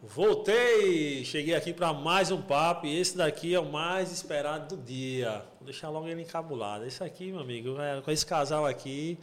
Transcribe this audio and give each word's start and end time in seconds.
Voltei! 0.00 1.24
Cheguei 1.24 1.56
aqui 1.56 1.72
para 1.72 1.92
mais 1.92 2.30
um 2.30 2.40
papo 2.40 2.86
e 2.86 3.00
esse 3.00 3.16
daqui 3.16 3.52
é 3.52 3.58
o 3.58 3.64
mais 3.64 4.12
esperado 4.12 4.76
do 4.76 4.82
dia. 4.84 5.42
Vou 5.58 5.64
deixar 5.64 5.88
logo 5.88 6.06
ele 6.06 6.22
encabulado. 6.22 6.84
Esse 6.84 7.02
aqui, 7.02 7.32
meu 7.32 7.40
amigo, 7.40 7.80
é, 7.80 8.00
com 8.00 8.08
esse 8.12 8.24
casal 8.24 8.64
aqui. 8.64 9.18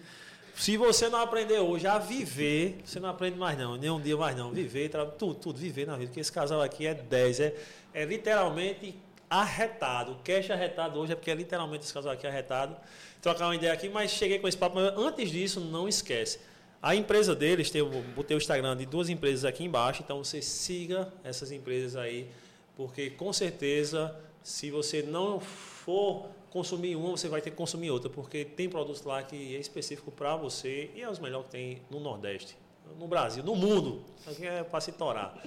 Se 0.53 0.75
você 0.75 1.07
não 1.07 1.21
aprender 1.21 1.59
hoje 1.59 1.87
a 1.87 1.97
viver, 1.97 2.81
você 2.83 2.99
não 2.99 3.07
aprende 3.07 3.37
mais 3.37 3.57
não, 3.57 3.77
nem 3.77 3.89
um 3.89 4.01
dia 4.01 4.17
mais 4.17 4.35
não. 4.35 4.51
Viver, 4.51 4.91
tudo, 5.17 5.35
tudo, 5.35 5.57
viver 5.57 5.87
na 5.87 5.95
vida. 5.95 6.07
Porque 6.07 6.19
esse 6.19 6.31
casal 6.31 6.61
aqui 6.61 6.85
é 6.85 6.93
10, 6.93 7.39
é, 7.39 7.55
é 7.93 8.03
literalmente 8.03 8.99
arretado. 9.29 10.11
O 10.11 10.15
cash 10.15 10.51
arretado 10.51 10.99
hoje 10.99 11.13
é 11.13 11.15
porque 11.15 11.31
é 11.31 11.35
literalmente 11.35 11.85
esse 11.85 11.93
casal 11.93 12.11
aqui 12.11 12.27
arretado. 12.27 12.75
Trocar 13.21 13.45
uma 13.45 13.55
ideia 13.55 13.71
aqui, 13.71 13.87
mas 13.87 14.11
cheguei 14.11 14.39
com 14.39 14.47
esse 14.47 14.57
papo. 14.57 14.75
Mas 14.75 14.97
antes 14.97 15.31
disso, 15.31 15.61
não 15.61 15.87
esquece 15.87 16.37
a 16.85 16.95
empresa 16.95 17.33
deles, 17.33 17.71
tem, 17.71 17.83
botei 18.15 18.37
o 18.37 18.39
Instagram 18.39 18.77
de 18.77 18.85
duas 18.85 19.09
empresas 19.09 19.43
aqui 19.43 19.63
embaixo, 19.63 20.03
então 20.03 20.23
você 20.23 20.39
siga 20.39 21.11
essas 21.23 21.51
empresas 21.51 21.95
aí, 21.95 22.29
porque 22.77 23.09
com 23.09 23.33
certeza, 23.33 24.15
se 24.43 24.69
você 24.69 25.01
não 25.01 25.39
for 25.39 26.27
consumir 26.51 26.95
uma, 26.95 27.09
você 27.17 27.27
vai 27.27 27.41
ter 27.41 27.49
que 27.49 27.55
consumir 27.55 27.89
outra, 27.89 28.07
porque 28.07 28.45
tem 28.45 28.69
produtos 28.69 29.01
lá 29.01 29.23
que 29.23 29.55
é 29.55 29.59
específico 29.59 30.11
para 30.11 30.35
você 30.35 30.91
e 30.93 31.01
é 31.01 31.09
os 31.09 31.17
melhores 31.17 31.47
que 31.47 31.53
tem 31.53 31.81
no 31.89 31.99
Nordeste, 31.99 32.55
no 32.99 33.07
Brasil, 33.07 33.43
no 33.43 33.55
mundo. 33.55 34.03
Aqui 34.27 34.45
é 34.45 34.63
para 34.63 34.79
se 34.79 34.91
torar. 34.91 35.43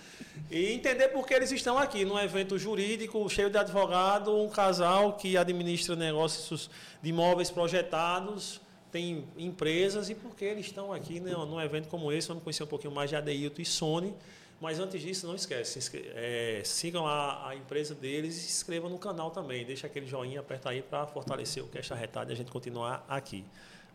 E 0.50 0.72
entender 0.72 1.06
por 1.10 1.24
que 1.24 1.34
eles 1.34 1.52
estão 1.52 1.78
aqui, 1.78 2.04
num 2.04 2.18
evento 2.18 2.58
jurídico 2.58 3.30
cheio 3.30 3.48
de 3.48 3.56
advogado, 3.56 4.36
um 4.36 4.48
casal 4.48 5.12
que 5.12 5.36
administra 5.36 5.94
negócios 5.94 6.68
de 7.00 7.10
imóveis 7.10 7.48
projetados 7.48 8.60
tem 8.90 9.24
empresas 9.36 10.10
e 10.10 10.14
porque 10.14 10.44
eles 10.44 10.66
estão 10.66 10.92
aqui 10.92 11.20
né, 11.20 11.32
num 11.32 11.60
evento 11.60 11.88
como 11.88 12.10
esse, 12.12 12.28
vamos 12.28 12.42
conhecer 12.42 12.62
um 12.62 12.66
pouquinho 12.66 12.92
mais 12.92 13.10
de 13.10 13.16
Adeilton 13.16 13.62
e 13.62 13.64
Sony. 13.64 14.14
Mas 14.60 14.80
antes 14.80 15.00
disso, 15.00 15.24
não 15.26 15.36
esquece, 15.36 15.78
é, 16.16 16.62
sigam 16.64 17.06
a, 17.06 17.50
a, 17.50 17.54
empresa 17.54 17.94
deles 17.94 18.36
e 18.36 18.40
se 18.40 18.48
inscrevam 18.48 18.90
no 18.90 18.98
canal 18.98 19.30
também. 19.30 19.64
Deixa 19.64 19.86
aquele 19.86 20.06
joinha, 20.06 20.40
aperta 20.40 20.70
aí 20.70 20.82
para 20.82 21.06
fortalecer 21.06 21.62
o 21.62 21.68
Cash 21.68 21.92
Arretado 21.92 22.32
e 22.32 22.34
a 22.34 22.36
gente 22.36 22.50
continuar 22.50 23.04
aqui. 23.08 23.44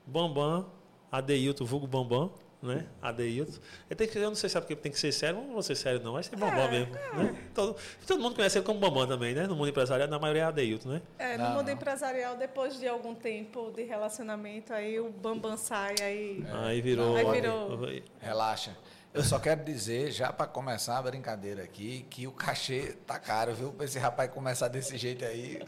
Bambam, 0.08 0.66
Adeilton, 1.12 1.66
vulgo 1.66 1.86
Bambam 1.86 2.32
né? 2.64 2.86
Adeilton. 3.02 3.60
Eu, 3.90 3.96
tenho 3.96 4.10
que, 4.10 4.18
eu 4.18 4.30
não 4.30 4.36
sei 4.36 4.50
se 4.50 4.58
é 4.58 4.62
porque 4.62 4.76
tem 4.76 4.92
que 4.92 5.00
ser 5.00 5.12
sério, 5.12 5.36
não 5.42 5.54
vou 5.54 5.62
ser 5.62 5.76
sério 5.76 6.02
não, 6.02 6.14
vai 6.14 6.24
ser 6.24 6.36
Bambam 6.36 6.66
é, 6.66 6.72
mesmo. 6.72 6.96
É. 6.96 7.16
Né? 7.18 7.36
Todo, 7.54 7.76
todo 8.08 8.22
mundo 8.22 8.36
conhece 8.36 8.58
ele 8.58 8.66
como 8.66 8.80
Bambam 8.80 9.06
também, 9.06 9.36
né? 9.36 9.46
No 9.46 9.56
mundo 9.56 9.70
empresarial, 9.70 10.08
na 10.08 10.18
maioria 10.18 10.44
é 10.44 10.46
Adeilton, 10.46 10.90
né? 10.90 11.02
É, 11.20 11.38
no 11.38 11.44
não, 11.44 11.52
mundo 11.52 11.68
não. 11.68 11.74
empresarial, 11.74 12.38
depois 12.38 12.80
de 12.80 12.88
algum 12.88 13.14
tempo 13.14 13.72
de 13.76 13.84
relacionamento, 13.84 14.74
aí 14.74 15.00
o 15.00 15.10
Bambam 15.10 15.58
sai, 15.58 15.96
aí... 16.02 16.44
É. 16.48 16.68
Aí 16.68 16.82
virou... 16.82 17.16
Aí 17.16 17.26
virou... 17.32 17.80
Relaxa. 18.20 18.76
Eu 19.14 19.24
só 19.24 19.38
quero 19.38 19.64
dizer, 19.64 20.12
já 20.12 20.34
para 20.34 20.48
começar 20.48 20.98
a 20.98 21.02
brincadeira 21.04 21.62
aqui, 21.62 22.04
que 22.10 22.26
o 22.26 22.32
cachê 22.32 22.96
tá 23.06 23.20
caro, 23.20 23.54
viu? 23.54 23.72
Para 23.72 23.86
esse 23.86 24.00
rapaz 24.00 24.32
começar 24.32 24.70
desse 24.70 24.98
jeito 24.98 25.24
aí. 25.24 25.62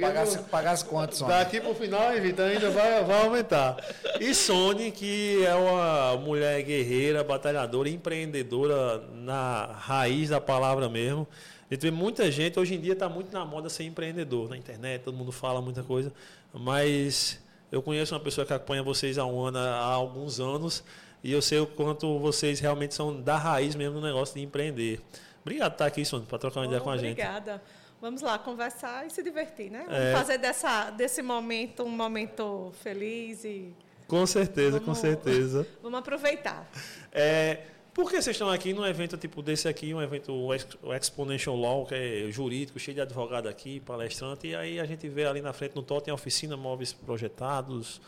Pagasse, 0.00 0.38
pagasse 0.44 0.84
quantos, 0.84 1.18
Sony? 1.18 1.30
Daqui 1.30 1.60
pro 1.60 1.74
final, 1.74 2.12
Vitor, 2.12 2.44
ainda 2.44 2.70
vai, 2.70 3.02
vai 3.02 3.24
aumentar. 3.24 3.76
E 4.20 4.32
Sony, 4.32 4.92
que 4.92 5.44
é 5.44 5.54
uma 5.56 6.16
mulher 6.16 6.62
guerreira, 6.62 7.24
batalhadora, 7.24 7.88
empreendedora 7.88 8.98
na 9.12 9.66
raiz 9.66 10.28
da 10.28 10.40
palavra 10.40 10.88
mesmo. 10.88 11.26
A 11.68 11.74
gente 11.74 11.82
vê 11.82 11.90
muita 11.90 12.30
gente, 12.30 12.56
hoje 12.60 12.76
em 12.76 12.80
dia 12.80 12.92
está 12.92 13.08
muito 13.08 13.32
na 13.32 13.44
moda 13.44 13.68
ser 13.68 13.82
empreendedor, 13.82 14.48
na 14.48 14.56
internet, 14.56 15.02
todo 15.02 15.16
mundo 15.16 15.32
fala 15.32 15.60
muita 15.60 15.82
coisa, 15.82 16.12
mas 16.54 17.40
eu 17.72 17.82
conheço 17.82 18.14
uma 18.14 18.20
pessoa 18.20 18.46
que 18.46 18.52
acompanha 18.52 18.84
vocês 18.84 19.18
há 19.18 19.26
um 19.26 19.44
ano, 19.44 19.58
há 19.58 19.80
alguns 19.80 20.38
anos, 20.38 20.84
e 21.26 21.32
eu 21.32 21.42
sei 21.42 21.58
o 21.58 21.66
quanto 21.66 22.20
vocês 22.20 22.60
realmente 22.60 22.94
são 22.94 23.20
da 23.20 23.36
raiz 23.36 23.74
mesmo 23.74 24.00
do 24.00 24.06
negócio 24.06 24.36
de 24.36 24.42
empreender. 24.42 25.00
Obrigado 25.42 25.72
por 25.72 25.74
estar 25.74 25.86
aqui, 25.86 26.04
Sônia, 26.04 26.24
para 26.24 26.38
trocar 26.38 26.60
uma 26.60 26.66
ideia 26.66 26.80
com 26.80 26.88
a 26.88 26.96
gente. 26.96 27.20
Obrigada. 27.20 27.60
Vamos 28.00 28.22
lá, 28.22 28.38
conversar 28.38 29.04
e 29.04 29.10
se 29.10 29.24
divertir, 29.24 29.68
né? 29.68 29.86
É. 29.88 30.12
fazer 30.12 30.38
dessa, 30.38 30.90
desse 30.90 31.22
momento 31.22 31.82
um 31.82 31.88
momento 31.88 32.72
feliz 32.80 33.44
e. 33.44 33.74
Com 34.06 34.24
certeza, 34.24 34.78
vamos, 34.78 34.84
com 34.84 34.94
certeza. 34.94 35.66
Vamos 35.82 35.98
aproveitar. 35.98 36.70
É, 37.10 37.58
por 37.92 38.08
que 38.08 38.22
vocês 38.22 38.36
estão 38.36 38.48
aqui 38.48 38.72
num 38.72 38.86
evento 38.86 39.16
tipo 39.16 39.42
desse 39.42 39.66
aqui, 39.66 39.92
um 39.92 40.00
evento 40.00 40.32
o 40.32 40.94
Exponential 40.94 41.56
Law, 41.56 41.86
que 41.86 41.94
é 41.96 42.30
jurídico, 42.30 42.78
cheio 42.78 42.94
de 42.94 43.00
advogado 43.00 43.48
aqui, 43.48 43.80
palestrante, 43.80 44.46
e 44.46 44.54
aí 44.54 44.78
a 44.78 44.84
gente 44.84 45.08
vê 45.08 45.26
ali 45.26 45.40
na 45.40 45.52
frente 45.52 45.74
no 45.74 45.82
TOT 45.82 46.04
tem 46.04 46.14
oficina, 46.14 46.56
móveis 46.56 46.92
projetados, 46.92 48.00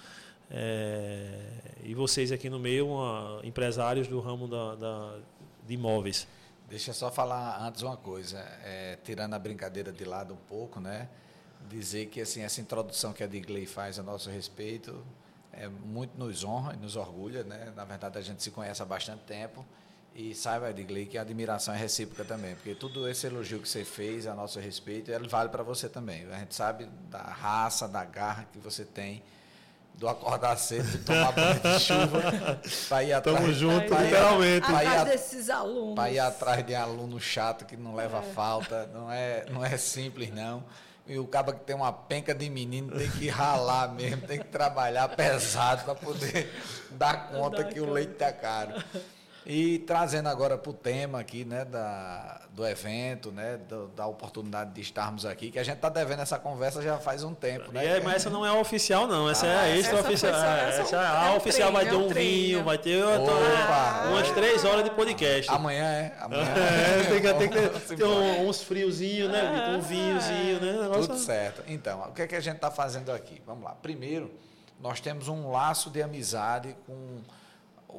é, 0.51 1.59
e 1.83 1.95
vocês 1.95 2.33
aqui 2.33 2.49
no 2.49 2.59
meio, 2.59 2.89
uma, 2.89 3.41
empresários 3.45 4.09
do 4.09 4.21
ramo 4.21 4.49
da, 4.49 4.75
da, 4.75 5.19
de 5.67 5.75
imóveis. 5.75 6.27
Deixa 6.69 6.91
eu 6.91 6.95
só 6.95 7.11
falar 7.11 7.61
antes 7.67 7.83
uma 7.83 7.97
coisa, 7.97 8.39
é, 8.63 8.99
tirando 9.03 9.35
a 9.35 9.39
brincadeira 9.39 9.93
de 9.93 10.05
lado 10.05 10.35
um 10.35 10.49
pouco, 10.49 10.81
né? 10.81 11.09
Dizer 11.69 12.07
que 12.07 12.21
assim 12.21 12.43
essa 12.43 12.61
introdução 12.61 13.13
que 13.13 13.23
a 13.23 13.27
Digley 13.27 13.67
faz 13.67 13.99
a 13.99 14.03
nosso 14.03 14.31
respeito 14.31 15.05
é 15.53 15.67
muito 15.69 16.17
nos 16.17 16.45
honra 16.45 16.75
e 16.75 16.77
nos 16.77 16.95
orgulha, 16.95 17.43
né? 17.43 17.73
Na 17.75 17.85
verdade 17.85 18.19
a 18.19 18.21
gente 18.21 18.43
se 18.43 18.51
conhece 18.51 18.83
há 18.83 18.85
bastante 18.85 19.23
tempo 19.23 19.65
e 20.15 20.35
saiba, 20.35 20.73
Digley, 20.73 21.07
que 21.07 21.17
a 21.17 21.23
admiração 21.23 21.73
é 21.73 21.77
recíproca 21.79 22.25
também, 22.25 22.55
porque 22.55 22.75
tudo 22.75 23.09
esse 23.09 23.27
elogio 23.27 23.61
que 23.61 23.69
você 23.69 23.85
fez 23.85 24.27
a 24.27 24.35
nosso 24.35 24.59
respeito, 24.59 25.11
ele 25.11 25.29
vale 25.29 25.49
para 25.49 25.63
você 25.63 25.89
também. 25.89 26.27
A 26.33 26.39
gente 26.39 26.55
sabe 26.55 26.87
da 27.09 27.23
raça, 27.23 27.87
da 27.87 28.05
garra 28.05 28.47
que 28.53 28.59
você 28.59 28.85
tem 28.85 29.23
do 29.99 30.09
acordar 30.09 30.57
cedo, 30.57 30.87
de 30.87 30.99
tomar 30.99 31.33
banho 31.33 31.61
de 31.61 31.81
chuva, 31.81 32.61
para 32.89 33.03
ir 33.03 33.13
atrás. 33.13 33.37
Tamo 33.37 33.53
junto, 33.53 33.87
pra 33.89 34.03
literalmente. 34.03 34.67
Para 34.67 34.85
ir, 34.85 35.05
desses 35.07 35.51
alunos. 35.51 35.95
Para 35.97 36.11
ir 36.11 36.19
atrás 36.21 36.65
de 36.65 36.75
aluno 36.75 37.21
chato 37.21 37.65
que 37.65 37.77
não 37.77 37.97
leva 37.97 38.19
é. 38.19 38.33
falta, 38.33 38.89
não 38.95 39.11
é, 39.11 39.45
não 39.51 39.65
é 39.65 39.77
simples 39.77 40.33
não. 40.33 40.63
E 41.05 41.19
o 41.19 41.27
cara 41.27 41.53
que 41.53 41.65
tem 41.65 41.75
uma 41.75 41.93
penca 41.93 42.33
de 42.33 42.49
menino 42.49 42.97
tem 42.97 43.11
que 43.11 43.29
ralar 43.29 43.89
mesmo, 43.93 44.23
tem 44.23 44.39
que 44.39 44.47
trabalhar 44.47 45.09
pesado 45.09 45.83
para 45.85 45.95
poder 45.97 46.55
dar 46.93 47.31
conta 47.31 47.65
que 47.65 47.81
o 47.81 47.91
leite 47.91 48.13
tá 48.13 48.33
caro. 48.33 48.75
E 49.47 49.79
trazendo 49.81 50.29
agora 50.29 50.59
para 50.59 50.71
o 50.71 50.75
tema 50.75 51.21
aqui, 51.21 51.45
né, 51.45 51.65
da, 51.65 52.43
do 52.51 52.67
evento, 52.67 53.31
né, 53.31 53.57
do, 53.57 53.89
da 53.89 54.07
oportunidade 54.07 54.73
de 54.73 54.81
estarmos 54.81 55.25
aqui, 55.25 55.51
que 55.51 55.59
a 55.59 55.63
gente 55.63 55.77
está 55.77 55.89
devendo 55.89 56.21
essa 56.21 56.39
conversa 56.39 56.83
já 56.83 56.99
faz 56.99 57.25
um 57.25 57.35
tempo, 57.35 57.73
né? 57.73 57.85
É, 57.85 58.01
mas 58.01 58.17
essa 58.17 58.31
não 58.31 58.45
é 58.45 58.51
a 58.51 58.55
oficial, 58.55 59.07
não. 59.07 59.31
Essa 59.31 59.47
ah, 59.47 59.49
é 59.49 59.59
a 59.59 59.77
extra 59.77 60.01
oficial. 60.01 60.35
Essa, 60.35 60.83
essa, 60.83 61.01
a 61.01 61.33
é 61.33 61.37
oficial 61.37 61.73
vai 61.73 61.87
ter 61.87 61.95
um 61.95 62.09
vinho, 62.09 62.63
vai 62.65 62.79
ter 62.79 63.03
Opa, 63.03 64.09
umas 64.11 64.31
três 64.33 64.65
horas 64.65 64.85
de 64.85 64.91
podcast. 64.91 65.51
Amanhã 65.51 65.85
é. 65.85 66.17
Amanhã 66.21 66.43
é. 66.55 67.05
tem 67.05 67.21
que, 67.21 67.35
tem 67.35 67.49
que 67.49 67.97
ter 67.97 68.05
um, 68.05 68.49
uns 68.49 68.63
friozinhos, 68.63 69.31
né? 69.31 69.77
Um 69.77 69.81
vinhozinho, 69.81 70.61
né? 70.61 70.91
Tudo 70.93 71.17
certo. 71.17 71.63
Então, 71.67 72.03
o 72.03 72.13
que 72.13 72.23
é 72.23 72.27
que 72.27 72.37
a 72.37 72.41
gente 72.41 72.57
está 72.57 72.71
fazendo 72.71 73.13
aqui? 73.13 73.41
Vamos 73.47 73.65
lá. 73.65 73.71
Primeiro, 73.71 74.31
nós 74.81 75.01
temos 75.01 75.29
um 75.29 75.51
laço 75.51 75.91
de 75.91 76.03
amizade 76.03 76.77
com 76.87 77.21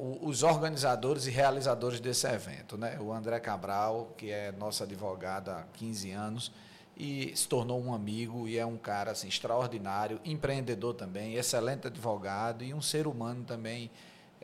os 0.00 0.42
organizadores 0.42 1.26
e 1.26 1.30
realizadores 1.30 2.00
desse 2.00 2.26
evento. 2.26 2.78
Né? 2.78 2.98
O 3.00 3.12
André 3.12 3.38
Cabral, 3.38 4.14
que 4.16 4.30
é 4.30 4.50
nosso 4.52 4.82
advogado 4.82 5.50
há 5.50 5.64
15 5.74 6.10
anos, 6.10 6.52
e 6.96 7.32
se 7.34 7.46
tornou 7.48 7.82
um 7.82 7.92
amigo 7.92 8.48
e 8.48 8.58
é 8.58 8.64
um 8.64 8.76
cara 8.76 9.10
assim, 9.10 9.28
extraordinário, 9.28 10.20
empreendedor 10.24 10.94
também, 10.94 11.34
excelente 11.34 11.86
advogado 11.86 12.64
e 12.64 12.72
um 12.72 12.80
ser 12.80 13.06
humano 13.06 13.44
também 13.44 13.90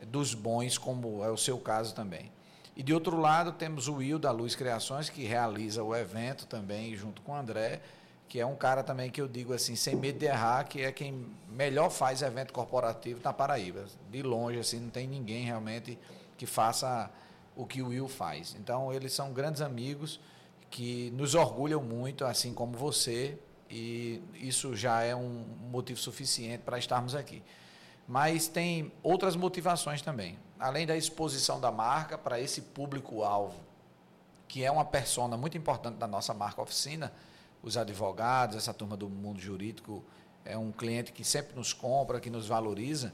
dos 0.07 0.33
bons, 0.33 0.77
como 0.77 1.23
é 1.23 1.29
o 1.29 1.37
seu 1.37 1.57
caso 1.57 1.93
também. 1.93 2.31
E 2.75 2.83
de 2.83 2.93
outro 2.93 3.19
lado, 3.19 3.51
temos 3.51 3.87
o 3.87 3.95
Will 3.95 4.19
da 4.19 4.31
Luz 4.31 4.55
Criações, 4.55 5.09
que 5.09 5.23
realiza 5.23 5.83
o 5.83 5.95
evento 5.95 6.45
também 6.45 6.95
junto 6.95 7.21
com 7.23 7.31
o 7.31 7.35
André 7.35 7.81
que 8.27 8.39
é 8.39 8.45
um 8.45 8.55
cara 8.55 8.83
também 8.83 9.09
que 9.09 9.21
eu 9.21 9.27
digo 9.27 9.53
assim, 9.53 9.75
sem 9.75 9.95
medo 9.95 10.19
de 10.19 10.25
errar, 10.25 10.63
que 10.65 10.81
é 10.81 10.91
quem 10.91 11.27
melhor 11.49 11.89
faz 11.89 12.21
evento 12.21 12.51
corporativo 12.51 13.21
na 13.23 13.31
Paraíba. 13.31 13.85
De 14.11 14.21
longe, 14.21 14.59
assim, 14.59 14.79
não 14.79 14.89
tem 14.89 15.07
ninguém 15.07 15.45
realmente 15.45 15.97
que 16.37 16.45
faça 16.45 17.09
o 17.55 17.65
que 17.65 17.81
o 17.81 17.87
Will 17.87 18.07
faz. 18.07 18.55
Então, 18.59 18.93
eles 18.93 19.13
são 19.13 19.31
grandes 19.31 19.61
amigos 19.61 20.19
que 20.69 21.09
nos 21.11 21.35
orgulham 21.35 21.81
muito, 21.81 22.25
assim 22.25 22.53
como 22.53 22.77
você, 22.77 23.39
e 23.69 24.21
isso 24.35 24.75
já 24.75 25.01
é 25.01 25.15
um 25.15 25.45
motivo 25.71 25.99
suficiente 25.99 26.63
para 26.63 26.77
estarmos 26.77 27.15
aqui. 27.15 27.41
Mas 28.07 28.47
tem 28.47 28.91
outras 29.01 29.35
motivações 29.35 30.01
também. 30.01 30.37
Além 30.59 30.85
da 30.85 30.95
exposição 30.95 31.59
da 31.59 31.71
marca 31.71 32.17
para 32.17 32.39
esse 32.39 32.61
público-alvo, 32.61 33.59
que 34.47 34.63
é 34.63 34.71
uma 34.71 34.85
persona 34.85 35.35
muito 35.35 35.57
importante 35.57 35.95
da 35.95 36.07
nossa 36.07 36.33
marca 36.33 36.61
oficina, 36.61 37.11
os 37.67 37.77
advogados, 37.77 38.55
essa 38.55 38.73
turma 38.73 38.95
do 38.95 39.09
mundo 39.09 39.39
jurídico 39.39 40.03
é 40.43 40.57
um 40.57 40.71
cliente 40.71 41.11
que 41.11 41.23
sempre 41.23 41.55
nos 41.55 41.73
compra, 41.73 42.19
que 42.19 42.29
nos 42.29 42.47
valoriza, 42.47 43.13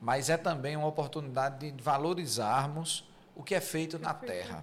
mas 0.00 0.28
é 0.28 0.36
também 0.36 0.76
uma 0.76 0.86
oportunidade 0.86 1.70
de 1.70 1.82
valorizarmos 1.82 3.08
o 3.34 3.42
que 3.42 3.54
é 3.54 3.60
feito 3.60 3.98
na 3.98 4.12
terra. 4.12 4.62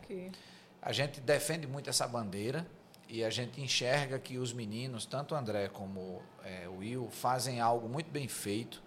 A 0.81 0.91
gente 0.91 1.19
defende 1.19 1.65
muito 1.65 1.89
essa 1.89 2.07
bandeira 2.07 2.65
e 3.09 3.23
a 3.23 3.29
gente 3.29 3.59
enxerga 3.59 4.19
que 4.19 4.37
os 4.37 4.53
meninos, 4.53 5.05
tanto 5.05 5.33
o 5.33 5.37
André 5.37 5.67
como 5.67 6.21
é, 6.43 6.67
o 6.67 6.77
Will, 6.77 7.09
fazem 7.09 7.59
algo 7.59 7.89
muito 7.89 8.11
bem 8.11 8.27
feito, 8.27 8.83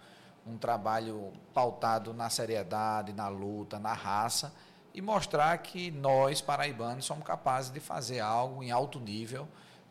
um 0.47 0.57
trabalho 0.57 1.33
pautado 1.53 2.13
na 2.13 2.29
seriedade, 2.29 3.13
na 3.13 3.27
luta, 3.27 3.77
na 3.77 3.93
raça, 3.93 4.53
e 4.93 5.01
mostrar 5.01 5.57
que 5.59 5.91
nós, 5.91 6.41
paraibanos, 6.41 7.05
somos 7.05 7.25
capazes 7.25 7.71
de 7.71 7.79
fazer 7.79 8.19
algo 8.19 8.63
em 8.63 8.71
alto 8.71 8.99
nível, 8.99 9.47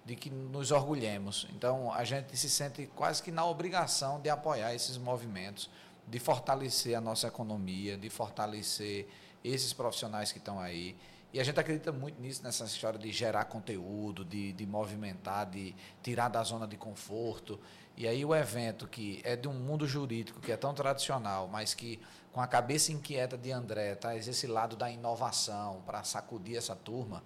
de 0.09 0.17
que 0.17 0.31
nos 0.31 0.71
orgulhemos. 0.71 1.47
Então, 1.55 1.93
a 1.93 2.03
gente 2.03 2.35
se 2.35 2.49
sente 2.49 2.87
quase 2.97 3.23
que 3.23 3.31
na 3.31 3.45
obrigação 3.45 4.19
de 4.19 4.31
apoiar 4.31 4.75
esses 4.75 4.97
movimentos, 4.97 5.69
de 6.07 6.19
fortalecer 6.19 6.97
a 6.97 7.01
nossa 7.01 7.27
economia, 7.27 7.95
de 7.95 8.09
fortalecer 8.09 9.07
esses 9.45 9.75
profissionais 9.75 10.33
que 10.33 10.39
estão 10.39 10.59
aí. 10.59 10.97
E 11.31 11.39
a 11.39 11.45
gente 11.45 11.61
acredita 11.61 11.93
muito 11.93 12.19
nisso, 12.23 12.43
nessa 12.43 12.65
história 12.65 12.99
de 12.99 13.13
gerar 13.13 13.45
conteúdo, 13.45 14.25
de, 14.25 14.55
de 14.55 14.65
movimentar, 14.65 15.45
de 15.45 15.75
tirar 16.03 16.31
da 16.31 16.43
zona 16.43 16.67
de 16.67 16.79
conforto. 16.79 17.61
E 17.95 18.09
aí 18.09 18.25
o 18.25 18.35
evento 18.35 18.89
que 18.89 19.21
é 19.25 19.37
de 19.37 19.47
um 19.47 19.53
mundo 19.53 19.87
jurídico 19.87 20.41
que 20.41 20.51
é 20.51 20.57
tão 20.57 20.73
tradicional, 20.73 21.49
mas 21.49 21.75
que 21.75 22.01
com 22.33 22.41
a 22.41 22.47
cabeça 22.47 22.93
inquieta 22.93 23.37
de 23.37 23.53
André 23.53 23.95
traz 23.95 24.27
esse 24.27 24.47
lado 24.47 24.75
da 24.75 24.91
inovação 24.91 25.83
para 25.85 26.03
sacudir 26.03 26.57
essa 26.57 26.75
turma, 26.75 27.23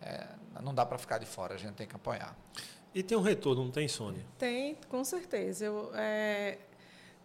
é, 0.00 0.26
não 0.62 0.74
dá 0.74 0.84
para 0.84 0.98
ficar 0.98 1.18
de 1.18 1.26
fora, 1.26 1.54
a 1.54 1.58
gente 1.58 1.74
tem 1.74 1.86
que 1.86 1.96
apoiar. 1.96 2.36
E 2.94 3.02
tem 3.02 3.16
um 3.16 3.22
retorno, 3.22 3.64
não 3.64 3.70
tem, 3.70 3.86
Sônia? 3.88 4.24
Tem, 4.38 4.76
com 4.88 5.04
certeza. 5.04 5.66
Eu, 5.66 5.90
é, 5.94 6.58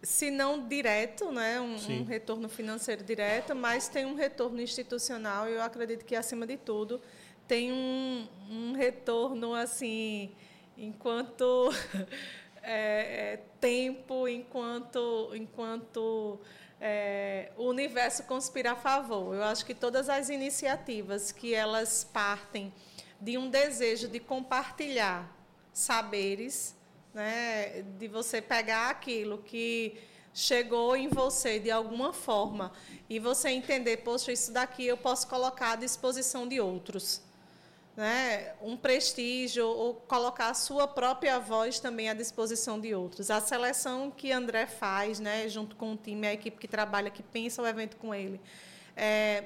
se 0.02 0.30
não 0.30 0.66
direto, 0.68 1.30
né, 1.32 1.60
um, 1.60 1.76
um, 1.76 2.04
retorno 2.04 2.48
financeiro 2.48 3.02
direto, 3.02 3.54
mas 3.54 3.88
tem 3.88 4.04
um 4.04 4.14
retorno 4.14 4.60
institucional. 4.60 5.48
E 5.48 5.52
eu 5.52 5.62
acredito 5.62 6.04
que 6.04 6.14
acima 6.14 6.46
de 6.46 6.56
tudo 6.56 7.00
tem 7.46 7.72
um, 7.72 8.26
um 8.50 8.72
retorno 8.72 9.54
assim, 9.54 10.32
enquanto 10.76 11.70
é, 12.62 13.32
é, 13.32 13.40
tempo, 13.60 14.28
enquanto 14.28 15.30
enquanto 15.34 16.40
é, 16.84 17.52
o 17.56 17.68
universo 17.68 18.24
conspira 18.24 18.72
a 18.72 18.76
favor. 18.76 19.36
Eu 19.36 19.44
acho 19.44 19.64
que 19.64 19.72
todas 19.72 20.08
as 20.08 20.28
iniciativas 20.28 21.30
que 21.30 21.54
elas 21.54 22.02
partem 22.02 22.74
de 23.20 23.38
um 23.38 23.48
desejo 23.48 24.08
de 24.08 24.18
compartilhar 24.18 25.30
saberes 25.72 26.74
né, 27.14 27.82
de 27.82 28.08
você 28.08 28.42
pegar 28.42 28.90
aquilo 28.90 29.38
que 29.38 29.96
chegou 30.34 30.96
em 30.96 31.06
você 31.06 31.60
de 31.60 31.70
alguma 31.70 32.12
forma 32.12 32.72
e 33.08 33.20
você 33.20 33.50
entender, 33.50 33.98
poxa, 33.98 34.32
isso 34.32 34.52
daqui 34.52 34.84
eu 34.84 34.96
posso 34.96 35.28
colocar 35.28 35.72
à 35.72 35.76
disposição 35.76 36.48
de 36.48 36.60
outros. 36.60 37.22
Né? 37.94 38.54
Um 38.62 38.76
prestígio 38.76 39.66
ou 39.66 39.94
colocar 39.94 40.48
a 40.48 40.54
sua 40.54 40.88
própria 40.88 41.38
voz 41.38 41.78
também 41.78 42.08
à 42.08 42.14
disposição 42.14 42.80
de 42.80 42.94
outros. 42.94 43.30
A 43.30 43.40
seleção 43.40 44.10
que 44.10 44.32
André 44.32 44.66
faz, 44.66 45.20
né, 45.20 45.46
junto 45.48 45.76
com 45.76 45.92
o 45.92 45.96
time, 45.96 46.26
a 46.26 46.32
equipe 46.32 46.56
que 46.56 46.66
trabalha, 46.66 47.10
que 47.10 47.22
pensa 47.22 47.60
o 47.60 47.66
evento 47.66 47.98
com 47.98 48.14
ele, 48.14 48.40
é, 48.96 49.44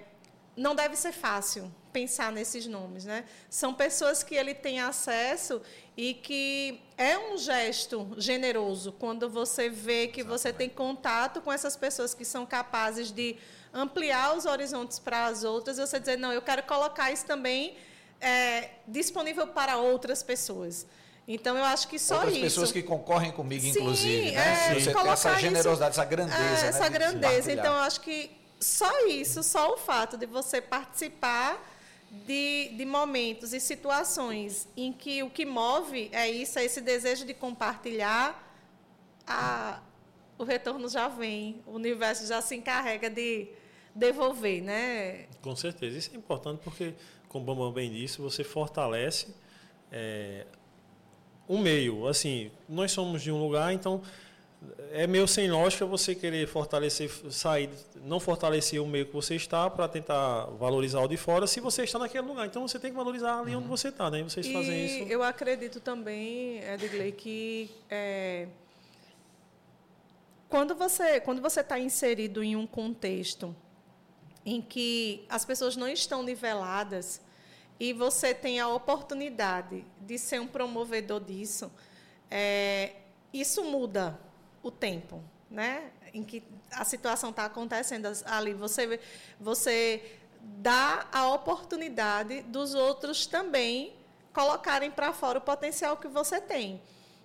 não 0.56 0.75
deve 0.75 0.96
ser 0.96 1.12
fácil 1.12 1.72
pensar 1.93 2.32
nesses 2.32 2.66
nomes, 2.66 3.04
né? 3.04 3.25
São 3.48 3.72
pessoas 3.75 4.22
que 4.22 4.34
ele 4.34 4.54
tem 4.54 4.81
acesso 4.81 5.62
e 5.96 6.14
que 6.14 6.81
é 6.96 7.19
um 7.19 7.37
gesto 7.37 8.08
generoso 8.16 8.93
quando 8.93 9.28
você 9.28 9.69
vê 9.69 10.06
que 10.06 10.20
Exatamente. 10.20 10.40
você 10.40 10.52
tem 10.52 10.69
contato 10.69 11.40
com 11.40 11.52
essas 11.52 11.76
pessoas 11.76 12.14
que 12.14 12.25
são 12.25 12.46
capazes 12.46 13.10
de 13.10 13.37
ampliar 13.72 14.37
os 14.37 14.46
horizontes 14.46 14.98
para 14.98 15.26
as 15.26 15.44
outras, 15.44 15.76
você 15.76 15.98
dizer 16.00 16.16
não, 16.16 16.32
eu 16.32 16.40
quero 16.40 16.62
colocar 16.62 17.10
isso 17.10 17.26
também 17.26 17.76
é, 18.20 18.70
disponível 18.86 19.46
para 19.46 19.76
outras 19.78 20.22
pessoas. 20.22 20.86
Então 21.28 21.56
eu 21.56 21.64
acho 21.64 21.88
que 21.88 21.98
só 21.98 22.16
Outras 22.16 22.34
isso. 22.34 22.42
pessoas 22.42 22.72
que 22.72 22.82
concorrem 22.82 23.32
comigo, 23.32 23.62
Sim, 23.62 23.70
inclusive, 23.70 24.30
né? 24.30 24.70
É, 24.70 24.74
você 24.74 24.94
tem 24.94 25.08
essa 25.08 25.34
generosidade, 25.36 25.92
isso, 25.92 26.00
essa 26.00 26.04
grandeza. 26.04 26.66
É, 26.66 26.68
essa 26.68 26.80
né, 26.84 26.90
grandeza. 26.90 27.52
Então 27.52 27.74
eu 27.74 27.80
acho 27.80 28.00
que 28.00 28.30
só 28.60 29.06
isso, 29.08 29.42
só 29.42 29.74
o 29.74 29.76
fato 29.76 30.16
de 30.16 30.24
você 30.24 30.60
participar 30.60 31.60
de, 32.10 32.70
de 32.76 32.84
momentos 32.84 33.52
e 33.52 33.60
situações 33.60 34.69
em 34.76 34.92
que 34.92 35.22
o 35.22 35.30
que 35.30 35.44
move 35.44 36.08
é 36.12 36.30
isso, 36.30 36.58
é 36.58 36.64
esse 36.64 36.80
desejo 36.80 37.26
de 37.26 37.34
compartilhar, 37.34 38.42
a, 39.26 39.80
o 40.38 40.44
retorno 40.44 40.88
já 40.88 41.08
vem, 41.08 41.60
o 41.66 41.72
universo 41.72 42.26
já 42.26 42.40
se 42.40 42.54
encarrega 42.54 43.10
de 43.10 43.48
devolver, 43.94 44.62
né? 44.62 45.26
Com 45.42 45.56
certeza. 45.56 45.98
Isso 45.98 46.10
é 46.12 46.16
importante 46.16 46.60
porque, 46.62 46.94
como 47.36 47.52
o 47.52 47.54
Bambam 47.54 47.72
bem 47.72 47.90
disse, 47.90 48.20
você 48.20 48.42
fortalece 48.42 49.34
é, 49.92 50.46
um 51.48 51.58
meio. 51.58 52.06
Assim, 52.06 52.50
nós 52.68 52.92
somos 52.92 53.22
de 53.22 53.30
um 53.30 53.40
lugar, 53.40 53.72
então 53.72 54.02
é 54.92 55.06
meio 55.06 55.28
sem 55.28 55.50
lógica 55.50 55.84
você 55.84 56.14
querer 56.14 56.46
fortalecer, 56.48 57.10
sair, 57.30 57.68
não 58.02 58.18
fortalecer 58.18 58.82
o 58.82 58.86
meio 58.86 59.06
que 59.06 59.12
você 59.12 59.34
está 59.34 59.68
para 59.68 59.86
tentar 59.86 60.46
valorizar 60.58 61.00
o 61.00 61.08
de 61.08 61.16
fora, 61.16 61.46
se 61.46 61.60
você 61.60 61.84
está 61.84 61.98
naquele 61.98 62.26
lugar. 62.26 62.46
Então 62.46 62.66
você 62.66 62.78
tem 62.78 62.90
que 62.90 62.96
valorizar 62.96 63.40
ali 63.40 63.52
uhum. 63.52 63.58
onde 63.58 63.68
você 63.68 63.88
está, 63.88 64.10
né? 64.10 64.22
Vocês 64.22 64.46
e 64.46 64.52
fazem 64.52 64.86
isso. 64.86 65.12
Eu 65.12 65.22
acredito 65.22 65.80
também, 65.80 66.60
Edgley, 66.64 67.12
que 67.12 67.70
é, 67.90 68.48
quando 70.48 70.74
você 70.74 71.20
quando 71.20 71.42
você 71.42 71.60
está 71.60 71.78
inserido 71.78 72.42
em 72.42 72.56
um 72.56 72.66
contexto 72.66 73.54
em 74.46 74.62
que 74.62 75.24
as 75.28 75.44
pessoas 75.44 75.76
não 75.76 75.88
estão 75.88 76.22
niveladas 76.22 77.20
e 77.78 77.93
você 77.93 78.34
tem 78.34 78.61
a 78.61 78.69
oportunidade 78.69 79.84
de 80.00 80.19
ser 80.19 80.40
um 80.40 80.46
promovedor 80.46 81.20
disso, 81.20 81.70
é, 82.31 82.94
isso 83.32 83.64
muda 83.64 84.19
o 84.62 84.70
tempo, 84.70 85.23
né? 85.50 85.90
Em 86.12 86.25
que 86.25 86.43
a 86.70 86.84
situação 86.84 87.31
está 87.31 87.44
acontecendo 87.44 88.08
ali, 88.25 88.55
você 88.55 88.99
você 89.38 90.19
dá 90.40 91.06
a 91.12 91.28
oportunidade 91.32 92.43
dos 92.43 92.75
outros 92.75 93.26
também 93.26 93.94
colocarem 94.32 94.90
para 94.90 95.12
fora 95.12 95.38
o 95.38 95.40
potencial 95.40 95.96
que 95.96 96.08
você 96.08 96.40
tem. 96.40 96.81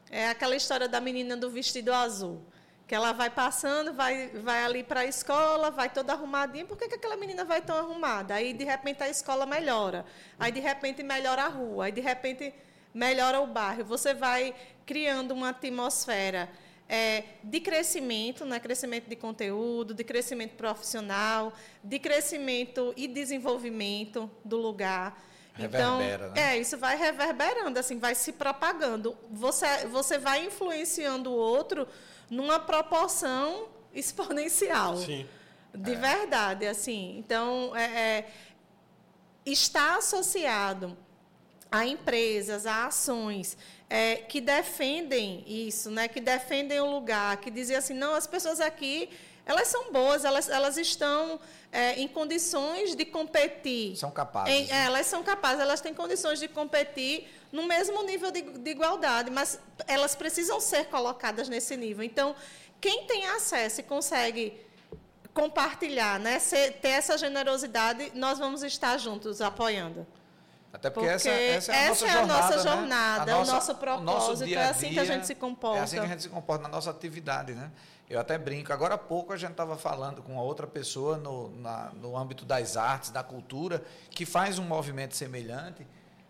É 0.09 0.27
aquela 0.27 0.56
história 0.56 0.88
da 0.88 1.00
menina 1.00 1.38
do 1.38 1.50
vestido 1.50 1.94
azul, 1.94 2.42
que 2.91 2.95
ela 2.95 3.13
vai 3.13 3.29
passando, 3.29 3.93
vai, 3.93 4.27
vai 4.43 4.65
ali 4.65 4.83
para 4.83 4.99
a 4.99 5.05
escola, 5.05 5.71
vai 5.71 5.89
toda 5.89 6.11
arrumadinha. 6.11 6.65
Por 6.65 6.77
que, 6.77 6.89
que 6.89 6.95
aquela 6.95 7.15
menina 7.15 7.45
vai 7.45 7.61
tão 7.61 7.77
arrumada? 7.77 8.33
Aí, 8.33 8.51
de 8.51 8.65
repente, 8.65 9.01
a 9.01 9.07
escola 9.07 9.45
melhora. 9.45 10.05
Aí, 10.38 10.51
de 10.51 10.59
repente, 10.59 11.01
melhora 11.01 11.43
a 11.43 11.47
rua. 11.47 11.85
Aí, 11.85 11.91
de 11.93 12.01
repente, 12.01 12.53
melhora 12.93 13.39
o 13.39 13.47
bairro. 13.47 13.85
Você 13.85 14.13
vai 14.13 14.53
criando 14.85 15.31
uma 15.31 15.51
atmosfera 15.51 16.49
é, 16.89 17.23
de 17.42 17.61
crescimento, 17.61 18.44
né? 18.44 18.59
crescimento 18.59 19.07
de 19.07 19.16
conteúdo, 19.16 19.94
de 19.94 20.04
crescimento 20.04 20.56
profissional, 20.57 21.54
de 21.81 21.97
crescimento 21.97 22.94
e 22.97 23.07
desenvolvimento 23.07 24.30
do 24.44 24.57
lugar. 24.57 25.18
Então, 25.57 25.99
Reverbera, 25.99 26.31
então, 26.31 26.44
né? 26.44 26.56
é, 26.56 26.59
isso 26.59 26.77
vai 26.77 26.97
reverberando, 26.97 27.80
assim, 27.80 27.97
vai 27.97 28.16
se 28.16 28.33
propagando. 28.33 29.18
Você, 29.30 29.87
você 29.87 30.18
vai 30.18 30.45
influenciando 30.45 31.31
o 31.31 31.35
outro 31.37 31.87
numa 32.31 32.59
proporção 32.59 33.68
exponencial. 33.94 34.97
Sim. 34.97 35.28
De 35.76 35.92
é. 35.92 35.95
verdade, 35.95 36.66
assim. 36.66 37.18
Então, 37.19 37.76
é, 37.76 37.83
é, 37.83 38.31
está 39.45 39.97
associado 39.97 40.97
a 41.71 41.85
empresas, 41.85 42.66
a 42.66 42.88
ações 42.88 43.57
é, 43.90 44.16
que 44.16 44.42
defendem 44.42 45.44
isso, 45.45 45.92
né? 45.92 46.07
que 46.07 46.19
defendem 46.19 46.80
o 46.80 46.92
lugar, 46.92 47.38
que 47.38 47.52
dizem 47.52 47.78
assim, 47.78 47.94
não, 47.94 48.14
as 48.14 48.28
pessoas 48.28 48.59
aqui, 48.59 49.09
elas 49.51 49.67
são 49.67 49.91
boas, 49.91 50.23
elas, 50.23 50.49
elas 50.49 50.77
estão 50.77 51.39
é, 51.71 51.99
em 51.99 52.07
condições 52.07 52.95
de 52.95 53.05
competir. 53.05 53.95
São 53.97 54.09
capazes. 54.09 54.53
Em, 54.53 54.67
né? 54.67 54.85
Elas 54.85 55.05
são 55.07 55.21
capazes, 55.23 55.59
elas 55.59 55.81
têm 55.81 55.93
condições 55.93 56.39
de 56.39 56.47
competir 56.47 57.27
no 57.51 57.63
mesmo 57.63 58.01
nível 58.03 58.31
de, 58.31 58.41
de 58.41 58.71
igualdade, 58.71 59.29
mas 59.29 59.59
elas 59.87 60.15
precisam 60.15 60.59
ser 60.59 60.85
colocadas 60.85 61.49
nesse 61.49 61.75
nível. 61.75 62.03
Então, 62.03 62.35
quem 62.79 63.05
tem 63.05 63.27
acesso 63.27 63.81
e 63.81 63.83
consegue 63.83 64.59
compartilhar, 65.33 66.19
né, 66.19 66.39
ser, 66.39 66.73
ter 66.79 66.89
essa 66.89 67.17
generosidade, 67.17 68.11
nós 68.15 68.39
vamos 68.39 68.63
estar 68.63 68.97
juntos 68.97 69.41
apoiando. 69.41 70.05
Até 70.73 70.89
porque, 70.89 71.09
porque 71.09 71.29
essa, 71.29 71.73
essa, 71.73 71.73
é 71.73 71.85
a 71.85 71.89
nossa 71.89 72.07
jornada, 72.07 72.33
a 72.33 72.41
nossa 72.41 72.59
jornada 72.59 73.25
né? 73.25 73.31
a 73.31 73.35
nossa, 73.35 73.51
o 73.51 73.55
nosso 73.55 73.75
propósito, 73.75 74.01
o 74.01 74.13
nosso 74.13 74.35
dia 74.37 74.45
-dia, 74.45 74.59
é 74.59 74.69
assim 74.69 74.89
que 74.89 74.99
a 74.99 75.05
gente 75.05 75.27
se 75.27 75.35
comporta. 75.35 75.79
É 75.79 75.83
assim 75.83 75.97
que 75.97 76.05
a 76.05 76.07
gente 76.07 76.23
se 76.23 76.29
comporta 76.29 76.63
na 76.63 76.69
nossa 76.69 76.89
atividade, 76.89 77.53
né? 77.53 77.69
Eu 78.11 78.19
até 78.19 78.37
brinco. 78.37 78.73
Agora 78.73 78.95
há 78.95 78.97
pouco 78.97 79.31
a 79.31 79.37
gente 79.37 79.51
estava 79.51 79.77
falando 79.77 80.21
com 80.21 80.35
outra 80.35 80.68
pessoa 80.68 81.15
no, 81.15 81.49
na, 81.61 81.91
no 81.94 82.18
âmbito 82.18 82.44
das 82.44 82.75
artes, 82.75 83.09
da 83.09 83.23
cultura, 83.23 83.81
que 84.09 84.25
faz 84.25 84.59
um 84.59 84.65
movimento 84.65 85.15
semelhante 85.15 85.87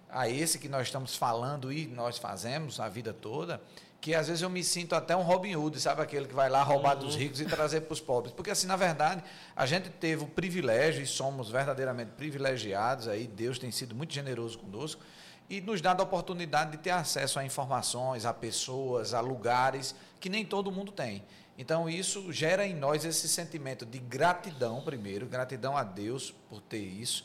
a 0.08 0.30
esse 0.30 0.60
que 0.60 0.70
nós 0.70 0.84
estamos 0.84 1.16
falando 1.16 1.74
e 1.74 1.88
nós 1.88 2.20
fazemos 2.20 2.80
a 2.80 2.88
vida 2.88 3.12
toda, 3.12 3.60
que 4.00 4.14
às 4.14 4.28
vezes 4.28 4.44
eu 4.44 4.50
me 4.50 4.64
sinto 4.64 4.94
até 4.94 5.16
um 5.16 5.24
Robin 5.24 5.56
Hood, 5.56 5.80
sabe 5.80 6.04
aquele 6.04 6.28
que 6.28 6.36
vai 6.36 6.50
lá 6.50 6.62
roubar 6.62 6.98
uhum. 6.98 7.06
dos 7.06 7.16
ricos 7.16 7.42
e 7.42 7.46
trazer 7.46 7.82
para 7.82 7.94
os 7.94 8.02
pobres. 8.02 8.32
Porque 8.32 8.52
assim, 8.52 8.68
na 8.68 8.76
verdade, 8.76 9.24
a 9.56 9.66
gente 9.66 9.90
teve 9.90 10.24
o 10.24 10.28
privilégio 10.28 11.02
e 11.02 11.08
somos 11.08 11.50
verdadeiramente 11.50 12.12
privilegiados 12.12 13.08
aí, 13.08 13.26
Deus 13.26 13.58
tem 13.58 13.72
sido 13.72 13.96
muito 13.96 14.14
generoso 14.14 14.60
conosco 14.60 15.02
e 15.50 15.60
nos 15.60 15.82
dado 15.82 16.02
a 16.02 16.04
oportunidade 16.04 16.72
de 16.72 16.78
ter 16.78 16.92
acesso 16.92 17.40
a 17.40 17.44
informações, 17.44 18.26
a 18.26 18.34
pessoas, 18.34 19.16
a 19.16 19.20
lugares 19.20 19.96
que 20.20 20.30
nem 20.30 20.46
todo 20.46 20.72
mundo 20.72 20.92
tem. 20.92 21.24
Então, 21.62 21.88
isso 21.88 22.34
gera 22.34 22.66
em 22.66 22.74
nós 22.74 23.06
esse 23.06 23.30
sentimento 23.30 23.86
de 23.86 24.00
gratidão, 24.00 24.82
primeiro, 24.82 25.28
gratidão 25.28 25.78
a 25.78 25.84
Deus 25.84 26.34
por 26.50 26.60
ter 26.60 26.80
isso, 26.80 27.24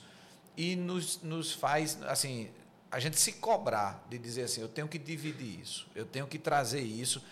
e 0.55 0.77
nos, 0.77 1.23
nos 1.23 1.55
faz, 1.55 1.99
assim, 2.03 2.51
a 2.91 3.01
gente 3.01 3.19
se 3.19 3.33
cobrar 3.33 4.05
de 4.11 4.19
dizer 4.19 4.43
assim: 4.43 4.61
eu 4.61 4.69
tenho 4.69 4.87
que 4.87 4.99
dividir 4.99 5.59
isso, 5.59 5.89
eu 5.95 6.05
tenho 6.05 6.27
que 6.27 6.39
trazer 6.39 6.83
isso 6.83 7.25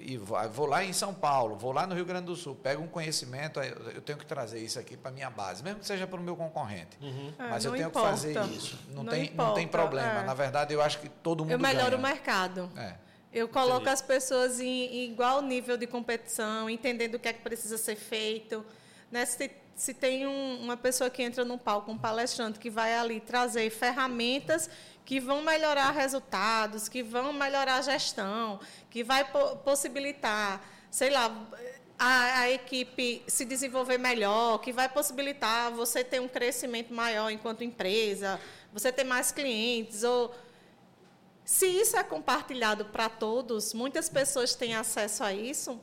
e 0.00 0.18
vou 0.18 0.66
lá 0.66 0.84
em 0.84 0.92
São 0.92 1.14
Paulo, 1.14 1.56
vou 1.56 1.72
lá 1.72 1.86
no 1.86 1.94
Rio 1.94 2.04
Grande 2.04 2.26
do 2.26 2.36
Sul, 2.36 2.54
pego 2.54 2.82
um 2.82 2.88
conhecimento, 2.88 3.58
eu 3.58 4.02
tenho 4.02 4.18
que 4.18 4.26
trazer 4.26 4.60
isso 4.60 4.78
aqui 4.78 4.98
para 4.98 5.10
minha 5.10 5.30
base, 5.30 5.64
mesmo 5.64 5.80
que 5.80 5.86
seja 5.86 6.06
para 6.06 6.20
o 6.20 6.22
meu 6.22 6.36
concorrente. 6.36 6.98
Uhum. 7.00 7.32
Mas 7.38 7.64
é, 7.64 7.68
eu 7.68 7.72
tenho 7.72 7.88
importa. 7.88 8.08
que 8.10 8.34
fazer 8.34 8.38
isso. 8.54 8.78
Não, 8.88 9.02
não 9.02 9.10
tem, 9.10 9.32
não 9.34 9.54
tem 9.54 9.66
problema. 9.66 10.20
É. 10.20 10.24
Na 10.26 10.34
verdade, 10.34 10.74
eu 10.74 10.82
acho 10.82 10.98
que 11.00 11.08
todo 11.08 11.42
mundo. 11.42 11.52
Eu 11.52 11.58
melhoro 11.58 11.96
ganha. 11.96 11.98
o 11.98 12.02
mercado. 12.02 12.70
É. 12.76 12.94
Eu 13.32 13.46
coloco 13.48 13.82
Entendi. 13.82 13.90
as 13.90 14.02
pessoas 14.02 14.60
em, 14.60 14.66
em, 14.66 15.12
igual 15.12 15.40
nível 15.40 15.76
de 15.76 15.86
competição, 15.86 16.68
entendendo 16.68 17.14
o 17.14 17.18
que 17.18 17.28
é 17.28 17.32
que 17.32 17.42
precisa 17.42 17.78
ser 17.78 17.94
feito. 17.94 18.64
Né? 19.10 19.24
Se, 19.24 19.50
se 19.76 19.94
tem 19.94 20.26
um, 20.26 20.62
uma 20.62 20.76
pessoa 20.76 21.08
que 21.08 21.22
entra 21.22 21.44
no 21.44 21.56
palco, 21.56 21.92
um 21.92 21.98
palestrante, 21.98 22.58
que 22.58 22.68
vai 22.68 22.92
ali 22.92 23.20
trazer 23.20 23.70
ferramentas 23.70 24.68
que 25.04 25.20
vão 25.20 25.42
melhorar 25.42 25.90
resultados, 25.90 26.88
que 26.88 27.02
vão 27.02 27.32
melhorar 27.32 27.76
a 27.76 27.82
gestão, 27.82 28.60
que 28.90 29.02
vai 29.02 29.24
possibilitar, 29.64 30.62
sei 30.90 31.10
lá, 31.10 31.34
a, 31.98 32.40
a, 32.40 32.50
equipe 32.50 33.22
se 33.26 33.44
desenvolver 33.44 33.98
melhor, 33.98 34.58
que 34.58 34.72
vai 34.72 34.88
possibilitar 34.88 35.70
você 35.72 36.02
ter 36.02 36.20
um 36.20 36.28
crescimento 36.28 36.94
maior 36.94 37.30
enquanto 37.30 37.64
empresa, 37.64 38.40
você 38.72 38.92
ter 38.92 39.04
mais 39.04 39.32
clientes. 39.32 40.02
Ou 40.02 40.34
se 41.50 41.66
isso 41.66 41.96
é 41.96 42.04
compartilhado 42.04 42.84
para 42.84 43.08
todos, 43.08 43.74
muitas 43.74 44.08
pessoas 44.08 44.54
têm 44.54 44.76
acesso 44.76 45.24
a 45.24 45.34
isso 45.34 45.80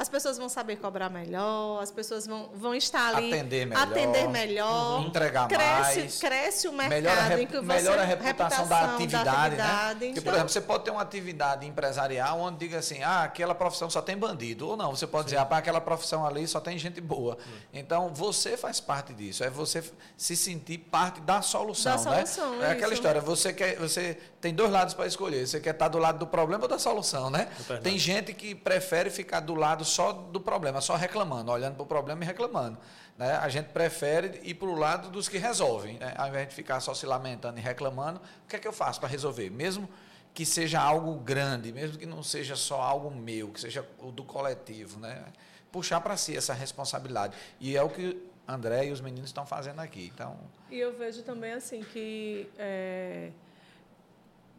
as 0.00 0.08
pessoas 0.08 0.38
vão 0.38 0.48
saber 0.48 0.76
cobrar 0.76 1.10
melhor, 1.10 1.82
as 1.82 1.90
pessoas 1.90 2.26
vão, 2.26 2.48
vão 2.54 2.74
estar 2.74 3.14
ali. 3.14 3.30
Atender 3.30 3.66
melhor. 3.66 3.82
Atender 3.82 4.28
melhor 4.30 4.98
uhum. 4.98 5.08
Entregar 5.08 5.46
cresce, 5.46 5.98
mais. 5.98 6.18
Cresce 6.18 6.68
o 6.68 6.72
mercado. 6.72 7.02
Melhora, 7.02 7.42
em 7.42 7.46
que 7.46 7.56
você, 7.56 7.66
melhora 7.66 8.00
a 8.00 8.04
reputação, 8.06 8.38
reputação 8.40 8.66
da 8.66 8.94
atividade. 8.94 9.24
Da 9.24 9.42
atividade 9.42 10.00
né? 10.00 10.06
Porque, 10.06 10.20
por 10.22 10.32
exemplo, 10.32 10.48
você 10.48 10.60
pode 10.62 10.84
ter 10.84 10.90
uma 10.90 11.02
atividade 11.02 11.66
empresarial 11.66 12.40
onde 12.40 12.60
diga 12.60 12.78
assim, 12.78 13.02
ah, 13.02 13.24
aquela 13.24 13.54
profissão 13.54 13.90
só 13.90 14.00
tem 14.00 14.16
bandido. 14.16 14.68
Ou 14.68 14.74
não, 14.74 14.96
você 14.96 15.06
pode 15.06 15.24
Sim. 15.24 15.36
dizer, 15.36 15.46
ah, 15.46 15.58
aquela 15.58 15.82
profissão 15.82 16.24
ali 16.24 16.48
só 16.48 16.60
tem 16.60 16.78
gente 16.78 16.98
boa. 16.98 17.36
Sim. 17.36 17.60
Então, 17.74 18.08
você 18.14 18.56
faz 18.56 18.80
parte 18.80 19.12
disso. 19.12 19.44
É 19.44 19.50
você 19.50 19.84
se 20.16 20.34
sentir 20.34 20.78
parte 20.78 21.20
da 21.20 21.42
solução. 21.42 22.02
Da 22.02 22.10
né? 22.10 22.24
solução, 22.24 22.62
É 22.62 22.70
aquela 22.70 22.94
história, 22.94 23.20
você, 23.20 23.52
quer, 23.52 23.76
você 23.76 24.16
tem 24.40 24.54
dois 24.54 24.70
lados 24.70 24.94
para 24.94 25.06
escolher. 25.06 25.46
Você 25.46 25.60
quer 25.60 25.70
estar 25.70 25.88
do 25.88 25.98
lado 25.98 26.18
do 26.18 26.26
problema 26.26 26.64
ou 26.64 26.68
da 26.68 26.78
solução, 26.78 27.28
né? 27.28 27.48
É 27.68 27.76
tem 27.76 27.98
gente 27.98 28.32
que 28.32 28.54
prefere 28.54 29.10
ficar 29.10 29.40
do 29.40 29.54
lado 29.54 29.84
só 29.84 30.12
do 30.12 30.40
problema, 30.40 30.80
só 30.80 30.96
reclamando, 30.96 31.50
olhando 31.50 31.74
para 31.74 31.82
o 31.82 31.86
problema 31.86 32.24
e 32.24 32.26
reclamando. 32.26 32.78
Né? 33.18 33.36
A 33.36 33.48
gente 33.48 33.66
prefere 33.66 34.40
ir 34.42 34.54
para 34.54 34.68
o 34.68 34.74
lado 34.74 35.10
dos 35.10 35.28
que 35.28 35.36
resolvem, 35.36 35.98
né? 35.98 36.14
ao 36.16 36.28
invés 36.28 36.48
de 36.48 36.54
ficar 36.54 36.80
só 36.80 36.94
se 36.94 37.04
lamentando 37.04 37.58
e 37.58 37.60
reclamando. 37.60 38.20
O 38.44 38.48
que 38.48 38.56
é 38.56 38.58
que 38.58 38.66
eu 38.66 38.72
faço 38.72 38.98
para 38.98 39.08
resolver? 39.08 39.50
Mesmo 39.50 39.88
que 40.32 40.46
seja 40.46 40.80
algo 40.80 41.14
grande, 41.16 41.72
mesmo 41.72 41.98
que 41.98 42.06
não 42.06 42.22
seja 42.22 42.56
só 42.56 42.80
algo 42.80 43.10
meu, 43.10 43.48
que 43.48 43.60
seja 43.60 43.86
o 43.98 44.10
do 44.10 44.24
coletivo, 44.24 44.98
né? 44.98 45.22
puxar 45.70 46.00
para 46.00 46.16
si 46.16 46.36
essa 46.36 46.54
responsabilidade. 46.54 47.36
E 47.60 47.76
é 47.76 47.82
o 47.82 47.88
que 47.88 48.20
André 48.46 48.86
e 48.86 48.90
os 48.90 49.00
meninos 49.00 49.28
estão 49.28 49.46
fazendo 49.46 49.80
aqui. 49.80 50.10
Então... 50.12 50.36
E 50.70 50.78
eu 50.78 50.96
vejo 50.96 51.22
também 51.22 51.52
assim 51.52 51.82
que 51.82 52.48
é, 52.58 53.30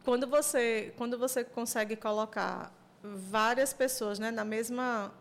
quando, 0.03 0.27
você, 0.27 0.93
quando 0.97 1.17
você 1.17 1.43
consegue 1.43 1.95
colocar 1.95 2.71
várias 3.03 3.73
pessoas 3.73 4.19
né, 4.19 4.31
na 4.31 4.45
mesma 4.45 5.11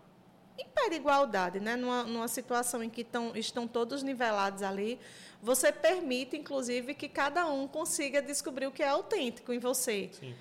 impede 0.59 0.97
igualdade, 0.97 1.59
né? 1.59 1.77
Numa, 1.77 2.05
numa 2.05 2.29
situação 2.29 2.83
em 2.83 2.91
que 2.91 3.03
tão, 3.03 3.35
estão 3.35 3.67
todos 3.67 4.03
nivelados 4.03 4.63
ali, 4.63 4.99
você 5.43 5.73
permite, 5.73 6.37
inclusive, 6.37 6.95
que 6.95 7.09
cada 7.09 7.47
um 7.47 7.67
consiga 7.67 8.21
descobrir 8.21 8.67
o 8.67 8.71
que 8.71 8.83
é 8.83 8.89
autêntico 8.89 9.53
em 9.53 9.59
você. 9.59 10.11
Sim. 10.13 10.35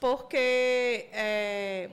Porque 0.00 1.08
é, 1.12 1.90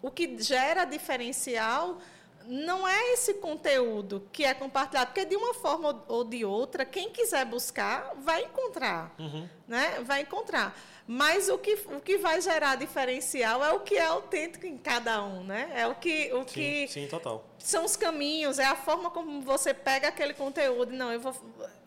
o 0.00 0.10
que 0.10 0.40
gera 0.40 0.84
diferencial 0.84 1.98
não 2.46 2.86
é 2.86 3.12
esse 3.12 3.34
conteúdo 3.34 4.28
que 4.32 4.44
é 4.44 4.54
compartilhado, 4.54 5.08
porque 5.08 5.24
de 5.24 5.36
uma 5.36 5.54
forma 5.54 6.04
ou 6.08 6.24
de 6.24 6.44
outra, 6.44 6.84
quem 6.84 7.10
quiser 7.10 7.44
buscar 7.44 8.12
vai 8.18 8.44
encontrar, 8.44 9.14
uhum. 9.18 9.48
né? 9.66 10.00
Vai 10.04 10.22
encontrar. 10.22 10.76
Mas 11.06 11.48
o 11.48 11.56
que, 11.56 11.74
o 11.86 12.00
que 12.00 12.18
vai 12.18 12.40
gerar 12.40 12.74
diferencial 12.76 13.64
é 13.64 13.72
o 13.72 13.80
que 13.80 13.94
é 13.94 14.04
autêntico 14.04 14.66
em 14.66 14.76
cada 14.76 15.22
um, 15.22 15.44
né? 15.44 15.70
É 15.74 15.86
o 15.86 15.94
que 15.94 16.32
o 16.32 16.40
sim, 16.40 16.54
que 16.54 16.88
sim, 16.88 17.06
total. 17.06 17.44
São 17.58 17.84
os 17.84 17.96
caminhos, 17.96 18.58
é 18.58 18.64
a 18.64 18.74
forma 18.74 19.10
como 19.10 19.40
você 19.42 19.72
pega 19.72 20.08
aquele 20.08 20.34
conteúdo. 20.34 20.92
Não, 20.92 21.12
eu 21.12 21.20
vou, 21.20 21.34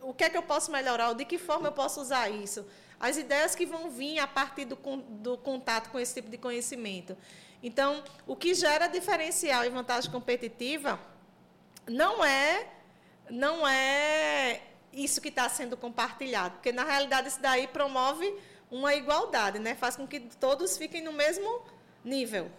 o 0.00 0.14
que 0.14 0.24
é 0.24 0.30
que 0.30 0.36
eu 0.36 0.42
posso 0.42 0.70
melhorar? 0.72 1.12
De 1.12 1.24
que 1.24 1.38
forma 1.38 1.68
eu 1.68 1.72
posso 1.72 2.00
usar 2.00 2.30
isso? 2.30 2.66
As 2.98 3.16
ideias 3.16 3.54
que 3.54 3.66
vão 3.66 3.90
vir 3.90 4.18
a 4.18 4.26
partir 4.26 4.64
do, 4.66 4.76
do 4.76 5.36
contato 5.38 5.90
com 5.90 5.98
esse 5.98 6.14
tipo 6.14 6.30
de 6.30 6.38
conhecimento. 6.38 7.16
Então, 7.62 8.02
o 8.26 8.34
que 8.34 8.54
gera 8.54 8.86
diferencial 8.86 9.64
e 9.64 9.68
vantagem 9.68 10.10
competitiva 10.10 10.98
não 11.86 12.24
é 12.24 12.66
não 13.28 13.66
é 13.66 14.60
isso 14.92 15.20
que 15.20 15.28
está 15.28 15.48
sendo 15.48 15.76
compartilhado, 15.76 16.54
porque 16.54 16.72
na 16.72 16.84
realidade 16.84 17.28
isso 17.28 17.40
daí 17.40 17.68
promove 17.68 18.34
uma 18.70 18.94
igualdade, 18.94 19.58
né? 19.58 19.74
faz 19.74 19.96
com 19.96 20.06
que 20.06 20.20
todos 20.20 20.76
fiquem 20.76 21.02
no 21.02 21.12
mesmo 21.12 21.62
nível. 22.04 22.50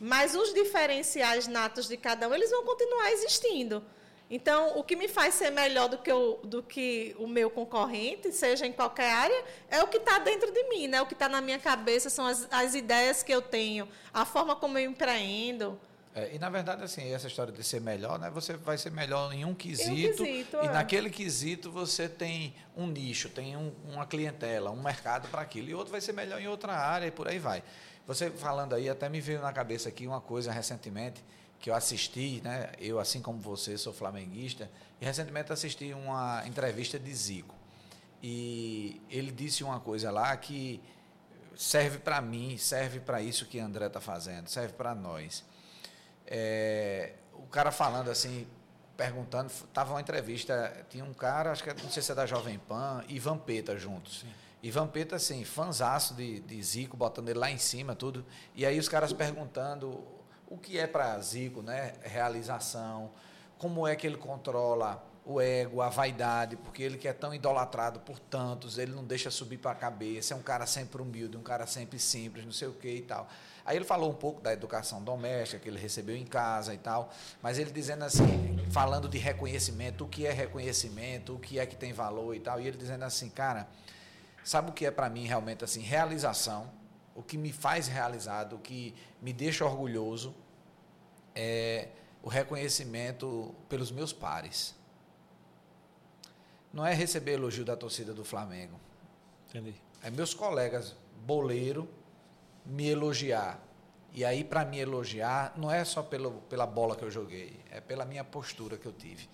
Mas 0.00 0.34
os 0.34 0.52
diferenciais 0.54 1.46
natos 1.46 1.88
de 1.88 1.96
cada 1.96 2.28
um, 2.28 2.34
eles 2.34 2.50
vão 2.50 2.64
continuar 2.64 3.10
existindo. 3.10 3.82
Então, 4.30 4.78
o 4.78 4.84
que 4.84 4.94
me 4.94 5.08
faz 5.08 5.34
ser 5.34 5.50
melhor 5.50 5.88
do 5.88 5.98
que 5.98 6.12
o, 6.12 6.34
do 6.44 6.62
que 6.62 7.16
o 7.18 7.26
meu 7.26 7.48
concorrente, 7.48 8.30
seja 8.30 8.66
em 8.66 8.72
qualquer 8.72 9.10
área, 9.10 9.44
é 9.70 9.82
o 9.82 9.88
que 9.88 9.96
está 9.96 10.18
dentro 10.18 10.52
de 10.52 10.64
mim, 10.64 10.86
né? 10.86 11.00
o 11.00 11.06
que 11.06 11.14
está 11.14 11.28
na 11.28 11.40
minha 11.40 11.58
cabeça, 11.58 12.10
são 12.10 12.26
as, 12.26 12.46
as 12.50 12.74
ideias 12.74 13.22
que 13.22 13.32
eu 13.32 13.40
tenho, 13.40 13.88
a 14.12 14.26
forma 14.26 14.54
como 14.54 14.76
eu 14.76 14.90
empreendo. 14.90 15.80
É, 16.14 16.34
e 16.34 16.38
na 16.38 16.50
verdade, 16.50 16.82
assim, 16.82 17.12
essa 17.12 17.26
história 17.26 17.52
de 17.52 17.62
ser 17.62 17.80
melhor, 17.80 18.18
né? 18.18 18.28
Você 18.30 18.54
vai 18.54 18.76
ser 18.76 18.90
melhor 18.90 19.32
em 19.32 19.44
um 19.44 19.54
quesito, 19.54 20.22
um 20.22 20.26
quesito 20.26 20.56
e 20.56 20.66
é. 20.66 20.70
naquele 20.72 21.10
quesito 21.10 21.70
você 21.70 22.08
tem 22.08 22.54
um 22.76 22.86
nicho, 22.86 23.28
tem 23.28 23.56
um, 23.56 23.72
uma 23.88 24.04
clientela, 24.04 24.70
um 24.70 24.82
mercado 24.82 25.28
para 25.28 25.42
aquilo, 25.42 25.68
e 25.68 25.74
outro 25.74 25.92
vai 25.92 26.00
ser 26.00 26.12
melhor 26.12 26.40
em 26.40 26.48
outra 26.48 26.72
área 26.72 27.06
e 27.06 27.10
por 27.10 27.28
aí 27.28 27.38
vai. 27.38 27.62
Você 28.06 28.30
falando 28.30 28.74
aí, 28.74 28.88
até 28.88 29.08
me 29.08 29.20
veio 29.20 29.40
na 29.40 29.52
cabeça 29.52 29.90
aqui 29.90 30.06
uma 30.06 30.20
coisa 30.20 30.50
recentemente 30.50 31.22
que 31.60 31.70
eu 31.70 31.74
assisti, 31.74 32.40
né? 32.42 32.72
Eu, 32.78 32.98
assim 32.98 33.20
como 33.20 33.38
você, 33.38 33.76
sou 33.76 33.92
flamenguista, 33.92 34.70
e 35.00 35.04
recentemente 35.04 35.52
assisti 35.52 35.92
uma 35.92 36.42
entrevista 36.46 36.98
de 36.98 37.14
Zico. 37.14 37.54
E 38.22 39.00
ele 39.10 39.30
disse 39.30 39.62
uma 39.62 39.80
coisa 39.80 40.10
lá 40.10 40.36
que 40.36 40.80
serve 41.56 41.98
para 41.98 42.20
mim, 42.20 42.56
serve 42.56 43.00
para 43.00 43.20
isso 43.20 43.46
que 43.46 43.58
André 43.58 43.86
está 43.86 44.00
fazendo, 44.00 44.48
serve 44.48 44.74
para 44.74 44.94
nós 44.94 45.44
é, 46.30 47.14
o 47.32 47.46
cara 47.46 47.72
falando 47.72 48.10
assim, 48.10 48.46
perguntando, 48.96 49.50
tava 49.72 49.94
uma 49.94 50.00
entrevista, 50.00 50.84
tinha 50.90 51.04
um 51.04 51.14
cara, 51.14 51.50
acho 51.52 51.64
que 51.64 51.82
não 51.82 51.90
sei 51.90 52.02
se 52.02 52.12
é 52.12 52.14
da 52.14 52.26
Jovem 52.26 52.58
Pan, 52.58 53.02
e 53.08 53.18
Vampeta 53.18 53.78
juntos. 53.78 54.20
Sim. 54.20 54.28
E 54.62 54.70
Vampeta, 54.70 55.16
assim, 55.16 55.44
fanzaço 55.44 56.14
de, 56.14 56.40
de 56.40 56.62
Zico, 56.62 56.96
botando 56.96 57.28
ele 57.28 57.38
lá 57.38 57.50
em 57.50 57.58
cima, 57.58 57.94
tudo. 57.94 58.26
E 58.54 58.66
aí 58.66 58.78
os 58.78 58.88
caras 58.88 59.12
perguntando 59.12 60.04
o 60.48 60.56
que 60.56 60.78
é 60.78 60.86
para 60.86 61.18
Zico, 61.20 61.62
né? 61.62 61.94
Realização, 62.02 63.10
como 63.58 63.86
é 63.86 63.94
que 63.94 64.06
ele 64.06 64.16
controla 64.16 65.04
o 65.24 65.42
ego, 65.42 65.82
a 65.82 65.90
vaidade, 65.90 66.56
porque 66.56 66.82
ele 66.82 66.96
que 66.96 67.06
é 67.06 67.12
tão 67.12 67.34
idolatrado 67.34 68.00
por 68.00 68.18
tantos, 68.18 68.78
ele 68.78 68.92
não 68.92 69.04
deixa 69.04 69.30
subir 69.30 69.58
para 69.58 69.72
a 69.72 69.74
cabeça, 69.74 70.32
é 70.32 70.36
um 70.36 70.42
cara 70.42 70.64
sempre 70.64 71.02
humilde, 71.02 71.36
um 71.36 71.42
cara 71.42 71.66
sempre 71.66 71.98
simples, 71.98 72.46
não 72.46 72.52
sei 72.52 72.66
o 72.66 72.72
que 72.72 72.88
e 72.88 73.02
tal. 73.02 73.28
Aí 73.62 73.76
ele 73.76 73.84
falou 73.84 74.10
um 74.10 74.14
pouco 74.14 74.40
da 74.40 74.54
educação 74.54 75.02
doméstica 75.02 75.58
que 75.58 75.68
ele 75.68 75.78
recebeu 75.78 76.16
em 76.16 76.24
casa 76.24 76.72
e 76.72 76.78
tal, 76.78 77.12
mas 77.42 77.58
ele 77.58 77.70
dizendo 77.70 78.04
assim, 78.04 78.56
falando 78.70 79.06
de 79.06 79.18
reconhecimento, 79.18 80.04
o 80.04 80.08
que 80.08 80.26
é 80.26 80.32
reconhecimento, 80.32 81.34
o 81.34 81.38
que 81.38 81.58
é 81.58 81.66
que 81.66 81.76
tem 81.76 81.92
valor 81.92 82.34
e 82.34 82.40
tal, 82.40 82.58
e 82.58 82.66
ele 82.66 82.78
dizendo 82.78 83.04
assim, 83.04 83.28
cara, 83.28 83.68
sabe 84.42 84.70
o 84.70 84.72
que 84.72 84.86
é 84.86 84.90
para 84.90 85.10
mim 85.10 85.26
realmente 85.26 85.62
assim, 85.62 85.82
realização, 85.82 86.70
o 87.18 87.22
que 87.24 87.36
me 87.36 87.52
faz 87.52 87.88
realizado, 87.88 88.54
o 88.54 88.58
que 88.60 88.94
me 89.20 89.32
deixa 89.32 89.64
orgulhoso 89.64 90.32
é 91.34 91.88
o 92.22 92.28
reconhecimento 92.28 93.52
pelos 93.68 93.90
meus 93.90 94.12
pares. 94.12 94.72
Não 96.72 96.86
é 96.86 96.94
receber 96.94 97.32
elogio 97.32 97.64
da 97.64 97.76
torcida 97.76 98.14
do 98.14 98.24
Flamengo. 98.24 98.78
Entendi. 99.48 99.74
É 100.00 100.12
meus 100.12 100.32
colegas 100.32 100.94
boleiro 101.26 101.88
me 102.64 102.88
elogiar. 102.88 103.60
E 104.12 104.24
aí, 104.24 104.44
para 104.44 104.64
me 104.64 104.78
elogiar, 104.78 105.54
não 105.56 105.72
é 105.72 105.84
só 105.84 106.04
pelo, 106.04 106.34
pela 106.42 106.66
bola 106.68 106.94
que 106.94 107.02
eu 107.02 107.10
joguei, 107.10 107.58
é 107.68 107.80
pela 107.80 108.04
minha 108.04 108.22
postura 108.22 108.76
que 108.76 108.86
eu 108.86 108.92
tive. 108.92 109.28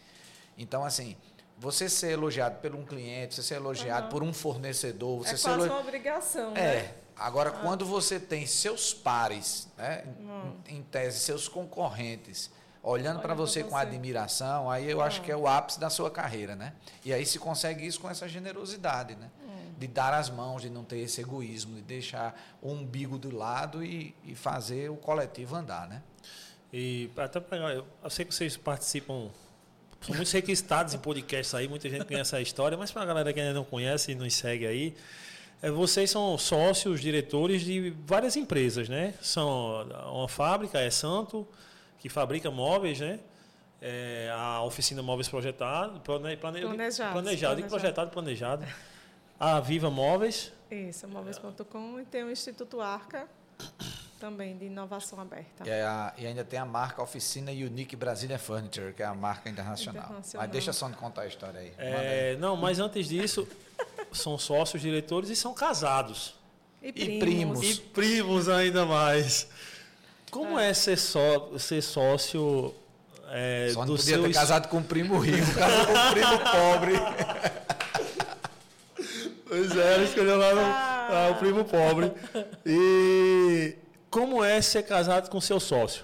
Então, 0.56 0.84
assim, 0.86 1.18
você 1.58 1.90
ser 1.90 2.12
elogiado 2.12 2.62
por 2.62 2.74
um 2.74 2.84
cliente, 2.84 3.34
você 3.34 3.42
ser 3.42 3.56
elogiado 3.56 4.04
uhum. 4.04 4.10
por 4.10 4.22
um 4.22 4.32
fornecedor, 4.32 5.18
você 5.18 5.34
é 5.34 5.36
ser 5.36 5.48
quase 5.48 5.68
uma 5.68 5.80
obrigação, 5.80 6.56
é, 6.56 6.82
né? 6.82 6.94
Agora, 7.16 7.50
ah. 7.50 7.52
quando 7.52 7.84
você 7.84 8.18
tem 8.18 8.46
seus 8.46 8.92
pares, 8.92 9.68
né, 9.76 10.04
hum. 10.20 10.52
em 10.68 10.82
tese, 10.82 11.20
seus 11.20 11.48
concorrentes, 11.48 12.50
olhando 12.82 13.20
para 13.20 13.34
você, 13.34 13.62
você, 13.62 13.68
com 13.68 13.76
admiração, 13.76 14.70
aí 14.70 14.90
eu 14.90 15.00
ah. 15.00 15.06
acho 15.06 15.22
que 15.22 15.30
é 15.30 15.36
o 15.36 15.46
ápice 15.46 15.80
da 15.80 15.88
sua 15.88 16.10
carreira, 16.10 16.54
né? 16.54 16.74
E 17.04 17.12
aí 17.12 17.24
se 17.24 17.38
consegue 17.38 17.86
isso 17.86 18.00
com 18.00 18.10
essa 18.10 18.28
generosidade, 18.28 19.14
né? 19.14 19.30
Hum. 19.42 19.72
De 19.78 19.86
dar 19.86 20.12
as 20.12 20.28
mãos, 20.28 20.62
de 20.62 20.70
não 20.70 20.84
ter 20.84 20.98
esse 20.98 21.20
egoísmo, 21.20 21.76
de 21.76 21.82
deixar 21.82 22.38
o 22.60 22.70
umbigo 22.70 23.18
do 23.18 23.34
lado 23.34 23.84
e, 23.84 24.14
e 24.24 24.34
fazer 24.34 24.90
o 24.90 24.96
coletivo 24.96 25.56
andar, 25.56 25.88
né? 25.88 26.02
E 26.76 27.08
até 27.16 27.38
pegar, 27.38 27.72
eu 27.72 27.86
sei 28.10 28.24
que 28.24 28.34
vocês 28.34 28.56
participam, 28.56 29.30
são 30.00 30.12
muitos 30.14 30.32
requisitados 30.32 30.92
em 30.92 30.98
podcasts 30.98 31.54
aí, 31.54 31.68
muita 31.68 31.88
gente 31.88 32.04
conhece 32.04 32.34
a 32.34 32.40
história, 32.40 32.76
mas 32.76 32.90
para 32.90 33.02
a 33.02 33.06
galera 33.06 33.32
que 33.32 33.38
ainda 33.38 33.54
não 33.54 33.64
conhece 33.64 34.10
e 34.10 34.14
nos 34.16 34.34
segue 34.34 34.66
aí, 34.66 34.88
é, 34.88 34.94
vocês 35.70 36.10
são 36.10 36.36
sócios, 36.36 37.00
diretores 37.00 37.62
de 37.62 37.90
várias 38.06 38.36
empresas, 38.36 38.88
né? 38.88 39.14
São 39.22 39.86
uma 40.12 40.28
fábrica, 40.28 40.78
é 40.78 40.90
Santo, 40.90 41.46
que 41.98 42.08
fabrica 42.08 42.50
móveis, 42.50 43.00
né? 43.00 43.20
É, 43.80 44.30
a 44.32 44.62
oficina 44.62 45.02
Móveis 45.02 45.28
Projetado, 45.28 46.00
plane, 46.00 46.36
plane, 46.36 46.60
planejado, 46.62 47.12
planejado, 47.12 47.60
e 47.60 47.64
projetado 47.64 48.10
planejado. 48.10 48.66
A 49.38 49.60
Viva 49.60 49.90
Móveis. 49.90 50.52
Isso, 50.70 51.06
móveis.com 51.06 52.00
e 52.00 52.04
tem 52.04 52.24
o 52.24 52.30
Instituto 52.30 52.80
Arca 52.80 53.28
também 54.18 54.56
de 54.56 54.64
inovação 54.64 55.20
aberta. 55.20 55.68
E, 55.68 55.70
a, 55.70 56.14
e, 56.16 56.26
ainda 56.26 56.42
tem 56.44 56.58
a 56.58 56.64
marca 56.64 57.02
Oficina 57.02 57.50
Unique 57.50 57.94
Brasília 57.94 58.38
Furniture, 58.38 58.94
que 58.94 59.02
é 59.02 59.06
a 59.06 59.14
marca 59.14 59.50
internacional. 59.50 60.04
internacional. 60.04 60.46
Mas 60.46 60.50
deixa 60.50 60.72
só 60.72 60.88
me 60.88 60.94
contar 60.94 61.22
a 61.22 61.26
história 61.26 61.60
aí. 61.60 61.74
É, 61.76 62.30
aí. 62.30 62.36
Não, 62.38 62.56
mas 62.56 62.78
antes 62.78 63.06
disso, 63.06 63.46
são 64.14 64.38
sócios 64.38 64.80
diretores 64.80 65.30
e 65.30 65.36
são 65.36 65.54
casados. 65.54 66.34
E 66.82 67.18
primos. 67.18 67.62
E 67.62 67.76
primos 67.76 68.48
ainda 68.48 68.84
mais. 68.84 69.48
Como 70.30 70.58
é, 70.58 70.70
é 70.70 70.74
ser, 70.74 70.98
só, 70.98 71.50
ser 71.58 71.80
sócio 71.80 72.74
é, 73.36 73.70
Só 73.72 73.80
não 73.80 73.86
do 73.86 73.96
podia 73.96 74.14
seu... 74.14 74.22
ter 74.22 74.32
casado 74.32 74.68
com 74.68 74.78
um 74.78 74.82
primo 74.82 75.18
rico, 75.18 75.46
casado 75.54 75.86
com 75.86 75.92
um 75.92 76.12
primo 76.12 76.38
pobre. 76.38 76.94
Pois 79.46 79.76
é, 79.76 79.94
ele 79.94 80.04
escolheu 80.04 80.36
lá 80.36 80.54
no, 80.54 80.60
ah. 80.60 81.08
ah, 81.10 81.30
o 81.30 81.34
primo 81.36 81.64
pobre. 81.64 82.10
E 82.66 83.76
como 84.10 84.42
é 84.42 84.60
ser 84.60 84.82
casado 84.82 85.28
com 85.28 85.40
seu 85.40 85.60
sócio? 85.60 86.02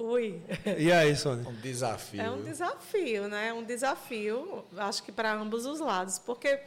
Ui. 0.00 0.42
E 0.78 0.90
aí, 0.90 1.14
Sônia? 1.14 1.46
Um 1.46 1.54
desafio. 1.54 2.22
É 2.22 2.30
um 2.30 2.42
desafio, 2.42 3.28
né? 3.28 3.52
Um 3.52 3.62
desafio, 3.62 4.64
acho 4.76 5.02
que 5.02 5.12
para 5.12 5.32
ambos 5.34 5.66
os 5.66 5.78
lados, 5.78 6.18
porque 6.18 6.58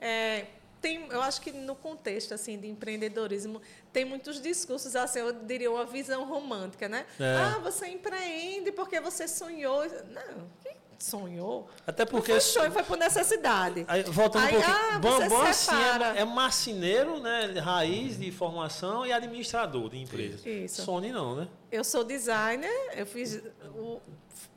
é, 0.00 0.46
tem, 0.80 1.08
eu 1.10 1.20
acho 1.20 1.40
que 1.40 1.50
no 1.50 1.74
contexto 1.74 2.34
assim 2.34 2.56
de 2.56 2.68
empreendedorismo 2.68 3.60
tem 3.92 4.04
muitos 4.04 4.40
discursos 4.40 4.94
assim, 4.94 5.18
eu 5.18 5.32
diria 5.32 5.70
uma 5.70 5.84
visão 5.84 6.24
romântica, 6.24 6.88
né? 6.88 7.04
É. 7.18 7.34
Ah, 7.34 7.58
você 7.58 7.88
empreende 7.88 8.70
porque 8.70 9.00
você 9.00 9.26
sonhou. 9.26 9.82
Não, 10.10 10.48
sonhou? 10.98 11.68
Até 11.86 12.04
porque 12.04 12.32
não 12.32 12.40
foi 12.40 12.50
sonho, 12.52 12.72
foi 12.72 12.82
por 12.82 12.96
necessidade. 12.96 13.84
Aí, 13.88 14.02
voltando 14.02 14.46
aí, 14.46 14.56
um 14.56 14.60
pouquinho, 14.60 14.76
ah, 14.76 14.98
Bambam 14.98 15.42
assim, 15.42 15.74
é, 16.16 16.20
é 16.20 16.24
marceneiro, 16.24 17.20
né, 17.20 17.58
raiz 17.60 18.18
de 18.18 18.30
formação 18.32 19.06
e 19.06 19.12
administrador 19.12 19.88
de 19.88 19.98
empresa. 19.98 20.48
Isso. 20.48 20.82
Sony 20.82 21.12
não, 21.12 21.36
né? 21.36 21.48
Eu 21.70 21.84
sou 21.84 22.02
designer, 22.02 22.70
eu 22.94 23.06
fiz 23.06 23.40
o 23.74 24.00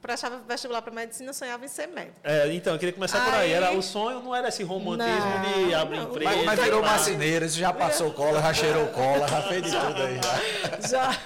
prestava 0.02 0.42
vestibular 0.48 0.82
para 0.82 0.92
medicina, 0.92 1.32
sonhava 1.32 1.64
em 1.64 1.68
ser 1.68 1.88
médico. 1.88 2.16
É, 2.24 2.52
então, 2.54 2.74
eu 2.74 2.80
queria 2.80 2.94
começar 2.94 3.20
aí, 3.20 3.26
por 3.26 3.34
aí. 3.36 3.52
Era, 3.52 3.72
o 3.74 3.82
sonho 3.82 4.22
não 4.22 4.36
era 4.36 4.50
esse 4.50 4.64
romantismo 4.64 5.10
não, 5.14 5.68
de 5.68 5.74
abrir 5.74 6.00
empresa. 6.00 6.32
Mas, 6.32 6.46
mas 6.46 6.60
virou 6.60 6.82
marceneiro, 6.82 7.48
já 7.48 7.72
passou 7.72 8.12
cola, 8.12 8.42
já 8.42 8.54
cheirou 8.54 8.88
cola, 8.88 9.28
já 9.28 9.42
fez 9.44 9.64
de 9.64 9.72
tudo 9.72 10.02
aí. 10.02 10.20
Já. 10.82 11.12
já 11.12 11.20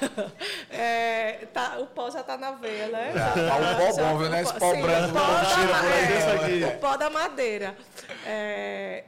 é, 0.77 1.47
tá, 1.54 1.78
o 1.80 1.88
pó 1.88 2.12
já 2.12 2.19
está 2.19 2.38
na 2.38 2.52
veia, 2.52 2.88
né? 2.88 3.12
Já, 3.15 3.32
tá 3.32 3.56
um 3.56 3.76
pó 3.76 3.97
bom, 3.97 4.17
viu, 4.17 4.30
né? 4.30 4.41
Esse 4.41 4.54
pó 4.54 4.73
sim, 4.73 4.82
branco, 4.82 5.10
o 5.10 5.13
pó, 5.13 5.21
da, 5.21 6.50
é, 6.50 6.67
o 6.67 6.80
pó 6.80 6.97
da 6.97 7.10
madeira. 7.10 7.78
É, 8.26 9.04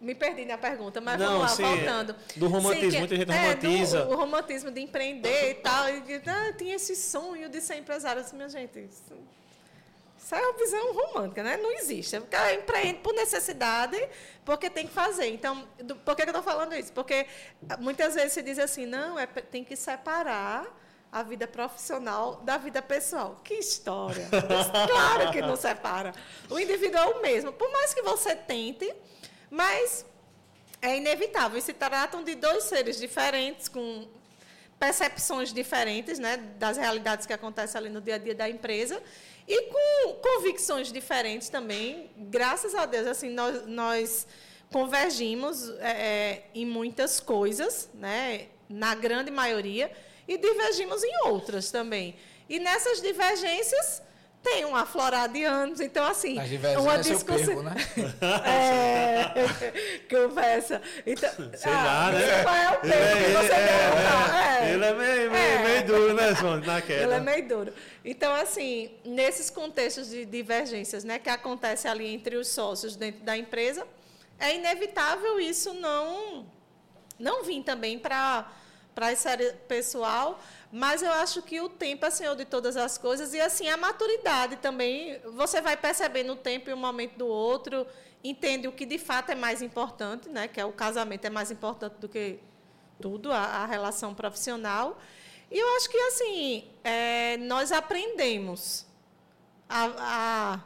me 0.00 0.14
perdi 0.14 0.44
na 0.44 0.56
pergunta, 0.56 1.00
mas 1.00 1.18
não, 1.18 1.26
vamos 1.26 1.42
lá, 1.42 1.48
sim, 1.48 1.62
voltando. 1.62 2.16
Do 2.36 2.46
romantismo, 2.46 2.90
sim, 2.90 2.98
muita 2.98 3.16
gente 3.16 3.30
é, 3.30 3.40
romantiza. 3.40 4.04
Do, 4.04 4.12
o 4.12 4.16
romantismo 4.16 4.70
de 4.70 4.80
empreender 4.80 5.50
e 5.50 5.54
tal. 5.54 5.88
E, 5.88 6.22
ah, 6.26 6.52
tinha 6.56 6.76
esse 6.76 6.94
sonho 6.94 7.48
de 7.48 7.60
ser 7.60 7.76
empresário. 7.76 8.20
Assim, 8.22 8.36
minha 8.36 8.48
gente, 8.48 8.78
isso, 8.78 9.14
isso 10.16 10.34
é 10.34 10.40
uma 10.40 10.52
visão 10.56 10.92
romântica, 10.92 11.42
né? 11.42 11.56
Não 11.56 11.72
existe. 11.72 12.16
O 12.16 12.26
cara 12.26 12.54
empreende 12.54 13.00
por 13.00 13.12
necessidade, 13.12 14.08
porque 14.44 14.70
tem 14.70 14.86
que 14.86 14.92
fazer. 14.92 15.26
Então, 15.26 15.66
do, 15.82 15.96
por 15.96 16.14
que 16.14 16.22
eu 16.22 16.26
estou 16.26 16.42
falando 16.44 16.76
isso? 16.76 16.92
Porque 16.92 17.26
muitas 17.80 18.14
vezes 18.14 18.34
se 18.34 18.42
diz 18.42 18.58
assim, 18.58 18.86
não, 18.86 19.18
é, 19.18 19.26
tem 19.26 19.64
que 19.64 19.74
separar 19.74 20.64
a 21.10 21.22
vida 21.24 21.48
profissional 21.48 22.36
da 22.44 22.56
vida 22.56 22.80
pessoal. 22.80 23.40
Que 23.42 23.54
história! 23.54 24.28
claro 24.86 25.32
que 25.32 25.40
não 25.40 25.56
separa. 25.56 26.12
O 26.48 26.60
indivíduo 26.60 27.00
é 27.00 27.06
o 27.06 27.20
mesmo. 27.20 27.52
Por 27.52 27.72
mais 27.72 27.92
que 27.92 28.02
você 28.02 28.36
tente 28.36 28.94
mas 29.50 30.04
é 30.80 30.96
inevitável. 30.96 31.58
E 31.58 31.62
se 31.62 31.72
tratam 31.72 32.22
de 32.22 32.34
dois 32.34 32.64
seres 32.64 32.98
diferentes, 32.98 33.68
com 33.68 34.06
percepções 34.78 35.52
diferentes 35.52 36.18
né, 36.18 36.36
das 36.58 36.76
realidades 36.76 37.26
que 37.26 37.32
acontecem 37.32 37.78
ali 37.78 37.88
no 37.88 38.00
dia 38.00 38.14
a 38.14 38.18
dia 38.18 38.34
da 38.34 38.48
empresa 38.48 39.02
e 39.46 39.62
com 39.62 40.14
convicções 40.14 40.92
diferentes 40.92 41.48
também. 41.48 42.10
Graças 42.16 42.74
a 42.74 42.86
Deus, 42.86 43.06
assim, 43.06 43.30
nós, 43.30 43.66
nós 43.66 44.26
convergimos 44.70 45.70
é, 45.80 45.90
é 45.90 46.44
em 46.54 46.66
muitas 46.66 47.18
coisas, 47.18 47.88
né, 47.94 48.46
na 48.68 48.94
grande 48.94 49.30
maioria, 49.30 49.90
e 50.28 50.36
divergimos 50.36 51.02
em 51.02 51.26
outras 51.26 51.70
também. 51.70 52.14
E 52.48 52.60
nessas 52.60 53.00
divergências 53.00 54.02
tem 54.50 54.64
um 54.64 54.74
aflorado 54.74 55.32
de 55.32 55.44
anos, 55.44 55.80
então 55.80 56.04
assim, 56.06 56.36
uma 56.78 56.94
é 56.94 56.98
discussão, 56.98 57.62
né? 57.62 57.74
é, 58.46 60.08
conversa. 60.08 60.80
Então, 61.06 61.30
Sei 61.54 61.72
ah, 61.72 61.84
lá, 61.84 62.12
né? 62.12 62.42
Qual 62.42 62.54
é 62.54 62.70
o 62.70 62.80
tempo 62.80 62.94
ele, 62.94 63.24
que 63.24 63.32
você 63.32 63.52
é, 63.52 63.56
é, 63.56 64.68
é, 64.68 64.72
Ele 64.72 64.84
é 64.84 64.94
meio, 64.94 65.30
meio, 65.30 65.34
é. 65.34 65.64
meio 65.64 65.86
duro, 65.86 66.14
né, 66.14 66.34
Sônia, 66.34 66.66
na 66.66 66.80
queda. 66.80 67.02
Ele 67.02 67.14
é 67.14 67.20
meio 67.20 67.48
duro. 67.48 67.72
Então, 68.04 68.34
assim, 68.34 68.90
nesses 69.04 69.50
contextos 69.50 70.08
de 70.10 70.24
divergências, 70.24 71.04
né, 71.04 71.18
que 71.18 71.28
acontece 71.28 71.86
ali 71.86 72.06
entre 72.06 72.36
os 72.36 72.48
sócios 72.48 72.96
dentro 72.96 73.22
da 73.22 73.36
empresa, 73.36 73.86
é 74.38 74.54
inevitável 74.54 75.38
isso 75.38 75.74
não 75.74 76.46
não 77.18 77.42
vir 77.42 77.62
também 77.64 77.98
para 77.98 78.48
para 78.94 79.06
a 79.06 79.12
esfera 79.12 79.56
pessoal, 79.68 80.40
mas 80.70 81.02
eu 81.02 81.10
acho 81.12 81.40
que 81.42 81.60
o 81.60 81.68
tempo 81.68 82.04
é 82.04 82.10
senhor 82.10 82.36
de 82.36 82.44
todas 82.44 82.76
as 82.76 82.98
coisas 82.98 83.32
e 83.32 83.40
assim 83.40 83.68
a 83.68 83.76
maturidade 83.76 84.56
também. 84.56 85.18
Você 85.34 85.60
vai 85.60 85.76
percebendo 85.76 86.34
o 86.34 86.36
tempo 86.36 86.68
e 86.68 86.72
o 86.72 86.76
momento 86.76 87.16
do 87.16 87.26
outro, 87.26 87.86
entende 88.22 88.68
o 88.68 88.72
que 88.72 88.84
de 88.84 88.98
fato 88.98 89.30
é 89.30 89.34
mais 89.34 89.62
importante, 89.62 90.28
né? 90.28 90.46
Que 90.46 90.60
é 90.60 90.64
o 90.64 90.72
casamento 90.72 91.24
é 91.24 91.30
mais 91.30 91.50
importante 91.50 91.94
do 91.94 92.08
que 92.08 92.38
tudo, 93.00 93.32
a, 93.32 93.38
a 93.38 93.66
relação 93.66 94.14
profissional. 94.14 94.98
E 95.50 95.58
eu 95.58 95.76
acho 95.76 95.88
que 95.88 95.96
assim 95.96 96.64
é, 96.84 97.38
nós 97.38 97.72
aprendemos 97.72 98.86
a, 99.66 99.84
a, 99.98 100.60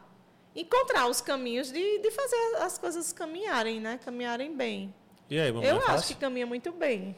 encontrar 0.57 1.07
os 1.07 1.21
caminhos 1.21 1.71
de, 1.71 1.99
de 1.99 2.11
fazer 2.11 2.57
as 2.61 2.77
coisas 2.77 3.13
caminharem, 3.13 3.81
né? 3.81 4.01
Caminharem 4.05 4.57
bem. 4.57 4.93
E 5.31 5.39
aí, 5.39 5.49
eu 5.49 5.81
acho 5.87 6.09
que 6.09 6.15
caminha 6.17 6.47
muito 6.47 6.73
bem. 6.73 7.17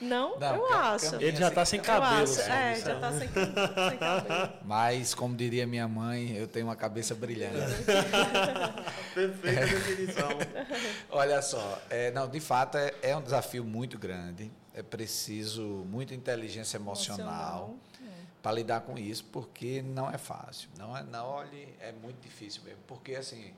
Não, 0.00 0.38
não 0.38 0.56
eu 0.56 0.66
acho. 0.74 1.16
Ele 1.16 1.36
já 1.36 1.48
está 1.48 1.64
sem 1.64 1.80
cabelo. 1.80 2.22
Assim, 2.22 2.40
é, 2.42 2.74
já 2.76 2.94
está 2.94 3.12
sem, 3.12 3.28
sem, 3.28 3.98
cabelo. 3.98 4.52
Mas, 4.64 5.14
como 5.14 5.36
diria 5.36 5.66
minha 5.66 5.88
mãe, 5.88 6.36
eu 6.36 6.46
tenho 6.46 6.66
uma 6.66 6.76
cabeça 6.76 7.14
brilhante. 7.14 7.56
Perfeita 9.14 9.66
definição. 9.66 10.28
Olha 11.10 11.42
só, 11.42 11.80
é, 11.90 12.10
não, 12.12 12.28
de 12.28 12.40
fato 12.40 12.78
é, 12.78 12.94
é, 13.02 13.16
um 13.16 13.22
desafio 13.22 13.64
muito 13.64 13.98
grande. 13.98 14.50
É 14.72 14.82
preciso 14.82 15.62
muita 15.88 16.14
inteligência 16.14 16.76
emocional, 16.76 17.26
emocional. 17.26 17.76
É. 18.00 18.22
para 18.40 18.52
lidar 18.52 18.80
com 18.82 18.96
isso, 18.96 19.24
porque 19.32 19.82
não 19.82 20.08
é 20.08 20.16
fácil. 20.16 20.68
Não 20.78 20.96
é, 20.96 21.02
não, 21.02 21.26
olhe, 21.26 21.74
é 21.80 21.90
muito 21.90 22.20
difícil 22.20 22.62
mesmo. 22.62 22.78
Porque, 22.86 23.16
assim, 23.16 23.52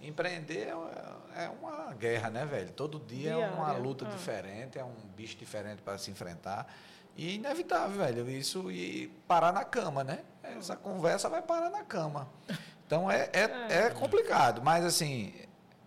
Empreender 0.00 0.68
é, 1.34 1.44
é 1.44 1.48
uma 1.48 1.94
guerra, 1.94 2.30
né, 2.30 2.44
velho? 2.44 2.70
Todo 2.72 2.98
dia 2.98 3.34
Diária. 3.34 3.44
é 3.44 3.48
uma 3.48 3.72
luta 3.72 4.06
ah. 4.06 4.10
diferente, 4.10 4.78
é 4.78 4.84
um 4.84 4.94
bicho 5.16 5.36
diferente 5.36 5.82
para 5.82 5.96
se 5.98 6.10
enfrentar. 6.10 6.66
E 7.16 7.36
inevitável, 7.36 7.96
velho, 7.96 8.30
isso 8.30 8.70
e 8.70 9.08
parar 9.26 9.52
na 9.52 9.64
cama, 9.64 10.04
né? 10.04 10.20
Essa 10.42 10.76
conversa 10.76 11.28
vai 11.28 11.40
parar 11.40 11.70
na 11.70 11.82
cama. 11.82 12.28
Então 12.86 13.10
é, 13.10 13.30
é, 13.32 13.40
é. 13.70 13.86
é 13.86 13.90
complicado, 13.90 14.60
mas 14.62 14.84
assim, 14.84 15.32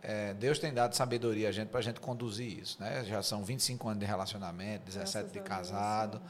é, 0.02 0.34
Deus 0.34 0.58
tem 0.58 0.74
dado 0.74 0.96
sabedoria 0.96 1.50
a 1.50 1.52
gente 1.52 1.70
para 1.70 1.80
a 1.80 1.84
gente 1.84 2.00
conduzir 2.00 2.60
isso, 2.60 2.78
né? 2.80 3.04
Já 3.06 3.22
são 3.22 3.44
25 3.44 3.88
anos 3.88 4.00
de 4.00 4.06
relacionamento, 4.06 4.86
17 4.86 5.14
Graças 5.14 5.32
de 5.32 5.40
casado. 5.42 6.22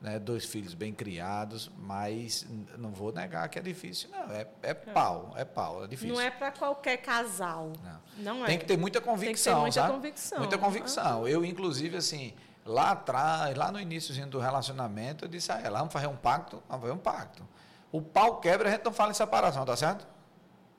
Né, 0.00 0.18
dois 0.18 0.46
filhos 0.46 0.72
bem 0.72 0.94
criados, 0.94 1.70
mas 1.76 2.46
não 2.78 2.90
vou 2.90 3.12
negar 3.12 3.48
que 3.48 3.58
é 3.58 3.62
difícil, 3.62 4.08
não. 4.10 4.32
É, 4.34 4.46
é 4.62 4.72
pau, 4.72 5.34
é 5.36 5.44
pau, 5.44 5.84
é 5.84 5.86
difícil. 5.86 6.14
Não 6.14 6.20
é 6.20 6.30
para 6.30 6.50
qualquer 6.50 6.96
casal. 6.96 7.72
Não, 8.16 8.34
não 8.36 8.44
é. 8.44 8.46
Tem 8.46 8.58
que 8.58 8.64
ter 8.64 8.78
muita 8.78 9.00
convicção, 9.00 9.64
Tem 9.64 9.70
que 9.70 9.74
ter 9.74 9.80
muita 9.80 9.80
sabe? 9.80 9.92
convicção. 9.92 10.38
Muita 10.38 10.58
convicção. 10.58 11.28
Eu, 11.28 11.44
inclusive, 11.44 11.98
assim, 11.98 12.32
lá 12.64 12.92
atrás, 12.92 13.54
lá 13.54 13.70
no 13.70 13.78
início 13.78 14.14
do 14.26 14.38
relacionamento, 14.38 15.26
eu 15.26 15.28
disse 15.28 15.52
a 15.52 15.60
ela, 15.60 15.78
vamos 15.80 15.92
fazer 15.92 16.06
um 16.06 16.16
pacto? 16.16 16.62
Vamos 16.66 16.82
fazer 16.82 16.94
um 16.94 16.98
pacto. 16.98 17.46
O 17.92 18.00
pau 18.00 18.40
quebra, 18.40 18.68
a 18.68 18.72
gente 18.72 18.84
não 18.84 18.92
fala 18.92 19.10
em 19.10 19.14
separação, 19.14 19.66
tá 19.66 19.76
certo? 19.76 20.06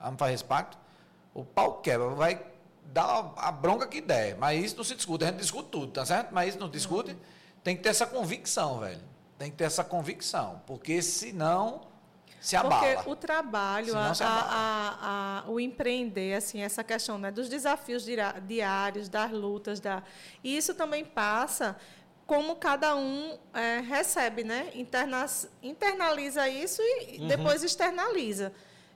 Vamos 0.00 0.18
fazer 0.18 0.34
esse 0.34 0.44
pacto? 0.44 0.76
O 1.32 1.44
pau 1.44 1.80
quebra, 1.80 2.08
vai 2.08 2.44
dar 2.86 3.32
a 3.36 3.52
bronca 3.52 3.86
que 3.86 4.00
der, 4.00 4.36
mas 4.36 4.64
isso 4.64 4.76
não 4.76 4.84
se 4.84 4.94
discute, 4.94 5.22
a 5.24 5.28
gente 5.28 5.38
discute 5.38 5.68
tudo, 5.68 5.92
tá 5.92 6.04
certo? 6.04 6.30
Mas 6.32 6.50
isso 6.50 6.58
não 6.58 6.68
discute, 6.68 7.16
tem 7.62 7.76
que 7.76 7.82
ter 7.82 7.90
essa 7.90 8.06
convicção, 8.06 8.80
velho. 8.80 9.11
Tem 9.42 9.50
que 9.50 9.56
ter 9.56 9.64
essa 9.64 9.82
convicção, 9.82 10.62
porque 10.68 11.02
senão 11.02 11.80
se 12.40 12.54
abala. 12.54 12.94
Porque 12.94 13.10
o 13.10 13.16
trabalho, 13.16 13.92
a, 13.96 14.12
a, 14.20 15.42
a, 15.42 15.50
o 15.50 15.58
empreender, 15.58 16.34
assim, 16.34 16.62
essa 16.62 16.84
questão 16.84 17.18
né, 17.18 17.28
dos 17.32 17.48
desafios 17.48 18.06
diários, 18.46 19.08
das 19.08 19.32
lutas, 19.32 19.80
da, 19.80 20.04
e 20.44 20.56
isso 20.56 20.74
também 20.76 21.04
passa 21.04 21.76
como 22.24 22.54
cada 22.54 22.94
um 22.94 23.36
é, 23.52 23.80
recebe, 23.80 24.44
né? 24.44 24.70
Interna, 24.74 25.26
internaliza 25.60 26.48
isso 26.48 26.80
e 26.80 27.18
uhum. 27.22 27.26
depois 27.26 27.64
externaliza. 27.64 28.52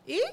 E 0.06 0.32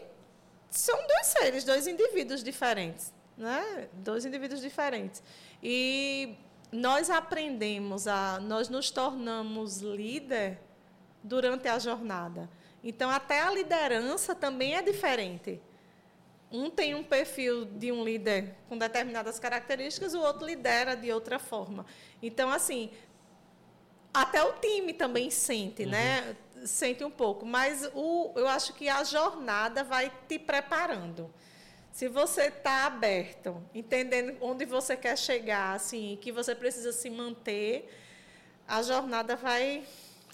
são 0.69 0.95
dois 1.07 1.25
seres, 1.25 1.63
dois 1.63 1.87
indivíduos 1.87 2.43
diferentes, 2.43 3.11
né? 3.35 3.89
Dois 3.93 4.25
indivíduos 4.25 4.61
diferentes. 4.61 5.23
E 5.63 6.37
nós 6.73 7.09
aprendemos 7.09 8.07
a, 8.07 8.39
nós 8.39 8.67
nos 8.67 8.89
tornamos 8.89 9.77
líder 9.79 10.59
durante 11.23 11.67
a 11.67 11.77
jornada. 11.77 12.49
Então, 12.83 13.09
até 13.09 13.41
a 13.41 13.51
liderança 13.51 14.35
também 14.35 14.75
é 14.75 14.81
diferente. 14.81 15.61
Um 16.51 16.69
tem 16.69 16.93
um 16.93 17.03
perfil 17.03 17.65
de 17.65 17.91
um 17.91 18.03
líder 18.03 18.55
com 18.67 18.77
determinadas 18.77 19.39
características, 19.39 20.13
o 20.13 20.19
outro 20.19 20.45
lidera 20.45 20.95
de 20.95 21.11
outra 21.11 21.39
forma. 21.39 21.85
Então, 22.21 22.49
assim, 22.49 22.91
até 24.13 24.43
o 24.43 24.53
time 24.53 24.93
também 24.93 25.29
sente, 25.31 25.85
né? 25.85 26.19
uhum. 26.19 26.27
né? 26.27 26.35
Sente 26.65 27.03
um 27.03 27.11
pouco. 27.11 27.45
Mas 27.45 27.89
o, 27.93 28.31
eu 28.35 28.47
acho 28.47 28.73
que 28.73 28.89
a 28.89 29.03
jornada 29.03 29.83
vai 29.83 30.11
te 30.27 30.37
preparando. 30.37 31.33
Se 31.93 32.07
você 32.07 32.45
está 32.45 32.87
aberto, 32.87 33.63
entendendo 33.71 34.35
onde 34.41 34.65
você 34.65 34.97
quer 34.97 35.15
chegar, 35.15 35.75
assim, 35.75 36.17
que 36.19 36.31
você 36.31 36.55
precisa 36.55 36.91
se 36.91 37.07
manter, 37.07 37.87
a 38.67 38.81
jornada 38.81 39.35
vai 39.35 39.83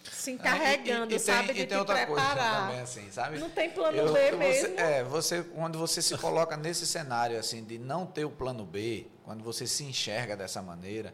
se 0.10 0.32
encarregando, 0.32 1.12
é, 1.12 1.18
e, 1.18 1.18
e, 1.18 1.20
sabe, 1.20 1.48
tem, 1.48 1.56
de 1.56 1.62
e 1.64 1.66
tem 1.66 1.76
te 1.76 1.76
outra 1.76 1.96
preparar. 1.98 2.36
Coisa 2.38 2.60
também, 2.62 2.80
assim, 2.80 3.12
sabe? 3.12 3.40
Não 3.40 3.50
tem 3.50 3.70
plano 3.72 3.98
eu, 3.98 4.14
B 4.14 4.32
mesmo. 4.32 4.70
Você, 4.70 4.82
é, 4.82 5.04
você, 5.04 5.44
quando 5.44 5.78
você 5.78 6.02
se 6.02 6.18
coloca 6.18 6.56
nesse 6.56 6.88
cenário 6.88 7.38
assim 7.38 7.62
de 7.66 7.78
não 7.78 8.06
ter 8.06 8.24
o 8.24 8.30
plano 8.30 8.64
B, 8.64 9.08
quando 9.26 9.44
você 9.44 9.68
se 9.68 9.84
enxerga 9.84 10.38
dessa 10.38 10.62
maneira, 10.62 11.14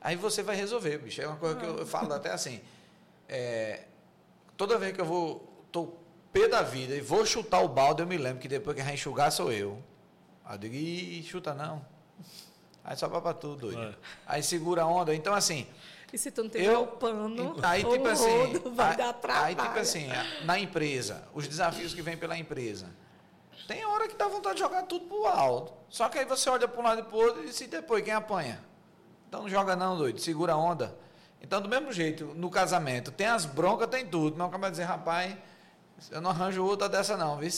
aí 0.00 0.16
você 0.16 0.42
vai 0.42 0.56
resolver, 0.56 0.98
bicho. 0.98 1.22
É 1.22 1.28
uma 1.28 1.36
coisa 1.36 1.54
que 1.54 1.64
eu, 1.64 1.78
eu 1.78 1.86
falo 1.86 2.12
até 2.12 2.32
assim. 2.32 2.60
É, 3.28 3.84
toda 4.56 4.76
vez 4.76 4.92
que 4.92 5.00
eu 5.00 5.06
vou, 5.06 5.64
tô 5.70 6.03
pé 6.34 6.48
da 6.48 6.62
vida 6.62 6.96
e 6.96 7.00
vou 7.00 7.24
chutar 7.24 7.60
o 7.60 7.68
balde, 7.68 8.02
eu 8.02 8.06
me 8.08 8.18
lembro 8.18 8.40
que 8.40 8.48
depois 8.48 8.76
que 8.76 8.82
vai 8.82 8.94
enxugar 8.94 9.30
sou 9.30 9.52
eu. 9.52 9.80
Aí 10.44 10.56
eu 10.56 10.58
digo, 10.58 10.74
Ih, 10.74 11.22
chuta 11.22 11.54
não. 11.54 11.86
Aí 12.82 12.96
só 12.96 13.08
para 13.08 13.32
tudo, 13.32 13.68
doido. 13.70 13.80
É. 13.80 13.94
Aí 14.26 14.42
segura 14.42 14.82
a 14.82 14.86
onda. 14.86 15.14
Então, 15.14 15.32
assim. 15.32 15.66
E 16.12 16.18
se 16.18 16.30
tu 16.30 16.42
não 16.42 16.50
tiver 16.50 16.66
eu, 16.66 16.82
o 16.82 16.86
pano, 16.86 17.56
aí, 17.62 17.82
tipo 17.82 18.06
assim, 18.06 18.52
rodo, 18.52 18.70
vai 18.72 18.90
aí, 18.90 18.96
dar 18.96 19.12
trabalho. 19.14 19.46
Aí, 19.46 19.54
tipo 19.54 19.78
assim, 19.78 20.06
na 20.44 20.58
empresa, 20.58 21.26
os 21.32 21.48
desafios 21.48 21.92
que 21.94 22.02
vêm 22.02 22.16
pela 22.16 22.38
empresa. 22.38 22.86
Tem 23.66 23.84
hora 23.84 24.06
que 24.06 24.14
dá 24.14 24.28
vontade 24.28 24.56
de 24.56 24.60
jogar 24.60 24.82
tudo 24.82 25.06
pro 25.06 25.26
alto. 25.26 25.72
Só 25.88 26.08
que 26.08 26.18
aí 26.18 26.24
você 26.24 26.48
olha 26.50 26.68
para 26.68 26.80
um 26.80 26.84
lado 26.84 27.00
e 27.00 27.04
pro 27.04 27.16
outro 27.16 27.42
e 27.42 27.52
se 27.52 27.66
depois 27.66 28.04
quem 28.04 28.12
apanha? 28.12 28.62
Então 29.28 29.42
não 29.42 29.48
joga 29.48 29.74
não, 29.74 29.96
doido. 29.96 30.20
Segura 30.20 30.52
a 30.52 30.56
onda. 30.56 30.96
Então, 31.42 31.60
do 31.60 31.68
mesmo 31.68 31.90
jeito, 31.92 32.26
no 32.36 32.48
casamento, 32.48 33.10
tem 33.10 33.26
as 33.26 33.44
broncas, 33.44 33.88
tem 33.88 34.06
tudo. 34.06 34.36
Não 34.36 34.46
acaba 34.46 34.66
de 34.66 34.72
dizer, 34.72 34.84
rapaz, 34.84 35.34
eu 36.10 36.20
não 36.20 36.30
arranjo 36.30 36.64
outra 36.64 36.88
dessa 36.88 37.16
não, 37.16 37.38
viu? 37.38 37.50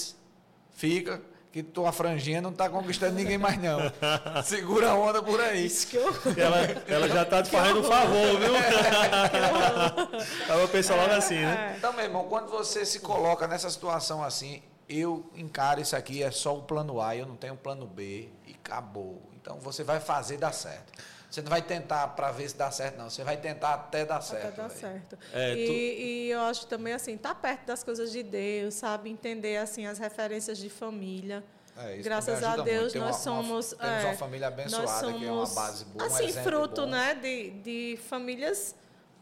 Fica 0.70 1.20
que 1.56 1.62
tua 1.62 1.90
franjinha 1.90 2.42
não 2.42 2.50
está 2.50 2.68
conquistando 2.68 3.14
ninguém 3.14 3.38
mais, 3.38 3.58
não. 3.58 3.78
Segura 4.44 4.90
a 4.90 4.94
onda 4.94 5.22
por 5.22 5.40
aí. 5.40 5.64
Isso 5.64 5.86
que 5.86 5.96
eu... 5.96 6.14
ela, 6.36 6.58
ela 6.86 7.08
já 7.08 7.22
está 7.22 7.42
te 7.42 7.48
fazendo 7.48 7.80
um 7.80 7.84
favor, 7.84 8.38
viu? 8.38 8.54
Aí 10.54 10.68
penso 10.68 10.94
logo 10.94 11.14
assim, 11.14 11.36
né? 11.36 11.74
Então, 11.78 11.94
meu 11.94 12.04
irmão, 12.04 12.24
quando 12.28 12.50
você 12.50 12.84
se 12.84 13.00
coloca 13.00 13.48
nessa 13.48 13.70
situação 13.70 14.22
assim, 14.22 14.62
eu 14.86 15.24
encaro 15.34 15.80
isso 15.80 15.96
aqui, 15.96 16.22
é 16.22 16.30
só 16.30 16.58
o 16.58 16.62
plano 16.62 17.00
A, 17.00 17.16
eu 17.16 17.24
não 17.24 17.36
tenho 17.36 17.56
plano 17.56 17.86
B 17.86 18.28
e 18.46 18.52
acabou. 18.52 19.22
Então 19.40 19.58
você 19.58 19.82
vai 19.82 19.98
fazer 19.98 20.36
dar 20.36 20.52
certo. 20.52 20.92
Você 21.30 21.42
não 21.42 21.50
vai 21.50 21.62
tentar 21.62 22.08
para 22.08 22.30
ver 22.30 22.48
se 22.48 22.56
dá 22.56 22.70
certo, 22.70 22.96
não. 22.96 23.10
Você 23.10 23.22
vai 23.24 23.36
tentar 23.36 23.74
até 23.74 24.04
dar 24.04 24.20
certo. 24.20 24.46
Até 24.46 24.56
dar 24.56 24.68
véio. 24.68 24.80
certo. 24.80 25.18
É, 25.32 25.54
e, 25.54 25.66
tu... 25.66 25.72
e, 25.72 26.30
eu 26.30 26.40
acho 26.40 26.66
também 26.66 26.92
assim, 26.92 27.16
tá 27.16 27.34
perto 27.34 27.66
das 27.66 27.82
coisas 27.82 28.12
de 28.12 28.22
Deus, 28.22 28.74
sabe? 28.74 29.10
Entender 29.10 29.56
assim 29.58 29.86
as 29.86 29.98
referências 29.98 30.58
de 30.58 30.70
família. 30.70 31.44
É, 31.76 31.98
Graças 31.98 32.42
a 32.42 32.56
Deus 32.56 32.94
nós 32.94 33.04
uma, 33.04 33.12
somos. 33.12 33.72
Uma, 33.72 33.82
temos 33.82 34.04
é, 34.04 34.06
uma 34.06 34.14
família 34.14 34.48
abençoada, 34.48 34.86
somos, 34.86 35.18
que 35.18 35.26
é 35.26 35.32
uma 35.32 35.46
base 35.46 35.84
boa. 35.84 36.06
Assim, 36.06 36.26
um 36.26 36.42
fruto 36.42 36.82
bom. 36.82 36.86
né, 36.86 37.14
de, 37.14 37.50
de 37.50 37.98
famílias 38.08 38.74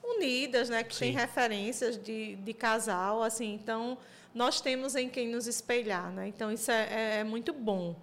unidas, 0.02 0.68
né? 0.68 0.84
Que 0.84 0.94
Sim. 0.94 1.00
tem 1.00 1.12
referências 1.12 1.96
de, 1.96 2.36
de 2.36 2.54
casal, 2.54 3.22
assim. 3.22 3.54
Então, 3.54 3.98
nós 4.32 4.60
temos 4.60 4.94
em 4.94 5.08
quem 5.08 5.28
nos 5.28 5.46
espelhar, 5.46 6.10
né? 6.12 6.28
Então, 6.28 6.52
isso 6.52 6.70
é, 6.70 6.88
é, 6.90 7.18
é 7.20 7.24
muito 7.24 7.52
bom. 7.52 7.96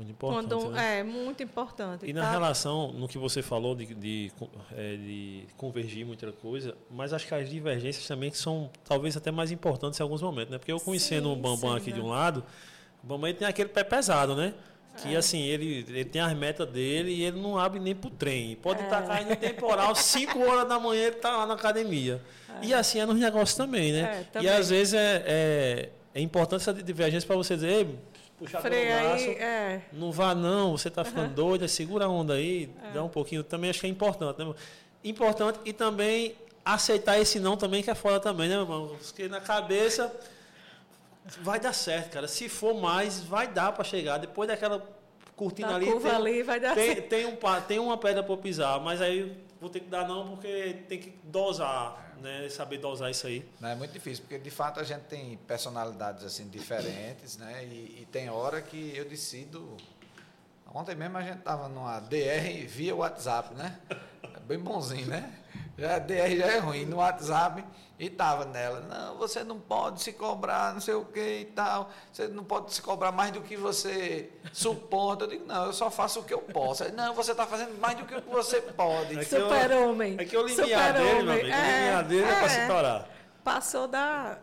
Muito 0.00 0.12
importante. 0.12 0.48
Quando, 0.48 0.70
né? 0.70 1.00
É, 1.00 1.02
muito 1.02 1.42
importante. 1.42 2.06
E 2.06 2.14
tá? 2.14 2.20
na 2.22 2.30
relação, 2.30 2.90
no 2.90 3.06
que 3.06 3.18
você 3.18 3.42
falou 3.42 3.74
de, 3.74 3.94
de, 3.94 4.32
é, 4.74 4.96
de, 4.96 5.46
convergir 5.58 6.06
muita 6.06 6.32
coisa, 6.32 6.74
mas 6.90 7.12
acho 7.12 7.26
que 7.26 7.34
as 7.34 7.50
divergências 7.50 8.06
também 8.08 8.32
são 8.32 8.70
talvez 8.82 9.14
até 9.14 9.30
mais 9.30 9.52
importantes 9.52 10.00
em 10.00 10.02
alguns 10.02 10.22
momentos, 10.22 10.52
né? 10.52 10.56
Porque 10.56 10.72
eu 10.72 10.80
conhecendo 10.80 11.28
sim, 11.28 11.32
o 11.34 11.36
Bambam 11.36 11.72
sim, 11.72 11.76
aqui 11.76 11.90
né? 11.90 11.96
de 11.96 12.02
um 12.02 12.08
lado, 12.08 12.42
o 13.04 13.06
Bambam 13.06 13.34
tem 13.34 13.46
aquele 13.46 13.68
pé 13.68 13.84
pesado, 13.84 14.34
né? 14.34 14.54
Que 14.96 15.14
é. 15.14 15.18
assim, 15.18 15.42
ele, 15.42 15.84
ele 15.86 16.04
tem 16.06 16.22
as 16.22 16.32
metas 16.32 16.66
dele 16.66 17.12
e 17.12 17.22
ele 17.22 17.38
não 17.38 17.58
abre 17.58 17.78
nem 17.78 17.94
pro 17.94 18.08
trem. 18.08 18.56
Pode 18.56 18.82
estar 18.82 19.02
é. 19.02 19.06
tá 19.06 19.06
caindo 19.06 19.36
temporal, 19.36 19.92
5 19.94 20.38
horas 20.40 20.66
da 20.66 20.80
manhã 20.80 21.08
ele 21.08 21.16
está 21.16 21.36
lá 21.36 21.46
na 21.46 21.54
academia. 21.54 22.22
É. 22.62 22.68
E 22.68 22.72
assim 22.72 23.00
é 23.00 23.04
nos 23.04 23.18
negócios 23.18 23.54
também, 23.54 23.92
né? 23.92 24.26
Também. 24.32 24.48
E 24.48 24.50
às 24.50 24.70
vezes 24.70 24.94
é, 24.94 25.22
é, 25.26 25.88
é 26.14 26.20
importante 26.22 26.62
essa 26.62 26.72
divergência 26.72 27.26
para 27.26 27.36
você 27.36 27.54
dizer, 27.54 27.86
puxar 28.40 28.62
Freia 28.62 28.96
pelo 28.96 29.08
braço. 29.08 29.24
Aí, 29.24 29.34
é. 29.34 29.82
Não 29.92 30.10
vá 30.10 30.34
não, 30.34 30.76
você 30.76 30.88
está 30.88 31.04
ficando 31.04 31.28
uhum. 31.28 31.34
doida, 31.34 31.68
segura 31.68 32.06
a 32.06 32.08
onda 32.08 32.34
aí, 32.34 32.70
é. 32.82 32.92
dá 32.92 33.04
um 33.04 33.08
pouquinho. 33.08 33.44
Também 33.44 33.68
acho 33.68 33.80
que 33.80 33.86
é 33.86 33.90
importante, 33.90 34.42
né? 34.42 34.54
Importante 35.04 35.60
e 35.64 35.72
também 35.72 36.34
aceitar 36.64 37.18
esse 37.18 37.38
não 37.38 37.56
também 37.56 37.82
que 37.82 37.90
é 37.90 37.94
foda 37.94 38.18
também, 38.18 38.48
né, 38.48 38.54
irmão? 38.54 38.96
Porque 38.98 39.28
na 39.28 39.40
cabeça 39.40 40.12
vai 41.42 41.60
dar 41.60 41.72
certo, 41.72 42.12
cara. 42.12 42.26
Se 42.26 42.48
for 42.48 42.74
mais, 42.74 43.20
vai 43.20 43.46
dar 43.46 43.72
para 43.72 43.84
chegar. 43.84 44.18
Depois 44.18 44.48
daquela 44.48 44.82
cortina 45.36 45.68
da 45.68 45.76
ali, 45.76 45.86
tem, 45.86 46.10
ali 46.10 46.42
vai 46.42 46.60
dar 46.60 46.74
tem, 46.74 46.96
tem, 46.96 47.26
um, 47.26 47.36
tem 47.66 47.78
uma 47.78 47.96
pedra 47.96 48.22
para 48.22 48.36
pisar, 48.36 48.80
mas 48.80 49.00
aí 49.00 49.36
vou 49.60 49.70
ter 49.70 49.80
que 49.80 49.88
dar 49.88 50.06
não 50.06 50.28
porque 50.28 50.76
tem 50.88 50.98
que 50.98 51.14
dosar, 51.24 52.09
né? 52.20 52.48
Saber 52.48 52.78
dosar 52.78 53.10
isso 53.10 53.26
aí. 53.26 53.48
Não 53.60 53.68
é 53.68 53.74
muito 53.74 53.92
difícil, 53.92 54.24
porque 54.24 54.38
de 54.38 54.50
fato 54.50 54.80
a 54.80 54.84
gente 54.84 55.02
tem 55.02 55.36
personalidades 55.46 56.24
assim 56.24 56.48
diferentes, 56.48 57.36
né? 57.36 57.64
E, 57.64 58.02
e 58.02 58.08
tem 58.10 58.28
hora 58.28 58.60
que 58.60 58.96
eu 58.96 59.04
decido. 59.04 59.76
Ontem 60.72 60.94
mesmo 60.94 61.18
a 61.18 61.22
gente 61.22 61.38
estava 61.38 61.68
numa 61.68 61.98
DR 62.00 62.66
via 62.68 62.94
WhatsApp, 62.94 63.54
né? 63.54 63.78
Bem 64.46 64.58
bonzinho, 64.58 65.06
né? 65.06 65.39
Já, 65.80 65.98
DR 65.98 66.36
já 66.36 66.46
é 66.46 66.58
ruim. 66.58 66.84
No 66.84 66.98
WhatsApp 66.98 67.64
e 67.98 68.10
tava 68.10 68.44
nela, 68.44 68.80
não, 68.80 69.16
você 69.16 69.42
não 69.42 69.58
pode 69.58 70.02
se 70.02 70.12
cobrar, 70.12 70.72
não 70.74 70.80
sei 70.80 70.94
o 70.94 71.04
que 71.06 71.40
e 71.40 71.44
tal. 71.46 71.90
Você 72.12 72.28
não 72.28 72.44
pode 72.44 72.72
se 72.74 72.82
cobrar 72.82 73.12
mais 73.12 73.30
do 73.32 73.40
que 73.40 73.56
você 73.56 74.30
suporta. 74.52 75.24
Eu 75.24 75.28
digo, 75.28 75.46
não, 75.46 75.66
eu 75.66 75.72
só 75.72 75.90
faço 75.90 76.20
o 76.20 76.24
que 76.24 76.34
eu 76.34 76.40
posso. 76.40 76.90
Não, 76.92 77.14
você 77.14 77.32
está 77.32 77.46
fazendo 77.46 77.78
mais 77.80 77.96
do 77.96 78.04
que 78.04 78.14
o 78.14 78.20
que 78.20 78.30
você 78.30 78.60
pode. 78.60 79.18
É 79.18 79.22
Super-homem. 79.22 80.16
É 80.18 80.24
que 80.24 80.36
o 80.36 80.46
limiar 80.46 80.92
dele, 80.92 81.22
meu 81.22 81.32
amigo, 81.32 81.48
é, 81.48 81.50
o 81.50 81.76
limiar 81.76 82.04
dele 82.04 82.24
é, 82.24 82.30
é 82.30 82.38
para 82.38 82.48
se 82.48 82.66
torar. 82.66 83.08
Passou 83.42 83.88
da 83.88 84.38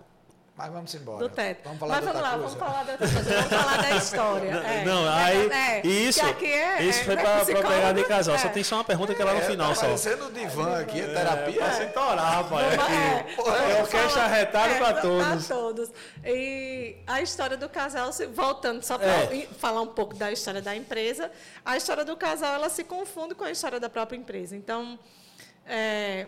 mas 0.57 0.71
vamos 0.71 0.95
embora. 0.95 1.19
Do 1.19 1.29
teto. 1.29 1.61
Vamos 1.65 1.79
falar 1.79 1.95
Mas 1.95 2.05
vamos 2.05 2.21
lá, 2.21 2.29
coisa. 2.29 2.47
vamos 2.47 2.59
falar 2.59 2.83
da 2.83 2.91
outra 2.93 3.07
coisa. 3.07 3.29
Vamos 3.35 3.49
falar 3.49 3.77
da 3.77 3.95
história. 3.95 4.57
É. 4.67 4.83
Não, 4.83 5.07
aí. 5.07 5.49
É, 5.51 5.87
isso, 5.87 6.19
é, 6.25 6.83
isso 6.83 7.03
foi 7.03 7.15
para 7.15 7.45
pegar 7.45 7.91
de 7.93 8.03
casal. 8.05 8.35
É. 8.35 8.37
Só 8.39 8.49
tem 8.49 8.63
só 8.63 8.75
uma 8.75 8.83
pergunta 8.83 9.13
que 9.13 9.21
é 9.21 9.25
lá 9.25 9.33
no 9.35 9.41
final. 9.41 9.69
Tá 9.69 9.75
só. 9.75 9.81
parecendo 9.81 10.31
divã 10.31 10.79
aqui, 10.79 10.99
é 10.99 11.07
terapia. 11.07 11.63
É, 11.63 11.71
se 11.71 11.85
torar, 11.87 12.43
rapaz. 12.43 12.73
É, 12.73 13.71
é 13.71 13.81
orquestra 13.81 14.23
arretada 14.23 14.75
para 14.75 15.01
todos. 15.01 15.47
Para 15.47 15.55
todos. 15.55 15.91
E 16.25 16.97
a 17.05 17.21
história 17.21 17.55
do 17.55 17.69
casal, 17.69 18.09
voltando 18.33 18.83
só 18.83 18.97
para 18.97 19.29
falar 19.59 19.81
um 19.81 19.87
pouco 19.87 20.15
da 20.15 20.31
história 20.31 20.61
da 20.61 20.75
empresa, 20.75 21.31
a 21.63 21.77
história 21.77 22.03
do 22.03 22.17
casal 22.17 22.55
ela 22.55 22.69
se 22.69 22.83
confunde 22.83 23.35
com 23.35 23.43
a 23.43 23.51
história 23.51 23.79
da 23.79 23.89
própria 23.89 24.17
empresa. 24.17 24.55
Então, 24.55 24.97
é, 25.65 26.27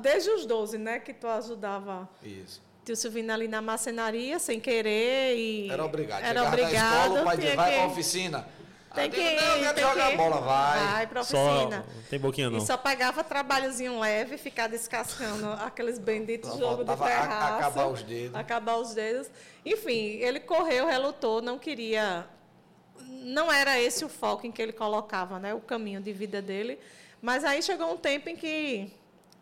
desde 0.00 0.30
os 0.30 0.46
12, 0.46 0.78
né, 0.78 0.98
que 0.98 1.12
tu 1.12 1.26
ajudava. 1.28 2.08
Isso. 2.22 2.69
Tio 2.84 2.96
Silvino 2.96 3.32
ali 3.32 3.46
na 3.46 3.60
marcenaria, 3.60 4.38
sem 4.38 4.58
querer 4.58 5.36
e... 5.36 5.70
Era 5.70 5.84
obrigado. 5.84 6.20
Era 6.22 6.28
Chegava 6.28 6.48
obrigado. 6.48 6.72
na 6.74 7.00
escola, 7.02 7.20
o 7.20 7.24
pai 7.24 7.36
dizia, 7.36 7.56
vai 7.56 7.70
que... 7.70 7.76
pra 7.78 7.86
oficina. 7.86 8.48
Tem 8.92 9.04
eu 9.04 9.10
que 9.10 9.22
digo, 9.22 9.40
não, 9.40 9.56
eu 9.58 9.74
tem 9.74 9.84
jogar 9.84 10.10
que 10.10 10.16
bola, 10.16 10.40
vai. 10.40 10.86
Vai 10.86 11.06
pra 11.06 11.20
oficina. 11.20 11.84
Só, 11.86 12.08
tem 12.10 12.18
boquinha 12.18 12.50
não. 12.50 12.58
E 12.58 12.60
só 12.62 12.76
pegava 12.76 13.22
trabalhozinho 13.22 14.00
leve, 14.00 14.36
ficar 14.36 14.66
descascando 14.66 15.46
aqueles 15.64 15.96
benditos 15.98 16.56
jogos 16.58 16.84
de 16.84 16.86
faltava 16.86 17.04
a- 17.04 17.20
terraço. 17.20 17.54
acabar 17.54 17.86
os 17.86 18.02
dedos. 18.02 18.34
Acabar 18.34 18.76
os 18.78 18.94
dedos. 18.94 19.30
Enfim, 19.64 20.16
ele 20.18 20.40
correu, 20.40 20.86
relutou, 20.86 21.40
não 21.40 21.58
queria... 21.58 22.26
Não 23.22 23.52
era 23.52 23.78
esse 23.80 24.04
o 24.04 24.08
foco 24.08 24.46
em 24.46 24.50
que 24.50 24.60
ele 24.60 24.72
colocava, 24.72 25.38
né? 25.38 25.54
O 25.54 25.60
caminho 25.60 26.00
de 26.00 26.12
vida 26.12 26.42
dele. 26.42 26.78
Mas 27.22 27.44
aí 27.44 27.62
chegou 27.62 27.92
um 27.92 27.96
tempo 27.96 28.28
em 28.28 28.34
que 28.36 28.90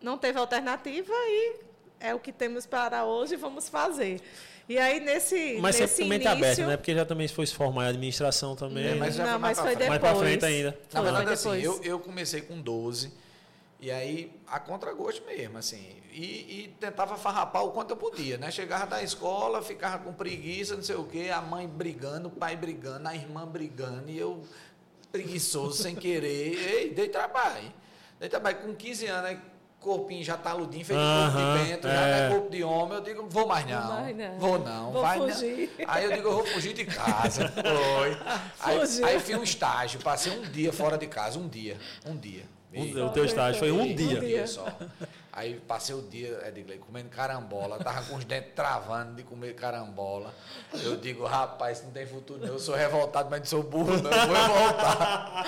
não 0.03 0.19
teve 0.19 0.39
alternativa 0.39 1.13
e 1.13 1.57
é 2.01 2.15
o 2.15 2.19
que 2.19 2.33
temos 2.33 2.67
para 2.67 3.05
hoje, 3.05 3.37
vamos 3.37 3.69
fazer. 3.69 4.21
E 4.69 4.77
aí, 4.77 5.01
nesse, 5.01 5.59
Mas 5.61 5.81
nesse 5.81 5.95
sempre 5.97 6.05
também 6.05 6.17
início... 6.17 6.19
está 6.19 6.31
aberto, 6.33 6.69
né? 6.69 6.77
Porque 6.77 6.95
já 6.95 7.05
também 7.07 7.27
foi 7.27 7.47
se 7.47 7.55
formar 7.55 7.87
em 7.87 7.89
administração 7.89 8.55
também. 8.55 8.89
É, 8.89 8.95
mas 8.95 9.15
já 9.15 9.25
não, 9.25 9.33
foi 9.33 9.41
mais 9.41 9.59
mas 9.59 9.65
pra 9.65 9.65
foi 9.65 9.77
frente. 9.77 9.91
depois. 9.91 10.01
Mais 10.03 10.13
pra 10.13 10.29
frente 10.29 10.45
ainda. 10.45 10.79
Na 10.93 11.03
verdade, 11.03 11.37
foi 11.41 11.57
assim, 11.57 11.65
eu, 11.65 11.83
eu 11.83 11.99
comecei 11.99 12.43
com 12.43 12.61
12, 12.61 13.11
e 13.81 13.91
aí 13.91 14.31
a 14.47 14.61
contragosto 14.61 15.25
mesmo, 15.25 15.57
assim, 15.57 15.97
e, 16.13 16.65
e 16.65 16.77
tentava 16.79 17.17
farrapar 17.17 17.65
o 17.65 17.71
quanto 17.71 17.91
eu 17.93 17.97
podia, 17.97 18.37
né? 18.37 18.51
Chegava 18.51 18.87
da 18.87 19.03
escola, 19.03 19.63
ficava 19.63 20.05
com 20.05 20.13
preguiça, 20.13 20.77
não 20.77 20.83
sei 20.83 20.97
o 20.97 21.05
quê, 21.05 21.31
a 21.33 21.41
mãe 21.41 21.67
brigando, 21.67 22.29
o 22.29 22.31
pai 22.31 22.55
brigando, 22.55 23.09
a 23.09 23.15
irmã 23.15 23.47
brigando, 23.47 24.11
e 24.11 24.19
eu 24.19 24.43
preguiçoso, 25.11 25.83
sem 25.83 25.95
querer, 25.95 26.59
ei, 26.59 26.91
dei 26.91 27.09
trabalho. 27.09 27.73
Dei 28.21 28.29
trabalho 28.29 28.59
com 28.59 28.75
15 28.75 29.07
anos, 29.07 29.31
aí 29.31 29.41
corpinho 29.89 30.23
já 30.23 30.37
taludinho, 30.37 30.85
feito 30.85 30.99
de 31.01 31.33
corpo 31.33 31.39
de 31.39 31.71
vento, 31.71 31.89
já 31.89 31.95
não 31.95 32.01
é. 32.03 32.27
é 32.27 32.31
corpo 32.31 32.51
de 32.51 32.63
homem, 32.65 32.95
eu 32.99 33.01
digo, 33.03 33.27
vou 33.29 33.47
mais 33.47 33.67
não, 33.67 33.81
Vou 33.87 33.95
mais 34.01 34.17
não. 34.17 34.39
vou 34.39 34.59
não, 34.59 34.93
Vou 34.93 35.03
vai 35.03 35.19
fugir. 35.19 35.71
não. 35.79 35.85
Aí 35.89 36.05
eu 36.05 36.13
digo, 36.13 36.29
eu 36.29 36.35
vou 36.35 36.47
fugir 36.47 36.75
de 36.75 36.85
casa, 36.85 37.49
foi. 37.57 38.19
Aí, 38.61 39.05
aí 39.05 39.21
fiz 39.21 39.37
um 39.37 39.43
estágio, 39.43 40.01
passei 40.01 40.33
um 40.33 40.43
dia 40.43 40.73
fora 40.73 40.99
de 40.99 41.07
casa, 41.07 41.39
um 41.39 41.49
dia, 41.49 41.77
um 42.07 42.17
dia. 42.17 42.45
Um- 42.75 43.07
o 43.07 43.11
teu 43.11 43.25
estágio 43.25 43.59
foi 43.59 43.73
um 43.73 43.81
Um 43.81 43.95
dia. 43.95 44.19
Um 44.19 44.21
dia 44.21 44.47
só. 44.47 44.67
Aí 45.39 45.55
passei 45.69 45.95
o 45.95 46.03
dia, 46.03 46.43
Edgley, 46.49 46.79
comendo 46.79 47.11
carambola, 47.11 47.79
tava 47.79 48.03
com 48.07 48.17
os 48.17 48.25
dentes 48.25 48.55
travando 48.57 49.15
de 49.15 49.23
comer 49.23 49.55
carambola. 49.55 50.35
Eu 50.83 50.97
digo, 50.97 51.25
rapaz, 51.25 51.81
não 51.85 51.93
tem 51.93 52.05
futuro 52.05 52.41
não, 52.41 52.55
eu 52.55 52.59
sou 52.59 52.75
revoltado, 52.75 53.31
mas 53.31 53.39
não 53.39 53.47
sou 53.47 53.63
burro 53.63 54.03
não, 54.03 54.11
eu 54.11 54.27
vou 54.27 54.37
revoltar. 54.37 55.47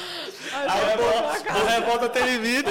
Aí, 0.68 1.60
O 1.60 1.66
revolta 1.66 2.08
teve 2.08 2.38
vida. 2.38 2.70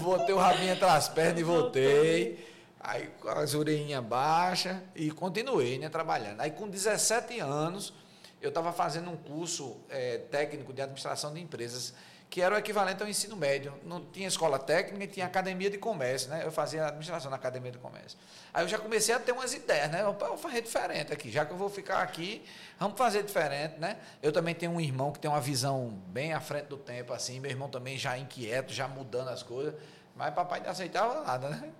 Botei 0.00 0.34
o 0.34 0.38
rabinho 0.38 0.72
entre 0.72 0.84
as 0.84 1.08
pernas 1.08 1.38
e 1.38 1.44
voltei. 1.44 2.52
Aí 2.80 3.08
com 3.20 3.28
as 3.28 3.54
orelhinhas 3.54 4.02
baixas 4.02 4.78
e 4.96 5.12
continuei, 5.12 5.78
né, 5.78 5.88
trabalhando. 5.88 6.40
Aí 6.40 6.50
com 6.50 6.68
17 6.68 7.38
anos, 7.38 7.94
eu 8.42 8.48
estava 8.48 8.72
fazendo 8.72 9.08
um 9.12 9.16
curso 9.16 9.76
eh, 9.88 10.22
técnico 10.28 10.72
de 10.72 10.82
administração 10.82 11.32
de 11.32 11.40
empresas, 11.40 11.94
que 12.30 12.42
era 12.42 12.54
o 12.54 12.58
equivalente 12.58 13.02
ao 13.02 13.08
ensino 13.08 13.36
médio. 13.36 13.72
Não 13.84 14.04
tinha 14.04 14.28
escola 14.28 14.58
técnica 14.58 15.04
e 15.04 15.06
tinha 15.06 15.26
academia 15.26 15.70
de 15.70 15.78
comércio, 15.78 16.28
né? 16.28 16.42
Eu 16.44 16.52
fazia 16.52 16.86
administração 16.86 17.30
na 17.30 17.36
academia 17.36 17.72
de 17.72 17.78
comércio. 17.78 18.18
Aí 18.52 18.64
eu 18.64 18.68
já 18.68 18.78
comecei 18.78 19.14
a 19.14 19.18
ter 19.18 19.32
umas 19.32 19.54
ideias, 19.54 19.90
né? 19.90 20.02
Eu 20.02 20.12
vou 20.12 20.36
fazer 20.36 20.60
diferente 20.60 21.12
aqui, 21.12 21.30
já 21.30 21.46
que 21.46 21.52
eu 21.52 21.56
vou 21.56 21.70
ficar 21.70 22.02
aqui, 22.02 22.44
vamos 22.78 22.98
fazer 22.98 23.22
diferente, 23.22 23.78
né? 23.78 23.96
Eu 24.22 24.30
também 24.30 24.54
tenho 24.54 24.72
um 24.72 24.80
irmão 24.80 25.10
que 25.10 25.18
tem 25.18 25.30
uma 25.30 25.40
visão 25.40 25.88
bem 26.08 26.34
à 26.34 26.40
frente 26.40 26.66
do 26.66 26.76
tempo, 26.76 27.12
assim. 27.12 27.40
Meu 27.40 27.50
irmão 27.50 27.68
também 27.68 27.96
já 27.96 28.18
inquieto, 28.18 28.72
já 28.72 28.86
mudando 28.86 29.28
as 29.28 29.42
coisas. 29.42 29.74
Mas 30.14 30.34
papai 30.34 30.60
não 30.60 30.70
aceitava 30.70 31.22
nada, 31.22 31.48
né? 31.48 31.70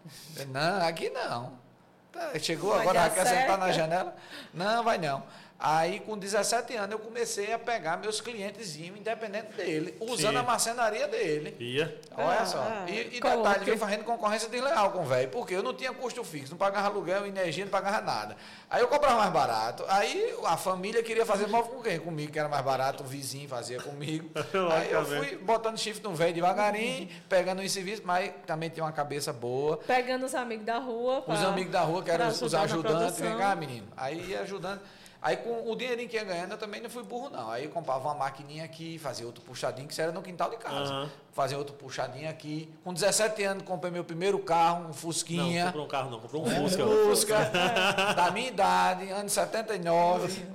Não, 0.48 0.86
aqui 0.86 1.10
não. 1.10 1.68
Tá, 2.12 2.38
Chegou 2.38 2.70
Vai 2.70 2.80
agora, 2.80 3.10
quer 3.10 3.26
sentar 3.26 3.58
na 3.58 3.70
janela? 3.70 4.16
Não, 4.54 4.82
vai 4.82 4.96
não. 4.96 5.22
Aí, 5.60 5.98
com 5.98 6.16
17 6.16 6.76
anos, 6.76 6.92
eu 6.92 7.00
comecei 7.00 7.52
a 7.52 7.58
pegar 7.58 7.96
meus 7.96 8.20
clientes, 8.20 8.76
independente 8.76 9.54
dele, 9.56 9.96
usando 9.98 10.34
Sim. 10.34 10.36
a 10.36 10.42
marcenaria 10.44 11.08
dele. 11.08 11.56
Ia. 11.58 11.98
Olha 12.16 12.40
Ah, 12.40 12.46
só. 12.46 12.64
E, 12.86 13.16
e 13.16 13.20
detalhe, 13.20 13.64
veio 13.64 13.76
fazendo 13.76 14.04
concorrência 14.04 14.48
desleal 14.48 14.92
com 14.92 15.00
o 15.00 15.04
velho, 15.04 15.28
porque 15.30 15.54
eu 15.54 15.62
não 15.62 15.74
tinha 15.74 15.92
custo 15.92 16.22
fixo, 16.22 16.52
não 16.52 16.58
pagava 16.58 16.86
aluguel, 16.86 17.26
energia, 17.26 17.64
não 17.64 17.72
pagava 17.72 18.00
nada. 18.00 18.36
Aí 18.70 18.80
eu 18.80 18.86
comprava 18.86 19.16
mais 19.18 19.32
barato. 19.32 19.84
Aí 19.88 20.32
a 20.44 20.56
família 20.56 21.02
queria 21.02 21.26
fazer 21.26 21.48
móvel 21.48 21.72
com 21.72 21.82
quem? 21.82 21.98
Comigo, 21.98 22.30
que 22.30 22.38
era 22.38 22.48
mais 22.48 22.64
barato, 22.64 23.02
o 23.02 23.06
vizinho 23.06 23.48
fazia 23.48 23.82
comigo. 23.82 24.30
Aí 24.72 24.92
eu 24.92 25.04
fui 25.04 25.36
botando 25.38 25.76
chifre 25.76 26.04
no 26.04 26.14
velho 26.14 26.34
devagarinho, 26.34 27.08
pegando 27.28 27.62
os 27.62 27.72
serviços, 27.72 28.04
mas 28.04 28.32
também 28.46 28.70
tinha 28.70 28.84
uma 28.84 28.92
cabeça 28.92 29.32
boa. 29.32 29.78
Pegando 29.78 30.24
os 30.24 30.36
amigos 30.36 30.64
da 30.64 30.78
rua. 30.78 31.24
Os 31.26 31.42
amigos 31.42 31.72
da 31.72 31.80
rua, 31.80 32.00
que 32.04 32.10
eram 32.12 32.28
os, 32.28 32.54
ajudantes, 32.54 33.18
vem 33.18 33.36
cá, 33.36 33.56
menino. 33.56 33.88
Aí 33.96 34.20
ia 34.30 34.42
ajudando. 34.42 34.80
Aí 35.20 35.36
com 35.36 35.68
o 35.68 35.74
dinheirinho 35.74 36.08
que 36.08 36.16
ia 36.16 36.22
ganhando, 36.22 36.52
eu 36.52 36.58
também 36.58 36.80
não 36.80 36.88
fui 36.88 37.02
burro, 37.02 37.28
não. 37.28 37.50
Aí 37.50 37.64
eu 37.64 37.70
comprava 37.70 38.06
uma 38.08 38.14
maquininha 38.14 38.64
aqui, 38.64 38.98
fazia 39.00 39.26
outro 39.26 39.42
puxadinho, 39.42 39.86
que 39.88 39.92
isso 39.92 40.00
era 40.00 40.12
no 40.12 40.22
quintal 40.22 40.48
de 40.48 40.56
casa. 40.58 40.92
Aham. 40.92 41.10
Fazia 41.32 41.58
outro 41.58 41.74
puxadinho 41.74 42.30
aqui. 42.30 42.72
Com 42.84 42.94
17 42.94 43.42
anos, 43.42 43.64
comprei 43.64 43.90
meu 43.90 44.04
primeiro 44.04 44.38
carro, 44.38 44.82
um 44.84 44.86
Não, 44.88 44.92
Fusquinha. 44.94 45.66
comprou 45.66 45.84
um 45.86 45.88
carro 45.88 46.10
não, 46.10 46.20
comprou 46.20 46.46
um 46.46 46.48
um 46.48 46.68
Fusca. 46.68 46.84
Fusca, 46.86 47.50
da 48.14 48.30
minha 48.30 48.48
idade, 48.48 49.10
anos 49.10 49.32
79, 49.32 50.46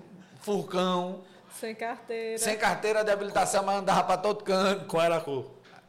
Furcão, 0.41 1.21
Sem 1.59 1.75
carteira. 1.75 2.37
sem 2.37 2.57
carteira 2.57 3.03
de 3.03 3.11
habilitação, 3.11 3.63
mas 3.63 3.77
andava 3.79 4.03
para 4.03 4.17
todo 4.17 4.43
canto. 4.43 4.85
Qual 4.85 5.01
era 5.03 5.17
a 5.17 5.21
cor? 5.21 5.45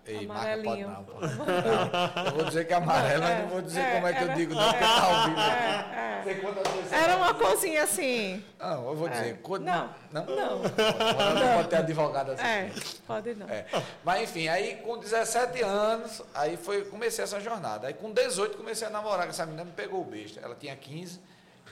Ei, 0.06 0.26
marca 0.26 0.42
pode 0.62 0.82
Amarelinho. 0.82 0.88
não, 0.90 2.24
Eu 2.26 2.32
vou 2.32 2.44
dizer 2.44 2.66
que 2.66 2.72
é 2.72 2.76
amarelo, 2.76 3.22
mas 3.22 3.38
não 3.40 3.48
vou 3.48 3.62
dizer 3.62 3.92
como 3.94 4.06
é 4.06 4.12
que 4.12 4.18
eu 4.22 4.26
era- 4.26 4.34
digo, 4.34 4.54
não, 4.54 4.62
porque 4.64 4.84
tá 4.84 5.02
ao 5.02 5.24
vivo. 5.28 5.40
É, 5.40 6.20
Sei 6.24 6.34
quantas 6.36 6.72
vezes 6.72 6.88
você 6.88 6.94
Era 6.94 7.16
uma 7.16 7.34
coisinha 7.34 7.82
assim. 7.84 8.44
Não, 8.58 8.86
eu 8.88 8.94
vou 8.96 9.08
dizer. 9.08 9.38
quando- 9.42 9.64
Não. 9.64 9.90
Não? 10.12 10.24
Não. 10.26 10.36
Não, 10.36 10.58
não 10.62 11.54
pode 11.56 11.68
ter 11.68 11.76
advogado 11.76 12.30
assim. 12.32 12.42
É, 12.44 12.70
pode 13.06 13.34
não. 13.34 13.48
É. 13.48 13.66
Mas 14.04 14.22
enfim, 14.22 14.48
aí 14.48 14.76
com 14.76 14.96
17 14.98 15.62
anos, 15.62 16.22
aí 16.34 16.56
foi, 16.56 16.84
comecei 16.86 17.22
essa 17.24 17.40
jornada. 17.40 17.86
Aí 17.88 17.94
com 17.94 18.10
18 18.10 18.56
comecei 18.56 18.86
a 18.86 18.90
namorar 18.90 19.24
com 19.24 19.30
essa 19.30 19.44
menina, 19.44 19.64
me 19.64 19.72
pegou 19.72 20.00
o 20.00 20.04
besta. 20.04 20.40
Ela 20.42 20.54
tinha 20.54 20.74
15 20.76 21.20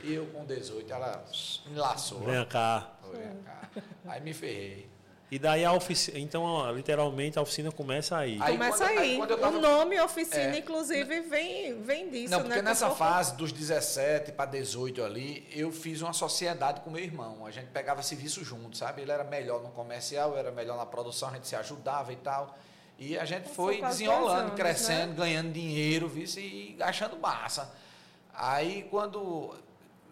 e 0.03 0.13
eu 0.15 0.27
com 0.27 0.45
18, 0.45 0.93
ela 0.93 1.25
me 1.67 1.79
laçou. 1.79 2.21
Vem 2.21 2.45
cá. 2.47 2.89
Foi, 3.03 3.19
vem 3.19 3.37
cá. 3.45 3.83
Aí 4.09 4.21
me 4.21 4.35
ferrei. 4.35 4.92
E 5.33 5.39
daí 5.39 5.65
a 5.65 5.73
oficina. 5.73 6.19
Então, 6.19 6.43
ó, 6.43 6.71
literalmente, 6.71 7.39
a 7.39 7.43
oficina 7.43 7.73
começa 7.73 8.19
aí. 8.19 8.37
Aí 8.39 8.53
Começa 8.53 8.77
quando- 8.85 8.99
aí 8.99 9.19
aí. 9.19 9.27
tava- 9.27 9.49
O 9.57 9.61
nome 9.63 9.99
oficina, 9.99 10.55
É. 10.55 10.59
inclusive, 10.59 11.21
vem, 11.23 11.81
vem 11.83 12.11
disso, 12.11 12.31
Não, 12.33 12.41
né? 12.41 12.45
porque 12.45 12.59
Que 12.59 12.63
nessa 12.63 12.91
fase 12.91 13.35
dos 13.35 13.51
17 13.51 14.31
para 14.33 14.45
18 14.51 15.03
ali, 15.03 15.49
eu 15.51 15.73
fiz 15.73 16.03
uma 16.03 16.13
sociedade 16.13 16.83
com 16.83 16.91
meu 16.91 17.03
irmão. 17.03 17.47
A 17.47 17.51
gente 17.51 17.69
pegava 17.69 18.03
serviço 18.03 18.45
junto, 18.45 18.77
sabe? 18.77 19.01
Ele 19.01 19.11
era 19.11 19.25
melhor 19.25 19.63
no 19.63 19.71
comercial, 19.71 20.33
eu 20.33 20.37
era 20.37 20.53
melhor 20.53 20.77
na 20.77 20.85
produção, 20.85 21.31
a 21.31 21.33
gente 21.33 21.49
se 21.49 21.57
ajudava 21.57 22.13
e 22.13 22.17
tal. 22.17 22.55
E 22.99 23.17
a 23.19 23.25
gente 23.25 23.49
foi 23.49 23.81
desenrolando, 23.81 24.27
10 24.29 24.39
anos, 24.51 24.55
crescendo, 24.55 25.09
né? 25.13 25.17
ganhando 25.17 25.51
dinheiro, 25.51 26.09
vice, 26.11 26.41
e 26.41 26.77
achando 26.83 27.17
massa. 27.19 27.73
Aí 28.35 28.87
quando 28.91 29.55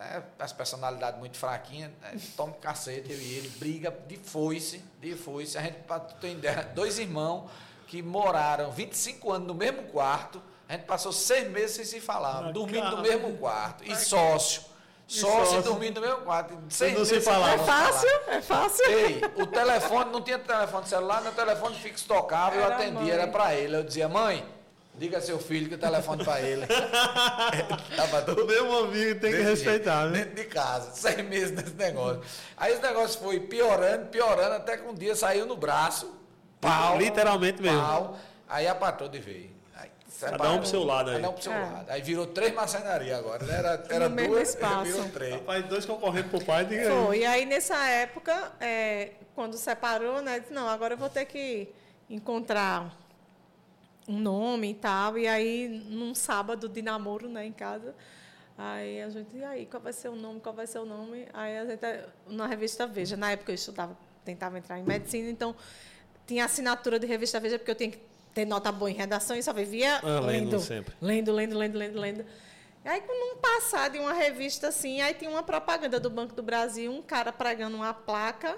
né, 0.01 0.23
as 0.39 0.53
personalidades 0.53 1.21
muito 1.21 1.37
fraquinhas, 1.37 1.91
né, 2.01 2.17
toma 2.37 2.55
cacete, 2.55 3.13
eu 3.13 3.19
e 3.19 3.35
ele, 3.35 3.49
briga 3.51 3.95
de 4.09 4.17
foice, 4.17 4.83
de 5.01 5.15
foice. 5.15 5.57
A 5.59 5.63
gente, 5.63 5.77
ter 6.21 6.33
ideia, 6.33 6.63
dois 6.75 6.99
irmãos 6.99 7.49
que 7.87 8.03
moraram 8.03 8.71
25 8.73 9.31
anos 9.33 9.47
no 9.47 9.55
mesmo 9.55 9.83
quarto, 9.85 10.43
a 10.69 10.73
gente 10.73 10.85
passou 10.87 11.13
seis 11.13 11.51
meses 11.51 11.77
sem 11.77 11.85
se 11.85 12.01
falar, 12.01 12.47
Ah, 12.49 12.53
dormindo 12.53 12.85
no 12.85 12.97
cara. 12.97 13.03
mesmo 13.03 13.37
quarto. 13.37 13.85
E 13.85 13.95
sócio. 13.95 14.63
Sócio, 15.07 15.29
sócio. 15.45 15.59
e 15.59 15.63
dormindo 15.63 16.01
no 16.01 16.07
mesmo 16.07 16.23
quarto. 16.23 16.57
Seis 16.69 16.97
não 16.97 17.05
se 17.05 17.13
meses 17.15 17.29
falava. 17.29 17.55
É 17.61 17.67
fácil, 17.67 18.09
é 18.29 18.41
fácil. 18.41 18.87
Ei, 18.87 19.21
o 19.37 19.45
telefone, 19.47 20.11
não 20.13 20.23
tinha 20.23 20.39
telefone 20.39 20.87
celular, 20.89 21.21
meu 21.21 21.33
telefone 21.33 21.75
fixo 21.75 22.07
tocava, 22.07 22.55
eu 22.55 22.63
Era 22.65 22.75
a 22.75 22.79
atendia, 22.79 23.01
mãe. 23.01 23.11
era 23.11 23.27
para 23.27 23.55
ele. 23.57 23.75
Eu 23.77 23.83
dizia, 23.83 24.09
mãe, 24.09 24.47
diga 25.01 25.17
a 25.17 25.21
seu 25.23 25.39
filho 25.39 25.67
que 25.67 25.75
o 25.75 25.79
telefone 25.79 26.23
para 26.23 26.43
ele. 26.43 26.67
Tava 27.97 28.33
O 28.41 28.47
meu 28.47 28.85
amigo 28.85 29.19
tem 29.19 29.33
que 29.33 29.41
respeitar, 29.41 30.03
jeito, 30.03 30.13
né? 30.13 30.19
Dentro 30.25 30.35
de 30.37 30.45
casa, 30.45 30.91
seis 30.93 31.27
meses 31.27 31.53
nesse 31.53 31.75
negócio. 31.75 32.21
Aí 32.57 32.75
esse 32.75 32.83
negócio 32.83 33.19
foi 33.19 33.41
piorando, 33.41 34.07
piorando, 34.09 34.57
até 34.57 34.77
que 34.77 34.87
um 34.87 34.95
dia 34.95 35.17
saiu 35.17 35.47
no 35.47 35.57
braço, 35.57 36.15
pau. 36.61 36.99
Literalmente 36.99 37.63
mesmo. 37.63 37.81
Pau, 37.81 38.19
aí 38.47 38.69
a 38.69 38.75
patroa 38.75 39.09
de 39.09 39.19
veio. 39.19 39.51
Aí 39.75 39.89
Cada 40.21 40.51
um 40.51 40.59
pro 40.59 40.67
seu 40.69 40.85
lado 40.85 41.09
aí. 41.11 41.17
Cada 41.17 41.31
um 41.31 41.33
pro 41.33 41.43
seu 41.43 41.53
É. 41.53 41.59
lado. 41.59 41.87
Aí 41.91 42.03
virou 42.03 42.27
três 42.27 42.53
marcenarias 42.55 43.19
agora. 43.19 43.43
né? 43.47 43.55
Era, 43.59 43.85
era 43.89 44.09
No 44.11 44.15
mesmo 44.15 44.35
duas, 44.35 44.51
espaço. 44.51 44.85
virou 44.85 45.09
três. 45.09 45.33
Rapaz, 45.33 45.65
dois 45.65 45.87
concorrentes 45.87 46.31
pro 46.31 46.45
pai, 46.45 46.67
diga 46.67 46.83
aí. 46.83 47.07
Foi. 47.07 47.19
E 47.21 47.25
aí, 47.25 47.47
nessa 47.47 47.79
época, 47.89 48.53
é, 48.61 49.13
quando 49.35 49.57
separou, 49.57 50.21
né? 50.21 50.41
Disse, 50.41 50.53
não, 50.53 50.69
agora 50.69 50.93
eu 50.93 50.99
vou 50.99 51.09
ter 51.09 51.25
que 51.25 51.73
encontrar 52.11 52.95
um 54.11 54.18
nome 54.18 54.70
e 54.70 54.75
tal. 54.75 55.16
E 55.16 55.27
aí, 55.29 55.68
num 55.88 56.14
sábado 56.14 56.68
de 56.68 56.83
namoro, 56.83 57.29
né, 57.29 57.46
em 57.46 57.53
casa, 57.53 57.94
aí 58.59 59.01
a 59.03 59.09
gente, 59.09 59.37
e 59.37 59.44
aí, 59.44 59.66
qual 59.66 59.81
vai 59.83 59.92
ser 59.92 60.09
o 60.09 60.16
nome, 60.16 60.40
qual 60.40 60.55
vai 60.55 60.66
ser 60.66 60.81
o 60.81 60.85
nome? 60.85 61.27
Aí 61.33 61.59
a 61.59 61.64
gente, 61.66 61.81
na 62.27 62.46
revista 62.46 62.87
Veja, 62.87 63.16
na 63.16 63.31
época 63.33 63.53
eu 63.53 63.55
estudava, 63.55 63.96
tentava 64.25 64.59
entrar 64.59 64.79
em 64.79 64.83
medicina, 64.83 65.31
então 65.31 65.55
tinha 66.27 66.44
assinatura 66.44 66.99
de 66.99 67.07
revista 67.07 67.38
Veja, 67.38 67.59
porque 67.59 67.70
eu 67.70 67.75
tinha 67.77 67.90
que 67.90 68.01
ter 68.35 68.44
nota 68.44 68.70
boa 68.73 68.90
em 68.90 68.94
redação 68.94 69.37
e 69.37 69.42
só 69.42 69.53
vivia 69.53 69.99
Ah, 69.99 70.20
lendo 70.20 70.51
lendo, 70.51 70.61
sempre. 70.61 70.94
lendo, 71.01 71.33
lendo, 71.33 71.57
lendo, 71.57 71.79
lendo, 71.79 72.01
lendo. 72.01 72.27
E 72.85 72.88
aí, 72.88 73.01
quando 73.03 73.37
um 73.37 73.40
passar 73.40 73.90
de 73.90 73.99
uma 73.99 74.12
revista 74.14 74.68
assim, 74.68 75.01
aí 75.03 75.12
tinha 75.14 75.31
uma 75.31 75.42
propaganda 75.42 76.01
do 76.01 76.09
Banco 76.09 76.35
do 76.35 76.42
Brasil, 76.42 76.90
um 76.90 77.03
cara 77.03 77.31
pregando 77.31 77.77
uma 77.77 77.92
placa, 77.92 78.57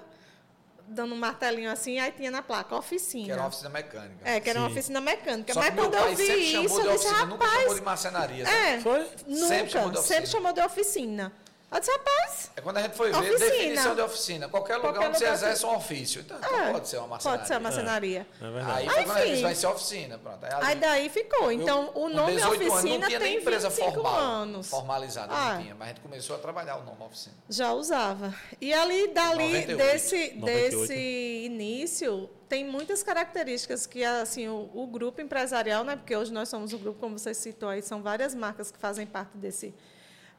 dando 0.87 1.13
um 1.15 1.17
martelinho 1.17 1.71
assim, 1.71 1.99
aí 1.99 2.11
tinha 2.11 2.29
na 2.29 2.41
placa, 2.41 2.75
oficina. 2.75 3.25
Que 3.25 3.31
era 3.31 3.41
uma 3.41 3.47
oficina 3.47 3.69
mecânica. 3.69 4.15
É, 4.29 4.39
que 4.39 4.49
era 4.49 4.59
uma 4.59 4.67
Sim. 4.67 4.73
oficina 4.73 5.01
mecânica. 5.01 5.53
Só 5.53 5.59
Mas 5.59 5.69
que 5.69 5.75
meu 5.75 5.83
quando 5.85 5.93
eu 5.95 6.01
pai 6.01 6.15
vi 6.15 6.25
sempre 6.25 6.45
chamou 6.51 6.65
isso, 6.65 6.81
de 6.81 6.87
eu 6.87 6.93
disse, 6.93 7.07
oficina, 7.07 7.25
nunca 7.25 7.45
chamou 7.45 7.57
rapaz, 7.59 7.75
de 7.75 7.81
marcenaria. 7.81 8.45
sabe? 8.45 8.57
é, 8.57 8.79
Foi? 8.81 8.99
nunca, 9.27 9.47
Sempre 9.47 9.69
chamou 9.71 9.91
de 9.91 9.97
oficina. 9.97 10.15
sempre 10.15 10.29
chamou 10.31 10.53
de 10.53 10.61
oficina. 10.61 11.33
Eu 11.73 11.79
disse, 11.79 11.91
rapaz, 11.91 12.51
É 12.55 12.61
quando 12.61 12.77
a 12.77 12.81
gente 12.83 12.95
foi 12.95 13.11
ver 13.11 13.17
Oficina. 13.17 13.39
definição 13.51 13.95
de 13.95 14.01
oficina. 14.01 14.47
Qualquer 14.49 14.77
lugar 14.77 14.93
Qualquer 14.93 15.07
onde 15.09 15.17
você 15.17 15.25
lugar 15.25 15.35
exerce 15.37 15.65
um 15.65 15.75
ofício. 15.75 16.21
Então, 16.21 16.37
então 16.37 16.59
é, 16.59 16.71
pode 16.71 16.87
ser 16.87 16.97
uma 16.97 17.07
marcenaria. 17.07 17.37
Pode 17.39 17.47
ser 17.47 17.53
uma 17.55 17.59
marcenaria. 17.59 18.27
É 18.41 18.51
verdade. 18.51 18.71
Aí 18.79 18.89
foi 18.89 19.03
quando 19.03 19.17
a 19.17 19.25
disse, 19.25 19.41
vai 19.41 19.55
ser 19.55 19.67
oficina. 19.67 20.17
Pronto. 20.17 20.43
Aí, 20.45 20.51
ali- 20.53 20.65
Aí 20.65 20.75
daí 20.75 21.09
ficou. 21.09 21.51
Então, 21.51 21.91
o 21.95 22.09
nome 22.09 22.33
18 22.35 22.61
anos, 22.61 22.73
oficina 22.73 22.99
não 22.99 23.07
tinha 23.07 23.19
nem 23.19 23.29
tem 23.33 23.41
empresa 23.41 23.69
25 23.69 23.91
formal, 23.93 24.15
anos. 24.19 24.69
formalizada, 24.69 25.33
Ah. 25.33 25.53
não 25.55 25.61
tinha. 25.61 25.75
Mas 25.75 25.87
a 25.87 25.91
gente 25.93 26.01
começou 26.01 26.35
a 26.35 26.39
trabalhar 26.39 26.77
o 26.77 26.83
nome 26.83 26.97
oficina. 27.03 27.35
Já 27.49 27.73
usava. 27.73 28.33
E 28.61 28.73
ali, 28.73 29.07
dali, 29.07 29.43
98. 29.43 29.77
desse, 29.77 30.33
98. 30.35 30.77
desse 30.79 31.45
início, 31.45 32.29
tem 32.47 32.63
muitas 32.65 33.01
características 33.03 33.85
que 33.87 34.03
assim, 34.03 34.47
o, 34.47 34.69
o 34.73 34.85
grupo 34.87 35.21
empresarial, 35.21 35.83
né, 35.83 35.95
porque 35.95 36.15
hoje 36.15 36.31
nós 36.31 36.49
somos 36.49 36.71
um 36.73 36.77
grupo, 36.77 36.99
como 36.99 37.17
você 37.17 37.33
citou 37.33 37.69
aí, 37.69 37.81
são 37.81 38.01
várias 38.01 38.35
marcas 38.35 38.69
que 38.71 38.77
fazem 38.77 39.05
parte 39.07 39.35
desse, 39.37 39.73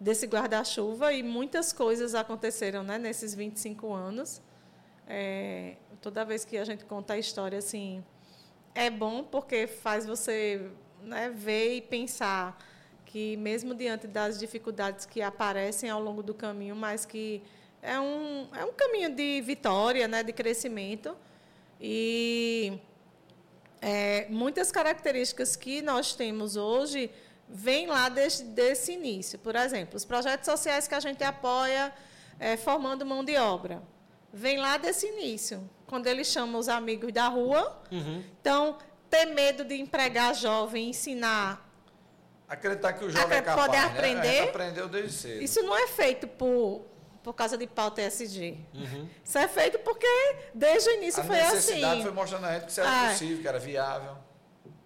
desse 0.05 0.27
guarda-chuva 0.27 1.15
e 1.15 1.23
muitas 1.23 1.73
coisas 1.73 2.15
aconteceram 2.15 2.83
né, 2.83 2.99
nesses 2.99 3.35
25 3.35 3.91
anos. 3.91 4.43
É, 5.09 5.77
toda 6.03 6.27
vez 6.27 6.45
que 6.45 6.59
a 6.59 6.65
gente 6.65 6.85
conta 6.85 7.15
a 7.15 7.19
história, 7.19 7.57
assim, 7.59 8.05
é 8.75 8.91
bom 8.91 9.25
porque 9.25 9.67
faz 9.67 10.05
você 10.05 10.71
né, 11.03 11.31
ver 11.31 11.77
e 11.77 11.81
pensar 11.81 12.63
que 13.07 13.35
mesmo 13.39 13.75
diante 13.75 14.07
das 14.07 14.39
dificuldades 14.39 15.07
que 15.07 15.23
aparecem 15.23 15.89
ao 15.89 16.03
longo 16.03 16.23
do 16.23 16.35
caminho, 16.35 16.77
mas 16.77 17.07
que 17.07 17.43
é 17.81 17.99
um, 17.99 18.47
é 18.55 18.63
um 18.63 18.75
caminho 18.75 19.09
de 19.09 19.41
vitória, 19.41 20.07
né, 20.07 20.23
de 20.23 20.35
crescimento. 20.35 21.17
E 21.81 22.79
é, 23.81 24.27
muitas 24.29 24.71
características 24.71 25.57
que 25.57 25.81
nós 25.81 26.15
temos 26.15 26.57
hoje 26.57 27.11
vêm 27.49 27.87
lá 27.87 28.09
desde 28.09 28.45
desse 28.45 28.93
início. 28.93 29.39
Por 29.39 29.55
exemplo, 29.57 29.97
os 29.97 30.05
projetos 30.05 30.47
sociais 30.47 30.87
que 30.89 30.95
a 30.95 31.01
gente 31.01 31.23
apoia 31.25 31.93
é, 32.39 32.57
formando 32.57 33.05
mão 33.07 33.25
de 33.25 33.37
obra. 33.37 33.83
Vem 34.33 34.59
lá 34.59 34.77
desse 34.77 35.07
início, 35.07 35.69
quando 35.87 36.07
ele 36.09 36.25
chama 36.25 36.59
os 36.59 36.69
amigos 36.69 37.13
da 37.13 37.29
rua. 37.29 37.81
Então, 38.41 38.77
ter 39.09 39.27
medo 39.27 39.65
de 39.65 39.77
empregar 39.81 40.35
jovem, 40.35 40.89
ensinar 40.91 41.63
Acreditar 42.49 42.93
que 42.93 43.05
o 43.05 43.11
jovem 43.11 43.39
é 43.39 43.43
capaz, 43.43 43.67
poder 43.67 43.79
né? 43.81 43.87
aprender. 43.87 44.29
A 44.29 44.33
gente 44.33 44.49
aprendeu 44.51 44.89
desde 44.89 45.13
cedo. 45.13 45.43
Isso 45.43 45.63
não 45.63 45.75
é 45.77 45.87
feito 45.89 46.29
por, 46.29 46.85
por 47.23 47.33
causa 47.33 47.57
de 47.57 47.67
pauta 47.67 48.03
ESG. 48.03 48.59
Isso 49.25 49.39
é 49.39 49.49
feito 49.49 49.79
porque 49.79 50.07
desde 50.53 50.91
o 50.91 50.93
início 50.95 51.23
a 51.23 51.25
foi 51.25 51.37
necessidade 51.37 51.93
assim. 51.95 52.03
foi 52.03 52.13
mostrando 52.13 52.45
a 52.45 52.53
gente 52.55 52.65
que 52.67 52.71
isso 52.73 52.81
era 52.81 53.07
Ah. 53.07 53.09
possível, 53.11 53.41
que 53.41 53.49
era 53.49 53.59
viável. 53.59 54.17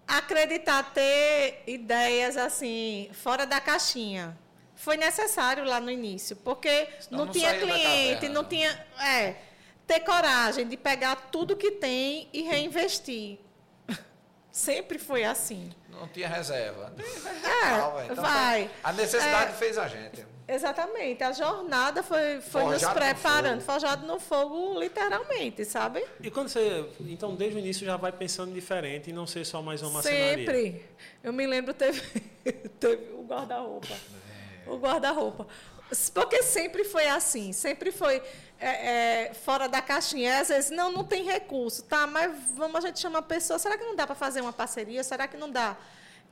Acreditar, 0.09 0.91
ter 0.91 1.63
ideias 1.67 2.35
assim, 2.35 3.09
fora 3.13 3.45
da 3.45 3.61
caixinha. 3.61 4.37
Foi 4.75 4.97
necessário 4.97 5.63
lá 5.63 5.79
no 5.79 5.91
início, 5.91 6.35
porque 6.37 6.87
não, 7.11 7.25
não 7.25 7.31
tinha 7.31 7.57
cliente, 7.59 8.27
não 8.29 8.43
tinha. 8.43 8.69
É, 8.99 9.35
ter 9.85 9.99
coragem 10.01 10.67
de 10.67 10.77
pegar 10.77 11.15
tudo 11.31 11.55
que 11.55 11.71
tem 11.71 12.27
e 12.31 12.43
reinvestir. 12.43 13.39
Sempre 14.59 14.99
foi 14.99 15.23
assim. 15.23 15.71
Não 15.89 16.05
tinha 16.09 16.27
reserva. 16.27 16.93
É, 16.97 17.71
Não, 17.79 17.95
velho. 17.95 18.11
Então, 18.11 18.23
vai. 18.23 18.69
A 18.83 18.91
necessidade 18.91 19.51
É. 19.51 19.55
fez 19.55 19.77
a 19.77 19.87
gente. 19.87 20.25
Exatamente. 20.45 21.23
A 21.23 21.31
jornada 21.31 22.03
foi, 22.03 22.41
foi 22.41 22.63
nos 22.63 22.71
Forjado 22.81 22.93
no 22.99 23.05
preparando, 23.05 23.61
fogo. 23.61 23.71
forjado 23.71 24.05
no 24.07 24.19
fogo, 24.19 24.77
literalmente, 24.79 25.63
sabe? 25.63 26.03
E 26.21 26.29
quando 26.29 26.49
você. 26.49 26.89
Então, 27.01 27.35
desde 27.35 27.55
o 27.57 27.59
início 27.59 27.85
já 27.85 27.95
vai 27.95 28.11
pensando 28.11 28.53
diferente 28.53 29.11
e 29.11 29.13
não 29.13 29.25
ser 29.25 29.45
só 29.45 29.61
mais 29.61 29.81
uma 29.81 29.91
marcenaria. 29.91 30.45
Sempre. 30.45 30.85
Eu 31.23 31.31
me 31.31 31.47
lembro, 31.47 31.73
teve, 31.73 32.01
teve 32.81 33.13
o 33.13 33.23
guarda-roupa. 33.23 33.95
O 34.67 34.75
guarda-roupa. 34.77 35.47
Porque 36.13 36.43
sempre 36.43 36.83
foi 36.83 37.07
assim, 37.07 37.51
sempre 37.53 37.91
foi 37.91 38.21
é, 38.59 39.27
é, 39.29 39.33
fora 39.33 39.67
da 39.67 39.81
caixinha. 39.81 40.39
Às 40.39 40.49
vezes, 40.49 40.71
não, 40.71 40.91
não 40.91 41.03
tem 41.03 41.23
recurso, 41.23 41.83
tá? 41.83 42.05
Mas 42.05 42.31
vamos, 42.55 42.83
a 42.83 42.87
gente 42.87 42.99
chama 42.99 43.19
a 43.19 43.21
pessoa. 43.21 43.57
Será 43.57 43.77
que 43.77 43.85
não 43.85 43.95
dá 43.95 44.05
para 44.05 44.15
fazer 44.15 44.41
uma 44.41 44.53
parceria? 44.53 45.03
Será 45.03 45.27
que 45.27 45.37
não 45.37 45.49
dá? 45.49 45.77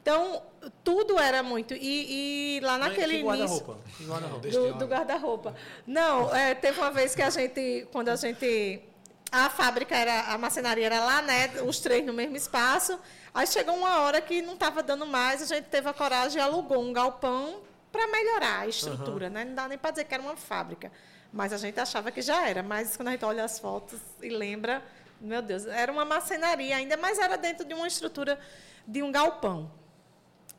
Então, 0.01 0.41
tudo 0.83 1.19
era 1.19 1.43
muito. 1.43 1.73
E, 1.73 2.57
e 2.57 2.59
lá 2.61 2.77
naquele 2.77 3.19
que 3.19 3.25
início. 3.25 3.65
guarda-roupa? 4.05 4.49
Do, 4.49 4.73
do 4.73 4.85
guarda-roupa. 4.85 5.55
Não, 5.85 6.33
é, 6.35 6.55
teve 6.55 6.79
uma 6.79 6.91
vez 6.91 7.13
que 7.13 7.21
a 7.21 7.29
gente, 7.29 7.87
quando 7.91 8.09
a 8.09 8.15
gente. 8.15 8.81
A 9.29 9.49
fábrica 9.49 9.93
era, 9.93 10.31
a 10.31 10.37
marcenaria 10.37 10.85
era 10.85 11.03
lá, 11.03 11.21
né? 11.21 11.61
Os 11.67 11.79
três 11.81 12.05
no 12.05 12.13
mesmo 12.13 12.37
espaço. 12.37 12.97
Aí 13.33 13.45
chegou 13.45 13.75
uma 13.75 13.99
hora 13.99 14.21
que 14.21 14.41
não 14.41 14.53
estava 14.53 14.81
dando 14.81 15.05
mais, 15.05 15.41
a 15.41 15.45
gente 15.45 15.65
teve 15.65 15.89
a 15.89 15.93
coragem 15.93 16.39
e 16.39 16.41
alugou 16.41 16.81
um 16.81 16.93
galpão 16.93 17.59
para 17.91 18.07
melhorar 18.07 18.61
a 18.61 18.67
estrutura, 18.67 19.29
né? 19.29 19.43
Não 19.43 19.55
dá 19.55 19.67
nem 19.67 19.77
para 19.77 19.91
dizer 19.91 20.05
que 20.05 20.13
era 20.13 20.23
uma 20.23 20.37
fábrica. 20.37 20.91
Mas 21.31 21.51
a 21.53 21.57
gente 21.57 21.79
achava 21.79 22.11
que 22.11 22.21
já 22.21 22.47
era. 22.47 22.63
Mas 22.63 22.95
quando 22.95 23.09
a 23.09 23.11
gente 23.11 23.25
olha 23.25 23.43
as 23.43 23.59
fotos 23.59 23.99
e 24.21 24.29
lembra, 24.29 24.81
meu 25.19 25.41
Deus, 25.41 25.65
era 25.65 25.91
uma 25.91 26.05
marcenaria 26.05 26.75
ainda, 26.75 26.95
mas 26.97 27.19
era 27.19 27.37
dentro 27.37 27.65
de 27.65 27.73
uma 27.73 27.87
estrutura 27.87 28.39
de 28.87 29.03
um 29.03 29.11
galpão. 29.11 29.71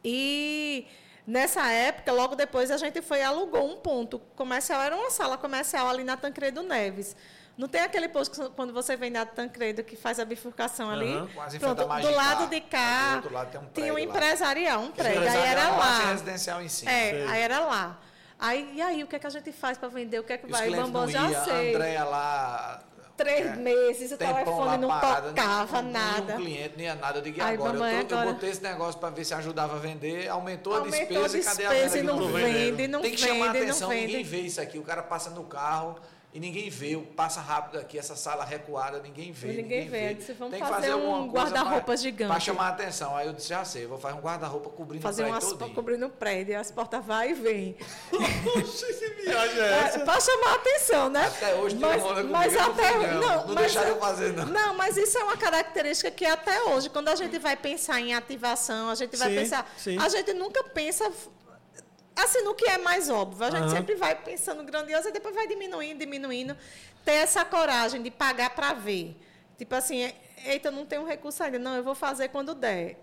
E 0.04 0.86
nessa 1.26 1.66
época, 1.70 2.12
logo 2.12 2.34
depois, 2.36 2.70
a 2.70 2.76
gente 2.76 3.00
foi 3.02 3.18
e 3.18 3.22
alugou 3.22 3.66
um 3.70 3.76
ponto 3.76 4.18
comercial. 4.36 4.80
Era 4.82 4.96
uma 4.96 5.10
sala 5.10 5.36
comercial 5.36 5.88
ali 5.88 6.04
na 6.04 6.16
Tancredo 6.16 6.62
Neves. 6.62 7.16
Não 7.56 7.66
tem 7.66 7.80
aquele 7.80 8.08
posto 8.08 8.40
que 8.40 8.50
quando 8.50 8.72
você 8.72 8.96
vem 8.96 9.10
da 9.10 9.26
Tancredo 9.26 9.82
que 9.82 9.96
faz 9.96 10.20
a 10.20 10.24
bifurcação 10.24 10.88
ali? 10.88 11.12
Frente 11.34 11.58
Pronto, 11.58 11.82
do 11.82 12.10
lado 12.14 12.46
de 12.48 12.60
cá 12.60 13.10
Do 13.10 13.16
outro 13.16 13.34
lado 13.34 13.50
tem 13.50 13.60
um 13.60 13.66
tinha 13.70 13.92
um 13.92 13.96
lá. 13.96 14.00
empresarial, 14.02 14.80
um 14.80 14.92
prédio. 14.92 15.22
Aí 15.22 15.26
Empresarial, 15.26 15.64
era 15.66 15.76
lá. 15.76 15.98
residencial 16.12 16.62
em 16.62 16.68
cima. 16.68 16.92
É, 16.92 17.26
aí 17.26 17.40
era 17.42 17.58
lá. 17.58 17.98
Aí, 18.38 18.70
e 18.74 18.80
aí, 18.82 19.02
o 19.02 19.06
que, 19.06 19.16
é 19.16 19.18
que 19.18 19.26
a 19.26 19.30
gente 19.30 19.50
faz 19.52 19.76
para 19.76 19.88
vender? 19.88 20.20
O 20.20 20.24
que 20.24 20.32
é 20.32 20.38
que 20.38 20.46
Os 20.46 20.52
vai? 20.52 20.70
Bambam, 20.70 21.02
não 21.02 21.08
já 21.08 21.28
ia, 21.28 21.44
sei. 21.44 21.52
a 21.52 21.56
Andréia 21.76 22.04
lá... 22.04 22.80
Três 23.16 23.46
é, 23.46 23.56
meses, 23.56 24.12
o 24.12 24.16
telefone 24.16 24.76
não 24.78 24.88
parada, 24.88 25.30
tocava 25.30 25.82
nem- 25.82 25.92
nada. 25.92 26.36
Nenhum 26.36 26.44
cliente, 26.44 26.74
nem 26.76 26.94
nada. 26.94 27.18
Eu 27.18 27.22
digo, 27.22 27.42
Aí, 27.42 27.54
agora? 27.54 27.74
Eu, 27.76 28.04
tô- 28.04 28.14
eu 28.14 28.18
agora- 28.20 28.32
botei 28.34 28.50
esse 28.50 28.62
negócio 28.62 29.00
para 29.00 29.10
ver 29.10 29.24
se 29.24 29.34
ajudava 29.34 29.74
a 29.74 29.78
vender, 29.80 30.28
aumentou, 30.28 30.72
Aumentou 30.76 31.24
a 31.24 31.26
despesa, 31.26 31.36
e 31.38 31.42
cadê 31.42 31.66
a 31.66 31.68
despesa 31.70 31.94
venda 31.96 31.98
e 31.98 32.02
não 32.16 32.28
vendendo? 32.28 32.36
vende, 32.76 32.86
não 32.88 33.00
Tem 33.02 33.10
que 33.10 33.16
vende, 33.16 33.28
chamar 33.28 33.50
a 33.50 33.52
não 33.54 33.60
atenção, 33.60 33.88
ninguém 33.90 34.22
vê 34.22 34.40
isso 34.42 34.60
aqui. 34.60 34.78
O 34.78 34.82
cara 34.84 35.02
passa 35.02 35.30
no 35.30 35.42
carro 35.42 35.96
e 36.32 36.38
ninguém 36.38 36.68
vê, 36.68 36.96
passa 37.16 37.40
rápido 37.40 37.78
aqui, 37.78 37.98
essa 37.98 38.14
sala 38.14 38.44
recuada, 38.44 39.00
ninguém 39.00 39.32
vê. 39.32 39.48
Ninguém 39.48 39.88
vê. 39.88 40.10
Eu 40.10 40.14
disse, 40.14 40.32
vamos 40.34 40.52
Tem 40.52 40.62
que 40.62 40.68
fazer 40.68 40.90
alguma 40.90 41.18
um 41.20 41.30
guarda-roupa 41.30 41.96
gigante. 41.96 42.30
Para 42.30 42.40
chamar 42.40 42.66
a 42.66 42.68
atenção. 42.68 43.16
Aí 43.16 43.26
eu 43.26 43.32
disse, 43.32 43.48
já 43.48 43.64
sei, 43.64 43.86
vou 43.86 43.98
fazer 43.98 44.14
um 44.14 44.20
guarda-roupa 44.20 44.68
cobrindo 44.68 45.02
Fazer 45.02 45.24
o 45.24 45.28
umas 45.28 45.38
prédio 45.38 45.58
todinho. 45.58 45.74
cobrindo 45.74 46.06
o 46.06 46.10
prédio, 46.10 46.52
e 46.52 46.54
as 46.56 46.70
portas 46.70 47.02
vai 47.04 47.30
e 47.30 47.34
vem. 47.34 47.72
que 48.10 49.08
viagem 49.24 49.58
é 49.58 49.72
essa? 49.84 49.98
É, 50.00 50.04
para 50.04 50.20
chamar 50.20 50.50
a 50.50 50.54
atenção, 50.54 51.08
né? 51.08 51.26
Até 51.26 51.54
hoje 51.54 51.76
tem 51.76 51.88
mas, 51.88 52.02
um 52.02 52.06
homem 52.06 52.24
mas 52.24 52.56
até 52.56 52.92
não, 52.92 53.20
não. 53.20 53.20
Não 53.20 53.54
mas- 53.54 53.56
deixaram 53.56 53.88
eu 53.88 53.98
fazer, 53.98 54.32
não. 54.34 54.46
Não, 54.46 54.74
mas 54.74 54.96
isso 54.96 55.16
é 55.16 55.24
uma 55.24 55.36
característica 55.36 56.10
que 56.10 56.26
até 56.26 56.62
hoje, 56.64 56.90
quando 56.90 57.08
a 57.08 57.14
gente 57.14 57.38
vai 57.38 57.56
pensar 57.56 58.00
em 58.00 58.14
ativação, 58.14 58.90
a 58.90 58.94
gente 58.94 59.16
vai 59.16 59.30
Sim, 59.30 59.34
pensar, 59.34 59.72
sim. 59.78 59.98
a 59.98 60.08
gente 60.08 60.34
nunca 60.34 60.62
pensa 60.62 61.10
assim 62.24 62.42
no 62.42 62.54
que 62.54 62.64
é 62.68 62.78
mais 62.78 63.08
óbvio. 63.10 63.44
A 63.46 63.50
gente 63.50 63.62
Aham. 63.64 63.76
sempre 63.76 63.94
vai 63.96 64.14
pensando 64.14 64.62
grandioso 64.64 65.08
e 65.08 65.12
depois 65.12 65.34
vai 65.34 65.46
diminuindo, 65.46 65.98
diminuindo. 65.98 66.56
Ter 67.04 67.12
essa 67.12 67.44
coragem 67.44 68.02
de 68.02 68.10
pagar 68.10 68.50
para 68.50 68.72
ver. 68.74 69.16
Tipo 69.56 69.74
assim, 69.74 70.12
eita, 70.44 70.68
eu 70.68 70.72
não 70.72 70.84
tenho 70.86 71.04
recurso 71.04 71.42
ainda, 71.42 71.58
não, 71.58 71.74
eu 71.76 71.82
vou 71.82 71.94
fazer 71.94 72.28
quando 72.28 72.54
der. 72.54 72.96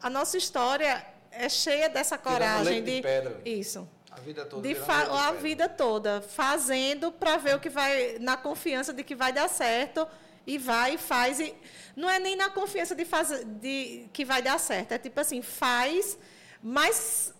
A 0.00 0.08
nossa 0.10 0.36
história 0.36 1.04
é 1.30 1.48
cheia 1.48 1.88
dessa 1.88 2.16
coragem 2.18 2.82
de 2.82 2.96
de 2.96 3.02
pedra. 3.02 3.40
isso 3.44 3.88
A 4.10 4.20
vida 4.20 4.44
toda. 4.44 4.62
de 4.68 4.74
fa- 4.74 5.04
de 5.04 5.10
a 5.10 5.32
vida 5.32 5.68
toda 5.68 6.20
fazendo 6.22 7.10
para 7.12 7.36
ver 7.36 7.56
o 7.56 7.60
que 7.60 7.68
vai 7.68 8.16
na 8.20 8.36
confiança 8.36 8.92
de 8.92 9.02
que 9.04 9.14
vai 9.14 9.32
dar 9.32 9.48
certo 9.48 10.06
e 10.46 10.56
vai 10.56 10.94
e 10.94 10.98
faz 10.98 11.38
e 11.40 11.54
não 11.94 12.08
é 12.08 12.18
nem 12.18 12.34
na 12.36 12.48
confiança 12.48 12.94
de 12.94 13.04
fazer 13.04 13.44
de 13.44 14.08
que 14.12 14.24
vai 14.24 14.40
dar 14.40 14.58
certo 14.58 14.92
é 14.92 14.98
tipo 14.98 15.20
assim 15.20 15.42
faz 15.42 16.16
mas 16.62 17.34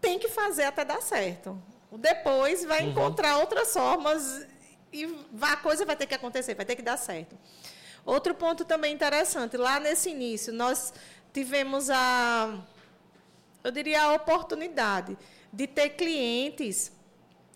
tem 0.00 0.18
que 0.18 0.28
fazer 0.28 0.64
até 0.64 0.84
dar 0.84 1.00
certo. 1.02 1.60
Depois 1.92 2.64
vai 2.64 2.82
encontrar 2.82 3.38
outras 3.38 3.72
formas 3.72 4.46
e 4.92 5.04
a 5.40 5.56
coisa 5.56 5.84
vai 5.84 5.96
ter 5.96 6.06
que 6.06 6.14
acontecer 6.14 6.54
vai 6.54 6.66
ter 6.66 6.76
que 6.76 6.82
dar 6.82 6.96
certo. 6.96 7.36
Outro 8.04 8.34
ponto 8.34 8.64
também 8.64 8.94
interessante 8.94 9.56
lá 9.56 9.80
nesse 9.80 10.10
início 10.10 10.52
nós 10.52 10.92
tivemos 11.32 11.90
a 11.90 12.58
eu 13.64 13.70
diria, 13.70 14.02
a 14.02 14.12
oportunidade 14.14 15.16
de 15.52 15.66
ter 15.66 15.90
clientes 15.90 16.92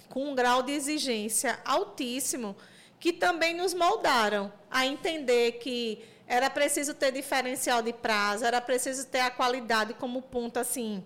com 0.08 0.30
um 0.30 0.34
grau 0.34 0.62
de 0.62 0.72
exigência 0.72 1.58
altíssimo 1.64 2.56
que 2.98 3.12
também 3.12 3.54
nos 3.54 3.72
moldaram 3.72 4.52
a 4.70 4.86
entender 4.86 5.52
que 5.52 6.04
era 6.26 6.48
preciso 6.48 6.94
ter 6.94 7.12
diferencial 7.12 7.82
de 7.82 7.92
prazo, 7.92 8.44
era 8.44 8.60
preciso 8.60 9.06
ter 9.06 9.20
a 9.20 9.30
qualidade 9.30 9.94
como 9.94 10.22
ponto 10.22 10.58
assim 10.58 11.04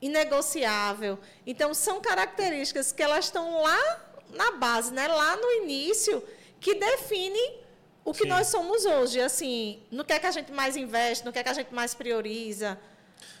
inegociável. 0.00 1.18
Então 1.46 1.74
são 1.74 2.00
características 2.00 2.92
que 2.92 3.02
elas 3.02 3.26
estão 3.26 3.62
lá 3.62 4.00
na 4.30 4.52
base, 4.52 4.92
né? 4.92 5.06
Lá 5.08 5.36
no 5.36 5.50
início 5.62 6.22
que 6.58 6.74
define 6.74 7.60
o 8.04 8.12
que 8.12 8.24
Sim. 8.24 8.28
nós 8.28 8.46
somos 8.46 8.84
hoje, 8.84 9.20
assim, 9.20 9.80
no 9.90 10.04
que 10.04 10.12
é 10.12 10.18
que 10.18 10.26
a 10.26 10.30
gente 10.30 10.52
mais 10.52 10.76
investe, 10.76 11.24
no 11.24 11.32
que 11.32 11.38
é 11.38 11.42
que 11.42 11.48
a 11.48 11.54
gente 11.54 11.74
mais 11.74 11.94
prioriza. 11.94 12.78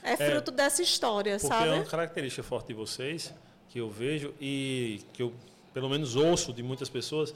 É, 0.02 0.12
é 0.12 0.16
fruto 0.16 0.50
é, 0.50 0.54
dessa 0.54 0.82
história, 0.82 1.38
porque 1.38 1.48
sabe? 1.48 1.68
É 1.68 1.74
uma 1.74 1.84
característica 1.84 2.42
forte 2.42 2.68
de 2.68 2.74
vocês 2.74 3.32
que 3.68 3.78
eu 3.78 3.88
vejo 3.88 4.34
e 4.40 5.02
que 5.12 5.22
eu 5.22 5.32
pelo 5.72 5.88
menos 5.88 6.16
ouço 6.16 6.52
de 6.52 6.62
muitas 6.62 6.88
pessoas, 6.88 7.34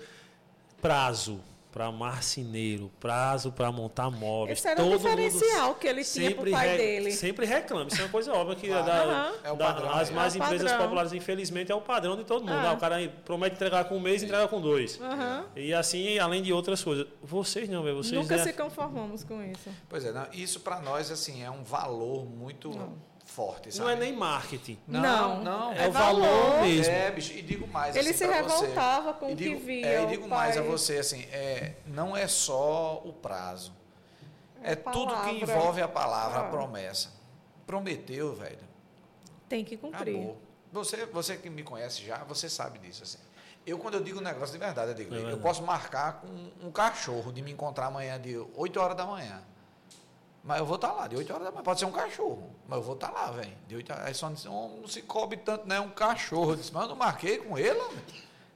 prazo 0.81 1.41
para 1.75 1.91
marceneiro, 1.91 2.89
prazo 3.01 3.51
para 3.51 3.73
montar 3.73 4.09
móveis. 4.09 4.59
Esse 4.61 4.69
era 4.69 4.77
todo 4.77 4.95
o 4.95 4.97
diferencial 4.97 5.75
que 5.75 5.89
ele 5.89 6.05
tinha 6.05 6.33
para 6.33 6.49
o 6.49 6.53
pai 6.53 6.69
re, 6.69 6.77
dele. 6.77 7.11
Sempre 7.11 7.47
reclama. 7.47 7.89
Isso 7.91 8.01
é 8.01 8.05
uma 8.05 8.11
coisa 8.11 8.33
óbvia 8.33 8.55
que 8.55 8.71
ah, 8.71 8.81
da, 8.81 9.33
é 9.43 9.51
o 9.51 9.57
padrão, 9.57 9.89
da, 9.89 10.01
as 10.01 10.09
é 10.09 10.13
mais 10.13 10.37
é 10.37 10.39
empresas 10.39 10.71
padrão. 10.71 10.87
populares, 10.87 11.13
infelizmente, 11.13 11.73
é 11.73 11.75
o 11.75 11.81
padrão 11.81 12.17
de 12.17 12.23
todo 12.23 12.43
mundo. 12.43 12.53
Ah. 12.53 12.71
Ah, 12.71 12.73
o 12.75 12.77
cara 12.77 12.97
promete 13.25 13.57
entregar 13.57 13.87
com 13.87 13.97
um 13.97 14.01
mês 14.01 14.23
e 14.23 14.27
entrega 14.27 14.47
com 14.47 14.61
dois. 14.61 15.01
Uhum. 15.01 15.47
E 15.57 15.75
assim, 15.75 16.17
além 16.17 16.45
de 16.45 16.53
outras 16.53 16.81
coisas. 16.81 17.09
Vocês 17.21 17.69
não, 17.69 17.83
vocês 17.83 18.13
Nunca 18.13 18.37
é... 18.37 18.39
se 18.39 18.53
conformamos 18.53 19.25
com 19.25 19.43
isso. 19.43 19.69
Pois 19.89 20.05
é, 20.05 20.13
não, 20.13 20.29
isso 20.33 20.61
para 20.61 20.81
nós 20.81 21.11
assim 21.11 21.43
é 21.43 21.51
um 21.51 21.65
valor 21.65 22.25
muito... 22.25 22.69
Não 22.71 23.14
forte, 23.35 23.73
sabe? 23.73 23.85
Não 23.85 23.91
é 23.91 23.97
nem 23.97 24.13
marketing. 24.13 24.79
Não, 24.87 25.03
não. 25.03 25.43
não 25.43 25.73
é, 25.73 25.87
é, 25.87 25.89
o 25.89 25.93
valor, 25.93 26.23
valor 26.23 26.61
mesmo. 26.63 26.95
É, 26.95 27.11
bicho, 27.11 27.33
e 27.33 27.43
digo 27.43 27.67
mais 27.67 27.97
Ele 27.97 28.11
assim, 28.11 28.19
se 28.19 28.27
revoltava 28.27 29.13
você. 29.13 29.19
com 29.19 29.33
o 29.33 29.37
que 29.37 29.55
via. 29.57 29.87
É, 29.87 30.03
e 30.05 30.07
digo 30.07 30.29
mais 30.29 30.57
a 30.57 30.63
você, 30.63 30.99
assim, 30.99 31.23
é, 31.33 31.75
não 31.85 32.17
é 32.17 32.29
só 32.29 33.03
o 33.05 33.13
prazo. 33.13 33.73
É, 34.63 34.73
é 34.73 34.77
tudo 34.77 35.15
que 35.23 35.31
envolve 35.43 35.83
a 35.83 35.89
palavra, 35.89 36.39
ah. 36.39 36.47
a 36.47 36.49
promessa. 36.49 37.13
Prometeu, 37.67 38.35
velho. 38.35 38.59
Tem 39.49 39.65
que 39.65 39.77
cumprir. 39.77 40.17
Acabou. 40.17 40.41
Você, 40.73 41.05
você 41.07 41.37
que 41.37 41.51
me 41.51 41.63
conhece 41.65 42.05
já, 42.05 42.19
você 42.25 42.49
sabe 42.49 42.79
disso, 42.79 43.03
assim. 43.03 43.19
Eu, 43.67 43.79
quando 43.79 43.95
eu 43.95 44.03
digo 44.03 44.21
um 44.21 44.23
negócio 44.23 44.53
de 44.53 44.59
verdade, 44.59 44.91
eu 44.91 44.95
digo, 44.95 45.13
é 45.13 45.17
verdade. 45.17 45.37
eu 45.37 45.43
posso 45.43 45.63
marcar 45.63 46.21
com 46.21 46.67
um 46.67 46.71
cachorro 46.71 47.33
de 47.33 47.43
me 47.43 47.51
encontrar 47.51 47.87
amanhã 47.87 48.21
de 48.21 48.37
8 48.55 48.81
horas 48.81 48.97
da 48.97 49.07
manhã. 49.07 49.43
Mas 50.45 50.59
eu 50.59 50.67
vou 50.67 50.77
estar 50.77 50.89
tá 50.89 50.95
lá, 50.95 51.07
de 51.09 51.17
8 51.17 51.33
horas 51.33 51.45
da 51.47 51.51
manhã. 51.51 51.63
Pode 51.65 51.81
ser 51.81 51.87
um 51.87 51.93
cachorro, 51.93 52.51
mas 52.69 52.77
eu 52.77 52.85
vou 52.85 52.95
estar 52.95 53.09
tá 53.09 53.21
lá, 53.21 53.31
velho. 53.31 53.53
De 53.67 53.77
8 53.77 53.93
Aí 53.95 54.15
só 54.15 54.29
disse, 54.29 54.47
oh, 54.47 54.69
não 54.81 54.87
se 54.87 55.01
cobre 55.01 55.39
tanto, 55.39 55.67
né? 55.67 55.81
Um 55.81 55.89
cachorro. 55.89 56.53
Eu 56.53 56.57
disse, 56.57 56.73
mas 56.73 56.83
eu 56.83 56.91
não 56.91 56.97
marquei 56.97 57.39
com 57.39 57.57
ele, 57.57 57.79
homem. 57.81 58.05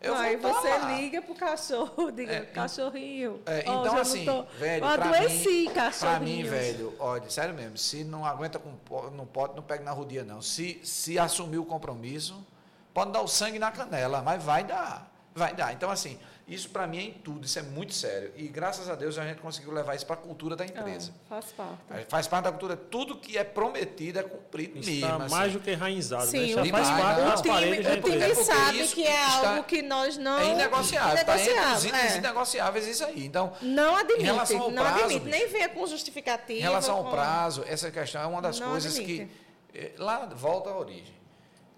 Eu 0.01 0.14
aí 0.14 0.36
tá 0.36 0.53
você 0.53 0.68
lá. 0.68 0.93
liga 0.93 1.20
pro 1.20 1.34
cachorro, 1.34 2.11
diga, 2.12 2.32
é, 2.32 2.41
cachorrinho. 2.43 3.41
É, 3.45 3.61
então, 3.62 3.97
assim, 3.97 4.24
tô, 4.24 4.43
velho, 4.45 4.84
eu 4.84 4.89
adoeci, 4.89 5.64
mim, 5.64 5.70
pra 5.99 6.20
mim, 6.20 6.43
velho, 6.45 6.95
olha, 7.01 7.28
sério 7.28 7.53
mesmo, 7.53 7.76
se 7.76 8.05
não 8.05 8.24
aguenta 8.24 8.61
com 8.61 8.70
não 9.11 9.26
pode, 9.26 9.57
não 9.57 9.62
pega 9.62 9.82
na 9.82 9.91
rodia, 9.91 10.22
não. 10.22 10.41
Se, 10.41 10.80
se 10.84 11.18
assumir 11.18 11.59
o 11.59 11.64
compromisso, 11.64 12.47
pode 12.95 13.11
dar 13.11 13.22
o 13.22 13.26
sangue 13.26 13.59
na 13.59 13.72
canela, 13.72 14.22
mas 14.22 14.41
vai 14.43 14.62
dar. 14.62 15.11
Vai 15.34 15.53
dar. 15.53 15.72
Então, 15.72 15.91
assim, 15.91 16.18
isso 16.49 16.71
para 16.71 16.87
mim 16.87 16.97
é 16.97 17.03
em 17.03 17.13
tudo, 17.13 17.45
isso 17.45 17.59
é 17.59 17.63
muito 17.63 17.93
sério. 17.93 18.33
E 18.35 18.49
graças 18.49 18.89
a 18.89 18.95
Deus 18.95 19.19
a 19.19 19.25
gente 19.27 19.39
conseguiu 19.39 19.71
levar 19.71 19.95
isso 19.95 20.07
para 20.07 20.15
a 20.15 20.19
cultura 20.19 20.57
da 20.57 20.65
empresa. 20.65 21.13
Ah, 21.27 21.29
faz 21.29 21.53
parte. 21.53 22.09
Faz 22.09 22.27
parte 22.27 22.45
da 22.45 22.51
cultura. 22.53 22.75
Tudo 22.75 23.19
que 23.19 23.37
é 23.37 23.45
prometido 23.45 24.19
é 24.19 24.23
cumprido 24.23 24.79
isso 24.79 24.89
Está 24.89 25.17
assim. 25.17 25.35
mais 25.35 25.53
do 25.53 25.61
que 25.61 25.71
enraizado. 25.73 26.27
Sim, 26.27 26.55
né? 26.55 26.65
faz 26.71 26.89
parte 26.89 27.21
das 27.21 27.43
paredes. 27.43 27.87
O 27.87 28.01
time 28.01 28.23
é 28.23 28.35
sabe 28.35 28.89
que 28.89 29.05
é 29.05 29.25
algo 29.25 29.65
que 29.65 29.83
nós 29.83 30.17
não. 30.17 30.39
É 30.39 30.53
inegociável. 30.53 31.19
Está 31.19 31.39
entre 31.39 31.61
os 31.61 31.85
itens 31.85 32.13
é. 32.15 32.17
inegociáveis 32.17 32.87
isso 32.87 33.05
aí. 33.05 33.27
Então, 33.27 33.53
não 33.61 33.95
admite. 33.95 34.23
Em 34.23 34.25
relação 34.25 34.63
ao 34.63 34.71
não 34.71 34.83
prazo, 34.83 35.05
admite, 35.05 35.27
nem 35.27 35.49
venha 35.49 35.69
com 35.69 35.87
justificativa. 35.87 36.59
Em 36.59 36.63
relação 36.63 36.97
ao 36.97 37.11
prazo, 37.11 37.63
essa 37.67 37.91
questão 37.91 38.23
é 38.23 38.27
uma 38.27 38.41
das 38.41 38.59
coisas 38.59 38.97
admite. 38.97 39.27
que. 39.27 39.79
Eh, 39.79 39.93
lá 39.99 40.25
volta 40.25 40.71
à 40.71 40.79
origem. 40.79 41.18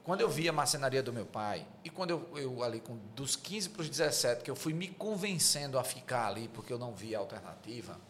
Quando 0.03 0.23
eu 0.23 0.29
vi 0.29 0.49
a 0.49 0.53
marcenaria 0.53 1.03
do 1.03 1.13
meu 1.13 1.27
pai, 1.27 1.67
e 1.85 1.91
quando 1.91 2.11
eu, 2.11 2.39
eu 2.39 2.63
ali, 2.63 2.81
com, 2.81 2.97
dos 3.15 3.37
15 3.37 3.69
para 3.71 3.83
os 3.83 3.89
17, 3.89 4.43
que 4.43 4.51
eu 4.51 4.57
fui 4.57 4.73
me 4.73 4.89
convencendo 4.89 5.79
a 5.79 5.85
ficar 5.85 6.29
ali, 6.29 6.49
porque 6.49 6.73
eu 6.73 6.79
não 6.79 6.95
via 6.95 7.19
alternativa, 7.19 8.01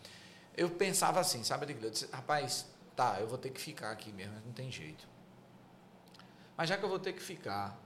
eu 0.57 0.71
pensava 0.71 1.21
assim, 1.21 1.43
sabe, 1.43 1.77
eu 1.83 1.91
disse, 1.91 2.09
rapaz, 2.13 2.67
tá, 2.95 3.17
eu 3.21 3.27
vou 3.27 3.39
ter 3.39 3.51
que 3.51 3.61
ficar 3.61 3.91
aqui 3.91 4.13
mesmo, 4.13 4.35
não 4.45 4.53
tem 4.53 4.71
jeito. 4.71 5.09
Mas 6.57 6.69
já 6.69 6.77
que 6.77 6.85
eu 6.85 6.89
vou 6.89 6.99
ter 6.99 7.13
que 7.13 7.23
ficar, 7.23 7.77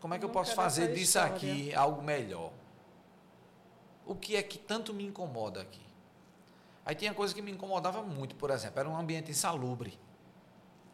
como 0.00 0.14
é 0.14 0.18
que 0.18 0.24
eu 0.24 0.30
posso 0.30 0.54
fazer 0.54 0.88
disso 0.88 1.18
história. 1.18 1.34
aqui 1.34 1.74
algo 1.74 2.02
melhor? 2.02 2.52
O 4.04 4.14
que 4.14 4.34
é 4.34 4.42
que 4.42 4.58
tanto 4.58 4.92
me 4.92 5.04
incomoda 5.04 5.60
aqui? 5.60 5.86
Aí 6.84 6.94
tinha 6.94 7.12
coisa 7.12 7.34
que 7.34 7.42
me 7.42 7.52
incomodava 7.52 8.02
muito, 8.02 8.34
por 8.34 8.50
exemplo, 8.50 8.80
era 8.80 8.88
um 8.88 8.96
ambiente 8.96 9.30
insalubre 9.30 9.98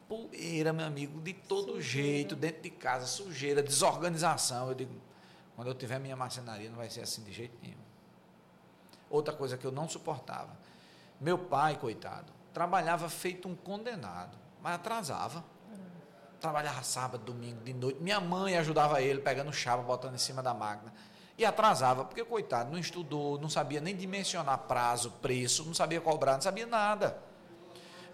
poeira, 0.09 0.73
meu 0.73 0.87
amigo, 0.87 1.21
de 1.21 1.33
todo 1.33 1.75
sujeira. 1.75 1.83
jeito, 1.83 2.37
dentro 2.37 2.63
de 2.63 2.71
casa, 2.71 3.07
sujeira, 3.07 3.63
desorganização. 3.63 4.69
Eu 4.69 4.75
digo, 4.75 4.95
quando 5.57 5.69
eu 5.69 5.75
tiver 5.75 5.99
minha 5.99 6.17
marcenaria, 6.17 6.69
não 6.69 6.77
vai 6.77 6.91
ser 6.91 7.03
assim 7.03 7.23
de 7.23 7.33
jeito 7.33 7.57
nenhum. 7.63 7.77
Outra 9.11 9.33
coisa 9.33 9.57
que 9.57 9.65
eu 9.65 9.73
não 9.73 9.89
suportava. 9.89 10.57
Meu 11.21 11.39
pai, 11.39 11.77
coitado, 11.77 12.33
trabalhava 12.53 13.09
feito 13.09 13.49
um 13.49 13.55
condenado, 13.55 14.37
mas 14.63 14.75
atrasava. 14.75 15.45
Trabalhava 16.41 16.83
sábado, 16.83 17.25
domingo, 17.25 17.63
de 17.63 17.73
noite. 17.73 18.03
Minha 18.03 18.21
mãe 18.21 18.57
ajudava 18.59 19.01
ele, 19.01 19.21
pegando 19.21 19.53
chapa, 19.53 19.83
botando 19.83 20.15
em 20.15 20.19
cima 20.19 20.43
da 20.43 20.53
máquina. 20.53 20.93
E 21.39 21.45
atrasava, 21.45 22.05
porque, 22.05 22.23
coitado, 22.25 22.71
não 22.71 22.79
estudou, 22.79 23.41
não 23.41 23.49
sabia 23.49 23.81
nem 23.81 23.97
dimensionar 23.97 24.59
prazo, 24.59 25.11
preço, 25.23 25.65
não 25.65 25.75
sabia 25.75 26.01
cobrar, 26.01 26.35
não 26.35 26.43
sabia 26.43 26.67
nada. 26.67 27.19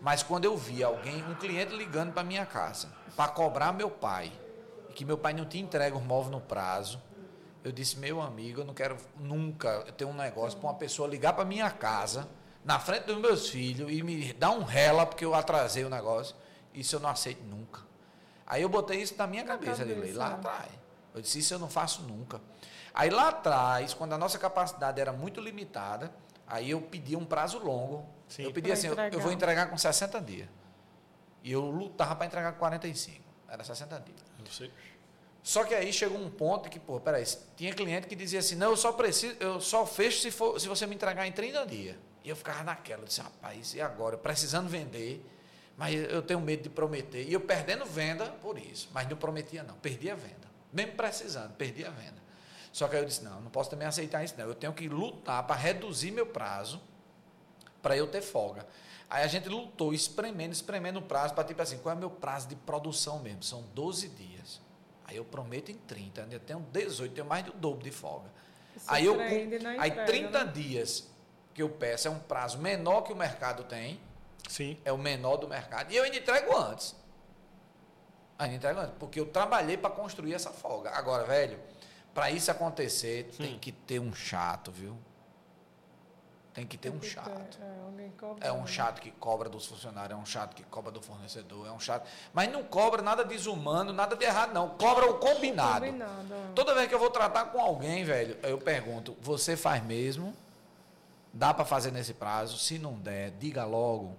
Mas 0.00 0.22
quando 0.22 0.44
eu 0.44 0.56
vi 0.56 0.82
alguém, 0.82 1.22
um 1.24 1.34
cliente 1.34 1.74
ligando 1.74 2.12
para 2.12 2.24
minha 2.24 2.46
casa, 2.46 2.88
para 3.16 3.30
cobrar 3.30 3.72
meu 3.72 3.90
pai, 3.90 4.32
e 4.88 4.92
que 4.92 5.04
meu 5.04 5.18
pai 5.18 5.32
não 5.32 5.44
tinha 5.44 5.62
entregue 5.62 5.96
o 5.96 6.00
móvel 6.00 6.32
no 6.32 6.40
prazo, 6.40 7.00
eu 7.62 7.70
disse, 7.70 7.98
meu 7.98 8.22
amigo, 8.22 8.62
eu 8.62 8.64
não 8.64 8.72
quero 8.72 8.96
nunca 9.18 9.82
ter 9.92 10.06
um 10.06 10.14
negócio 10.14 10.58
para 10.58 10.68
uma 10.68 10.74
pessoa 10.74 11.06
ligar 11.06 11.34
para 11.34 11.44
minha 11.44 11.70
casa, 11.70 12.26
na 12.64 12.78
frente 12.78 13.04
dos 13.04 13.18
meus 13.18 13.48
filhos, 13.48 13.90
e 13.92 14.02
me 14.02 14.32
dar 14.32 14.50
um 14.50 14.62
rela 14.62 15.04
porque 15.04 15.24
eu 15.24 15.34
atrasei 15.34 15.84
o 15.84 15.90
negócio. 15.90 16.34
Isso 16.72 16.96
eu 16.96 17.00
não 17.00 17.10
aceito 17.10 17.42
nunca. 17.44 17.80
Aí 18.46 18.62
eu 18.62 18.68
botei 18.68 19.00
isso 19.00 19.14
na 19.16 19.26
minha 19.26 19.44
cabeça, 19.44 19.84
cabeça. 19.84 20.18
lá 20.18 20.34
atrás. 20.34 20.70
Eu 21.14 21.20
disse, 21.20 21.38
isso 21.38 21.52
eu 21.52 21.58
não 21.58 21.68
faço 21.68 22.02
nunca. 22.02 22.40
Aí 22.94 23.10
lá 23.10 23.28
atrás, 23.28 23.94
quando 23.94 24.12
a 24.12 24.18
nossa 24.18 24.38
capacidade 24.38 25.00
era 25.00 25.12
muito 25.12 25.40
limitada, 25.40 26.10
aí 26.50 26.70
eu 26.70 26.82
pedi 26.82 27.16
um 27.16 27.24
prazo 27.24 27.58
longo 27.58 28.06
Sim. 28.30 28.44
Eu 28.44 28.52
pedi 28.52 28.70
assim, 28.70 28.86
eu, 28.86 28.94
eu, 28.94 29.18
vou 29.18 29.32
entregar 29.32 29.68
com 29.68 29.76
60 29.76 30.20
dias. 30.20 30.48
E 31.42 31.50
eu 31.50 31.62
lutava 31.62 32.14
para 32.14 32.26
entregar 32.26 32.52
com 32.52 32.60
45. 32.60 33.20
Era 33.48 33.64
60 33.64 34.00
dias. 34.00 34.20
Sei. 34.48 34.70
Só 35.42 35.64
que 35.64 35.74
aí 35.74 35.92
chegou 35.92 36.16
um 36.16 36.30
ponto 36.30 36.70
que, 36.70 36.78
pô, 36.78 37.00
peraí, 37.00 37.24
tinha 37.56 37.74
cliente 37.74 38.06
que 38.06 38.14
dizia 38.14 38.38
assim, 38.38 38.54
não, 38.54 38.70
eu 38.70 38.76
só 38.76 38.92
preciso, 38.92 39.36
eu 39.40 39.60
só 39.60 39.84
fecho 39.84 40.20
se, 40.20 40.30
for, 40.30 40.60
se 40.60 40.68
você 40.68 40.86
me 40.86 40.94
entregar 40.94 41.26
em 41.26 41.32
30 41.32 41.66
dias. 41.66 41.96
E 42.22 42.28
eu 42.28 42.36
ficava 42.36 42.62
naquela, 42.62 43.02
eu 43.02 43.06
disse, 43.06 43.20
rapaz, 43.20 43.74
e 43.74 43.80
agora? 43.80 44.16
Precisando 44.16 44.68
vender, 44.68 45.24
mas 45.76 45.94
eu 45.94 46.22
tenho 46.22 46.40
medo 46.40 46.62
de 46.62 46.68
prometer. 46.68 47.26
E 47.26 47.32
eu 47.32 47.40
perdendo 47.40 47.84
venda 47.84 48.26
por 48.26 48.58
isso. 48.58 48.88
Mas 48.92 49.08
não 49.08 49.16
prometia, 49.16 49.64
não. 49.64 49.74
Perdi 49.76 50.08
a 50.08 50.14
venda. 50.14 50.48
Mesmo 50.72 50.92
precisando, 50.92 51.52
perdi 51.54 51.84
a 51.84 51.90
venda. 51.90 52.19
Só 52.72 52.86
que 52.88 52.96
aí 52.96 53.02
eu 53.02 53.06
disse, 53.06 53.24
não, 53.24 53.40
não 53.40 53.50
posso 53.50 53.68
também 53.68 53.86
aceitar 53.86 54.22
isso, 54.24 54.34
não. 54.38 54.46
Eu 54.46 54.54
tenho 54.54 54.72
que 54.72 54.88
lutar 54.88 55.46
para 55.46 55.56
reduzir 55.56 56.10
meu 56.10 56.26
prazo 56.26 56.80
para 57.82 57.96
eu 57.96 58.06
ter 58.06 58.22
folga. 58.22 58.66
Aí 59.08 59.24
a 59.24 59.26
gente 59.26 59.48
lutou, 59.48 59.92
espremendo, 59.92 60.52
espremendo 60.52 61.00
o 61.00 61.02
prazo, 61.02 61.34
para 61.34 61.42
tipo 61.42 61.60
assim, 61.60 61.78
qual 61.78 61.94
é 61.94 61.96
o 61.96 61.98
meu 61.98 62.10
prazo 62.10 62.48
de 62.48 62.54
produção 62.54 63.18
mesmo? 63.18 63.42
São 63.42 63.62
12 63.74 64.08
dias. 64.10 64.60
Aí 65.04 65.16
eu 65.16 65.24
prometo 65.24 65.72
em 65.72 65.74
30, 65.74 66.28
eu 66.30 66.38
tenho 66.38 66.60
18, 66.60 67.12
tenho 67.12 67.26
mais 67.26 67.44
do 67.44 67.52
dobro 67.52 67.82
de 67.82 67.90
folga. 67.90 68.30
aí 68.86 69.04
eu 69.04 69.18
aí 69.80 69.90
30 70.06 70.44
né? 70.44 70.52
dias 70.52 71.10
que 71.52 71.60
eu 71.60 71.68
peço 71.68 72.06
é 72.06 72.10
um 72.10 72.20
prazo 72.20 72.58
menor 72.58 73.02
que 73.02 73.12
o 73.12 73.16
mercado 73.16 73.64
tem. 73.64 74.00
Sim. 74.48 74.78
É 74.84 74.92
o 74.92 74.98
menor 74.98 75.36
do 75.36 75.48
mercado. 75.48 75.92
E 75.92 75.96
eu 75.96 76.04
ainda 76.04 76.16
entrego 76.16 76.56
antes. 76.56 76.94
Ainda 78.38 78.54
entrego 78.54 78.80
antes, 78.80 78.94
porque 78.98 79.18
eu 79.18 79.26
trabalhei 79.26 79.76
para 79.76 79.90
construir 79.90 80.34
essa 80.34 80.50
folga. 80.50 80.90
Agora, 80.90 81.24
velho, 81.24 81.58
para 82.14 82.30
isso 82.30 82.50
acontecer, 82.50 83.28
Sim. 83.32 83.44
tem 83.44 83.58
que 83.58 83.72
ter 83.72 84.00
um 84.00 84.14
chato, 84.14 84.70
viu? 84.70 84.96
Tem 86.52 86.66
que 86.66 86.76
ter 86.76 86.90
tem 86.90 86.98
um 86.98 87.02
chato. 87.02 87.56
Ter, 87.56 88.44
é, 88.44 88.48
é, 88.48 88.52
um 88.52 88.66
chato 88.66 89.00
que 89.00 89.10
cobra 89.12 89.48
dos 89.48 89.66
funcionários, 89.66 90.18
é 90.18 90.20
um 90.20 90.26
chato 90.26 90.54
que 90.54 90.64
cobra 90.64 90.90
do 90.90 91.00
fornecedor, 91.00 91.66
é 91.66 91.70
um 91.70 91.78
chato. 91.78 92.08
Mas 92.32 92.50
não 92.50 92.64
cobra 92.64 93.00
nada 93.00 93.24
desumano, 93.24 93.92
nada 93.92 94.16
de 94.16 94.24
errado, 94.24 94.52
não. 94.52 94.70
Cobra 94.70 95.08
o 95.08 95.18
combinado. 95.18 95.86
combinado 95.86 96.34
é. 96.34 96.52
Toda 96.54 96.74
vez 96.74 96.88
que 96.88 96.94
eu 96.94 96.98
vou 96.98 97.10
tratar 97.10 97.46
com 97.46 97.60
alguém, 97.60 98.04
velho, 98.04 98.36
eu 98.42 98.58
pergunto: 98.58 99.16
você 99.20 99.56
faz 99.56 99.82
mesmo? 99.84 100.34
Dá 101.32 101.54
para 101.54 101.64
fazer 101.64 101.92
nesse 101.92 102.12
prazo? 102.12 102.58
Se 102.58 102.78
não 102.78 102.94
der, 102.94 103.30
diga 103.30 103.64
logo, 103.64 104.16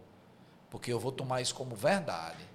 porque 0.70 0.94
eu 0.94 1.00
vou 1.00 1.12
tomar 1.12 1.42
isso 1.42 1.54
como 1.54 1.76
verdade 1.76 2.50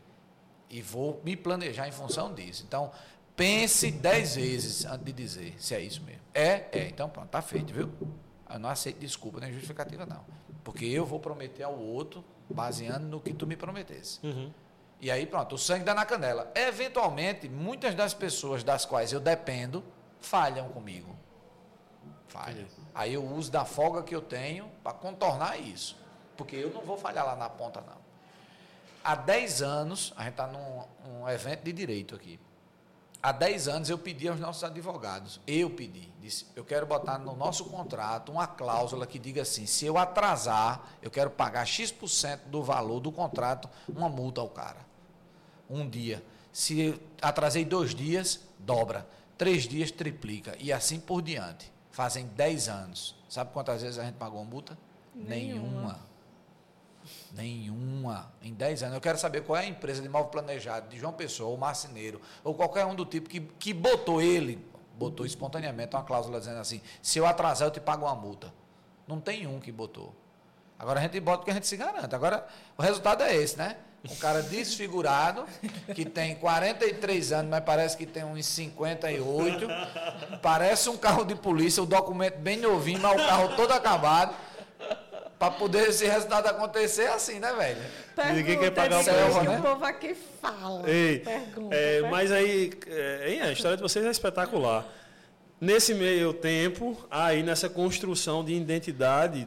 e 0.71 0.83
vou 0.83 1.21
me 1.23 1.37
planejar 1.37 1.87
em 1.87 1.93
função 1.93 2.33
disso. 2.33 2.65
Então, 2.67 2.91
pense 3.37 3.91
dez 3.91 4.35
vezes 4.35 4.85
antes 4.87 5.05
de 5.05 5.13
dizer 5.13 5.55
se 5.59 5.75
é 5.75 5.81
isso 5.81 6.03
mesmo. 6.03 6.23
É, 6.35 6.65
é. 6.73 6.89
Então, 6.89 7.09
pronto, 7.09 7.29
tá 7.29 7.43
feito, 7.43 7.73
viu? 7.73 7.93
Eu 8.51 8.59
não 8.59 8.69
aceito 8.69 8.99
desculpa 8.99 9.41
nem 9.41 9.53
justificativa, 9.53 10.07
não. 10.07 10.25
Porque 10.65 10.87
eu 10.87 11.05
vou 11.05 11.21
prometer 11.21 11.63
ao 11.63 11.79
outro 11.79 12.25
baseando 12.49 13.07
no 13.07 13.21
que 13.21 13.33
tu 13.33 13.47
me 13.47 13.57
prometesse. 13.57 14.19
Uhum. 14.27 14.53
E 15.01 15.11
aí, 15.11 15.27
pronto, 15.27 15.55
o 15.55 15.59
sangue 15.59 15.85
dá 15.85 15.95
na 15.95 16.07
canela. 16.07 16.51
Eventualmente, 16.55 17.49
muitas 17.49 17.95
das 17.95 18.15
pessoas 18.15 18.65
das 18.65 18.87
quais 18.87 19.13
eu 19.13 19.21
dependo 19.21 19.85
falham 20.21 20.69
comigo. 20.71 21.15
Falham. 22.29 22.67
Aí 22.95 23.15
eu 23.15 23.25
uso 23.25 23.51
da 23.53 23.65
folga 23.65 24.03
que 24.03 24.15
eu 24.15 24.23
tenho 24.23 24.71
para 24.83 24.93
contornar 24.93 25.61
isso. 25.61 25.97
Porque 26.37 26.57
eu 26.57 26.71
não 26.71 26.83
vou 26.83 26.97
falhar 26.97 27.25
lá 27.27 27.37
na 27.37 27.49
ponta, 27.49 27.81
não. 27.81 28.07
Há 29.05 29.15
10 29.15 29.63
anos, 29.63 30.13
a 30.17 30.25
gente 30.25 30.33
está 30.33 30.47
num 30.47 30.85
um 31.07 31.29
evento 31.29 31.63
de 31.63 31.73
direito 31.73 32.15
aqui. 32.15 32.41
Há 33.23 33.33
10 33.33 33.69
anos 33.69 33.91
eu 33.91 33.99
pedi 33.99 34.29
aos 34.29 34.39
nossos 34.39 34.63
advogados, 34.63 35.41
eu 35.47 35.71
pedi, 35.71 36.13
disse, 36.21 36.47
eu 36.55 36.65
quero 36.65 36.87
botar 36.87 37.19
no 37.19 37.35
nosso 37.35 37.65
contrato 37.65 38.31
uma 38.31 38.47
cláusula 38.47 39.07
que 39.07 39.19
diga 39.19 39.43
assim, 39.43 39.67
se 39.67 39.85
eu 39.85 39.99
atrasar, 39.99 40.91
eu 41.03 41.11
quero 41.11 41.31
pagar 41.31 41.65
X% 41.65 42.47
do 42.47 42.63
valor 42.63 43.01
do 43.01 43.11
contrato, 43.11 43.69
uma 43.89 44.09
multa 44.09 44.41
ao 44.41 44.49
cara. 44.49 44.87
Um 45.69 45.89
dia. 45.89 46.23
Se 46.53 46.99
atrasei 47.21 47.65
dois 47.65 47.95
dias, 47.95 48.41
dobra. 48.59 49.07
Três 49.37 49.65
dias, 49.65 49.91
triplica. 49.91 50.57
E 50.59 50.73
assim 50.73 50.99
por 50.99 51.21
diante. 51.21 51.71
Fazem 51.91 52.27
10 52.27 52.69
anos. 52.69 53.17
Sabe 53.29 53.53
quantas 53.53 53.83
vezes 53.83 53.99
a 53.99 54.05
gente 54.05 54.15
pagou 54.15 54.41
uma 54.41 54.51
multa? 54.51 54.79
Nenhuma. 55.15 55.67
Nenhuma. 55.69 56.16
Nenhuma. 57.33 58.33
Em 58.43 58.53
10 58.53 58.83
anos. 58.85 58.95
Eu 58.95 59.01
quero 59.01 59.19
saber 59.19 59.43
qual 59.43 59.57
é 59.57 59.63
a 59.63 59.67
empresa 59.67 60.01
de 60.01 60.07
imóvel 60.07 60.29
planejado, 60.29 60.89
de 60.89 60.99
João 60.99 61.13
Pessoa, 61.13 61.51
ou 61.51 61.57
marceneiro, 61.57 62.21
ou 62.43 62.55
qualquer 62.55 62.85
um 62.87 62.95
do 62.95 63.05
tipo 63.05 63.29
que, 63.29 63.41
que 63.41 63.73
botou 63.73 64.23
ele, 64.23 64.65
botou 64.97 65.27
espontaneamente 65.27 65.95
uma 65.95 66.03
cláusula 66.03 66.39
dizendo 66.39 66.59
assim: 66.59 66.81
se 67.03 67.19
eu 67.19 67.27
atrasar, 67.27 67.69
eu 67.69 67.73
te 67.73 67.81
pago 67.81 68.07
uma 68.07 68.15
multa. 68.15 68.53
Não 69.07 69.21
tem 69.21 69.47
um 69.47 69.61
que 69.61 69.71
botou. 69.71 70.15
Agora 70.79 71.01
a 71.01 71.03
gente 71.03 71.19
bota 71.21 71.39
porque 71.39 71.51
a 71.51 71.55
gente 71.55 71.67
se 71.67 71.77
garante. 71.77 72.15
Agora, 72.15 72.47
o 72.77 72.83
resultado 72.83 73.23
é 73.23 73.35
esse, 73.35 73.57
né? 73.57 73.77
Um 74.09 74.15
cara 74.17 74.43
desfigurado, 74.43 75.47
que 75.95 76.05
tem 76.05 76.37
43 76.37 77.33
anos, 77.33 77.51
mas 77.51 77.65
parece 77.65 77.97
que 77.97 78.07
tem 78.07 78.25
uns 78.25 78.47
58. 78.47 79.67
Parece 80.43 80.89
um 80.89 80.97
carro 80.97 81.25
de 81.25 81.35
polícia, 81.35 81.83
o 81.83 81.87
documento 81.87 82.39
bem 82.39 82.59
novinho, 82.59 83.01
mas 83.01 83.21
o 83.21 83.27
carro 83.27 83.57
todo 83.57 83.73
acabado. 83.73 84.35
Para 85.39 85.51
poder 85.53 85.89
esse 85.89 86.07
resultado 86.07 86.47
acontecer 86.47 87.03
é 87.03 87.13
assim, 87.13 87.39
né, 87.39 87.53
velho? 87.53 87.79
Pergunta, 88.15 88.37
Ninguém 88.37 88.59
quer 88.59 88.71
pagar 88.71 89.01
o 89.01 89.05
preço, 89.05 89.41
que 89.41 89.47
né? 89.47 89.59
o 89.59 89.63
povo 89.63 89.85
aqui 89.85 90.15
fala. 90.41 90.89
Ei, 90.89 91.19
pergunta, 91.19 91.75
é, 91.77 91.93
pergunta. 91.93 92.11
mas 92.11 92.33
aí, 92.33 92.73
é, 92.87 93.31
hein, 93.31 93.43
a 93.43 93.53
história 93.53 93.77
de 93.77 93.83
vocês 93.83 94.05
é 94.05 94.11
espetacular. 94.11 94.87
Nesse 95.61 95.95
meio 95.95 96.33
tempo, 96.33 96.97
aí 97.11 97.43
nessa 97.43 97.69
construção 97.69 98.43
de 98.43 98.55
identidade, 98.55 99.47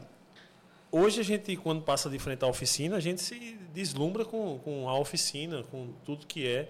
hoje 0.91 1.21
a 1.21 1.23
gente, 1.23 1.55
quando 1.55 1.81
passa 1.81 2.07
de 2.07 2.19
frente 2.19 2.43
à 2.43 2.47
oficina, 2.47 2.95
a 2.95 2.99
gente 2.99 3.21
se 3.21 3.57
deslumbra 3.73 4.23
com, 4.25 4.59
com 4.59 4.87
a 4.87 4.97
oficina, 4.97 5.63
com 5.71 5.93
tudo 6.05 6.27
que 6.27 6.47
é, 6.47 6.69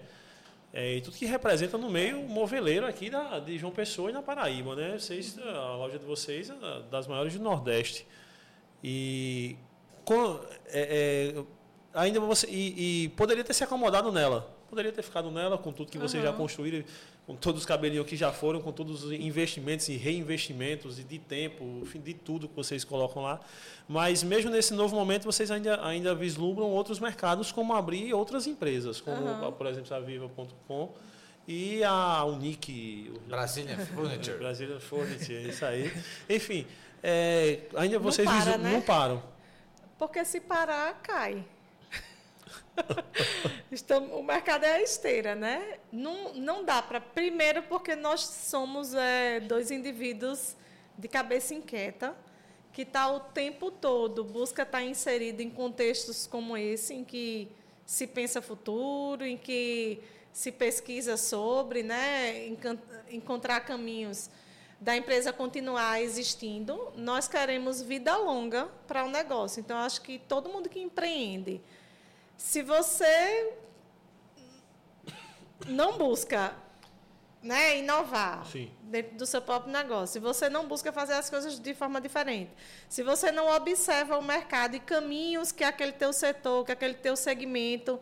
é, 0.74 0.96
e 0.96 1.02
tudo 1.02 1.18
que 1.18 1.26
representa 1.26 1.78
no 1.78 1.90
meio 1.90 2.22
moveleiro 2.22 2.86
aqui 2.86 3.10
da, 3.10 3.40
de 3.40 3.58
João 3.58 3.72
Pessoa 3.72 4.10
e 4.10 4.14
na 4.14 4.22
Paraíba, 4.22 4.76
né? 4.76 4.98
Vocês, 4.98 5.38
a 5.40 5.76
loja 5.76 5.98
de 5.98 6.06
vocês 6.06 6.50
é 6.50 6.54
das 6.90 7.08
maiores 7.08 7.34
do 7.34 7.44
Nordeste. 7.44 8.06
E, 8.84 9.56
com- 10.06 10.40
é, 10.68 11.34
é, 11.36 11.44
ainda 11.94 12.20
você 12.20 12.48
e, 12.48 13.06
e 13.06 13.10
poderia 13.10 13.44
ter 13.44 13.54
se 13.54 13.64
acomodado 13.64 14.12
nela, 14.12 14.50
poderia 14.70 14.92
ter 14.92 15.02
ficado 15.02 15.30
nela 15.32 15.58
com 15.58 15.72
tudo 15.72 15.92
que 15.92 15.98
vocês 15.98 16.22
já 16.24 16.32
construíram, 16.32 16.84
com 17.26 17.36
todos 17.36 17.62
os 17.62 17.66
cabelinhos 17.66 18.08
que 18.08 18.16
já 18.16 18.32
foram, 18.32 18.62
com 18.62 18.72
todos 18.72 19.04
os 19.04 19.12
investimentos 19.12 19.88
e 19.90 19.98
reinvestimentos 19.98 20.98
e 21.00 21.04
de 21.04 21.20
tempo, 21.20 21.64
enfim, 21.84 22.00
de 22.00 22.14
tudo 22.14 22.48
que 22.48 22.56
vocês 22.56 22.84
colocam 22.84 23.22
lá. 23.22 23.40
Mas 23.88 24.24
mesmo 24.24 24.50
nesse 24.50 24.74
novo 24.74 24.96
momento, 24.96 25.26
vocês 25.26 25.52
ainda, 25.52 25.86
ainda 25.86 26.16
vislumbram 26.16 26.68
outros 26.68 27.00
mercados, 27.00 27.52
como 27.52 27.74
abrir 27.74 28.14
outras 28.14 28.48
empresas, 28.48 29.00
como, 29.02 29.28
Aham. 29.28 29.52
por 29.52 29.68
exemplo, 29.68 29.94
a 29.96 30.00
Viva.com 30.00 30.94
e 31.48 31.84
a 31.84 32.24
Unique. 32.26 33.12
Brasília 33.28 33.78
Furniture. 33.78 34.38
Brasília 34.40 34.80
Furniture, 34.80 35.50
isso 35.50 35.66
aí. 35.66 35.92
Enfim, 36.30 36.66
é, 37.04 37.60
ainda 37.76 37.98
Não 37.98 38.04
vocês 38.04 38.28
para, 38.28 38.38
visu- 38.38 38.58
né? 38.58 38.72
não 38.74 38.82
param. 38.82 39.24
Porque 39.98 40.24
se 40.26 40.40
parar, 40.40 41.00
cai. 41.02 41.44
Estamos, 43.72 44.12
o 44.18 44.24
mercado 44.24 44.64
é 44.64 44.76
a 44.76 44.82
esteira, 44.82 45.36
né? 45.36 45.78
Não, 45.92 46.34
não 46.34 46.64
dá 46.64 46.82
para. 46.82 47.00
Primeiro, 47.02 47.64
porque 47.64 47.96
nós 47.96 48.22
somos 48.22 48.94
é, 48.94 49.40
dois 49.40 49.72
indivíduos 49.72 50.56
de 50.98 51.08
cabeça 51.08 51.54
inquieta, 51.54 52.16
que 52.74 52.82
está 52.84 53.12
o 53.12 53.20
tempo 53.20 53.70
todo, 53.72 54.24
busca 54.24 54.64
estar 54.64 54.82
inserido 54.84 55.42
em 55.42 55.50
contextos 55.50 56.26
como 56.28 56.56
esse, 56.58 56.94
em 56.94 57.04
que 57.04 57.50
se 57.86 58.08
pensa 58.08 58.42
futuro, 58.42 59.26
em 59.26 59.38
que 59.38 60.02
se 60.32 60.52
pesquisa 60.52 61.18
sobre, 61.18 61.84
né? 61.84 62.48
Encontrar 63.12 63.60
caminhos 63.62 64.30
da 64.80 64.96
empresa 64.96 65.34
continuar 65.34 66.02
existindo, 66.02 66.94
nós 66.96 67.28
queremos 67.28 67.82
vida 67.82 68.16
longa 68.16 68.68
para 68.88 69.04
o 69.04 69.10
negócio. 69.10 69.60
Então, 69.60 69.78
acho 69.78 70.02
que 70.02 70.20
todo 70.20 70.50
mundo 70.50 70.70
que 70.70 70.80
empreende, 70.80 71.62
se 72.38 72.62
você 72.62 73.54
não 75.68 75.98
busca 75.98 76.56
né, 77.42 77.80
inovar 77.80 78.46
Sim. 78.46 78.72
dentro 78.84 79.18
do 79.18 79.26
seu 79.26 79.42
próprio 79.42 79.72
negócio, 79.72 80.14
se 80.14 80.20
você 80.20 80.50
não 80.50 80.66
busca 80.66 80.92
fazer 80.92 81.14
as 81.14 81.30
coisas 81.30 81.60
de 81.60 81.74
forma 81.74 82.00
diferente, 82.00 82.52
se 82.88 83.04
você 83.04 83.32
não 83.32 83.54
observa 83.54 84.18
o 84.18 84.24
mercado 84.24 84.76
e 84.76 84.80
caminhos 84.80 85.52
que 85.52 85.64
aquele 85.64 85.92
teu 85.92 86.14
setor, 86.14 86.66
que 86.66 86.72
aquele 86.72 86.94
teu 86.94 87.18
segmento 87.18 88.00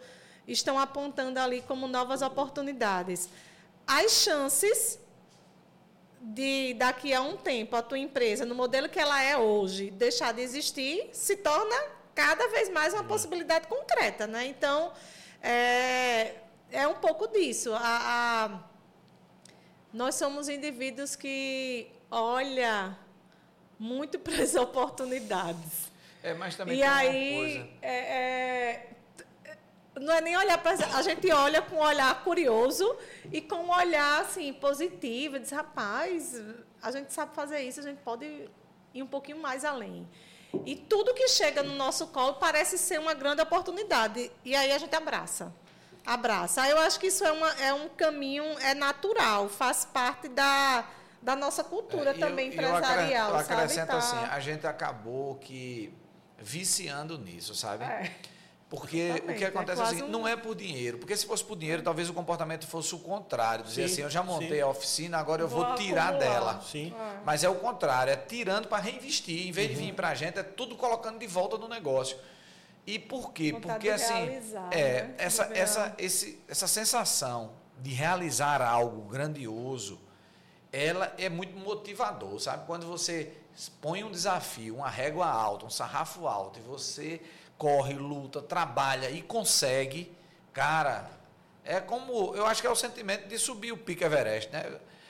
estão 0.48 0.80
apontando 0.80 1.40
ali 1.40 1.62
como 1.62 1.88
novas 1.88 2.22
oportunidades, 2.22 3.30
as 3.86 4.12
chances 4.12 5.00
de 6.22 6.74
daqui 6.76 7.14
a 7.14 7.22
um 7.22 7.38
tempo 7.38 7.76
a 7.76 7.82
tua 7.82 7.98
empresa, 8.00 8.46
no 8.46 8.56
modelo 8.56 8.90
que 8.90 9.00
ela 9.00 9.22
é 9.22 9.38
hoje, 9.38 9.92
deixar 9.92 10.34
de 10.34 10.42
existir, 10.42 11.10
se 11.14 11.38
torna 11.38 11.76
cada 12.16 12.48
vez 12.50 12.70
mais 12.70 12.94
uma 12.94 13.04
possibilidade 13.04 13.68
concreta, 13.68 14.26
né? 14.26 14.48
Então, 14.48 14.92
é, 15.42 16.34
é 16.72 16.88
um 16.88 16.96
pouco 16.96 17.28
disso. 17.28 17.74
A, 17.74 17.80
a- 17.82 18.60
nós 19.94 20.16
somos 20.16 20.50
indivíduos 20.50 21.16
que 21.16 21.88
olha 22.12 22.98
muito 23.80 24.18
para 24.20 24.42
as 24.42 24.56
oportunidades. 24.56 25.88
É, 26.24 26.34
mas 26.34 26.56
também 26.56 26.78
E 26.78 26.84
aí, 26.84 27.36
coisa. 27.36 27.68
é- 27.82 27.98
é, 28.00 28.88
não 30.00 30.14
é 30.14 30.22
nem 30.22 30.36
olhar 30.38 30.58
para. 30.58 30.74
A 30.96 31.02
gente 31.02 31.32
olha 31.32 31.62
com 31.62 31.78
um 31.78 31.80
olhar 31.80 32.24
curioso 32.24 32.96
e 33.32 33.42
com 33.42 33.56
um 33.56 33.72
olhar 33.72 34.22
assim, 34.22 34.54
positivo. 34.54 35.40
Diz, 35.40 35.52
rapaz, 35.52 36.42
a 36.82 36.92
gente 36.92 37.14
sabe 37.14 37.34
fazer 37.36 37.62
isso, 37.62 37.80
a 37.80 37.84
gente 37.84 38.00
pode 38.02 38.50
ir 38.94 39.04
um 39.04 39.08
pouquinho 39.08 39.40
mais 39.40 39.64
além. 39.66 40.08
E 40.66 40.76
tudo 40.76 41.14
que 41.14 41.28
chega 41.28 41.62
no 41.62 41.76
nosso 41.76 42.08
colo 42.08 42.36
parece 42.36 42.78
ser 42.78 43.00
uma 43.00 43.14
grande 43.14 43.42
oportunidade. 43.42 44.32
E 44.46 44.56
aí 44.56 44.72
a 44.72 44.78
gente 44.78 44.96
abraça. 44.96 45.54
Abraça. 46.06 46.68
Eu 46.70 46.80
acho 46.80 47.00
que 47.00 47.08
isso 47.08 47.26
é, 47.26 47.32
uma, 47.32 47.52
é 47.62 47.74
um 47.74 47.90
caminho, 47.90 48.44
é 48.60 48.74
natural, 48.74 49.50
faz 49.50 49.84
parte 49.84 50.30
da, 50.30 50.86
da 51.22 51.36
nossa 51.36 51.64
cultura 51.66 52.12
É, 52.12 52.14
também 52.14 52.48
eu, 52.48 52.54
empresarial. 52.54 53.32
Eu 53.32 53.36
acrescento 53.36 53.88
sabe? 53.88 53.98
assim, 54.00 54.16
Tá- 54.28 54.34
a 54.34 54.40
gente 54.40 54.66
acabou 54.66 55.36
que 55.36 55.94
viciando 56.40 57.18
nisso, 57.18 57.54
sabe? 57.54 57.84
É. 57.84 58.16
Porque 58.70 58.98
o 58.98 59.00
Exatamente, 59.00 59.38
que 59.38 59.44
é 59.46 59.48
acontece 59.48 59.82
quase 59.82 59.96
assim, 59.96 60.04
um- 60.04 60.10
não 60.10 60.28
é 60.28 60.36
por 60.36 60.54
dinheiro. 60.54 60.98
Porque 60.98 61.16
se 61.16 61.26
fosse 61.26 61.42
por 61.44 61.56
dinheiro, 61.58 61.82
talvez 61.82 62.10
o 62.10 62.14
comportamento 62.14 62.68
fosse 62.68 62.94
o 62.94 63.00
contrário. 63.00 63.64
Dizer 63.64 63.88
Sim, 63.88 63.94
assim, 63.94 64.02
eu 64.02 64.10
já 64.10 64.22
montei 64.22 64.58
sim. 64.58 64.62
a 64.62 64.68
oficina, 64.68 65.18
agora 65.18 65.42
eu 65.42 65.48
vou, 65.48 65.66
Vou 65.66 65.76
tirar 65.76 66.10
acumular. 66.10 66.30
dela. 66.34 66.62
Sim. 66.70 66.94
Mas 67.24 67.46
é 67.46 67.50
o 67.50 67.56
contrário, 67.56 68.12
é 68.12 68.18
tirando 68.18 68.68
para 68.68 68.84
reinvestir. 68.84 69.48
Em 69.48 69.52
vez 69.54 69.70
de 69.70 69.76
Uhum. 69.78 69.86
vir 69.86 69.94
para 69.94 70.10
a 70.10 70.16
gente, 70.16 70.38
é 70.38 70.44
tudo 70.44 70.76
colocando 70.76 71.18
de 71.18 71.28
volta 71.28 71.58
no 71.58 71.70
negócio. 71.70 72.18
E 72.86 73.00
por 73.00 73.32
quê? 73.32 73.54
Vontade 73.54 73.74
Porque 73.74 73.88
de 73.88 73.94
assim, 74.04 74.14
é, 74.72 75.04
né? 75.04 75.16
essa, 75.18 75.46
De 75.46 75.58
essa, 75.60 75.96
esse, 75.98 76.40
essa 76.48 76.68
sensação 76.68 77.52
de 77.80 77.92
realizar 77.94 78.62
algo 78.62 79.02
grandioso, 79.10 79.98
ela 80.74 81.14
é 81.18 81.30
muito 81.30 81.58
motivador, 81.58 82.38
sabe? 82.42 82.66
Quando 82.66 82.86
você 82.86 83.32
põe 83.82 84.04
um 84.04 84.12
desafio, 84.12 84.76
uma 84.76 84.90
régua 84.90 85.26
alta, 85.28 85.66
um 85.66 85.70
sarrafo 85.70 86.28
alto, 86.28 86.60
e 86.60 86.62
você 86.62 87.22
corre, 87.58 87.94
luta, 87.94 88.42
trabalha 88.42 89.10
e 89.10 89.22
consegue, 89.22 90.16
cara, 90.54 91.10
é 91.66 91.80
como, 91.80 92.36
eu 92.36 92.46
acho 92.46 92.62
que 92.62 92.68
é 92.68 92.72
o 92.72 92.76
sentimento 92.76 93.28
de 93.28 93.38
subir 93.40 93.72
o 93.72 93.78
pico 93.78 94.04
Everest, 94.04 94.52
né? 94.52 94.64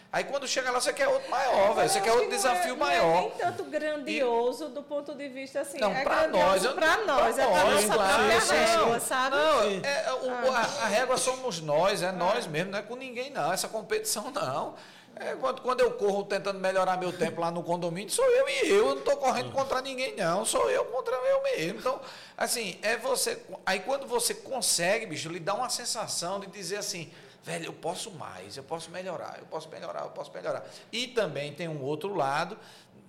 Aí 0.09 0.23
quando 0.23 0.47
chega 0.47 0.71
lá, 0.71 0.79
você 0.79 0.93
quer 0.93 1.07
outro 1.09 1.29
maior, 1.29 1.75
velho, 1.75 1.89
você 1.89 1.99
quer 1.99 2.11
outro 2.13 2.29
que 2.29 2.29
não 2.29 2.33
é- 2.35 2.37
desafio 2.37 2.77
não 2.77 2.85
maior. 2.85 3.17
É 3.17 3.21
nem 3.21 3.29
tanto 3.31 3.63
grandioso 3.65 4.69
do 4.69 4.81
ponto 4.81 5.13
de 5.13 5.27
vista 5.27 5.59
assim. 5.61 5.77
Não, 5.79 5.91
é 5.93 6.01
pra 6.03 6.21
grandioso 6.27 6.45
nós, 6.47 6.63
eu- 6.63 6.73
pra 6.75 6.97
nós, 7.05 7.35
pra 7.35 7.43
é 7.43 7.47
pra 7.47 7.63
nós, 7.65 7.73
nossa 7.83 7.93
claro, 7.93 8.13
própria 8.15 8.41
sim, 8.41 8.47
sim. 8.47 8.55
régua, 8.55 8.99
sabe? 9.01 9.35
Não, 9.35 9.61
Sim. 9.63 9.81
é, 9.83 10.13
o- 10.13 10.51
a, 10.53 10.59
a 10.59 10.87
régua 10.87 11.17
somos 11.17 11.59
nós, 11.59 12.01
é 12.01 12.11
nós 12.13 12.47
mesmo, 12.47 12.71
não 12.71 12.79
é 12.79 12.81
com 12.81 12.95
ninguém 12.95 13.29
não, 13.31 13.51
essa 13.51 13.67
competição 13.67 14.31
não. 14.31 14.75
É, 15.19 15.35
quando, 15.35 15.61
quando 15.61 15.79
eu 15.79 15.91
corro 15.91 16.23
tentando 16.23 16.59
melhorar 16.59 16.97
meu 16.97 17.11
tempo 17.11 17.41
lá 17.41 17.49
no 17.49 17.63
condomínio, 17.63 18.09
sou 18.09 18.25
eu 18.25 18.47
e 18.47 18.69
eu. 18.69 18.75
Eu 18.77 18.85
não 18.89 18.99
estou 18.99 19.17
correndo 19.17 19.51
contra 19.51 19.81
ninguém, 19.81 20.15
não. 20.15 20.45
Sou 20.45 20.69
eu 20.69 20.85
contra 20.85 21.15
eu 21.15 21.43
mesmo. 21.43 21.79
Então, 21.79 21.99
assim, 22.37 22.77
é 22.81 22.97
você. 22.97 23.41
Aí 23.65 23.79
quando 23.79 24.05
você 24.05 24.33
consegue, 24.33 25.07
bicho, 25.07 25.29
lhe 25.29 25.39
dá 25.39 25.55
uma 25.55 25.69
sensação 25.69 26.39
de 26.39 26.47
dizer 26.47 26.77
assim, 26.77 27.11
velho, 27.43 27.65
eu 27.65 27.73
posso 27.73 28.11
mais, 28.11 28.57
eu 28.57 28.63
posso 28.63 28.91
melhorar, 28.91 29.37
eu 29.39 29.45
posso 29.45 29.69
melhorar, 29.69 30.03
eu 30.03 30.09
posso 30.11 30.31
melhorar. 30.33 30.65
E 30.91 31.07
também 31.07 31.53
tem 31.53 31.67
um 31.67 31.81
outro 31.81 32.13
lado 32.13 32.57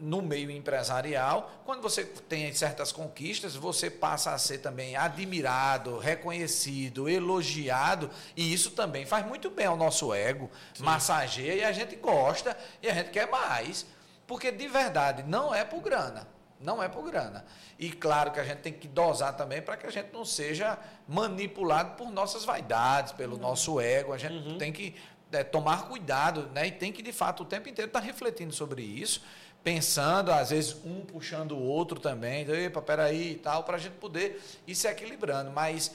no 0.01 0.23
meio 0.23 0.51
empresarial, 0.51 1.51
quando 1.65 1.83
você 1.83 2.05
tem 2.05 2.53
certas 2.53 2.93
conquistas, 2.93 3.57
você 3.57 3.91
passa 3.91 4.33
a 4.33 4.39
ser 4.39 4.59
também 4.59 4.97
admirado, 4.97 5.99
reconhecido, 5.99 7.09
elogiado, 7.09 8.11
e 8.37 8.53
isso 8.53 8.71
também 8.71 9.05
faz 9.05 9.27
muito 9.27 9.51
bem 9.51 9.67
ao 9.67 9.77
nosso 9.77 10.15
ego, 10.15 10.51
Sim. 10.75 10.85
massageia 10.85 11.55
e 11.55 11.65
a 11.65 11.73
gente 11.73 11.97
gosta 11.97 12.57
e 12.83 12.89
a 12.89 12.95
gente 12.95 13.11
quer 13.11 13.29
mais. 13.29 13.87
Porque 14.27 14.53
de 14.53 14.69
verdade, 14.69 15.23
não 15.25 15.55
é 15.55 15.65
por 15.65 15.81
grana. 15.81 16.29
Não 16.61 16.83
é 16.83 16.89
por 16.89 17.05
grana. 17.05 17.45
E 17.79 17.91
claro 17.91 18.33
que 18.33 18.41
a 18.41 18.45
gente 18.45 18.59
tem 18.59 18.73
que 18.73 18.89
dosar 18.89 19.37
também 19.37 19.63
para 19.63 19.77
que 19.77 19.87
a 19.87 19.91
gente 19.91 20.13
não 20.13 20.25
seja 20.25 20.77
manipulado 21.07 21.97
por 21.97 22.11
nossas 22.11 22.45
vaidades, 22.45 23.13
pelo 23.13 23.37
uhum. 23.37 23.43
nosso 23.43 23.81
ego. 23.81 24.13
A 24.13 24.19
gente 24.19 24.35
uhum. 24.35 24.59
tem 24.59 24.73
que 24.73 24.97
é, 25.31 25.45
tomar 25.45 25.89
cuidado, 25.89 26.49
né? 26.53 26.67
E 26.67 26.73
tem 26.73 26.93
que, 26.93 27.01
de 27.01 27.13
fato, 27.13 27.45
o 27.45 27.47
tempo 27.47 27.69
inteiro 27.69 27.89
estar 27.89 28.01
tá 28.01 28.05
refletindo 28.05 28.53
sobre 28.53 28.83
isso 28.83 29.23
pensando, 29.63 30.33
às 30.33 30.51
vezes 30.51 30.77
um 30.85 31.01
puxando 31.01 31.53
o 31.53 31.63
outro 31.63 32.01
também, 32.01 32.49
epa, 32.51 32.81
peraí 32.81 33.33
e 33.33 33.37
tal, 33.37 33.65
para 33.65 33.77
a 33.77 33.79
gente 33.79 33.95
poder 33.95 34.43
ir 34.67 34.75
se 34.75 34.89
equilibrando. 34.89 35.51
Mas 35.51 35.93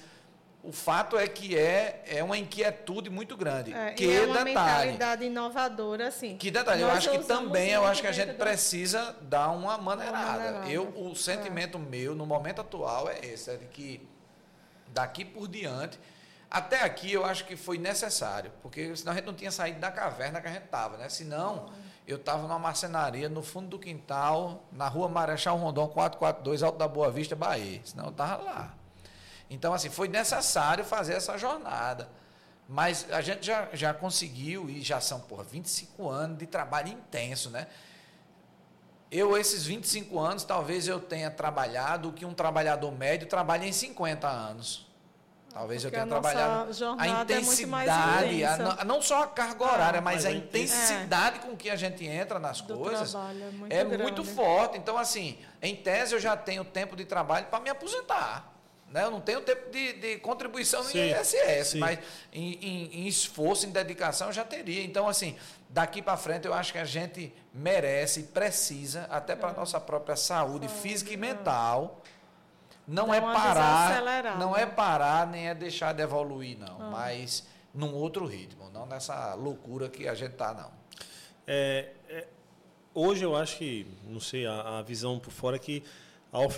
o 0.63 0.71
fato 0.71 1.17
é 1.17 1.27
que 1.27 1.57
é, 1.57 2.01
é 2.07 2.23
uma 2.23 2.37
inquietude 2.37 3.09
muito 3.09 3.35
grande. 3.35 3.73
É, 3.73 3.91
que 3.91 4.09
é 4.09 4.21
uma 4.25 4.45
detalhe, 4.45 4.45
mentalidade 4.45 5.25
inovadora, 5.25 6.07
assim. 6.07 6.37
Que 6.37 6.49
detalhe, 6.49 6.81
eu 6.81 6.89
acho 6.89 7.11
que 7.11 7.19
também 7.19 7.71
eu 7.71 7.85
acho 7.85 8.01
que 8.01 8.07
a 8.07 8.13
gente 8.13 8.33
precisa 8.35 9.13
dar 9.23 9.49
uma 9.49 9.77
maneirada. 9.77 10.69
Eu, 10.69 10.87
o 10.95 11.13
sentimento 11.15 11.77
é. 11.77 11.81
meu, 11.81 12.15
no 12.15 12.25
momento 12.25 12.61
atual, 12.61 13.09
é 13.09 13.19
esse, 13.25 13.51
é 13.51 13.57
de 13.57 13.65
que 13.65 14.07
daqui 14.87 15.25
por 15.25 15.49
diante. 15.49 15.99
Até 16.49 16.83
aqui 16.83 17.11
eu 17.11 17.25
acho 17.25 17.45
que 17.45 17.57
foi 17.57 17.77
necessário, 17.77 18.51
porque 18.61 18.95
senão 18.95 19.11
a 19.11 19.15
gente 19.15 19.25
não 19.25 19.33
tinha 19.33 19.51
saído 19.51 19.79
da 19.79 19.91
caverna 19.91 20.39
que 20.39 20.47
a 20.47 20.51
gente 20.51 20.65
estava, 20.65 20.97
né? 20.97 21.09
Senão, 21.09 21.73
eu 22.07 22.17
estava 22.17 22.41
numa 22.41 22.59
marcenaria 22.59 23.29
no 23.29 23.41
fundo 23.41 23.69
do 23.69 23.79
quintal, 23.79 24.63
na 24.71 24.87
rua 24.87 25.07
Marechal 25.07 25.57
Rondon 25.57 25.87
442, 25.87 26.61
Alto 26.63 26.77
da 26.77 26.87
Boa 26.87 27.09
Vista, 27.09 27.35
Bahia. 27.35 27.81
Senão 27.85 28.05
eu 28.05 28.11
estava 28.11 28.43
lá. 28.43 28.73
Então, 29.49 29.73
assim, 29.73 29.89
foi 29.89 30.07
necessário 30.07 30.83
fazer 30.83 31.13
essa 31.13 31.37
jornada. 31.37 32.09
Mas 32.67 33.07
a 33.11 33.21
gente 33.21 33.45
já, 33.45 33.69
já 33.73 33.93
conseguiu, 33.93 34.69
e 34.69 34.81
já 34.81 34.99
são, 34.99 35.19
por 35.19 35.43
25 35.43 36.09
anos 36.09 36.37
de 36.37 36.45
trabalho 36.45 36.89
intenso, 36.89 37.49
né? 37.49 37.67
Eu, 39.11 39.37
esses 39.37 39.65
25 39.65 40.19
anos, 40.19 40.43
talvez 40.43 40.87
eu 40.87 40.99
tenha 40.99 41.29
trabalhado 41.29 42.09
o 42.09 42.13
que 42.13 42.25
um 42.25 42.33
trabalhador 42.33 42.91
médio 42.91 43.27
trabalha 43.27 43.65
em 43.65 43.71
50 43.71 44.27
anos. 44.27 44.87
Talvez 45.53 45.83
Porque 45.83 45.95
eu 45.95 45.99
tenha 45.99 46.07
trabalhado 46.07 46.71
a 46.97 47.05
é 47.05 47.21
intensidade, 47.21 48.41
é 48.41 48.47
a, 48.47 48.83
não 48.83 49.03
só 49.03 49.21
a 49.21 49.27
carga 49.27 49.63
horária, 49.63 50.01
mas, 50.01 50.23
mas, 50.23 50.25
a 50.25 50.31
intensidade 50.31 51.37
é. 51.37 51.39
com 51.41 51.55
que 51.55 51.69
a 51.69 51.75
gente 51.75 52.03
entra 52.03 52.39
nas 52.39 52.61
Do 52.61 52.75
coisas 52.75 53.13
é, 53.13 53.51
muito, 53.51 53.71
é 53.71 53.83
muito, 53.83 54.23
forte. 54.23 54.79
Então, 54.79 54.97
assim, 54.97 55.37
em 55.61 55.75
tese 55.75 56.15
eu 56.15 56.19
já 56.19 56.35
tenho 56.35 56.65
tempo 56.65 56.95
de 56.95 57.05
trabalho 57.05 57.45
para 57.45 57.59
me 57.59 57.69
aposentar. 57.69 58.51
Né? 58.89 59.03
Eu 59.03 59.11
não 59.11 59.21
tenho 59.21 59.41
tempo 59.41 59.69
de, 59.69 59.93
de 59.93 60.17
contribuição 60.17 60.83
sim, 60.83 60.97
no 60.97 61.21
ISS, 61.21 61.67
sim. 61.67 61.77
mas 61.77 61.99
em, 62.31 62.53
em, 62.53 62.85
em, 63.01 63.07
esforço, 63.07 63.67
em 63.67 63.69
dedicação 63.69 64.27
eu 64.27 64.33
já 64.33 64.43
teria. 64.43 64.83
Então, 64.83 65.07
assim, 65.07 65.35
daqui 65.69 66.01
para 66.01 66.17
frente 66.17 66.47
eu 66.47 66.53
acho 66.53 66.71
que 66.71 66.79
a 66.79 66.85
gente 66.85 67.31
merece, 67.53 68.23
precisa, 68.23 69.07
até 69.11 69.35
para 69.35 69.49
a 69.49 69.53
é. 69.53 69.55
nossa 69.55 69.79
própria 69.79 70.15
saúde, 70.15 70.67
saúde 70.67 70.81
física 70.81 71.13
e 71.13 71.17
mental 71.17 72.01
não 72.87 73.13
é 73.13 73.21
parar, 73.21 74.37
não 74.37 74.55
é 74.55 74.65
parar 74.65 75.27
nem 75.27 75.47
é 75.47 75.55
deixar 75.55 75.93
de 75.93 76.01
evoluir 76.01 76.57
não, 76.57 76.81
ah. 76.81 76.89
mas 76.91 77.45
num 77.73 77.93
outro 77.93 78.25
ritmo, 78.25 78.69
não 78.73 78.85
nessa 78.85 79.33
loucura 79.33 79.89
que 79.89 80.07
a 80.07 80.13
gente 80.13 80.33
tá 80.33 80.53
não. 80.53 80.71
É, 81.47 81.89
é, 82.09 82.27
hoje 82.93 83.23
eu 83.23 83.35
acho 83.35 83.57
que, 83.57 83.87
não 84.07 84.19
sei, 84.19 84.45
a, 84.45 84.79
a 84.79 84.81
visão 84.81 85.19
por 85.19 85.31
fora 85.31 85.55
é 85.55 85.59
que 85.59 85.83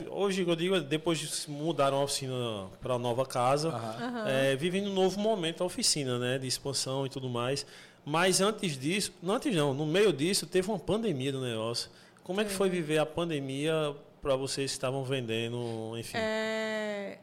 hoje 0.10 0.42
eu 0.42 0.56
digo 0.56 0.80
depois 0.80 1.20
de 1.20 1.52
mudaram 1.52 1.98
a 1.98 2.04
oficina 2.04 2.68
para 2.82 2.94
a 2.94 3.00
nova 3.00 3.26
casa, 3.26 3.70
uhum. 3.70 4.28
é, 4.28 4.56
vivendo 4.56 4.90
um 4.90 4.94
novo 4.94 5.20
momento 5.20 5.64
a 5.64 5.66
oficina, 5.66 6.18
né, 6.18 6.38
de 6.38 6.48
expansão 6.48 7.06
e 7.06 7.10
tudo 7.10 7.30
mais. 7.30 7.66
Mas 8.06 8.40
antes 8.40 8.78
disso, 8.78 9.12
não 9.22 9.36
antes 9.36 9.54
não, 9.56 9.74
no 9.74 9.86
meio 9.86 10.14
disso 10.14 10.46
teve 10.46 10.70
uma 10.70 10.80
pandemia 10.80 11.32
do 11.32 11.42
negócio. 11.42 11.90
Como 12.24 12.40
é 12.40 12.46
que 12.46 12.52
foi 12.52 12.70
viver 12.70 13.00
a 13.00 13.06
pandemia 13.06 13.96
para 14.26 14.36
vocês 14.36 14.72
que 14.72 14.78
estavam 14.78 15.04
vendendo, 15.04 15.96
enfim? 15.96 16.18
É, 16.18 17.20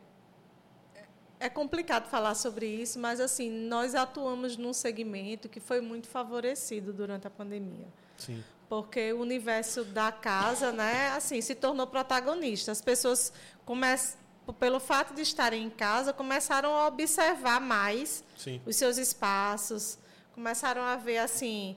é 1.40 1.48
complicado 1.48 2.08
falar 2.08 2.36
sobre 2.36 2.64
isso, 2.64 2.96
mas 2.96 3.18
assim 3.18 3.50
nós 3.50 3.96
atuamos 3.96 4.56
num 4.56 4.72
segmento 4.72 5.48
que 5.48 5.58
foi 5.58 5.80
muito 5.80 6.06
favorecido 6.06 6.92
durante 6.92 7.26
a 7.26 7.30
pandemia. 7.30 7.88
Sim. 8.16 8.44
Porque 8.68 9.12
o 9.12 9.18
universo 9.18 9.82
da 9.82 10.12
casa, 10.12 10.70
né, 10.70 11.08
assim, 11.08 11.40
se 11.40 11.56
tornou 11.56 11.88
protagonista. 11.88 12.70
As 12.70 12.80
pessoas 12.80 13.32
começam 13.66 14.16
pelo 14.60 14.78
fato 14.78 15.12
de 15.12 15.22
estarem 15.22 15.64
em 15.64 15.70
casa, 15.70 16.12
começaram 16.12 16.72
a 16.72 16.86
observar 16.86 17.60
mais 17.60 18.22
Sim. 18.36 18.60
os 18.64 18.76
seus 18.76 18.96
espaços, 18.96 19.98
começaram 20.32 20.82
a 20.82 20.94
ver 20.94 21.18
assim 21.18 21.76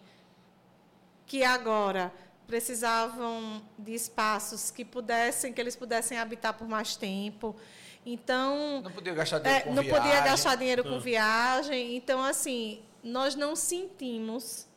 que 1.26 1.44
agora 1.44 2.14
precisavam 2.48 3.62
de 3.78 3.94
espaços 3.94 4.72
que 4.72 4.86
pudessem, 4.86 5.52
que 5.52 5.60
eles 5.60 5.76
pudessem 5.76 6.18
habitar 6.18 6.54
por 6.54 6.68
mais 6.68 6.96
tempo. 6.96 7.56
Então, 8.06 8.82
não 8.82 8.92
podia 8.92 9.14
gastar 9.14 9.40
dinheiro 9.40 9.62
é, 9.62 9.68
com 9.68 9.74
não 9.74 9.84
viagem. 9.84 10.02
podia 10.02 10.22
gastar 10.22 10.56
dinheiro 10.56 10.84
com 10.84 11.00
viagem. 11.00 11.96
Então, 11.96 12.24
assim, 12.24 12.82
nós 13.04 13.36
não 13.36 13.56
sentimos 13.56 14.68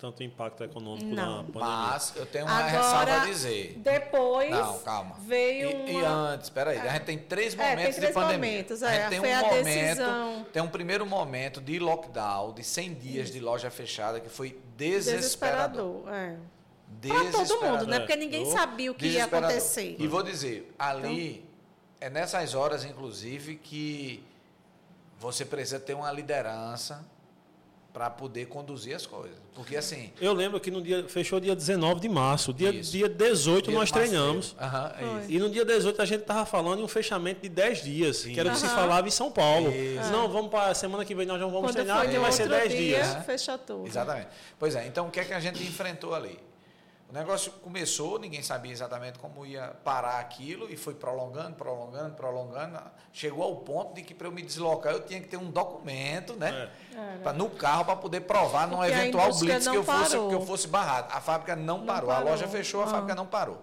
tanto 0.00 0.22
impacto 0.22 0.64
econômico 0.64 1.14
não. 1.14 1.44
da 1.44 1.52
pandemia. 1.52 1.60
Mas 1.60 2.14
eu 2.16 2.24
tenho 2.24 2.46
uma 2.46 2.54
Agora, 2.54 2.70
ressalva 2.70 3.22
a 3.22 3.26
dizer. 3.26 3.74
Depois. 3.76 4.50
Não, 4.50 4.78
calma. 4.78 5.16
Veio. 5.20 5.70
E, 5.70 5.74
uma... 5.74 5.90
e 5.90 6.04
antes, 6.04 6.46
espera 6.46 6.70
aí. 6.70 6.78
É. 6.78 6.80
A 6.80 6.92
gente 6.94 7.04
tem 7.04 7.18
três 7.18 7.54
momentos 7.54 7.78
é, 7.78 7.84
tem 7.84 7.92
três 7.92 8.08
de 8.08 8.12
pandemia. 8.14 8.50
Momentos, 8.50 8.82
é. 8.82 8.86
A 8.86 9.00
gente 9.00 9.08
tem 9.10 9.20
um 9.20 9.40
momento. 9.40 9.64
Decisão. 9.64 10.46
Tem 10.50 10.62
um 10.62 10.68
primeiro 10.68 11.04
momento 11.04 11.60
de 11.60 11.78
lockdown, 11.78 12.54
de 12.54 12.64
100 12.64 12.94
dias 12.94 13.24
Isso. 13.24 13.32
de 13.34 13.40
loja 13.40 13.70
fechada, 13.70 14.18
que 14.20 14.30
foi 14.30 14.58
desesperador. 14.74 16.06
desesperador 16.06 16.14
é. 16.14 16.36
Para 17.08 17.30
todo 17.30 17.62
mundo, 17.62 17.86
né? 17.86 18.00
Porque 18.00 18.16
ninguém 18.16 18.44
sabia 18.46 18.90
o 18.90 18.94
que 18.94 19.06
ia 19.06 19.24
acontecer. 19.24 19.96
E 19.98 20.06
vou 20.06 20.22
dizer, 20.22 20.72
ali 20.78 21.44
então, 21.96 22.08
é 22.08 22.10
nessas 22.10 22.54
horas, 22.54 22.84
inclusive, 22.84 23.56
que 23.56 24.22
você 25.18 25.44
precisa 25.44 25.78
ter 25.78 25.94
uma 25.94 26.10
liderança 26.10 27.04
para 27.92 28.08
poder 28.08 28.46
conduzir 28.46 28.94
as 28.94 29.04
coisas. 29.04 29.36
Porque 29.54 29.76
assim. 29.76 30.12
Eu 30.20 30.32
lembro 30.32 30.60
que 30.60 30.70
no 30.70 30.80
dia. 30.80 31.06
Fechou 31.08 31.40
dia 31.40 31.54
19 31.54 32.00
de 32.00 32.08
março. 32.08 32.54
Dia, 32.54 32.72
dia 32.72 33.08
18 33.08 33.68
dia 33.68 33.78
nós 33.78 33.90
treinamos. 33.90 34.52
Uhum, 34.52 35.24
e 35.28 35.38
no 35.38 35.50
dia 35.50 35.64
18 35.64 36.00
a 36.00 36.04
gente 36.04 36.20
estava 36.20 36.46
falando 36.46 36.80
em 36.80 36.84
um 36.84 36.88
fechamento 36.88 37.42
de 37.42 37.48
10 37.48 37.82
dias, 37.82 38.16
Sim. 38.18 38.32
que 38.32 38.40
era 38.40 38.48
o 38.48 38.52
que 38.52 38.58
se 38.58 38.68
falava 38.68 39.06
em 39.08 39.10
São 39.10 39.30
Paulo. 39.30 39.70
Isso. 39.70 40.10
Não, 40.10 40.28
vamos 40.28 40.50
para 40.50 40.70
a 40.70 40.74
semana 40.74 41.04
que 41.04 41.14
vem 41.14 41.26
nós 41.26 41.40
não 41.40 41.50
vamos 41.50 41.70
Quando 41.70 41.74
treinar, 41.74 42.02
porque 42.02 42.18
vai 42.18 42.32
ser 42.32 42.48
10 42.48 42.72
dias. 42.72 43.24
Fecha 43.26 43.58
tudo. 43.58 43.86
Exatamente. 43.86 44.28
Pois 44.58 44.74
é, 44.76 44.86
então 44.86 45.08
o 45.08 45.10
que 45.10 45.20
é 45.20 45.24
que 45.24 45.34
a 45.34 45.40
gente 45.40 45.62
enfrentou 45.62 46.14
ali? 46.14 46.38
O 47.10 47.12
negócio 47.12 47.50
começou, 47.60 48.20
ninguém 48.20 48.40
sabia 48.40 48.70
exatamente 48.70 49.18
como 49.18 49.44
ia 49.44 49.74
parar 49.82 50.20
aquilo 50.20 50.70
e 50.70 50.76
foi 50.76 50.94
prolongando, 50.94 51.56
prolongando, 51.56 52.14
prolongando. 52.14 52.80
Chegou 53.12 53.42
ao 53.42 53.56
ponto 53.56 53.94
de 53.94 54.02
que 54.02 54.14
para 54.14 54.28
eu 54.28 54.32
me 54.32 54.42
deslocar 54.42 54.92
eu 54.92 55.00
tinha 55.04 55.20
que 55.20 55.26
ter 55.26 55.36
um 55.36 55.50
documento, 55.50 56.34
né? 56.36 56.70
É. 56.94 57.16
Pra, 57.18 57.32
no 57.32 57.50
carro 57.50 57.84
para 57.84 57.96
poder 57.96 58.20
provar 58.20 58.68
num 58.68 58.82
eventual 58.84 59.34
blitz 59.34 59.66
que 59.66 59.76
eu, 59.76 59.82
fosse, 59.82 60.10
que 60.10 60.34
eu 60.34 60.46
fosse 60.46 60.68
barrado. 60.68 61.12
A 61.12 61.20
fábrica 61.20 61.56
não, 61.56 61.78
não 61.78 61.86
parou. 61.86 62.10
parou. 62.10 62.28
A 62.28 62.30
loja 62.30 62.46
fechou, 62.46 62.80
a 62.80 62.84
ah. 62.84 62.88
fábrica 62.88 63.16
não 63.16 63.26
parou. 63.26 63.60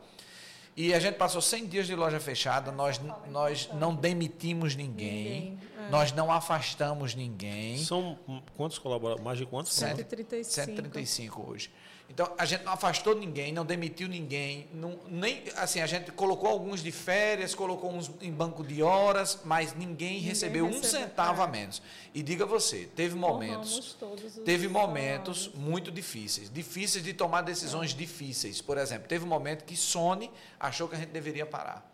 E 0.76 0.94
a 0.94 1.00
gente 1.00 1.16
passou 1.16 1.42
100 1.42 1.68
dias 1.68 1.88
de 1.88 1.96
loja 1.96 2.20
fechada, 2.20 2.72
nós, 2.72 3.02
nós 3.32 3.70
não 3.74 3.96
demitimos 3.96 4.76
ninguém, 4.76 5.58
ninguém. 5.58 5.60
É. 5.88 5.90
nós 5.90 6.12
não 6.12 6.32
afastamos 6.32 7.16
ninguém. 7.16 7.78
São 7.78 8.20
quantos 8.58 8.78
colaboradores? 8.78 9.24
Mais 9.24 9.38
de 9.40 9.46
quantos? 9.46 9.74
135. 9.74 10.54
135 10.54 11.50
hoje. 11.50 11.72
Então, 12.10 12.34
a 12.38 12.46
gente 12.46 12.64
não 12.64 12.72
afastou 12.72 13.14
ninguém, 13.14 13.52
não 13.52 13.66
demitiu 13.66 14.08
ninguém, 14.08 14.68
não, 14.74 14.98
nem 15.10 15.44
assim, 15.58 15.82
a 15.82 15.86
gente 15.86 16.10
colocou 16.12 16.50
alguns 16.50 16.82
de 16.82 16.92
férias, 16.92 17.54
colocou 17.54 17.92
uns 17.92 18.10
em 18.22 18.32
banco 18.32 18.64
de 18.64 18.82
horas, 18.82 19.42
mas 19.44 19.74
ninguém, 19.74 20.14
ninguém 20.14 20.20
recebeu 20.20 20.66
um 20.66 20.82
centavo 20.82 21.42
é. 21.42 21.46
a 21.46 21.48
menos. 21.48 21.82
E 22.14 22.24
diga 22.24 22.46
você, 22.46 22.90
teve 22.96 23.14
momentos, 23.14 23.98
teve 24.46 24.70
momentos 24.70 25.52
muito 25.54 25.92
difíceis, 25.92 26.50
difíceis 26.50 27.04
de 27.04 27.14
tomar 27.14 27.42
decisões 27.42 27.92
é. 27.92 27.96
difíceis. 27.96 28.62
Por 28.62 28.78
exemplo, 28.78 29.08
teve 29.08 29.26
um 29.26 29.30
momento 29.30 29.66
que 29.66 29.76
Sony 29.76 30.32
achou 30.58 30.88
que 30.88 30.96
a 30.96 31.00
gente 31.00 31.12
deveria 31.12 31.46
parar. 31.46 31.86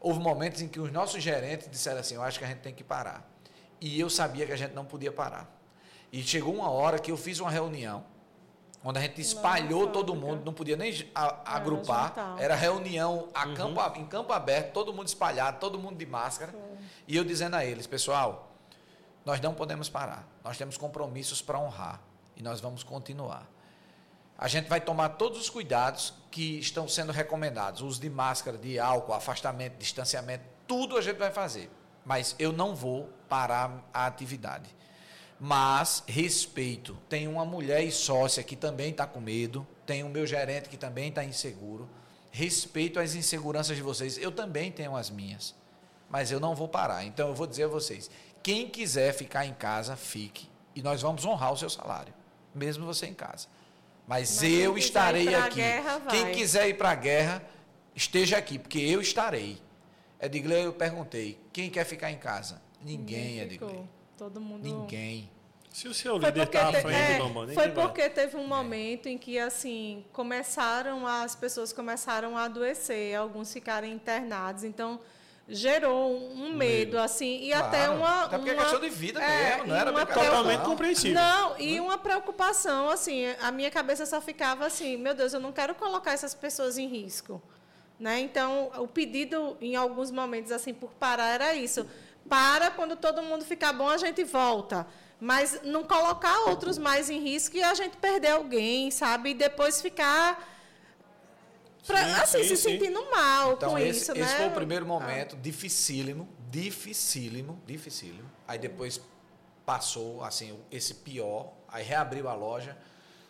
Houve 0.00 0.20
momentos 0.20 0.62
em 0.62 0.68
que 0.68 0.80
os 0.80 0.90
nossos 0.90 1.22
gerentes 1.22 1.68
disseram 1.70 2.00
assim, 2.00 2.14
eu 2.14 2.22
acho 2.22 2.38
que 2.38 2.44
a 2.44 2.48
gente 2.48 2.60
tem 2.60 2.74
que 2.74 2.82
parar. 2.82 3.30
E 3.78 4.00
eu 4.00 4.08
sabia 4.08 4.46
que 4.46 4.52
a 4.52 4.56
gente 4.56 4.72
não 4.72 4.86
podia 4.86 5.12
parar. 5.12 5.48
E 6.10 6.22
chegou 6.22 6.54
uma 6.54 6.70
hora 6.70 6.98
que 6.98 7.12
eu 7.12 7.16
fiz 7.16 7.38
uma 7.38 7.50
reunião 7.50 8.04
Onde 8.84 8.98
a 8.98 9.02
gente 9.02 9.20
espalhou 9.20 9.88
todo 9.88 10.14
mundo, 10.14 10.44
não 10.44 10.52
podia 10.52 10.76
nem 10.76 10.92
agrupar. 11.44 12.12
Era, 12.16 12.44
era 12.44 12.54
reunião 12.54 13.28
a 13.32 13.46
uhum. 13.46 13.54
campo, 13.54 13.98
em 13.98 14.06
campo 14.06 14.32
aberto, 14.32 14.72
todo 14.72 14.92
mundo 14.92 15.06
espalhado, 15.06 15.60
todo 15.60 15.78
mundo 15.78 15.96
de 15.96 16.06
máscara. 16.06 16.52
E 17.06 17.16
eu 17.16 17.24
dizendo 17.24 17.54
a 17.54 17.64
eles, 17.64 17.86
pessoal, 17.86 18.50
nós 19.24 19.40
não 19.40 19.54
podemos 19.54 19.88
parar. 19.88 20.26
Nós 20.42 20.58
temos 20.58 20.76
compromissos 20.76 21.40
para 21.40 21.58
honrar. 21.60 22.00
E 22.36 22.42
nós 22.42 22.60
vamos 22.60 22.82
continuar. 22.82 23.46
A 24.36 24.48
gente 24.48 24.68
vai 24.68 24.80
tomar 24.80 25.10
todos 25.10 25.38
os 25.40 25.48
cuidados 25.48 26.12
que 26.30 26.58
estão 26.58 26.88
sendo 26.88 27.12
recomendados: 27.12 27.82
uso 27.82 28.00
de 28.00 28.10
máscara, 28.10 28.58
de 28.58 28.78
álcool, 28.78 29.12
afastamento, 29.12 29.76
distanciamento, 29.78 30.44
tudo 30.66 30.96
a 30.96 31.00
gente 31.00 31.18
vai 31.18 31.30
fazer. 31.30 31.70
Mas 32.04 32.34
eu 32.38 32.52
não 32.52 32.74
vou 32.74 33.08
parar 33.28 33.88
a 33.94 34.06
atividade. 34.06 34.68
Mas 35.44 36.04
respeito. 36.06 36.96
Tem 37.08 37.26
uma 37.26 37.44
mulher 37.44 37.82
e 37.82 37.90
sócia 37.90 38.44
que 38.44 38.54
também 38.54 38.92
está 38.92 39.08
com 39.08 39.20
medo. 39.20 39.66
Tem 39.84 40.04
o 40.04 40.08
meu 40.08 40.24
gerente 40.24 40.68
que 40.68 40.76
também 40.76 41.08
está 41.08 41.24
inseguro. 41.24 41.90
Respeito 42.30 43.00
as 43.00 43.16
inseguranças 43.16 43.76
de 43.76 43.82
vocês. 43.82 44.16
Eu 44.16 44.30
também 44.30 44.70
tenho 44.70 44.94
as 44.94 45.10
minhas. 45.10 45.52
Mas 46.08 46.30
eu 46.30 46.38
não 46.38 46.54
vou 46.54 46.68
parar. 46.68 47.04
Então 47.04 47.26
eu 47.26 47.34
vou 47.34 47.48
dizer 47.48 47.64
a 47.64 47.68
vocês: 47.68 48.08
quem 48.40 48.68
quiser 48.68 49.12
ficar 49.14 49.44
em 49.44 49.52
casa, 49.52 49.96
fique. 49.96 50.48
E 50.76 50.80
nós 50.80 51.02
vamos 51.02 51.24
honrar 51.24 51.52
o 51.52 51.56
seu 51.56 51.68
salário, 51.68 52.14
mesmo 52.54 52.86
você 52.86 53.06
em 53.06 53.14
casa. 53.14 53.48
Mas, 54.06 54.36
Mas 54.36 54.42
eu 54.44 54.78
estarei 54.78 55.34
aqui. 55.34 55.56
Guerra, 55.56 56.02
quem 56.08 56.30
quiser 56.30 56.68
ir 56.68 56.74
para 56.74 56.92
a 56.92 56.94
guerra, 56.94 57.42
esteja 57.96 58.38
aqui, 58.38 58.60
porque 58.60 58.78
eu 58.78 59.00
estarei. 59.00 59.60
Edgley, 60.20 60.62
eu 60.62 60.72
perguntei, 60.72 61.36
quem 61.52 61.68
quer 61.68 61.84
ficar 61.84 62.12
em 62.12 62.18
casa? 62.18 62.62
Ninguém, 62.80 63.40
Edgley. 63.40 63.88
Todo 64.22 64.40
mundo. 64.40 64.62
Ninguém. 64.62 65.28
Se 65.68 65.88
o 65.88 65.92
seu 65.92 66.16
líder 66.16 66.44
está 66.44 66.68
à 66.68 66.72
frente, 66.72 66.94
é, 66.94 67.18
não, 67.18 67.32
Foi 67.48 67.70
porque 67.70 68.02
vai. 68.02 68.10
teve 68.10 68.36
um 68.36 68.46
momento 68.46 69.08
em 69.08 69.18
que, 69.18 69.36
assim, 69.36 70.04
começaram, 70.12 71.04
as 71.04 71.34
pessoas 71.34 71.72
começaram 71.72 72.38
a 72.38 72.44
adoecer, 72.44 73.16
alguns 73.16 73.52
ficaram 73.52 73.88
internados. 73.88 74.62
Então, 74.62 75.00
gerou 75.48 76.14
um 76.14 76.52
medo, 76.52 76.56
medo. 76.56 76.98
assim, 77.00 77.42
e 77.42 77.48
claro. 77.48 77.66
até 77.66 77.90
uma. 77.90 78.22
Até 78.22 78.36
porque 78.36 78.50
é 78.50 78.52
uma, 78.52 78.62
é 78.62 78.64
questão 78.64 78.80
de 78.80 78.90
vida 78.90 79.20
é, 79.20 79.56
mesmo, 79.56 79.66
não 79.66 79.74
era 79.74 79.90
uma 79.90 80.06
totalmente 80.06 80.60
compreensível. 80.60 81.20
Não, 81.20 81.58
e 81.58 81.80
uma 81.80 81.98
preocupação, 81.98 82.88
assim, 82.90 83.26
a 83.40 83.50
minha 83.50 83.72
cabeça 83.72 84.06
só 84.06 84.20
ficava 84.20 84.66
assim, 84.66 84.96
meu 84.96 85.16
Deus, 85.16 85.32
eu 85.34 85.40
não 85.40 85.50
quero 85.50 85.74
colocar 85.74 86.12
essas 86.12 86.32
pessoas 86.32 86.78
em 86.78 86.86
risco. 86.86 87.42
Né? 87.98 88.20
Então, 88.20 88.70
o 88.78 88.86
pedido, 88.86 89.56
em 89.60 89.74
alguns 89.74 90.12
momentos, 90.12 90.52
assim, 90.52 90.72
por 90.72 90.90
parar, 90.92 91.28
era 91.28 91.54
isso. 91.54 91.86
Para, 92.28 92.70
quando 92.70 92.96
todo 92.96 93.22
mundo 93.22 93.44
ficar 93.44 93.72
bom, 93.72 93.88
a 93.88 93.96
gente 93.96 94.24
volta. 94.24 94.86
Mas 95.20 95.60
não 95.62 95.84
colocar 95.84 96.48
outros 96.48 96.78
mais 96.78 97.08
em 97.08 97.20
risco 97.20 97.56
e 97.56 97.62
a 97.62 97.74
gente 97.74 97.96
perder 97.96 98.32
alguém, 98.32 98.90
sabe? 98.90 99.30
E 99.30 99.34
depois 99.34 99.80
ficar 99.80 100.48
pra, 101.86 102.04
sim, 102.04 102.20
assim, 102.20 102.38
sim, 102.42 102.48
se 102.48 102.56
sim. 102.56 102.70
sentindo 102.70 103.10
mal 103.10 103.52
então, 103.52 103.70
com 103.70 103.78
esse, 103.78 104.02
isso, 104.02 104.12
esse 104.12 104.20
né? 104.20 104.26
Esse 104.26 104.36
foi 104.36 104.48
o 104.48 104.52
primeiro 104.52 104.86
momento, 104.86 105.36
ah. 105.36 105.38
dificílimo, 105.40 106.28
dificílimo, 106.50 107.60
dificílimo. 107.66 108.30
Aí 108.46 108.58
depois 108.58 109.00
passou, 109.64 110.24
assim, 110.24 110.58
esse 110.70 110.94
pior, 110.94 111.52
aí 111.68 111.84
reabriu 111.84 112.28
a 112.28 112.34
loja, 112.34 112.76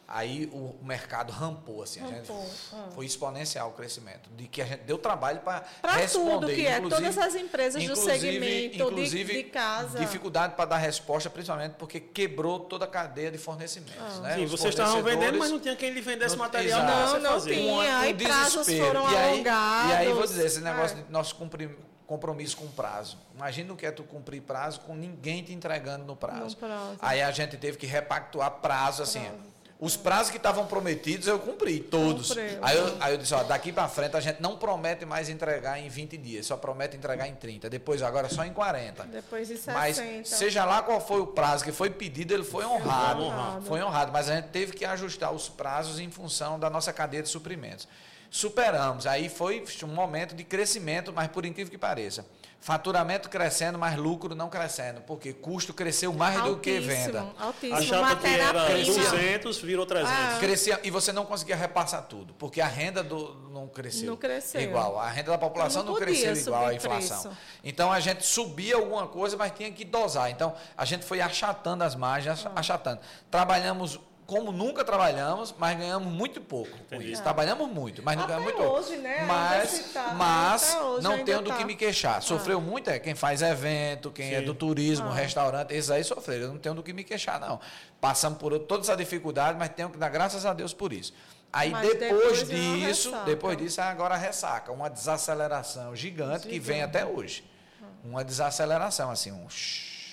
Aí 0.07 0.47
o 0.53 0.75
mercado 0.83 1.33
rampou, 1.33 1.83
assim, 1.83 2.01
rampou. 2.01 2.43
Gente, 2.43 2.53
ah. 2.75 2.89
foi 2.95 3.07
exponencial 3.07 3.71
o 3.71 3.73
crescimento, 3.73 4.29
de 4.37 4.47
que 4.47 4.61
a 4.61 4.65
gente 4.65 4.81
deu 4.81 4.99
trabalho 4.99 5.41
para 5.41 5.65
responder. 5.95 6.31
tudo 6.33 6.47
que 6.49 6.67
é, 6.67 6.81
todas 6.81 7.17
as 7.17 7.35
empresas 7.35 7.83
do 7.83 7.97
segmento 7.97 8.77
inclusive, 8.77 9.33
de, 9.33 9.43
de, 9.45 9.49
casa. 9.49 9.99
dificuldade 9.99 10.55
para 10.55 10.67
dar 10.67 10.77
resposta, 10.77 11.31
principalmente 11.31 11.77
porque 11.79 11.99
quebrou 11.99 12.61
toda 12.61 12.85
a 12.85 12.89
cadeia 12.89 13.31
de 13.31 13.39
fornecimentos. 13.39 14.19
Ah. 14.19 14.21
Né? 14.21 14.35
Sim, 14.35 14.47
vocês 14.47 14.75
estavam 14.75 15.03
vendendo, 15.03 15.39
mas 15.39 15.51
não 15.51 15.59
tinha 15.59 15.75
quem 15.75 15.91
lhe 15.91 16.03
vendesse 16.03 16.37
não, 16.37 16.45
material 16.45 16.85
Não, 16.85 17.21
não 17.21 17.33
fazer. 17.33 17.55
tinha, 17.55 17.73
um, 17.73 17.77
um 17.77 17.81
aí 17.81 18.15
prazos 18.15 18.67
foram 18.67 19.11
e 19.11 19.17
aí, 19.17 19.33
alongados. 19.33 19.91
E 19.91 19.95
aí, 19.95 20.13
vou 20.13 20.25
dizer, 20.25 20.47
esse 20.47 20.61
negócio 20.61 20.99
é. 20.99 21.03
de 21.03 21.11
nosso 21.11 21.35
cumprimento 21.37 21.93
compromisso 22.13 22.59
com 22.59 22.67
prazo. 22.69 23.17
Imagina 23.35 23.73
o 23.73 23.77
que 23.77 23.87
é 23.87 23.91
tu 23.91 24.05
cumprir 24.05 24.43
prazo 24.43 24.81
com 24.81 24.95
ninguém 24.95 25.43
te 25.43 25.53
entregando 25.55 26.05
no 26.05 26.15
prazo. 26.15 26.55
No 26.55 26.57
prazo. 26.57 26.99
Aí 27.01 27.23
a 27.23 27.31
gente 27.31 27.57
teve 27.57 27.79
que 27.79 27.87
repactuar 27.87 28.51
prazo, 28.61 29.03
assim, 29.03 29.21
prazo. 29.21 29.52
Os 29.83 29.97
prazos 29.97 30.31
que 30.31 30.37
estavam 30.37 30.65
prometidos 30.65 31.27
eu 31.27 31.41
cumpri, 31.41 31.81
todos. 31.81 32.31
Aí, 32.63 32.77
eu, 32.77 32.97
aí 33.01 33.15
eu 33.15 33.19
disse, 33.19 33.35
ó, 33.35 33.43
daqui 33.43 33.73
para 33.73 33.89
frente 33.89 34.17
a 34.17 34.21
gente 34.21 34.41
não 34.41 34.57
promete 34.57 35.05
mais 35.05 35.29
entregar 35.29 35.77
em 35.81 35.89
20 35.89 36.17
dias, 36.19 36.47
só 36.47 36.57
promete 36.57 36.97
entregar 36.97 37.27
em 37.27 37.35
30. 37.35 37.69
Depois 37.69 38.01
agora 38.01 38.29
só 38.29 38.45
em 38.45 38.53
40. 38.53 39.03
Depois 39.07 39.49
de 39.49 39.57
60. 39.57 39.77
Mas 39.77 40.29
seja 40.29 40.65
lá 40.65 40.85
qual 40.85 41.01
foi 41.01 41.21
o 41.21 41.27
prazo 41.27 41.65
que 41.65 41.73
foi 41.73 41.91
pedido, 41.91 42.33
ele 42.33 42.45
foi 42.45 42.65
honrado. 42.65 43.23
Foi 43.23 43.29
honrado. 43.29 43.67
Foi 43.67 43.83
honrado, 43.83 44.13
mas 44.13 44.31
a 44.31 44.37
gente 44.37 44.51
teve 44.51 44.73
que 44.73 44.85
ajustar 44.85 45.33
os 45.33 45.49
prazos 45.49 45.99
em 45.99 46.13
função 46.13 46.61
da 46.61 46.71
nossa 46.71 46.93
cadeia 46.93 47.25
de 47.25 47.29
suprimentos. 47.29 47.89
Superamos. 48.31 49.05
Aí 49.05 49.29
foi 49.29 49.65
um 49.83 49.89
momento 49.89 50.33
de 50.33 50.45
crescimento, 50.45 51.13
mas 51.13 51.27
por 51.27 51.45
incrível 51.45 51.73
que 51.73 51.77
pareça 51.77 52.25
Faturamento 52.63 53.29
crescendo, 53.29 53.77
mas 53.77 53.97
lucro 53.97 54.37
não 54.37 54.49
crescendo. 54.49 55.01
Porque 55.01 55.33
custo 55.33 55.75
cresceu 55.75 56.13
mais 56.13 56.37
altíssimo, 56.37 56.55
do 56.55 56.63
que 56.63 56.79
venda. 56.79 57.27
Altíssimo. 57.37 57.77
Achava 57.77 58.15
que 58.15 58.27
era 58.29 58.67
crescia, 58.67 59.11
200, 59.11 59.61
virou 59.63 59.85
300. 59.85 60.15
Ah. 60.17 60.37
Crescia, 60.39 60.81
e 60.85 60.89
você 60.89 61.11
não 61.11 61.27
conseguia 61.27 61.57
repassar 61.57 62.05
tudo. 62.05 62.33
Porque 62.35 62.61
a 62.61 62.69
renda 62.69 63.03
do, 63.03 63.35
não 63.51 63.67
cresceu. 63.67 64.07
Não 64.07 64.17
cresceu. 64.17 64.61
Igual. 64.61 64.97
A 64.97 65.09
renda 65.09 65.33
da 65.33 65.39
população 65.39 65.83
não, 65.83 65.95
não 65.95 65.99
cresceu 65.99 66.37
igual 66.37 66.67
à 66.67 66.73
inflação. 66.73 67.23
Preço. 67.23 67.39
Então 67.65 67.91
a 67.91 67.99
gente 67.99 68.25
subia 68.25 68.77
alguma 68.77 69.09
coisa, 69.09 69.37
mas 69.37 69.51
tinha 69.51 69.73
que 69.73 69.85
dosar. 69.85 70.31
Então 70.31 70.55
a 70.77 70.85
gente 70.85 71.05
foi 71.05 71.21
achatando 71.21 71.83
as 71.83 71.97
margens, 71.97 72.47
achatando. 72.55 73.01
Trabalhamos 73.29 73.99
como 74.33 74.51
nunca 74.51 74.83
trabalhamos, 74.83 75.55
mas 75.59 75.77
ganhamos 75.77 76.11
muito 76.11 76.41
pouco 76.41 76.71
com 76.89 77.03
isso. 77.03 77.21
É. 77.21 77.23
Trabalhamos 77.23 77.69
muito, 77.69 78.03
mas 78.03 78.17
não 78.17 78.27
ganhamos 78.27 78.47
muito 78.47 78.63
hoje, 78.63 78.89
pouco. 78.89 79.03
Né? 79.03 79.25
Mas, 79.27 79.93
tá, 79.93 80.15
mas 80.17 80.77
não 81.03 81.23
tenho 81.23 81.43
do 81.43 81.51
tá. 81.51 81.57
que 81.59 81.65
me 81.67 81.77
queixar. 81.77 82.17
Ah. 82.17 82.21
Sofreu 82.23 82.57
ah. 82.57 82.61
muito 82.61 82.89
é 82.89 82.99
quem 82.99 83.15
faz 83.15 83.43
evento, 83.43 84.11
quem 84.11 84.29
é 84.29 84.31
Sim. 84.31 84.35
é 84.37 84.41
do 84.41 84.55
turismo, 84.55 85.09
ah. 85.09 85.15
restaurante, 85.15 85.73
esses 85.73 85.91
aí 85.91 86.03
sofreram. 86.03 86.47
Eu 86.47 86.53
não 86.53 86.59
tenho 86.59 86.75
do 86.75 86.83
que 86.83 86.95
me 86.95 87.05
queixar, 87.05 87.39
não. 87.39 87.61
Passamos 88.01 88.39
por 88.39 88.59
toda 88.61 88.83
essa 88.83 88.97
dificuldade, 88.97 89.59
mas 89.59 89.69
tenho 89.69 89.91
que 89.91 89.99
dar 89.99 90.09
graças 90.09 90.47
a 90.47 90.55
Deus 90.55 90.73
por 90.73 90.95
isso. 90.95 91.13
Aí 91.53 91.71
depois, 91.71 91.99
depois, 91.99 92.49
disso, 92.49 93.13
depois 93.27 93.59
disso, 93.59 93.83
agora 93.83 94.17
ressaca, 94.17 94.73
uma 94.73 94.89
desaceleração 94.89 95.95
gigante, 95.95 96.45
gigante. 96.45 96.49
que 96.49 96.59
vem 96.59 96.83
até 96.83 97.05
hoje. 97.05 97.45
Ah. 97.83 97.87
Uma 98.03 98.25
desaceleração, 98.25 99.11
assim, 99.11 99.31
um 99.31 99.47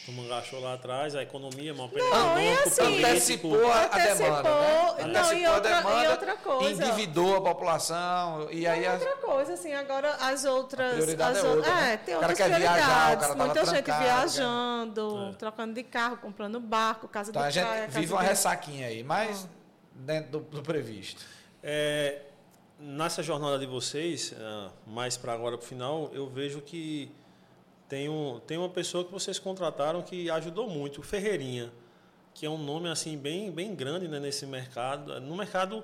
o 0.10 0.14
Mangachou 0.14 0.60
lá 0.60 0.74
atrás, 0.74 1.16
a 1.16 1.22
economia, 1.22 1.74
uma 1.74 1.88
Não, 1.88 2.40
e 2.40 2.54
assim, 2.54 3.04
antecipou 3.04 3.72
a 3.72 3.88
demanda, 3.88 4.44
né? 4.44 5.06
Não, 5.08 5.34
e 5.34 5.48
outra, 5.48 5.78
demanda, 5.78 6.04
e 6.04 6.08
outra 6.08 6.36
coisa. 6.38 6.84
Endividou 6.84 7.38
a 7.38 7.42
população. 7.42 8.52
E 8.52 8.66
aí 8.66 8.88
outra 8.88 9.16
coisa, 9.18 9.54
assim, 9.54 9.74
agora 9.74 10.16
as 10.16 10.46
outras. 10.46 10.92
A 10.92 10.96
prioridade 10.96 11.38
as 11.38 11.46
é 11.46 11.48
outra. 11.48 11.76
Né? 11.76 11.94
É, 11.94 11.98
tem 11.98 12.16
outras 12.16 12.34
prioridades. 12.34 12.86
Viajar, 12.86 13.18
o 13.18 13.20
cara 13.20 13.36
Muita 13.36 13.66
gente 13.66 13.86
viajando, 13.86 15.30
é. 15.30 15.34
trocando 15.38 15.74
de 15.74 15.84
carro, 15.84 16.18
comprando 16.18 16.60
barco, 16.60 17.08
casa 17.08 17.30
então, 17.30 17.48
de 17.48 17.60
praia. 17.60 17.84
A 17.84 17.86
gente 17.86 18.00
vive 18.00 18.14
uma 18.14 18.24
ressaquinha 18.24 18.88
aí, 18.88 19.04
mas 19.04 19.46
ah. 19.46 19.50
dentro 19.94 20.32
do, 20.32 20.40
do 20.40 20.62
previsto. 20.64 21.24
É, 21.62 22.22
nessa 22.80 23.22
jornada 23.22 23.60
de 23.60 23.66
vocês, 23.66 24.34
é, 24.34 24.70
mais 24.88 25.18
para 25.18 25.34
agora 25.34 25.58
para 25.58 25.66
o 25.66 25.68
final, 25.68 26.10
eu 26.14 26.28
vejo 26.28 26.62
que 26.62 27.12
tem, 27.90 28.08
um, 28.08 28.40
tem 28.46 28.56
uma 28.56 28.70
pessoa 28.70 29.04
que 29.04 29.12
vocês 29.12 29.40
contrataram 29.40 30.04
que 30.04 30.30
ajudou 30.30 30.70
muito, 30.70 31.02
o 31.02 31.04
Ferreirinha, 31.04 31.72
que 32.36 32.46
é 32.46 32.50
um 32.50 32.58
nome 32.58 32.88
assim 32.88 33.18
bem, 33.18 33.52
bem 33.52 33.74
grande 33.74 34.08
né, 34.08 34.20
nesse 34.20 34.46
mercado, 34.46 35.20
no 35.20 35.36
mercado 35.36 35.84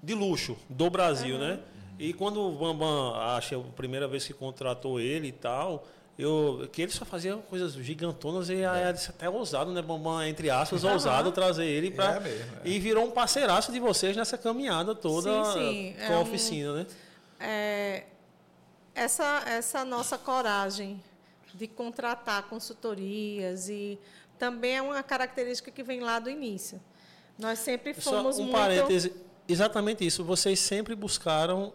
de 0.00 0.14
luxo 0.14 0.56
do 0.68 0.88
Brasil, 0.88 1.34
uhum. 1.34 1.40
né? 1.40 1.58
E 1.98 2.14
quando 2.14 2.40
o 2.40 2.52
Bambam, 2.52 3.14
acho 3.16 3.56
a 3.56 3.62
primeira 3.76 4.08
vez 4.08 4.24
que 4.24 4.32
contratou 4.32 4.98
ele 4.98 5.28
e 5.28 5.32
tal, 5.32 5.86
eu, 6.16 6.68
que 6.72 6.82
ele 6.82 6.92
só 6.92 7.04
fazia 7.04 7.36
coisas 7.36 7.74
gigantonas 7.74 8.48
e 8.48 8.62
é. 8.62 8.88
até 9.08 9.28
ousado, 9.28 9.72
né, 9.72 9.82
Bambam, 9.82 10.22
entre 10.22 10.50
aspas, 10.50 10.84
uhum. 10.84 10.92
ousado 10.92 11.32
trazer 11.32 11.66
ele 11.66 11.90
para 11.90 12.14
é 12.14 12.20
mesmo, 12.20 12.56
é. 12.64 12.68
e 12.68 12.78
virou 12.78 13.04
um 13.04 13.10
parceiraço 13.10 13.72
de 13.72 13.80
vocês 13.80 14.16
nessa 14.16 14.38
caminhada 14.38 14.94
toda 14.94 15.44
sim, 15.46 15.52
sim. 15.52 15.94
com 16.06 16.12
é 16.12 16.16
a 16.16 16.20
oficina, 16.20 16.70
um, 16.70 16.74
né? 16.76 16.86
É, 17.40 18.04
essa 18.94 19.42
essa 19.46 19.84
nossa 19.84 20.16
coragem 20.16 21.02
de 21.54 21.66
contratar 21.66 22.44
consultorias 22.44 23.68
e 23.68 23.98
também 24.38 24.76
é 24.76 24.82
uma 24.82 25.02
característica 25.02 25.70
que 25.70 25.82
vem 25.82 26.00
lá 26.00 26.18
do 26.18 26.30
início. 26.30 26.80
Nós 27.38 27.58
sempre 27.58 27.94
fomos 27.94 28.36
Só 28.36 28.42
um 28.42 28.46
muito... 28.46 28.58
parêntese, 28.58 29.12
exatamente 29.48 30.06
isso. 30.06 30.24
Vocês 30.24 30.60
sempre 30.60 30.94
buscaram 30.94 31.72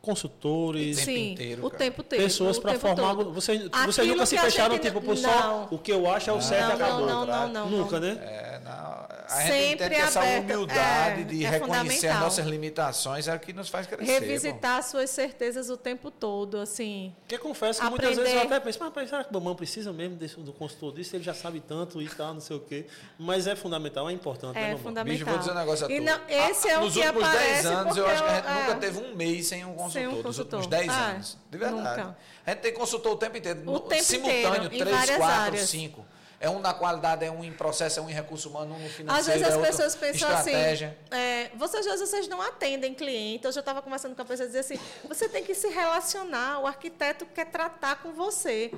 consultores, 0.00 0.96
o 0.96 1.00
tempo 1.00 1.12
Sim, 1.12 1.32
inteiro, 1.32 1.64
o 1.64 1.70
tempo 1.70 2.00
inteiro. 2.02 2.24
Pessoas 2.24 2.58
para 2.58 2.78
formar. 2.78 3.14
Todo. 3.14 3.32
Você, 3.32 3.68
você 3.86 4.02
nunca 4.02 4.26
se 4.26 4.36
fecharam, 4.36 4.78
tipo, 4.78 5.00
por 5.00 5.16
só 5.16 5.68
o 5.70 5.78
que 5.78 5.92
eu 5.92 6.10
acho 6.10 6.28
é 6.28 6.32
o 6.32 6.40
certo 6.40 6.70
e 6.70 6.72
acabou. 6.72 7.06
Não, 7.06 7.24
não, 7.24 7.48
não, 7.48 7.70
Nunca, 7.70 8.00
né? 8.00 8.18
É, 8.20 8.60
não. 8.62 9.06
A 9.28 9.28
Sempre 9.28 9.52
gente 9.52 9.78
tem 9.78 9.88
que 9.88 9.94
ter 9.94 10.00
essa 10.00 10.20
humildade 10.22 11.20
é, 11.20 11.24
de 11.24 11.44
é 11.44 11.50
reconhecer 11.50 12.08
as 12.08 12.20
nossas 12.20 12.46
limitações, 12.46 13.28
é 13.28 13.34
o 13.34 13.40
que 13.40 13.52
nos 13.52 13.68
faz 13.68 13.86
crescer. 13.86 14.20
Revisitar 14.20 14.82
bom. 14.82 14.88
suas 14.88 15.10
certezas 15.10 15.70
o 15.70 15.76
tempo 15.76 16.10
todo, 16.10 16.58
assim. 16.58 17.14
Porque 17.20 17.38
confesso 17.38 17.80
que 17.80 17.86
aprender... 17.86 18.06
muitas 18.06 18.24
vezes 18.24 18.40
eu 18.40 18.46
até 18.46 18.60
penso, 18.60 18.78
mas 18.94 19.08
será 19.08 19.24
que 19.24 19.30
o 19.30 19.34
mamão 19.34 19.54
precisa 19.54 19.92
mesmo 19.92 20.16
desse, 20.16 20.38
do 20.40 20.52
consultor 20.52 20.94
disso? 20.94 21.16
Ele 21.16 21.24
já 21.24 21.34
sabe 21.34 21.60
tanto 21.60 22.00
e 22.02 22.08
tal, 22.08 22.34
não 22.34 22.40
sei 22.40 22.56
o 22.56 22.60
quê. 22.60 22.86
Mas 23.18 23.46
é 23.46 23.56
fundamental, 23.56 24.08
é 24.08 24.12
importante, 24.12 24.58
é 24.58 24.72
né, 24.72 24.76
fundamental. 24.76 25.04
Bicho, 25.04 25.24
vou 25.24 25.38
dizer 25.38 25.52
um 25.52 25.54
negócio 25.54 25.86
a 25.86 25.88
tu. 25.88 26.02
Não, 26.02 26.20
esse 26.28 26.68
é 26.68 26.78
o 26.78 26.80
Nos 26.82 26.92
que 26.94 27.00
últimos 27.00 27.28
10 27.30 27.66
anos, 27.66 27.96
eu 27.96 28.06
acho 28.06 28.22
que 28.22 28.28
a 28.28 28.34
gente 28.34 28.46
é, 28.46 28.60
nunca 28.60 28.74
teve 28.76 28.98
um 28.98 29.14
mês 29.14 29.46
sem 29.46 29.64
um 29.64 29.74
consultor. 29.74 29.92
Sem 29.92 30.06
um 30.06 30.22
consultor. 30.22 30.58
Nos 30.58 30.66
últimos 30.66 30.66
10 30.66 30.88
ah, 30.88 31.06
anos. 31.10 31.38
De 31.50 31.58
verdade. 31.58 32.00
Nunca. 32.00 32.16
A 32.44 32.50
gente 32.50 32.60
tem 32.60 32.74
consultor 32.74 33.12
o 33.12 33.16
tempo 33.16 33.36
inteiro. 33.36 33.70
O 33.70 33.80
tempo 33.80 34.02
simultâneo, 34.02 34.66
inteiro, 34.66 34.90
3, 34.90 35.16
4, 35.16 35.58
5. 35.58 36.06
É 36.42 36.50
um 36.50 36.58
na 36.58 36.74
qualidade, 36.74 37.24
é 37.24 37.30
um 37.30 37.44
em 37.44 37.52
processo, 37.52 38.00
é 38.00 38.02
um 38.02 38.10
em 38.10 38.12
recurso 38.12 38.48
humano, 38.48 38.74
um 38.74 38.78
no 38.80 38.88
financeiro. 38.88 39.12
Às 39.12 39.26
vezes 39.26 39.42
as 39.46 39.54
é 39.54 39.66
pessoas 39.70 39.94
pensam 39.94 40.28
assim, 40.28 40.50
estratégia. 40.50 40.98
assim. 41.08 41.22
É, 41.22 41.50
vocês, 41.54 41.86
vocês 42.00 42.26
não 42.26 42.42
atendem 42.42 42.92
cliente. 42.92 43.44
Eu 43.44 43.52
já 43.52 43.60
estava 43.60 43.80
conversando 43.80 44.16
com 44.16 44.22
a 44.22 44.24
pessoa 44.24 44.46
e 44.46 44.48
dizia 44.48 44.60
assim: 44.60 44.78
você 45.08 45.28
tem 45.28 45.44
que 45.44 45.54
se 45.54 45.68
relacionar, 45.68 46.58
o 46.58 46.66
arquiteto 46.66 47.24
quer 47.26 47.46
tratar 47.46 48.02
com 48.02 48.12
você. 48.12 48.72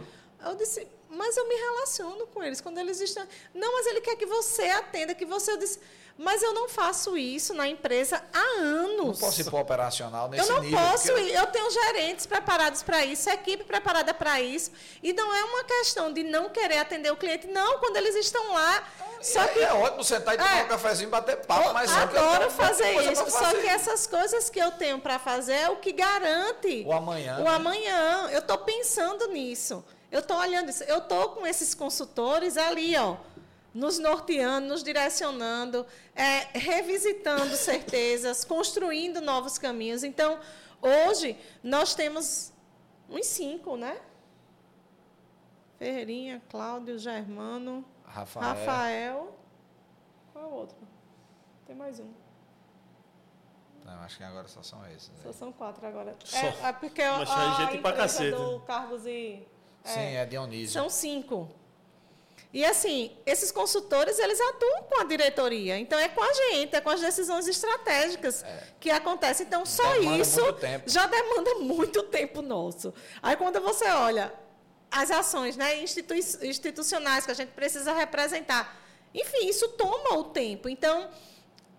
Eu 0.45 0.55
disse, 0.57 0.87
mas 1.09 1.39
eu 1.39 1.49
me 1.49 1.55
relaciono 1.55 2.27
com 2.27 2.43
eles 2.43 2.61
quando 2.61 2.77
eles 2.77 3.01
estão. 3.01 3.27
Não, 3.55 3.73
mas 3.73 3.87
ele 3.87 4.03
quer 4.03 4.17
que 4.17 4.27
você 4.27 4.65
atenda, 4.65 5.15
que 5.15 5.25
você. 5.25 5.53
Eu 5.53 5.57
disse, 5.57 5.81
mas 6.17 6.43
eu 6.43 6.55
não 6.55 6.69
faço 6.69 7.17
isso 7.17 7.53
na 7.53 7.67
empresa 7.67 8.23
há 8.33 8.61
anos. 8.61 9.21
Não 9.21 9.29
posso 9.29 9.41
ir 9.41 9.45
para 9.45 9.59
operacional 9.59 10.29
nesse 10.29 10.53
nível. 10.53 10.65
Eu 10.65 10.71
não 10.71 10.91
posso 10.91 11.19
ir. 11.19 11.35
Eu 11.35 11.47
tenho 11.49 11.69
gerentes 11.71 12.25
preparados 12.25 12.85
para 12.85 13.05
isso, 13.05 13.29
equipe 13.29 13.65
preparada 13.65 14.15
para 14.15 14.41
isso. 14.41 14.71
E 15.03 15.13
não 15.13 15.35
é 15.35 15.45
uma 15.45 15.65
questão 15.65 16.13
de 16.13 16.23
não 16.23 16.49
querer 16.51 16.79
atender 16.79 17.11
o 17.11 17.17
cliente. 17.17 17.49
Não, 17.49 17.79
quando 17.79 17.97
eles 17.97 18.15
estão 18.15 18.53
lá. 18.53 18.85
Só 19.21 19.43
é, 19.43 19.49
que, 19.49 19.59
é 19.59 19.73
ótimo 19.73 20.05
sentar 20.05 20.35
e 20.35 20.39
tomar 20.39 20.59
é, 20.59 20.65
um 20.65 20.69
cafezinho, 20.69 21.11
bater 21.11 21.37
papo, 21.39 21.73
mas 21.73 21.91
eu 21.91 21.97
adoro 21.97 22.51
fazer 22.51 23.11
isso. 23.11 23.25
Fazer. 23.25 23.31
Só 23.31 23.61
que 23.61 23.67
essas 23.67 24.07
coisas 24.07 24.49
que 24.49 24.59
eu 24.61 24.71
tenho 24.73 25.01
para 25.01 25.19
fazer 25.19 25.55
é 25.55 25.71
o 25.71 25.77
que 25.77 25.93
garante 25.93 26.85
o 26.87 26.93
amanhã. 26.93 27.39
O 27.41 27.45
né? 27.45 27.51
amanhã. 27.51 28.29
Eu 28.31 28.39
estou 28.39 28.59
pensando 28.59 29.27
nisso. 29.29 29.85
Eu 30.13 30.21
estou 30.21 30.37
olhando 30.37 30.69
isso. 30.69 30.85
Eu 30.85 30.99
estou 30.99 31.31
com 31.31 31.45
esses 31.45 31.75
consultores 31.75 32.57
ali, 32.57 32.97
ó 32.97 33.17
nos 33.75 33.99
norteando, 33.99 34.69
nos 34.69 34.85
direcionando, 34.85 35.85
é, 36.15 36.57
revisitando 36.57 37.57
certezas, 37.57 38.45
construindo 38.45 39.21
novos 39.21 39.59
caminhos. 39.59 40.05
Então, 40.05 40.39
hoje, 40.81 41.37
nós 41.63 41.95
temos 41.95 42.53
uns 43.11 43.27
cinco, 43.27 43.77
né? 43.77 44.01
Ferreirinha, 45.77 46.41
Cláudio, 46.49 46.99
Germano, 46.99 47.85
Rafael. 48.07 48.47
Rafael. 48.47 49.39
Qual 50.33 50.45
é 50.45 50.49
o 50.49 50.51
outro? 50.53 50.77
Tem 51.67 51.75
mais 51.75 51.99
um. 51.99 52.13
Não, 53.85 53.93
acho 54.03 54.17
que 54.17 54.25
agora 54.25 54.49
só 54.49 54.63
são 54.63 54.87
esses. 54.89 55.11
Só 55.23 55.33
são 55.33 55.53
quatro 55.53 55.87
agora. 55.87 56.17
Só. 56.25 56.37
É, 56.39 56.69
é 56.69 56.73
porque 56.73 57.03
Mas 57.03 57.29
a, 57.29 57.57
a 57.57 57.65
gente 57.67 57.83
pra 57.83 57.93
cacete. 57.93 58.37
do 58.37 58.61
Carlos 58.61 59.05
e... 59.05 59.47
É, 59.85 59.89
Sim, 59.89 60.01
é 60.01 60.25
Dionísio. 60.25 60.73
São 60.73 60.89
cinco. 60.89 61.51
E 62.55 62.65
assim, 62.65 63.11
esses 63.27 63.51
consultores, 63.51 64.17
eles 64.21 64.41
atuam 64.41 64.85
com 64.85 65.01
a 65.01 65.05
diretoria. 65.05 65.77
Então 65.77 65.99
é 65.99 66.09
com 66.09 66.23
a 66.23 66.33
gente, 66.33 66.77
é 66.77 66.81
com 66.81 66.89
as 66.89 67.01
decisões 67.01 67.49
estratégicas 67.49 68.45
é. 68.45 68.63
que 68.79 68.91
acontecem. 68.91 69.45
Então 69.45 69.67
só 69.67 69.83
demanda 69.95 70.19
isso 70.19 70.41
já 70.87 71.09
demanda 71.09 71.57
muito 71.57 72.05
tempo 72.05 72.41
nosso. 72.41 72.95
Aí 73.21 73.35
quando 73.35 73.61
você 73.61 73.87
olha 73.91 74.33
as 74.89 75.11
ações 75.11 75.57
né, 75.57 75.83
institu 75.83 76.15
institucionais 76.15 77.27
que 77.27 77.33
a 77.33 77.35
gente 77.35 77.51
precisa 77.51 77.93
representar, 77.93 78.81
enfim, 79.13 79.49
isso 79.49 79.71
toma 79.71 80.17
o 80.17 80.23
tempo. 80.23 80.69
Então, 80.69 81.11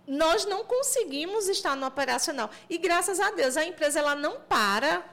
nós 0.05 0.43
não 0.43 0.65
conseguimos 0.65 1.47
estar 1.47 1.77
no 1.77 1.87
operacional. 1.87 2.49
E 2.69 2.77
graças 2.77 3.21
a 3.21 3.31
Deus, 3.31 3.55
a 3.55 3.63
empresa 3.63 3.99
ela 3.99 4.13
não 4.13 4.41
para 4.41 5.05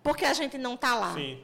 porque 0.00 0.24
a 0.24 0.32
gente 0.32 0.56
não 0.56 0.74
está 0.74 0.94
lá. 0.94 1.14
Sim. 1.14 1.42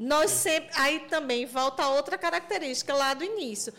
Nós 0.00 0.30
sempre. 0.30 0.70
Aí 0.76 1.00
também 1.00 1.44
volta 1.44 1.86
outra 1.88 2.16
característica 2.16 2.94
lá 2.94 3.12
do 3.12 3.22
início. 3.22 3.74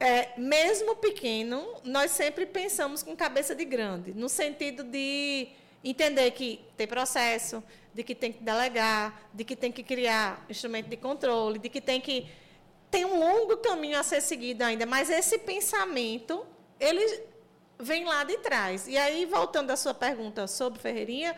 É, 0.00 0.30
mesmo 0.36 0.96
pequeno, 0.96 1.64
nós 1.84 2.10
sempre 2.10 2.44
pensamos 2.44 3.00
com 3.00 3.14
cabeça 3.14 3.54
de 3.54 3.64
grande, 3.64 4.12
no 4.12 4.28
sentido 4.28 4.82
de 4.82 5.48
entender 5.84 6.32
que 6.32 6.60
tem 6.76 6.86
processo, 6.86 7.62
de 7.94 8.02
que 8.02 8.14
tem 8.14 8.32
que 8.32 8.42
delegar, 8.42 9.28
de 9.32 9.44
que 9.44 9.54
tem 9.54 9.70
que 9.70 9.84
criar 9.84 10.44
instrumento 10.50 10.88
de 10.88 10.96
controle, 10.96 11.60
de 11.60 11.68
que 11.68 11.80
tem 11.80 12.00
que 12.00 12.26
tem 12.90 13.04
um 13.04 13.18
longo 13.18 13.56
caminho 13.58 13.98
a 13.98 14.02
ser 14.02 14.20
seguido 14.20 14.64
ainda, 14.64 14.84
mas 14.84 15.10
esse 15.10 15.38
pensamento 15.38 16.44
ele 16.78 17.22
vem 17.78 18.04
lá 18.04 18.24
de 18.24 18.36
trás. 18.38 18.88
E 18.88 18.98
aí 18.98 19.24
voltando 19.26 19.70
à 19.70 19.76
sua 19.76 19.94
pergunta 19.94 20.46
sobre 20.46 20.80
Ferreirinha, 20.80 21.36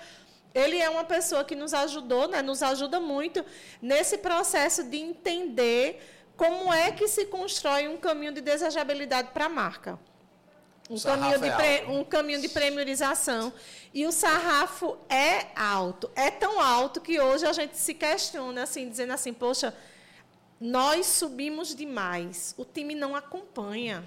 ele 0.54 0.78
é 0.78 0.88
uma 0.88 1.04
pessoa 1.04 1.44
que 1.44 1.54
nos 1.54 1.74
ajudou, 1.74 2.28
né, 2.28 2.42
nos 2.42 2.62
ajuda 2.62 2.98
muito 3.00 3.44
nesse 3.80 4.18
processo 4.18 4.84
de 4.84 4.96
entender 4.96 6.00
como 6.36 6.72
é 6.72 6.92
que 6.92 7.08
se 7.08 7.26
constrói 7.26 7.88
um 7.88 7.96
caminho 7.96 8.32
de 8.32 8.40
desejabilidade 8.40 9.30
para 9.32 9.46
a 9.46 9.48
marca. 9.48 9.98
Um 10.90 10.98
caminho, 10.98 11.38
de 11.38 11.50
pre, 11.50 11.84
um 11.86 12.02
caminho 12.02 12.40
de 12.40 12.48
premiorização. 12.48 13.52
E 13.92 14.06
o 14.06 14.12
sarrafo 14.12 14.96
é 15.08 15.48
alto. 15.54 16.10
É 16.16 16.30
tão 16.30 16.58
alto 16.60 17.00
que 17.00 17.20
hoje 17.20 17.44
a 17.44 17.52
gente 17.52 17.76
se 17.76 17.92
questiona, 17.92 18.62
assim, 18.62 18.88
dizendo 18.88 19.12
assim, 19.12 19.34
poxa, 19.34 19.74
nós 20.58 21.06
subimos 21.06 21.74
demais. 21.74 22.54
O 22.56 22.64
time 22.64 22.94
não 22.94 23.14
acompanha. 23.14 24.02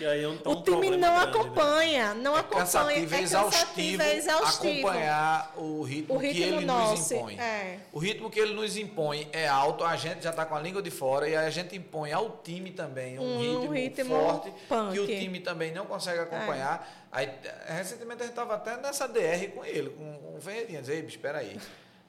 É 0.00 0.28
um, 0.28 0.38
o 0.44 0.62
time 0.62 0.90
não 0.90 0.98
grande, 0.98 0.98
né? 0.98 1.22
acompanha, 1.22 2.14
né? 2.14 2.20
não 2.22 2.36
é 2.36 2.40
acompanha. 2.40 2.64
Cansativo, 2.64 3.14
é 3.14 3.22
exaustivo, 3.22 4.02
é 4.02 4.16
exaustivo 4.16 4.88
acompanhar 4.88 5.54
o 5.56 5.82
ritmo, 5.82 6.14
o 6.14 6.18
ritmo 6.18 6.34
que 6.34 6.42
ele 6.42 6.66
nosso, 6.66 6.92
nos 6.92 7.10
impõe. 7.10 7.40
É. 7.40 7.78
O 7.92 7.98
ritmo 7.98 8.30
que 8.30 8.40
ele 8.40 8.54
nos 8.54 8.76
impõe 8.76 9.28
é 9.32 9.48
alto, 9.48 9.84
a 9.84 9.96
gente 9.96 10.22
já 10.22 10.30
está 10.30 10.44
com 10.44 10.54
a 10.54 10.60
língua 10.60 10.82
de 10.82 10.90
fora 10.90 11.28
e 11.28 11.34
a 11.34 11.48
gente 11.48 11.74
impõe 11.74 12.12
ao 12.12 12.38
time 12.42 12.70
também 12.70 13.18
um, 13.18 13.22
um 13.22 13.38
ritmo, 13.38 13.72
ritmo, 13.72 14.16
forte 14.16 14.52
punk. 14.68 14.92
que 14.92 15.00
o 15.00 15.06
time 15.06 15.40
também 15.40 15.72
não 15.72 15.86
consegue 15.86 16.20
acompanhar. 16.20 16.86
É. 16.96 17.00
Aí, 17.12 17.30
recentemente 17.66 18.22
a 18.22 18.26
gente 18.26 18.32
estava 18.32 18.54
até 18.54 18.76
nessa 18.76 19.08
DR 19.08 19.48
com 19.54 19.64
ele, 19.64 19.90
com, 19.90 20.18
com 20.18 20.36
o 20.36 20.40
Ferreirinha, 20.40 20.80
dizer, 20.80 21.02
espera 21.04 21.38
aí, 21.38 21.58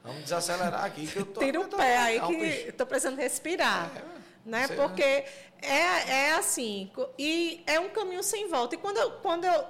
vamos 0.03 0.23
desacelerar 0.23 0.84
aqui 0.84 1.07
que 1.07 1.17
eu 1.17 1.25
tô... 1.25 1.39
Tira 1.39 1.61
o 1.61 1.67
pé 1.67 1.97
aí 1.97 2.19
que 2.19 2.69
estou 2.69 2.86
precisando 2.86 3.17
respirar. 3.17 3.89
É, 3.95 4.21
né? 4.45 4.67
Porque 4.67 5.23
é, 5.62 6.28
é 6.28 6.32
assim, 6.34 6.91
e 7.18 7.64
é 7.68 7.80
um 7.80 7.89
caminho 7.89 8.24
sem 8.24 8.47
volta. 8.47 8.76
E 8.76 8.78
quando 8.78 8.97
eu, 8.97 9.12
quando 9.22 9.45
eu 9.45 9.66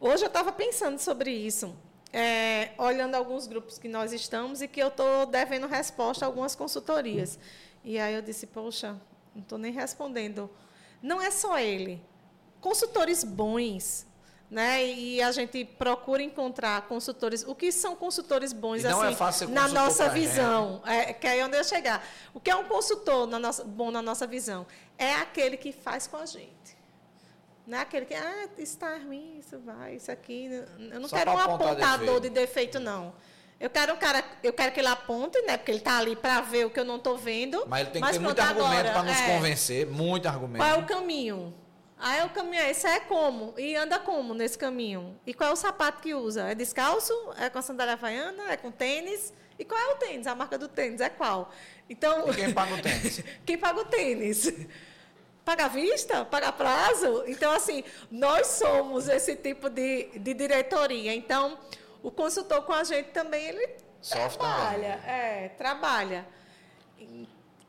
hoje 0.00 0.24
eu 0.24 0.28
estava 0.28 0.52
pensando 0.52 0.98
sobre 0.98 1.30
isso, 1.30 1.74
é, 2.12 2.70
olhando 2.78 3.16
alguns 3.16 3.46
grupos 3.46 3.76
que 3.76 3.88
nós 3.88 4.12
estamos 4.12 4.62
e 4.62 4.68
que 4.68 4.80
eu 4.80 4.88
estou 4.88 5.26
devendo 5.26 5.66
resposta 5.66 6.24
a 6.24 6.28
algumas 6.28 6.54
consultorias. 6.54 7.38
E 7.82 7.98
aí 7.98 8.14
eu 8.14 8.22
disse, 8.22 8.46
poxa, 8.46 8.96
não 9.34 9.42
estou 9.42 9.58
nem 9.58 9.72
respondendo. 9.72 10.48
Não 11.02 11.20
é 11.20 11.30
só 11.30 11.58
ele. 11.58 12.00
Consultores 12.60 13.24
bons, 13.24 14.06
né? 14.48 14.86
E 14.86 15.20
a 15.20 15.32
gente 15.32 15.64
procura 15.64 16.22
encontrar 16.22 16.82
consultores. 16.82 17.44
O 17.46 17.54
que 17.54 17.72
são 17.72 17.96
consultores 17.96 18.52
bons 18.52 18.84
é 18.84 18.88
assim, 18.88 19.44
é 19.44 19.48
na 19.48 19.68
nossa 19.68 20.08
visão? 20.08 20.80
É, 20.86 21.12
que 21.12 21.26
é 21.26 21.44
onde 21.44 21.58
eu 21.58 21.64
chegar. 21.64 22.02
O 22.32 22.40
que 22.40 22.50
é 22.50 22.54
um 22.54 22.64
consultor 22.64 23.26
na 23.26 23.38
nossa, 23.38 23.64
bom 23.64 23.90
na 23.90 24.00
nossa 24.00 24.26
visão? 24.26 24.66
É 24.98 25.14
aquele 25.14 25.56
que 25.56 25.72
faz 25.72 26.06
com 26.06 26.16
a 26.16 26.26
gente. 26.26 26.76
Não 27.66 27.78
é 27.78 27.80
aquele 27.80 28.04
que, 28.04 28.14
ah, 28.14 28.44
isso 28.58 28.74
está 28.74 28.96
ruim, 28.98 29.38
isso 29.38 29.58
vai, 29.60 29.94
isso 29.96 30.12
aqui. 30.12 30.50
Eu 30.92 31.00
não 31.00 31.08
Só 31.08 31.16
quero 31.16 31.30
um 31.30 31.38
apontador 31.38 31.98
defeito. 31.98 32.20
de 32.20 32.30
defeito, 32.30 32.80
não. 32.80 33.14
Eu 33.58 33.70
quero 33.70 33.94
um 33.94 33.96
cara, 33.96 34.22
eu 34.42 34.52
quero 34.52 34.72
que 34.72 34.80
ele 34.80 34.88
aponte, 34.88 35.40
né? 35.42 35.56
Porque 35.56 35.70
ele 35.70 35.78
está 35.78 35.98
ali 35.98 36.14
para 36.14 36.40
ver 36.42 36.66
o 36.66 36.70
que 36.70 36.78
eu 36.78 36.84
não 36.84 36.96
estou 36.96 37.16
vendo. 37.16 37.64
Mas 37.66 37.82
ele 37.82 37.90
tem 37.90 38.02
que 38.02 38.10
ter 38.12 38.18
muito 38.18 38.40
argumento 38.40 38.92
para 38.92 39.02
nos 39.02 39.18
é, 39.18 39.34
convencer, 39.34 39.86
muito 39.86 40.28
argumento. 40.28 40.62
Qual 40.62 40.74
é 40.74 40.78
o 40.78 40.84
caminho? 40.84 41.54
Aí 41.96 42.22
o 42.24 42.28
caminho 42.28 42.62
é, 42.62 42.70
esse 42.70 42.86
é 42.86 43.00
como? 43.00 43.54
E 43.56 43.74
anda 43.76 43.98
como 43.98 44.34
nesse 44.34 44.58
caminho? 44.58 45.18
E 45.26 45.32
qual 45.32 45.50
é 45.50 45.52
o 45.52 45.56
sapato 45.56 46.02
que 46.02 46.12
usa? 46.14 46.50
É 46.50 46.54
descalço? 46.54 47.14
É 47.38 47.48
com 47.48 47.62
sandália 47.62 47.94
havaiana? 47.94 48.52
É 48.52 48.56
com 48.58 48.70
tênis? 48.70 49.32
E 49.58 49.64
qual 49.64 49.80
é 49.80 49.92
o 49.92 49.96
tênis? 49.96 50.26
A 50.26 50.34
marca 50.34 50.58
do 50.58 50.68
tênis 50.68 51.00
é 51.00 51.08
qual? 51.08 51.52
Então, 51.88 52.28
e 52.30 52.34
quem 52.34 52.52
paga 52.52 52.74
o 52.74 52.82
tênis? 52.82 53.22
quem 53.46 53.58
paga 53.58 53.80
o 53.80 53.84
tênis? 53.84 54.52
Paga 55.44 55.68
vista? 55.68 56.24
Paga 56.24 56.50
prazo? 56.50 57.24
Então, 57.26 57.52
assim, 57.52 57.84
nós 58.10 58.46
somos 58.46 59.08
esse 59.08 59.36
tipo 59.36 59.68
de, 59.68 60.18
de 60.18 60.34
diretoria. 60.34 61.14
Então, 61.14 61.58
o 62.02 62.10
consultor 62.10 62.62
com 62.62 62.72
a 62.72 62.82
gente 62.82 63.10
também, 63.10 63.44
ele 63.46 63.68
Sofre 64.00 64.38
trabalha. 64.38 64.96
Também. 64.96 65.14
É, 65.14 65.48
trabalha. 65.56 66.26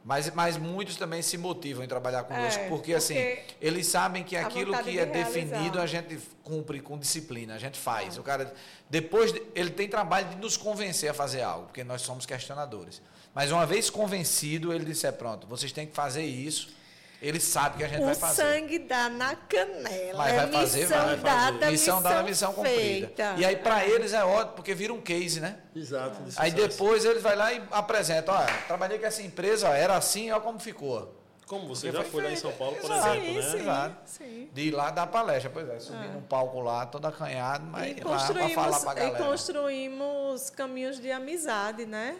Mas, 0.05 0.31
mas 0.35 0.55
muitos 0.55 0.97
também 0.97 1.23
se 1.23 1.35
motivam 1.35 1.83
em 1.83 1.87
trabalhar 1.87 2.23
conosco, 2.25 2.59
É, 2.61 2.69
porque, 2.69 2.93
assim, 2.93 3.15
porque 3.15 3.55
eles 3.59 3.87
sabem 3.87 4.23
que 4.23 4.37
aquilo 4.37 4.71
que 4.83 4.91
de 4.91 4.99
é 4.99 5.05
definido 5.07 5.79
a 5.81 5.87
gente 5.87 6.19
cumpre 6.43 6.79
com 6.79 6.95
disciplina, 6.95 7.55
a 7.55 7.57
gente 7.57 7.79
faz. 7.79 8.15
O 8.19 8.21
cara, 8.21 8.53
depois, 8.87 9.33
de- 9.33 9.41
ele 9.55 9.71
tem 9.71 9.87
trabalho 9.89 10.29
de 10.29 10.35
nos 10.35 10.55
convencer 10.57 11.09
a 11.09 11.13
fazer 11.13 11.41
algo, 11.41 11.65
porque 11.65 11.83
nós 11.83 12.03
somos 12.03 12.23
questionadores. 12.27 13.01
Mas 13.33 13.51
uma 13.51 13.65
vez 13.65 13.89
convencido, 13.89 14.71
ele 14.71 14.85
disse: 14.85 15.07
é 15.07 15.11
pronto, 15.11 15.47
vocês 15.47 15.71
têm 15.71 15.87
que 15.87 15.95
fazer 15.95 16.23
isso. 16.23 16.69
Ele 17.25 17.39
sabe 17.39 17.77
que 17.77 17.83
a 17.83 17.87
gente 17.87 18.03
O 18.03 18.05
vai 18.05 18.13
fazer. 18.15 18.41
sangue 18.43 18.77
dá 18.79 19.09
na 19.09 19.35
canela. 19.35 20.17
Mas 20.17 20.33
é 20.33 20.37
vai 20.37 20.51
fazer, 20.51 20.79
missão 20.81 21.05
vai 21.05 21.17
dada, 21.17 21.71
missão 21.71 22.01
dada, 22.01 22.23
missão 22.23 22.53
cumprida. 22.53 22.77
feita. 22.79 23.33
E 23.37 23.45
aí, 23.45 23.55
para 23.55 23.85
eles, 23.85 24.13
é 24.13 24.23
ótimo, 24.23 24.53
porque 24.57 24.75
vira 24.75 24.93
um 24.93 25.01
case, 25.01 25.39
né? 25.39 25.57
Exato. 25.75 26.21
de 26.23 26.35
Aí 26.37 26.51
depois 26.51 27.03
eles 27.03 27.23
vai 27.23 27.35
lá 27.35 27.51
e 27.51 27.63
apresentam, 27.71 28.35
olha, 28.35 28.53
trabalhei 28.67 28.99
com 28.99 29.05
essa 29.07 29.23
empresa, 29.23 29.69
ó, 29.69 29.73
era 29.73 29.95
assim, 29.97 30.29
olha 30.31 30.39
como 30.41 30.59
ficou. 30.59 31.15
Como 31.47 31.67
você 31.67 31.91
Porque 31.91 31.97
já 32.03 32.09
foi 32.09 32.21
foi 32.21 32.23
lá 32.23 32.31
em. 32.31 32.35
São 32.35 32.51
Paulo, 32.53 32.75
por 32.77 32.91
Exato. 32.91 33.07
exemplo, 33.17 33.25
Sim, 33.27 33.35
né? 33.35 33.41
sim, 33.51 33.57
Exato. 33.59 33.95
sim. 34.05 34.49
De 34.53 34.61
ir 34.61 34.71
lá 34.71 34.89
dar 34.91 35.07
palestra, 35.07 35.49
pois 35.51 35.67
é, 35.69 35.79
subir 35.79 36.07
num 36.09 36.21
palco 36.21 36.59
lá, 36.59 36.85
todo 36.87 37.05
acanhado, 37.07 37.65
mas 37.65 37.97
E 37.97 38.01
lá 38.03 38.17
para 38.33 38.49
falar 38.49 38.79
pra 38.79 38.91
e 38.93 38.95
galera. 39.11 39.25
construímos 39.25 40.49
caminhos 40.49 40.99
de 40.99 41.11
amizade, 41.11 41.85
né? 41.85 42.17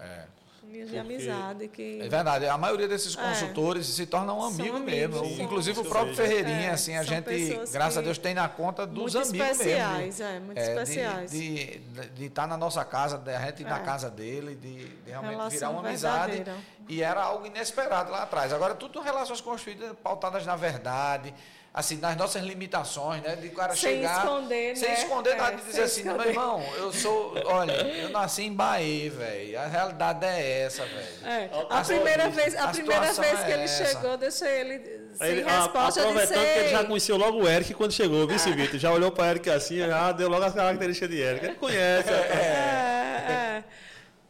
É. 0.00 0.24
De 0.62 0.98
amizade 0.98 1.68
que 1.68 2.00
É 2.00 2.08
verdade, 2.08 2.46
a 2.46 2.56
maioria 2.56 2.88
desses 2.88 3.16
É. 3.16 3.20
consultores 3.22 3.86
se 3.86 4.06
tornam 4.06 4.38
um 4.38 4.40
São 4.42 4.48
amigo 4.64 4.76
amigos, 4.76 5.20
mesmo. 5.20 5.36
são- 5.36 5.44
Inclusive 5.44 5.80
o 5.80 5.82
Sim, 5.84 5.88
próprio 5.90 6.14
sim. 6.14 6.22
Ferreirinha, 6.22 6.68
É, 6.68 6.70
assim, 6.70 6.96
a 6.96 7.02
gente, 7.02 7.58
graças 7.70 7.98
a 7.98 8.00
Deus, 8.00 8.16
tem 8.16 8.32
na 8.32 8.48
conta 8.48 8.86
dos 8.86 9.14
amigos 9.14 9.32
especiais, 9.58 10.18
mesmo. 10.18 10.24
é, 10.36 10.40
muito 10.40 10.58
É, 10.58 10.62
de- 10.62 10.70
especiais. 10.70 11.30
De 11.30 11.82
estar 12.14 12.24
estar 12.24 12.46
na 12.46 12.56
nossa 12.56 12.84
casa, 12.84 13.18
de 13.18 13.30
a 13.34 13.40
gente 13.46 13.60
ir 13.62 13.66
na 13.66 13.78
É. 13.78 13.82
casa 13.82 14.08
dele, 14.08 14.54
de, 14.54 14.86
de 14.88 15.10
realmente 15.10 15.32
Relação 15.32 15.58
virar 15.68 15.70
uma 15.80 15.88
amizade. 15.88 16.32
verdadeira. 16.36 16.60
E 16.88 17.02
era 17.02 17.22
algo 17.22 17.46
inesperado 17.46 18.10
lá 18.10 18.22
atrás. 18.22 18.52
Agora, 18.52 18.74
tudo 18.74 19.00
relações 19.00 19.40
construídas, 19.40 19.92
pautadas 20.02 20.46
na 20.46 20.56
verdade, 20.56 21.34
assim, 21.74 21.96
nas 21.96 22.16
nossas 22.16 22.42
limitações, 22.42 23.22
né? 23.22 23.34
De 23.36 23.48
o 23.48 23.52
cara 23.52 23.74
Sem 23.74 23.96
chegar. 23.96 24.18
esconder, 24.24 24.76
Sem 24.76 24.88
né? 24.88 24.94
esconder 24.94 25.30
É, 25.30 25.36
nada, 25.36 25.56
de 25.56 25.62
dizer 25.62 25.88
sem 25.88 26.08
assim, 26.08 26.18
meu 26.18 26.28
irmão, 26.28 26.62
eu 26.76 26.92
sou. 26.92 27.34
Olha, 27.46 27.72
eu 27.72 28.10
nasci 28.10 28.42
em 28.44 28.52
Bahia, 28.54 29.10
velho. 29.10 29.58
A 29.60 29.66
realidade 29.66 30.26
é 30.26 30.60
essa, 30.62 30.84
velho. 30.84 31.06
É, 31.26 31.50
A 31.70 31.78
a 31.80 31.84
primeira 31.84 32.28
vez, 32.28 32.54
a 32.56 32.64
a 32.64 32.68
primeira 32.68 33.12
vez 33.12 33.40
é 33.40 33.44
que 33.44 33.50
ele 33.52 33.62
essa. 33.62 33.84
chegou, 33.86 34.16
deixei 34.16 34.48
ele 34.60 34.78
sem 35.14 35.28
ele, 35.28 35.42
a- 35.48 35.60
resposta. 35.62 35.86
Disse, 35.88 36.00
aproveitando 36.00 36.44
que 36.52 36.58
ele 36.58 36.68
já 36.68 36.80
"Ei, 36.80 36.86
conheceu 36.86 37.16
logo 37.16 37.38
o 37.42 37.48
Eric 37.48 37.74
quando 37.74 37.92
chegou, 37.92 38.26
viu, 38.26 38.38
Vitor? 38.38 38.78
Já 38.78 38.92
olhou 38.92 39.10
para 39.10 39.30
Eric 39.30 39.48
assim, 39.50 39.78
já 39.78 40.12
deu 40.12 40.28
logo 40.28 40.44
as 40.44 40.54
características 40.54 41.08
de 41.10 41.20
Eric. 41.20 41.44
Ele 41.46 41.54
conhece. 41.54 42.10
É, 42.10 43.62
é. 43.62 43.64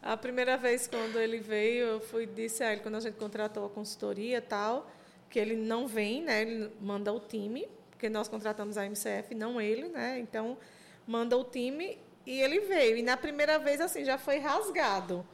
A 0.01 0.17
primeira 0.17 0.57
vez 0.57 0.85
quando 0.87 1.17
ele 1.17 1.39
veio, 1.39 1.85
eu 1.85 1.99
fui 2.01 2.25
disse 2.25 2.63
a 2.63 2.71
ele 2.73 2.81
quando 2.81 2.95
a 2.95 2.99
gente 2.99 3.15
contratou 3.15 3.65
a 3.65 3.69
consultoria 3.69 4.37
e 4.37 4.41
tal, 4.41 4.89
que 5.33 5.39
ele 5.39 5.55
não 5.55 5.87
vem, 5.87 6.21
né? 6.21 6.43
Ele 6.43 6.71
manda 6.79 7.11
o 7.11 7.19
time, 7.19 7.67
porque 7.89 8.07
nós 8.07 8.27
contratamos 8.27 8.77
a 8.77 8.85
MCF, 8.85 9.33
não 9.33 9.59
ele, 9.59 9.87
né? 9.89 10.19
Então 10.19 10.55
manda 11.07 11.35
o 11.35 11.43
time 11.43 11.97
e 12.23 12.39
ele 12.39 12.59
veio. 12.59 12.97
E 12.97 13.01
na 13.01 13.17
primeira 13.17 13.57
vez 13.57 13.81
assim 13.81 14.05
já 14.05 14.15
foi 14.15 14.37
rasgado 14.37 15.25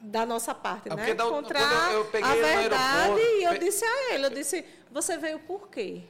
da 0.00 0.24
nossa 0.24 0.54
parte, 0.54 0.88
É 0.88 0.94
né? 0.94 0.96
porque 0.96 1.12
da- 1.14 1.26
Encontrar 1.26 1.92
eu 1.92 2.06
peguei 2.06 2.30
a 2.30 2.34
verdade 2.34 3.20
e 3.20 3.44
eu 3.44 3.52
pe- 3.52 3.58
disse 3.58 3.84
a 3.84 4.14
ele, 4.14 4.24
eu 4.24 4.30
disse, 4.30 4.64
você 4.90 5.18
veio 5.18 5.38
por 5.40 5.68
quê? 5.68 6.00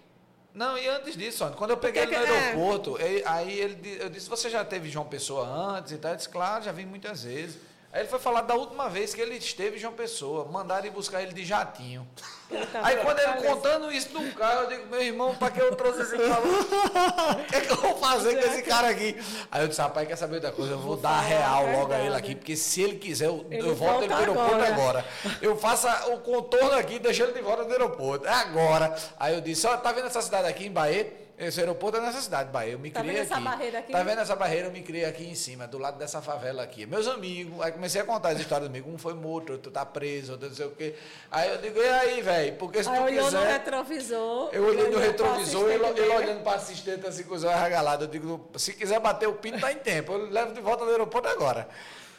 Não, 0.54 0.78
e 0.78 0.86
antes 0.86 1.16
disso, 1.16 1.44
quando 1.58 1.70
eu 1.70 1.76
peguei 1.76 2.02
Porque 2.02 2.14
ele 2.14 2.26
no 2.26 2.32
é. 2.32 2.38
aeroporto, 2.38 3.00
ele- 3.00 3.24
aí 3.26 3.58
ele, 3.58 3.98
eu 4.00 4.08
disse, 4.08 4.28
você 4.28 4.48
já 4.48 4.64
teve 4.64 4.88
João 4.88 5.06
Pessoa 5.06 5.44
antes 5.44 5.90
e 5.90 5.98
tal? 5.98 6.12
Eu 6.12 6.16
disse, 6.16 6.28
claro, 6.28 6.62
já 6.62 6.70
vim 6.70 6.86
muitas 6.86 7.24
vezes. 7.24 7.58
Aí 7.92 8.02
ele 8.02 8.08
foi 8.08 8.20
falar 8.20 8.42
da 8.42 8.54
última 8.54 8.88
vez 8.88 9.12
que 9.12 9.20
ele 9.20 9.36
esteve 9.36 9.76
em 9.76 9.80
João 9.80 9.92
Pessoa, 9.92 10.44
mandaram 10.44 10.86
ir 10.86 10.90
buscar 10.90 11.22
ele 11.22 11.32
de 11.32 11.44
jatinho. 11.44 12.06
Puta, 12.48 12.80
Aí 12.82 12.96
quando 12.98 13.18
ele 13.18 13.32
falei, 13.32 13.50
contando 13.50 13.90
isso 13.90 14.12
no 14.12 14.32
carro, 14.32 14.62
eu 14.62 14.68
digo, 14.68 14.86
meu 14.86 15.02
irmão, 15.02 15.34
pra 15.34 15.50
que 15.50 15.60
eu 15.60 15.74
trouxe 15.74 16.02
esse 16.02 16.16
cara? 16.16 16.40
O 17.40 17.44
que, 17.44 17.56
é 17.56 17.60
que 17.60 17.72
eu 17.72 17.76
vou 17.76 17.96
fazer 17.96 18.40
com 18.40 18.46
esse 18.46 18.62
cara 18.62 18.88
aqui? 18.88 19.16
Aí 19.50 19.62
eu 19.62 19.68
disse, 19.68 19.80
rapaz, 19.80 20.06
quer 20.06 20.14
saber 20.14 20.38
da 20.38 20.52
coisa? 20.52 20.72
Eu 20.72 20.78
vou, 20.78 20.96
dar 20.96 21.20
real 21.20 21.66
logo 21.72 21.92
a 21.92 21.98
ele 21.98 22.14
aqui, 22.14 22.36
porque 22.36 22.56
se 22.56 22.80
ele 22.80 22.96
quiser, 22.96 23.26
eu, 23.26 23.44
Ele 23.50 23.68
eu 23.68 23.74
volto 23.74 24.04
ele 24.04 24.14
pro 24.14 24.34
volta 24.34 24.54
aeroporto 24.54 24.72
agora. 24.72 25.04
Eu 25.42 25.56
faço 25.56 25.88
o 26.12 26.18
contorno 26.18 26.78
aqui, 26.78 27.00
deixo 27.00 27.24
ele 27.24 27.32
de 27.32 27.42
volta 27.42 27.64
do 27.64 27.72
aeroporto. 27.72 28.24
É 28.24 28.32
agora. 28.32 28.94
Aí 29.18 29.34
eu 29.34 29.40
disse, 29.40 29.66
ó, 29.66 29.76
tá 29.76 29.90
vendo 29.90 30.06
essa 30.06 30.22
cidade 30.22 30.46
aqui 30.46 30.66
em 30.66 30.72
Bahia? 30.72 31.12
Esse 31.40 31.58
aeroporto 31.60 31.96
é 31.96 32.00
nessa 32.02 32.20
cidade, 32.20 32.50
Bahia. 32.50 32.72
Eu 32.74 32.78
me 32.78 32.90
Tá 32.90 33.00
criei 33.00 33.14
vendo 33.16 33.24
essa 33.24 33.34
aqui. 33.36 33.44
barreira 33.44 33.78
aqui? 33.78 33.92
Tá 33.92 34.02
vendo 34.02 34.20
essa 34.20 34.36
barreira? 34.36 34.66
Eu 34.68 34.72
me 34.72 34.82
criei 34.82 35.06
aqui 35.06 35.24
em 35.26 35.34
cima, 35.34 35.66
do 35.66 35.78
lado 35.78 35.96
dessa 35.98 36.20
favela 36.20 36.62
aqui. 36.62 36.84
Meus 36.84 37.08
amigos, 37.08 37.58
aí 37.62 37.72
comecei 37.72 37.98
a 37.98 38.04
contar 38.04 38.28
as 38.30 38.40
histórias 38.40 38.68
dos 38.68 38.76
amigos. 38.78 38.92
Um 38.94 38.98
foi 38.98 39.14
morto, 39.14 39.52
outro 39.54 39.72
tá 39.72 39.86
preso, 39.86 40.32
outro 40.32 40.48
não 40.50 40.54
sei 40.54 40.66
o 40.66 40.70
quê. 40.72 40.94
Aí 41.30 41.48
eu 41.48 41.56
digo, 41.56 41.78
e 41.80 41.88
aí, 41.88 42.20
velho? 42.20 42.56
Porque 42.56 42.82
se 42.84 42.90
Aí 42.90 42.98
tu 42.98 43.04
olhou 43.04 43.24
no 43.24 43.38
quiser... 43.38 43.52
retrovisor. 43.52 44.50
Eu 44.52 44.64
olhei 44.66 44.90
no 44.90 44.98
retrovisor, 44.98 45.70
ele, 45.70 45.82
assistente 45.84 46.00
ele 46.02 46.14
olhando 46.14 46.42
para 46.42 46.56
assistente 46.56 47.06
assim 47.06 47.22
com 47.22 47.34
os 47.34 47.42
olhos 47.42 47.56
arregalados. 47.56 48.04
Eu 48.06 48.12
digo, 48.12 48.50
se 48.56 48.74
quiser 48.74 49.00
bater 49.00 49.26
o 49.26 49.32
pino, 49.32 49.58
tá 49.58 49.72
em 49.72 49.76
tempo. 49.78 50.12
Eu 50.12 50.30
levo 50.30 50.52
de 50.52 50.60
volta 50.60 50.84
do 50.84 50.90
aeroporto 50.90 51.26
agora. 51.26 51.66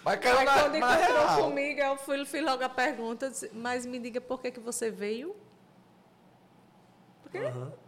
Mas 0.04 0.20
Aí 0.26 0.46
na, 0.46 0.54
quando 0.64 0.76
encontrou 0.78 0.98
real. 1.28 1.44
comigo, 1.44 1.80
eu 1.80 1.96
fui, 1.98 2.26
fiz 2.26 2.44
logo 2.44 2.64
a 2.64 2.70
pergunta, 2.70 3.32
mas 3.54 3.86
me 3.86 4.00
diga 4.00 4.20
por 4.20 4.42
que, 4.42 4.50
que 4.50 4.60
você 4.60 4.90
veio? 4.90 5.36
Quê? 7.32 7.40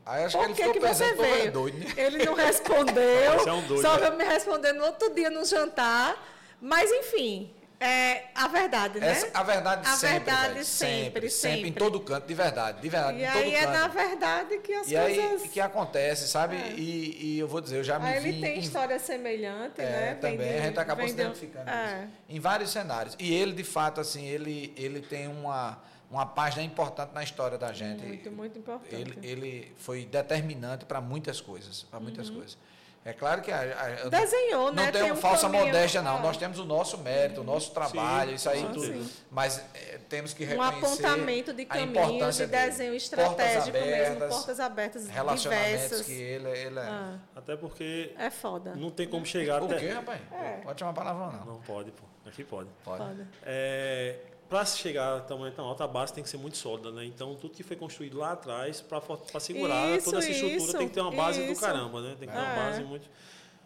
Aí 0.05 0.23
acho 0.25 0.37
Por 0.37 0.45
que 0.45 0.51
ele 0.51 0.55
que, 0.55 0.63
ficou 0.63 0.73
que 0.73 0.79
você 0.95 1.03
pensando, 1.03 1.17
pô, 1.17 1.23
é 1.25 1.37
veio? 1.37 1.51
doido, 1.51 1.77
né? 1.79 1.85
Ele 1.97 2.25
não 2.25 2.33
respondeu, 2.35 3.39
Você 3.39 3.49
é 3.49 3.53
um 3.53 3.61
doido, 3.67 3.81
só 3.81 3.93
né? 3.95 3.99
veio 4.01 4.17
me 4.17 4.23
responder 4.23 4.73
no 4.73 4.85
outro 4.85 5.13
dia 5.13 5.29
no 5.29 5.43
jantar. 5.45 6.15
Mas, 6.61 6.89
enfim, 6.91 7.53
é 7.79 8.25
a 8.33 8.47
verdade, 8.47 8.99
né? 9.01 9.09
Essa, 9.11 9.29
a 9.33 9.43
verdade 9.43 9.85
A 9.85 9.91
sempre, 9.95 10.19
verdade 10.19 10.53
velho, 10.53 10.65
sempre, 10.65 11.27
Em 11.27 11.29
sempre. 11.29 11.71
todo 11.73 11.99
canto, 11.99 12.25
de 12.25 12.33
verdade. 12.33 12.81
De 12.81 12.87
verdade, 12.87 13.17
e 13.19 13.23
em 13.25 13.27
todo 13.31 13.37
aí 13.43 13.55
é 13.55 13.59
canto. 13.65 13.71
na 13.73 13.87
verdade 13.89 14.57
que 14.59 14.73
as 14.73 14.89
E 14.89 14.95
aí 14.95 15.19
coisas... 15.19 15.49
que 15.51 15.59
acontece, 15.59 16.27
sabe? 16.29 16.55
E, 16.77 17.33
e 17.35 17.39
eu 17.39 17.47
vou 17.49 17.59
dizer, 17.59 17.79
eu 17.79 17.83
já 17.83 17.99
me 17.99 18.05
Aí 18.07 18.19
vi 18.21 18.29
ele 18.29 18.41
tem 18.41 18.55
em- 18.57 18.59
história 18.61 18.97
semelhante, 18.97 19.81
É, 19.81 19.83
né? 19.85 20.17
Também 20.21 20.37
de- 20.37 20.57
a 20.57 20.61
gente 20.61 20.79
acabou 20.79 21.03
vem 21.05 21.09
se 21.09 21.15
de- 21.15 21.21
identificando 21.21 21.69
é. 21.69 21.95
nisso. 22.01 22.13
em 22.29 22.39
vários 22.39 22.69
cenários. 22.71 23.15
E 23.19 23.33
ele, 23.33 23.51
de 23.51 23.63
fato, 23.65 23.99
assim, 23.99 24.25
ele, 24.25 24.73
ele 24.77 25.01
tem 25.01 25.27
uma, 25.27 25.77
uma 26.13 26.25
página 26.25 26.63
importante 26.63 27.11
na 27.13 27.23
história 27.23 27.57
da 27.57 27.73
gente. 27.73 28.03
Muito, 28.05 28.31
muito 28.31 28.59
importante. 28.59 28.93
Ele, 28.95 29.17
ele 29.23 29.73
foi 29.77 30.05
determinante 30.05 30.85
para 30.85 31.01
muitas 31.01 31.41
coisas, 31.41 31.83
para 31.83 31.99
muitas 31.99 32.29
coisas. 32.29 32.57
É 33.05 33.11
claro 33.11 33.41
que 33.41 33.51
a, 33.51 33.59
a- 33.59 33.89
eu 33.99 34.03
Uhum. 34.05 34.09
Desenhou, 34.09 34.65
não 34.71 34.81
né? 34.81 34.89
tenho 34.89 35.03
Tem 35.03 35.11
um 35.11 35.17
falsa 35.17 35.41
caminho, 35.41 35.65
modéstia, 35.65 36.01
não. 36.01 36.21
Nós 36.21 36.37
temos 36.37 36.57
o 36.57 36.63
nosso 36.63 36.97
mérito, 36.99 37.41
o 37.41 37.43
nosso 37.43 37.71
trabalho, 37.71 38.29
Sim, 38.29 38.35
isso 38.35 38.49
aí 38.49 38.59
sim, 38.61 38.67
tudo. 38.67 38.81
sim. 39.03 39.09
Mas 39.29 39.61
é, 39.73 39.99
temos 40.07 40.33
que 40.33 40.45
um 40.45 40.47
reconhecer 40.47 40.77
apontamento 41.05 41.53
de 41.53 41.63
importância 41.63 42.45
de 42.45 42.51
dele. 42.53 42.65
desenho 42.67 42.93
estratégico 42.95 43.71
portas 43.71 43.73
mesmo, 43.73 44.05
abertas, 44.15 44.29
portas 44.35 44.59
abertas 44.61 45.07
relacionamentos 45.09 45.81
diversas. 45.81 46.05
que 46.05 46.13
ele, 46.13 46.47
ele 46.49 46.79
é. 46.79 46.83
Ah, 46.83 47.17
Até 47.35 47.57
porque 47.57 48.13
é 48.17 48.29
foda. 48.29 48.73
não 48.75 48.89
tem 48.89 49.05
como 49.09 49.25
chegar 49.25 49.61
O 49.61 49.65
até. 49.65 49.79
quê, 49.79 49.89
rapaz? 49.89 50.21
É. 50.31 50.61
Pode 50.63 50.79
chamar 50.79 50.93
palavrão, 50.93 51.31
não. 51.39 51.45
Não 51.55 51.61
pode, 51.61 51.91
pô. 51.91 52.03
Aqui 52.25 52.45
pode. 52.45 52.69
Pode. 52.85 52.99
Foda. 53.03 53.27
É, 53.45 54.15
para 54.53 54.65
chegar 54.65 55.17
a 55.17 55.19
tamanho 55.19 55.51
tão 55.51 55.65
alto, 55.65 55.81
a 55.81 55.87
base 55.87 56.13
tem 56.13 56.23
que 56.23 56.29
ser 56.29 56.37
muito 56.37 56.57
sólida, 56.57 56.91
né? 56.91 57.03
Então, 57.05 57.33
tudo 57.35 57.55
que 57.55 57.63
foi 57.63 57.75
construído 57.75 58.19
lá 58.19 58.33
atrás, 58.33 58.81
para 58.81 59.01
segurar 59.39 59.97
Isso, 59.97 60.05
toda 60.05 60.19
essa 60.19 60.29
estrutura, 60.29 60.57
isso, 60.63 60.77
tem 60.77 60.87
que 60.87 60.93
ter 60.93 61.01
uma 61.01 61.11
base 61.11 61.43
do 61.43 61.51
isso. 61.53 61.59
caramba, 61.61 62.01
né? 62.01 62.15
Tem 62.19 62.27
que 62.27 62.33
ter 62.35 62.39
uma 62.39 62.53
É. 62.53 62.55
base 62.55 62.83
muito. 62.83 63.09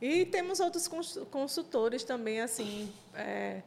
E 0.02 0.26
temos 0.28 0.62
outros 0.62 0.88
cons- 0.88 1.20
consultores 1.30 2.06
também, 2.06 2.40
assim, 2.40 2.90
é, 3.14 3.64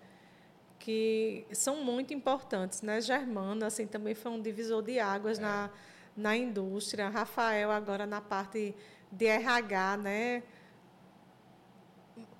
que 0.79 1.45
são 1.53 1.85
muito 1.85 2.15
importantes, 2.15 2.81
né? 2.81 3.03
Germano, 3.03 3.67
assim, 3.67 3.87
também 3.87 4.15
foi 4.15 4.31
um 4.33 4.41
divisor 4.41 4.81
de 4.83 4.99
águas 4.99 5.39
na, 5.39 5.69
na 6.17 6.35
indústria. 6.35 7.11
Rafael, 7.11 7.71
agora 7.71 8.07
na 8.07 8.23
parte 8.23 8.75
de 9.13 9.27
RH, 9.27 9.97
né? 9.99 10.43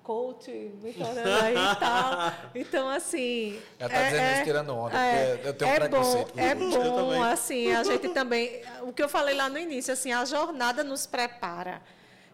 Coach, 0.03 0.51
me 0.51 0.93
tornando 0.93 1.29
aí 1.29 1.53
e 1.53 1.75
tal. 1.77 2.33
Então, 2.55 2.89
assim. 2.89 3.61
Já 3.79 3.87
tá 3.89 4.03
dizendo 4.03 4.33
isso 4.33 4.43
tirando 4.43 4.75
onda, 4.75 4.97
porque 4.97 5.47
eu 5.47 5.53
tenho 5.53 5.71
é 5.71 5.79
preconceito 5.79 6.27
bom, 6.27 6.33
com 6.33 6.39
é 6.39 6.53
isso. 6.53 6.77
Eu 6.77 6.91
bom, 6.91 7.23
assim, 7.23 7.71
a 7.73 7.83
gente 7.83 8.09
também. 8.09 8.61
O 8.81 8.91
que 8.93 9.01
eu 9.03 9.09
falei 9.09 9.35
lá 9.35 9.47
no 9.49 9.57
início, 9.59 9.93
assim, 9.93 10.11
a 10.11 10.25
jornada 10.25 10.83
nos 10.83 11.05
prepara. 11.05 11.81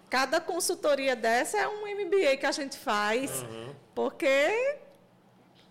Cada 0.09 0.39
consultoria 0.39 1.15
dessa 1.15 1.57
é 1.57 1.67
um 1.67 1.85
MBA 1.85 2.37
que 2.37 2.45
a 2.45 2.51
gente 2.51 2.77
faz, 2.77 3.43
porque 3.93 4.25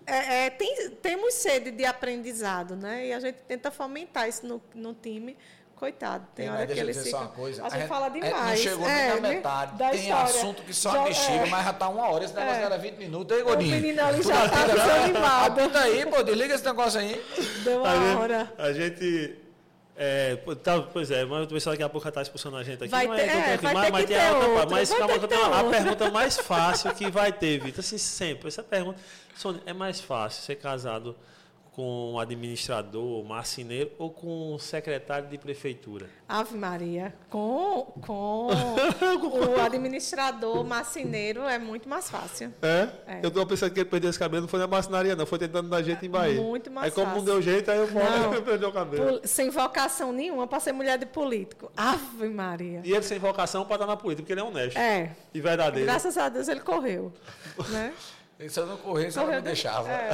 é, 0.07 0.47
é, 0.47 0.51
tem- 0.51 0.91
temos 1.03 1.35
sede 1.35 1.71
de 1.71 1.85
aprendizado, 1.85 2.77
né? 2.77 3.07
E 3.07 3.13
a 3.13 3.19
gente 3.21 3.37
tenta 3.49 3.71
fomentar 3.71 4.29
isso 4.29 4.47
no, 4.47 4.63
no 4.75 4.95
time. 4.95 5.37
Coitado, 5.77 6.27
tem 6.35 6.47
Ei, 6.47 6.51
hora 6.51 6.61
mas 6.61 6.69
que 6.69 6.75
deixa 6.75 6.81
eu 6.83 6.87
eles 6.87 6.97
dizer 6.97 7.11
só 7.11 7.19
ficam... 7.19 7.31
uma 7.31 7.37
coisa. 7.37 7.61
A 7.63 7.69
gente 7.69 7.79
gente- 7.81 7.89
fala 7.89 8.07
a 8.07 8.11
gente 8.11 8.23
demais. 8.25 8.49
Não 8.65 8.71
chegou 8.71 8.89
é, 8.89 8.95
nem 8.97 9.09
na 9.09 9.21
né? 9.21 9.35
metade. 9.37 9.77
Da 9.77 9.91
Tem 9.91 10.01
história. 10.01 10.25
assunto 10.25 10.63
que 10.63 10.73
só 10.75 10.91
Já- 10.93 11.03
bexiga, 11.05 11.33
é. 11.33 11.47
mas 11.51 11.65
já 11.67 11.73
tá 11.75 11.89
uma 11.91 12.09
hora. 12.09 12.25
Esse 12.25 12.35
negócio 12.35 12.61
É. 12.61 12.65
era 12.65 12.79
20 12.79 12.97
minutos. 12.97 13.37
Aí, 13.37 13.43
O 13.43 13.47
Godinho. 13.47 13.71
menino 13.77 14.03
ali 14.03 14.23
já 14.23 14.49
tá 14.49 14.67
não? 14.67 14.75
desanimado. 14.75 15.61
Apita 15.61 15.79
aí, 15.81 16.07
pô. 16.07 16.23
Desliga 16.23 16.55
esse 16.55 16.65
negócio 16.65 16.99
aí. 17.01 17.23
Deu 17.63 17.85
A 17.85 17.93
uma 17.95 18.07
gente- 18.07 18.17
hora. 18.17 18.53
A 18.57 18.73
gente. 18.73 19.39
É, 19.99 20.37
tá, 20.63 20.81
pois 20.81 21.11
é, 21.11 21.25
mas 21.25 21.45
o 21.45 21.49
pessoal 21.49 21.73
daqui 21.75 21.83
a 21.83 21.89
pouco 21.89 22.05
já 22.05 22.09
está 22.11 22.23
expulsando 22.23 22.57
a 22.57 22.63
gente 22.63 22.83
aqui. 22.83 22.91
Vai 22.91 23.07
mas, 23.07 23.21
ter- 23.21 23.29
eu 23.29 23.33
tô 23.33 23.39
é, 23.39 23.57
vai 23.57 23.75
mas, 23.75 23.85
ter 23.87 23.93
mas 23.93 24.01
que 24.03 24.07
tem 24.09 24.17
a 24.17 24.21
ter 24.29 24.35
outra 24.35 24.49
parte. 24.55 24.71
Mas 24.73 24.89
calma, 24.91 25.07
ter 25.09 25.21
que 25.21 25.29
ter 25.29 25.35
a 25.43 25.65
pergunta 25.65 26.11
mais 26.11 26.37
fácil 26.39 26.95
que 26.95 27.11
vai 27.11 27.33
ter, 27.33 27.59
Vitor. 27.61 27.81
Assim, 27.81 27.99
sempre. 27.99 28.49
Essa 28.49 28.63
pergunta. 28.63 28.99
Sônia, 29.37 29.61
é 29.67 29.73
mais 29.73 30.01
fácil 30.01 30.43
ser 30.43 30.57
casado 30.57 31.17
com 31.77 32.15
o 32.15 32.19
administrador, 32.19 33.23
marceneiro 33.23 33.93
ou 33.99 34.09
com 34.09 34.55
o 34.55 34.59
secretário 34.59 35.29
de 35.29 35.37
prefeitura? 35.37 36.09
Ave 36.27 36.57
Maria, 36.57 37.15
com, 37.29 37.93
com 38.01 38.49
o 38.49 39.61
administrador 39.61 40.65
marceneiro 40.65 41.43
é 41.43 41.59
muito 41.59 41.87
mais 41.87 42.09
fácil. 42.09 42.51
É? 42.63 42.89
é. 43.07 43.21
Eu 43.23 43.29
estou 43.29 43.47
pensando 43.47 43.75
que 43.75 43.81
ele 43.81 43.91
perdeu 43.91 44.09
esse 44.09 44.19
cabelo, 44.19 44.41
não 44.41 44.49
foi 44.49 44.59
na 44.59 44.67
marcenaria, 44.67 45.15
não, 45.15 45.27
foi 45.27 45.39
tentando 45.39 45.69
dar 45.69 45.83
jeito 45.83 46.07
em 46.07 46.09
Bahia. 46.09 46.41
Muito 46.41 46.71
mais 46.71 46.87
aí, 46.87 46.91
como 46.93 47.09
fácil. 47.09 47.19
não 47.19 47.25
deu 47.27 47.43
jeito, 47.43 47.71
aí 47.71 47.77
eu 47.77 47.89
falo 47.89 48.41
perdeu 48.41 48.71
o 48.71 48.73
cabelo. 48.73 49.21
Sem 49.25 49.51
vocação 49.51 50.13
nenhuma 50.13 50.47
para 50.47 50.61
ser 50.61 50.73
mulher 50.73 50.97
de 50.97 51.05
político. 51.05 51.71
Ave 51.77 52.31
Maria. 52.31 52.81
E 52.85 52.93
ele 52.93 53.03
sem 53.03 53.19
vocação 53.19 53.67
para 53.67 53.75
estar 53.75 53.87
na 53.87 53.99
política, 53.99 54.23
porque 54.23 54.33
ele 54.33 54.41
é 54.41 54.45
honesto. 54.45 54.79
É. 54.79 55.15
E 55.35 55.43
verdadeiro. 55.43 55.87
Graças 55.87 56.17
a 56.17 56.31
Deus 56.31 56.49
ele 56.49 56.61
correu. 56.61 57.13
né? 57.69 57.93
Se 58.49 58.61
eu 58.61 58.67
não 58.67 58.77
corresse, 58.77 59.19
ela 59.19 59.33
não 59.33 59.41
deixava. 59.41 59.91
É. 59.91 60.11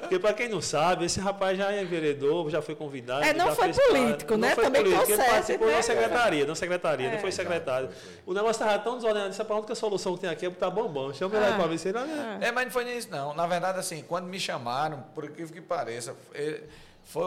Porque, 0.00 0.18
para 0.18 0.34
quem 0.34 0.46
não 0.46 0.60
sabe, 0.60 1.06
esse 1.06 1.18
rapaz 1.18 1.56
já 1.56 1.72
é 1.72 1.82
vereador, 1.84 2.50
já 2.50 2.60
foi 2.60 2.74
convidado. 2.74 3.24
É, 3.24 3.32
não 3.32 3.54
foi 3.54 3.72
político, 3.72 4.36
né? 4.36 4.48
Não 4.48 4.54
foi 4.54 4.64
Também 4.64 4.82
político, 4.82 5.12
ele 5.12 5.24
participou 5.24 5.66
né? 5.66 5.76
da 5.76 5.82
secretaria, 5.82 6.46
da 6.46 6.54
secretaria, 6.54 7.08
é. 7.08 7.12
não 7.12 7.18
foi 7.18 7.32
secretário. 7.32 7.88
O 8.26 8.34
negócio 8.34 8.62
estava 8.62 8.78
tão 8.78 8.96
desordenado, 8.96 9.30
disse, 9.30 9.40
a 9.42 9.74
solução 9.74 10.14
que 10.14 10.20
tem 10.20 10.30
aqui 10.30 10.44
é 10.44 10.50
botar 10.50 10.68
bombom. 10.68 11.14
Chama 11.14 11.36
ele 11.36 11.46
ah. 11.46 11.56
para 11.56 11.66
ver 11.66 11.78
se 11.78 11.88
ele... 11.88 11.98
É, 12.42 12.52
mas 12.52 12.66
não 12.66 12.72
foi 12.72 12.84
nem 12.84 12.98
isso, 12.98 13.08
não. 13.10 13.32
Na 13.32 13.46
verdade, 13.46 13.78
assim, 13.78 14.04
quando 14.06 14.26
me 14.26 14.38
chamaram, 14.38 15.02
por 15.14 15.24
incrível 15.24 15.54
que 15.54 15.62
pareça, 15.62 16.14
ele 16.34 16.62
foi 17.04 17.26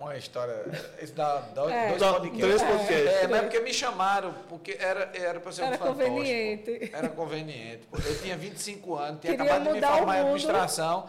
uma 0.00 0.16
história. 0.16 0.64
Isso 1.02 1.12
dá, 1.12 1.40
dá 1.40 1.70
é. 1.70 1.96
dois 1.96 2.62
podcasts. 2.62 2.90
É, 2.90 3.24
é, 3.24 3.28
mas 3.28 3.38
é 3.38 3.42
porque 3.42 3.60
me 3.60 3.72
chamaram, 3.72 4.32
porque 4.48 4.76
era, 4.78 5.10
era 5.14 5.40
para 5.40 5.52
ser 5.52 5.62
era 5.62 5.74
um 5.74 5.78
conveniente. 5.78 6.90
Era 6.92 7.08
conveniente. 7.08 7.88
Eu 7.92 8.20
tinha 8.20 8.36
25 8.36 8.94
anos, 8.94 9.20
tinha 9.20 9.36
Queria 9.36 9.52
acabado 9.52 9.72
de 9.74 9.80
me 9.80 9.86
formar 9.86 10.16
em 10.16 10.20
administração. 10.20 11.08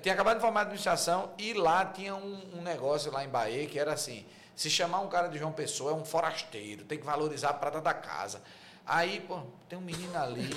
Tinha 0.00 0.14
acabado 0.14 0.36
de 0.36 0.40
formar 0.40 0.60
em 0.60 0.62
administração 0.62 1.30
e 1.38 1.52
lá 1.52 1.84
tinha 1.84 2.14
um, 2.14 2.58
um, 2.58 2.62
negócio 2.62 3.12
lá 3.12 3.24
em 3.24 3.28
Bahia 3.28 3.66
que 3.66 3.78
era 3.78 3.92
assim: 3.92 4.24
se 4.54 4.70
chamar 4.70 5.00
um 5.00 5.08
cara 5.08 5.28
de 5.28 5.38
João 5.38 5.52
Pessoa 5.52 5.92
é 5.92 5.94
um 5.94 6.04
forasteiro, 6.04 6.84
tem 6.84 6.98
que 6.98 7.04
valorizar 7.04 7.50
a 7.50 7.54
prata 7.54 7.80
da 7.80 7.94
casa. 7.94 8.40
Aí, 8.86 9.20
pô, 9.26 9.40
tem 9.68 9.78
um 9.78 9.82
menino 9.82 10.16
ali 10.16 10.50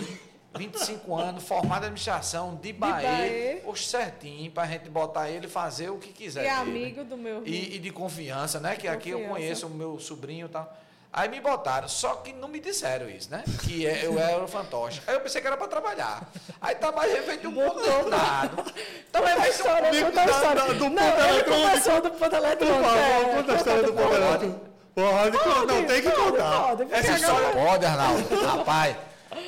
25 0.57 1.15
anos, 1.15 1.43
formado 1.43 1.83
em 1.83 1.87
administração 1.87 2.55
de 2.55 2.73
Bahia, 2.73 3.61
de 3.61 3.79
certinho, 3.79 4.51
para 4.51 4.63
a 4.63 4.67
gente 4.67 4.89
botar 4.89 5.29
ele 5.29 5.47
fazer 5.47 5.89
o 5.89 5.97
que 5.97 6.09
quiser. 6.09 6.43
E 6.43 6.47
é 6.47 6.51
amigo 6.51 7.03
do 7.03 7.17
meu 7.17 7.43
e, 7.45 7.75
e, 7.75 7.79
de 7.79 7.91
confiança, 7.91 8.59
né? 8.59 8.71
Que 8.71 8.87
confiança. 8.87 8.97
aqui 8.97 9.09
eu 9.09 9.27
conheço 9.27 9.67
o 9.67 9.69
meu 9.69 9.99
sobrinho 9.99 10.47
e 10.47 10.49
tal. 10.49 10.77
Aí 11.11 11.29
me 11.29 11.39
botaram, 11.39 11.87
só 11.87 12.15
que 12.15 12.33
não 12.33 12.47
me 12.47 12.59
disseram 12.59 13.09
isso, 13.09 13.31
né? 13.31 13.43
Que 13.63 13.87
é, 13.87 14.05
eu 14.05 14.19
era 14.19 14.43
o 14.43 14.47
fantoche. 14.47 15.01
Aí 15.07 15.15
eu 15.15 15.21
pensei 15.21 15.41
que 15.41 15.47
era 15.47 15.57
para 15.57 15.67
trabalhar. 15.67 16.29
Aí 16.61 16.75
tá 16.75 16.91
mais 16.91 17.11
feito 17.25 17.47
um 17.47 17.53
ponto 17.53 18.09
dado. 18.09 18.63
Também 19.11 19.35
vai 19.35 19.51
ser 19.51 19.63
um 19.63 19.89
bico 19.89 20.11
da, 20.11 20.25
da, 20.25 20.73
do 20.73 20.77
ponto 20.77 20.99
eletrônico. 20.99 22.01
do 22.01 22.11
ponto 22.11 22.35
eletrônico. 22.35 22.83
Por 22.83 22.83
favor, 22.83 23.35
conta 23.35 23.51
a 23.51 23.55
história 23.55 23.83
do 23.83 23.93
ponto 23.93 24.13
eletrônico. 24.13 24.67
Pode, 24.97 25.37
não, 25.67 25.85
tem 25.85 26.01
que 26.01 26.09
contar. 26.09 26.75
Essa 26.91 27.11
história 27.13 27.49
pode, 27.49 27.85
Arnaldo. 27.85 28.45
Rapaz, 28.45 28.95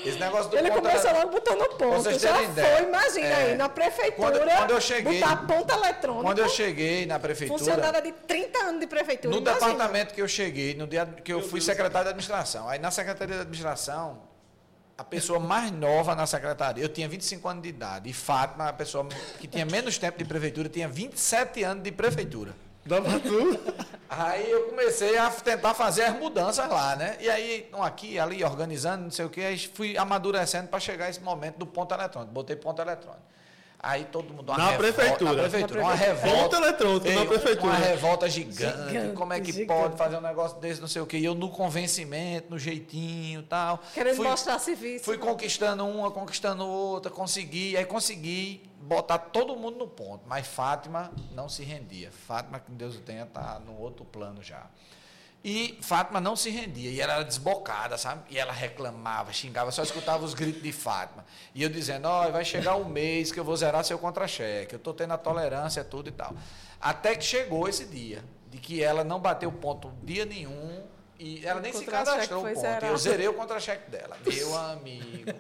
esse 0.06 0.20
negócio 0.20 0.50
do 0.52 0.58
Ele 0.58 0.72
começou 0.72 1.12
logo 1.12 1.32
botando 1.32 1.70
ponto. 1.78 2.04
Vocês 2.04 2.22
Já 2.22 2.42
ideia. 2.42 2.78
foi, 2.78 2.88
imagina 2.88 3.28
é, 3.28 3.52
aí, 3.52 3.56
na 3.56 3.70
prefeitura. 3.70 4.40
Quando, 4.40 4.58
quando, 4.58 4.72
eu 4.72 4.82
cheguei. 4.82 5.20
Botar 5.20 5.36
ponta 5.48 5.74
eletrônica. 5.74 6.24
Quando 6.24 6.40
eu 6.40 6.50
cheguei 6.50 7.06
na 7.06 7.20
prefeitura. 7.20 7.60
Funcionária 7.60 8.02
de 8.02 8.12
30 8.12 8.60
anos 8.60 8.80
de 8.82 8.88
prefeitura. 8.88 9.34
No 9.34 9.42
imagina. 9.42 9.68
departamento 9.68 10.14
que 10.14 10.22
eu 10.22 10.28
cheguei, 10.28 10.76
no 10.76 10.88
dia 10.88 11.06
que 11.24 11.32
eu 11.32 11.42
fui 11.42 11.62
secretário 11.62 12.06
de 12.06 12.10
administração. 12.10 12.68
Aí 12.68 12.80
na 12.80 12.92
secretaria 12.92 13.36
de 13.36 13.42
administração, 13.42 14.22
a 14.98 15.04
pessoa 15.04 15.40
mais 15.40 15.72
nova 15.72 16.14
na 16.14 16.28
secretaria, 16.28 16.84
eu 16.84 16.90
tinha 16.90 17.08
25 17.08 17.48
anos 17.48 17.64
de 17.64 17.70
idade. 17.70 18.10
E 18.10 18.14
Fátima, 18.14 18.68
a 18.68 18.74
pessoa 18.74 19.08
que 19.40 19.48
tinha 19.48 19.66
menos 19.66 19.98
tempo 19.98 20.18
de 20.18 20.26
prefeitura, 20.26 20.68
tinha 20.68 20.90
27 20.90 21.64
anos 21.64 21.84
de 21.84 21.92
prefeitura. 21.92 22.54
Dava 22.86 23.20
tudo. 23.20 23.60
Aí 24.10 24.50
eu 24.50 24.70
comecei 24.70 25.18
a 25.18 25.30
tentar 25.30 25.74
fazer 25.74 26.04
as 26.04 26.18
mudanças 26.18 26.68
lá, 26.68 26.96
né? 26.96 27.16
E 27.20 27.30
aí, 27.30 27.70
aqui, 27.82 28.18
ali, 28.18 28.44
organizando, 28.44 29.04
não 29.04 29.12
sei 29.12 29.26
o 29.26 29.30
quê, 29.30 29.42
aí 29.42 29.58
fui 29.58 29.98
amadurecendo 29.98 30.68
para 30.68 30.80
chegar 30.80 31.10
esse 31.10 31.22
momento 31.22 31.58
do 31.58 31.68
ponto 31.68 31.94
eletrônico. 31.94 32.34
Botei 32.34 32.56
ponto 32.56 32.82
eletrônico. 32.82 33.30
Aí 33.82 34.04
todo 34.06 34.34
mundo. 34.34 34.52
Na, 34.52 34.72
revolta, 34.72 34.78
prefeitura. 34.78 35.34
na 35.34 35.42
prefeitura. 35.42 35.82
Uma 35.82 35.94
revolta. 35.94 36.38
Ponto 36.38 36.56
eletrônico, 36.56 37.10
na 37.12 37.26
prefeitura. 37.26 37.72
Uma 37.72 37.76
revolta 37.76 38.30
gigante. 38.30 38.88
gigante 38.90 39.14
como 39.14 39.34
é 39.34 39.40
que 39.40 39.52
gigante. 39.54 39.68
pode 39.68 39.98
fazer 39.98 40.18
um 40.18 40.22
negócio 40.22 40.58
desse, 40.60 40.82
não 40.82 40.88
sei 40.88 41.02
o 41.02 41.06
quê. 41.06 41.18
E 41.18 41.24
eu 41.24 41.34
no 41.34 41.50
convencimento, 41.50 42.48
no 42.50 42.60
jeitinho 42.60 43.40
e 43.40 43.44
tal. 43.44 43.80
Querendo 43.94 44.18
fui, 44.18 44.28
mostrar 44.28 44.60
serviço. 44.60 45.06
Fui 45.06 45.18
conquistando 45.18 45.86
uma, 45.86 46.12
conquistando 46.12 46.68
outra, 46.68 47.10
consegui. 47.10 47.78
Aí 47.78 47.86
consegui 47.86 48.69
botar 48.82 49.18
todo 49.18 49.56
mundo 49.56 49.78
no 49.78 49.88
ponto. 49.88 50.24
Mas 50.28 50.48
Fátima 50.48 51.12
não 51.32 51.50
se 51.50 51.64
rendia. 51.64 52.12
Fátima, 52.12 52.60
que 52.60 52.72
Deus 52.72 52.96
o 52.96 53.00
tenha, 53.00 53.24
está 53.24 53.60
no 53.60 53.78
outro 53.78 54.06
plano 54.06 54.42
já. 54.42 54.66
E 55.44 55.78
Fátima 55.82 56.20
não 56.20 56.36
se 56.36 56.50
rendia, 56.50 56.92
e 56.92 57.00
ela 57.00 57.14
era 57.14 57.24
desbocada, 57.24 57.98
sabe? 57.98 58.24
E 58.30 58.38
ela 58.38 58.52
reclamava, 58.52 59.32
xingava, 59.32 59.72
só 59.72 59.82
escutava 59.82 60.26
os 60.26 60.34
gritos 60.34 60.62
de 60.62 60.72
Fátima. 60.74 61.26
E 61.56 61.64
eu 61.64 61.70
dizendo, 61.70 62.10
ó, 62.10 62.30
vai 62.30 62.44
chegar 62.44 62.76
um 62.76 62.84
mês 62.84 63.32
que 63.32 63.40
eu 63.40 63.44
vou 63.46 63.56
zerar 63.56 63.86
seu 63.86 63.98
contra-cheque, 63.98 64.76
eu 64.76 64.78
estou 64.78 64.94
tendo 64.94 65.14
a 65.14 65.18
tolerância, 65.18 65.82
tudo 65.82 66.10
e 66.10 66.12
tal. 66.12 66.34
Até 66.82 67.16
que 67.16 67.24
chegou 67.24 67.70
esse 67.70 67.86
dia, 67.86 68.22
de 68.52 68.58
que 68.58 68.84
ela 68.84 69.04
não 69.04 69.20
bateu 69.20 69.50
ponto 69.50 69.94
dia 70.04 70.26
nenhum, 70.26 70.84
e 71.20 71.46
ela 71.46 71.60
nem 71.60 71.74
se 71.74 71.86
cadastrou 71.86 72.42
o 72.42 72.48
ponto. 72.48 72.60
Zerado. 72.60 72.86
Eu 72.86 72.98
zerei 72.98 73.28
o 73.28 73.34
contra-cheque 73.34 73.92
dela. 73.92 74.18
Meu 74.26 74.58
amigo, 74.58 75.32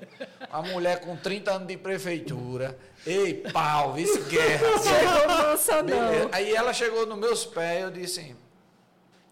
a 0.52 0.62
mulher 0.62 1.00
com 1.00 1.16
30 1.16 1.52
anos 1.52 1.68
de 1.70 1.78
prefeitura, 1.78 2.78
ei, 3.08 3.36
pau, 3.36 3.94
vice-guerra. 3.94 4.68
Chegou 4.84 5.56
não. 5.84 6.30
Aí 6.34 6.54
ela 6.54 6.74
chegou 6.74 7.06
nos 7.06 7.18
meus 7.18 7.46
pés, 7.46 7.84
eu 7.84 7.92
disse 7.92 8.20
assim, 8.20 8.36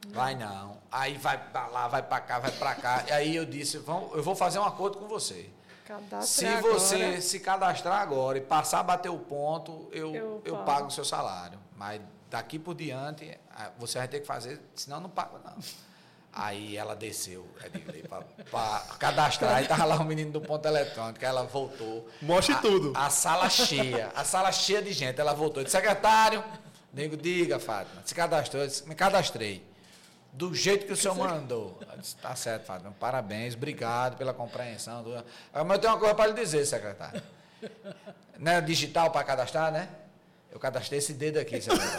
Vai 0.10 0.36
não. 0.36 0.78
Aí 0.92 1.18
vai 1.18 1.38
para 1.38 1.68
lá, 1.68 1.88
vai 1.88 2.02
para 2.02 2.22
cá, 2.22 2.40
vai 2.40 2.52
para 2.52 2.76
cá. 2.76 3.04
E 3.08 3.12
aí 3.12 3.36
eu 3.36 3.46
disse, 3.46 3.78
eu 3.78 4.24
vou 4.24 4.36
fazer 4.36 4.60
um 4.60 4.64
acordo 4.64 4.98
com 4.98 5.08
você. 5.08 5.50
se 6.22 6.46
você 6.62 6.96
agora. 6.96 7.22
se 7.22 7.40
cadastrar 7.40 8.02
agora 8.02 8.38
e 8.38 8.42
passar 8.42 8.80
a 8.80 8.84
bater 8.84 9.10
o 9.10 9.20
ponto, 9.20 9.90
eu, 9.92 10.16
eu, 10.16 10.42
eu 10.46 10.58
pago 10.60 10.88
o 10.88 10.92
seu 10.92 11.04
salário. 11.04 11.60
Mas 11.76 12.02
daqui 12.30 12.58
por 12.58 12.74
diante, 12.74 13.38
você 13.78 14.00
vai 14.00 14.08
ter 14.08 14.22
que 14.22 14.26
fazer, 14.26 14.62
senão 14.76 15.00
não 15.00 15.10
pago 15.10 15.40
não. 15.44 15.58
Aí 16.40 16.78
ela 16.78 16.96
desceu, 16.96 17.48
para 18.52 18.80
cadastrar. 19.00 19.56
Aí 19.56 19.64
estava 19.64 19.86
lá 19.86 19.96
o 19.96 20.06
menino 20.06 20.32
do 20.32 20.40
ponto 20.40 20.68
eletrônico, 20.68 21.26
ela 21.26 21.42
voltou. 21.42 22.08
Mostre 22.22 22.54
tudo. 22.58 22.94
A 22.96 23.10
sala 23.10 23.50
cheia, 23.50 24.12
a 24.16 24.24
sala 24.24 24.52
cheia 24.52 24.80
de 24.80 24.94
gente. 24.94 25.20
Ela 25.20 25.34
voltou. 25.34 25.64
Disse, 25.64 25.76
secretário, 25.76 26.44
nego, 26.94 27.18
diga, 27.18 27.58
Fátima. 27.60 28.04
Se 28.06 28.14
cadastrou? 28.14 28.62
Eu 28.62 28.68
disse, 28.68 28.88
me 28.88 28.94
cadastrei 28.94 29.66
do 30.32 30.54
jeito 30.54 30.86
que 30.86 30.94
o 30.94 30.96
senhor 30.96 31.16
mandou. 31.16 31.80
Está 32.00 32.36
certo, 32.36 32.66
Fábio. 32.66 32.94
Parabéns, 33.00 33.56
obrigado 33.56 34.16
pela 34.16 34.32
compreensão. 34.32 35.04
Mas 35.52 35.72
eu 35.72 35.80
tenho 35.80 35.94
uma 35.94 36.00
coisa 36.00 36.14
para 36.14 36.28
lhe 36.28 36.34
dizer, 36.34 36.64
secretário. 36.68 37.20
Não 38.38 38.52
é 38.52 38.62
digital 38.62 39.10
para 39.10 39.24
cadastrar, 39.24 39.72
né? 39.72 39.90
Eu 40.52 40.60
cadastrei 40.60 41.00
esse 41.00 41.14
dedo 41.14 41.40
aqui, 41.40 41.62
secretário. 41.62 41.98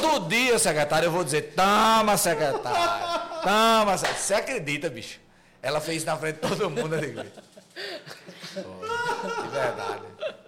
Todo 0.00 0.28
dia, 0.28 0.58
secretário, 0.58 1.06
eu 1.06 1.12
vou 1.12 1.24
dizer, 1.24 1.54
toma, 1.54 2.16
secretário. 2.16 3.42
Toma, 3.42 3.98
secretário. 3.98 4.22
Você 4.22 4.34
acredita, 4.34 4.88
bicho? 4.88 5.18
Ela 5.62 5.80
fez 5.80 6.04
na 6.04 6.16
frente 6.16 6.36
de 6.36 6.48
todo 6.48 6.70
mundo, 6.70 6.94
ali. 6.94 7.08
De 7.08 7.18
verdade. 9.50 10.02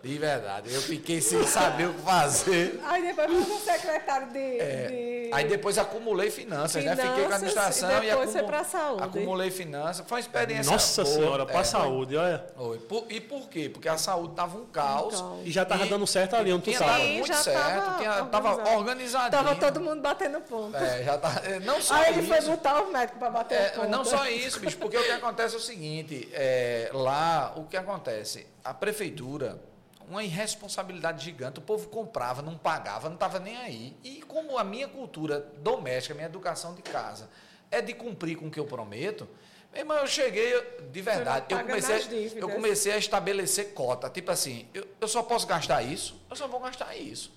De 0.07 0.19
verdade. 0.19 0.73
Eu 0.73 0.81
fiquei 0.81 1.21
sem 1.21 1.45
saber 1.45 1.89
o 1.89 1.95
que 1.95 2.03
fazer. 2.03 2.81
Aí 2.85 3.03
depois 3.03 3.45
fui 3.45 3.57
o 3.57 3.59
secretário 3.59 4.29
de, 4.29 4.39
é. 4.39 4.87
de, 4.87 5.31
Aí 5.33 5.49
depois 5.49 5.79
acumulei 5.79 6.31
finanças, 6.31 6.81
finanças 6.81 7.05
né? 7.05 7.11
Fiquei 7.11 7.25
com 7.25 7.33
a 7.33 7.35
administração 7.35 7.91
e, 7.91 8.07
depois 8.07 8.35
e 8.35 8.39
acumul... 8.39 8.65
saúde. 8.65 9.03
acumulei 9.03 9.51
finanças. 9.51 10.07
Foi 10.07 10.17
uma 10.17 10.21
experiência 10.21 10.71
Nossa 10.71 11.03
boa. 11.03 11.15
senhora, 11.17 11.47
para 11.47 11.59
é, 11.59 11.65
saúde, 11.65 12.17
olha. 12.17 12.47
Foi. 12.57 12.81
E 13.11 13.21
por 13.21 13.49
quê? 13.49 13.69
Porque 13.69 13.89
a 13.89 13.99
saúde 13.99 14.31
estava 14.31 14.57
um 14.57 14.67
caos. 14.67 15.21
Um 15.21 15.29
caos. 15.29 15.41
E 15.45 15.51
já 15.51 15.65
estava 15.65 15.87
dando 15.87 16.07
certo 16.07 16.37
ali, 16.37 16.53
onde 16.53 16.71
tu 16.71 16.79
sabe. 16.79 17.03
muito 17.03 17.27
já 17.27 17.35
certo, 17.35 18.03
estava 18.27 18.77
organizadinho. 18.77 19.43
Tava 19.43 19.57
todo 19.57 19.81
mundo 19.81 20.01
batendo 20.01 20.41
ponto. 20.43 20.77
É, 20.77 21.03
já 21.03 21.19
tá, 21.19 21.43
não 21.65 21.83
só 21.83 21.95
Aí 21.97 22.11
isso. 22.11 22.21
ele 22.21 22.29
foi 22.29 22.41
botar 22.43 22.81
o 22.83 22.93
médico 22.93 23.19
para 23.19 23.31
bater 23.31 23.55
é, 23.57 23.69
ponto. 23.71 23.89
Não 23.89 24.05
só 24.05 24.25
isso, 24.29 24.61
bicho, 24.61 24.79
porque 24.79 24.97
o 24.97 25.03
que 25.03 25.11
acontece 25.11 25.57
é 25.57 25.59
o 25.59 25.61
seguinte, 25.61 26.29
é, 26.33 26.91
lá 26.93 27.55
o 27.57 27.65
que 27.65 27.77
acontece? 27.77 28.47
A 28.63 28.73
prefeitura 28.73 29.61
uma 30.09 30.23
irresponsabilidade 30.23 31.25
gigante. 31.25 31.59
O 31.59 31.63
povo 31.63 31.89
comprava, 31.89 32.43
não 32.43 32.57
pagava, 32.57 33.09
não 33.09 33.15
estava 33.17 33.39
nem 33.39 33.57
aí. 33.57 33.97
E 34.03 34.23
como 34.23 34.59
a 34.59 34.65
minha 34.65 34.89
cultura 34.89 35.41
doméstica, 35.59 36.15
a 36.15 36.17
minha 36.17 36.27
educação 36.27 36.75
de 36.75 36.83
casa 36.83 37.29
é 37.71 37.81
de 37.81 37.93
cumprir 37.93 38.37
com 38.37 38.47
o 38.47 38.51
que 38.51 38.61
eu 38.61 38.65
prometo, 38.65 39.29
meu 39.73 39.83
irmão, 39.83 39.99
eu 39.99 40.07
cheguei, 40.07 40.59
de 40.91 41.03
verdade, 41.03 41.47
eu 41.51 41.59
comecei, 41.59 42.33
eu 42.37 42.49
comecei 42.49 42.93
a 42.93 42.97
estabelecer 42.97 43.75
cota. 43.75 44.09
Tipo 44.09 44.31
assim, 44.31 44.67
eu, 44.73 44.87
eu 44.99 45.07
só 45.07 45.23
posso 45.23 45.47
gastar 45.47 45.83
isso, 45.83 46.19
eu 46.31 46.37
só 46.37 46.49
vou 46.49 46.61
gastar 46.61 46.97
isso. 46.97 47.31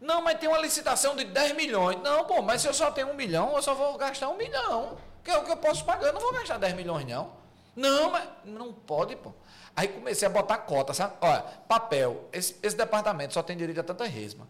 Não, 0.00 0.22
mas 0.22 0.38
tem 0.38 0.48
uma 0.48 0.58
licitação 0.58 1.16
de 1.16 1.24
10 1.24 1.56
milhões. 1.56 2.00
Não, 2.02 2.24
pô, 2.24 2.42
mas 2.42 2.60
se 2.60 2.68
eu 2.68 2.74
só 2.74 2.90
tenho 2.90 3.08
um 3.08 3.14
milhão, 3.14 3.56
eu 3.56 3.62
só 3.62 3.74
vou 3.74 3.96
gastar 3.96 4.28
um 4.28 4.36
milhão. 4.36 4.98
Que 5.24 5.30
é 5.30 5.38
o 5.38 5.44
que 5.44 5.50
eu 5.50 5.56
posso 5.56 5.84
pagar, 5.84 6.08
eu 6.08 6.12
não 6.12 6.20
vou 6.20 6.32
gastar 6.32 6.58
10 6.58 6.74
milhões, 6.74 7.06
não. 7.06 7.32
Não, 7.74 8.10
mas 8.10 8.28
não 8.44 8.72
pode, 8.72 9.16
pô. 9.16 9.32
Aí 9.78 9.86
comecei 9.86 10.26
a 10.26 10.28
botar 10.28 10.58
cota, 10.58 10.92
sabe? 10.92 11.14
Olha, 11.20 11.40
papel. 11.68 12.28
Esse, 12.32 12.56
esse 12.64 12.76
departamento 12.76 13.32
só 13.32 13.44
tem 13.44 13.56
direito 13.56 13.78
a 13.78 13.84
tanta 13.84 14.04
resma. 14.06 14.48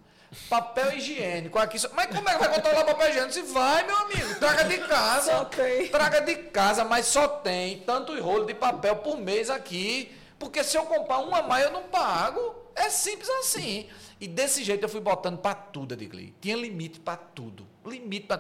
Papel 0.49 0.95
higiênico 0.95 1.59
aqui. 1.59 1.79
Só... 1.79 1.91
Mas 1.93 2.07
como 2.07 2.27
é 2.31 2.33
que 2.33 2.39
vai 2.39 2.55
controlar 2.55 2.83
papel 2.83 3.11
higiênico? 3.11 3.35
Se 3.35 3.43
vai, 3.43 3.85
meu 3.85 3.95
amigo, 3.95 4.37
traga 4.37 4.65
de 4.65 4.79
casa. 4.79 5.33
Só 5.33 5.45
tem. 5.45 5.89
Traga 5.89 6.21
de 6.23 6.35
casa, 6.35 6.83
mas 6.83 7.05
só 7.05 7.29
tem 7.29 7.81
tanto 7.81 8.19
rolo 8.23 8.47
de 8.47 8.55
papel 8.55 8.97
por 8.97 9.19
mês 9.19 9.51
aqui. 9.51 10.17
Porque 10.39 10.65
se 10.65 10.79
eu 10.79 10.85
comprar 10.85 11.19
uma 11.19 11.43
mais, 11.43 11.67
eu 11.67 11.73
não 11.73 11.83
pago. 11.83 12.55
É 12.75 12.89
simples 12.89 13.29
assim. 13.29 13.87
E 14.19 14.27
desse 14.27 14.65
jeito 14.65 14.83
eu 14.83 14.89
fui 14.89 15.03
botando 15.03 15.37
para 15.37 15.55
tudo, 15.55 15.93
Edgley. 15.93 16.35
Tinha 16.41 16.57
limite 16.57 17.01
para 17.01 17.19
tudo. 17.19 17.67
Limite 17.85 18.27
para 18.27 18.39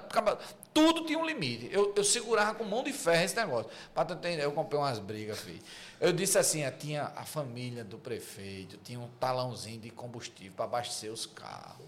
tudo 0.78 1.05
tinha 1.05 1.18
um 1.18 1.26
limite. 1.26 1.68
Eu, 1.72 1.92
eu 1.96 2.05
segurava 2.05 2.55
com 2.55 2.62
mão 2.62 2.84
de 2.84 2.92
ferro 2.92 3.24
esse 3.24 3.34
negócio. 3.34 3.68
Para 3.92 4.05
tu 4.05 4.14
entender, 4.14 4.44
eu 4.44 4.52
comprei 4.52 4.80
umas 4.80 5.00
brigas, 5.00 5.40
filho. 5.40 5.60
Eu 6.00 6.12
disse 6.12 6.38
assim, 6.38 6.62
tinha 6.78 7.12
a 7.16 7.24
família 7.24 7.82
do 7.82 7.98
prefeito, 7.98 8.76
tinha 8.84 9.00
um 9.00 9.09
talãozinho 9.18 9.80
de 9.80 9.90
combustível 9.90 10.52
para 10.55 10.66
abastecer 10.66 11.10
os 11.10 11.26
carros. 11.26 11.84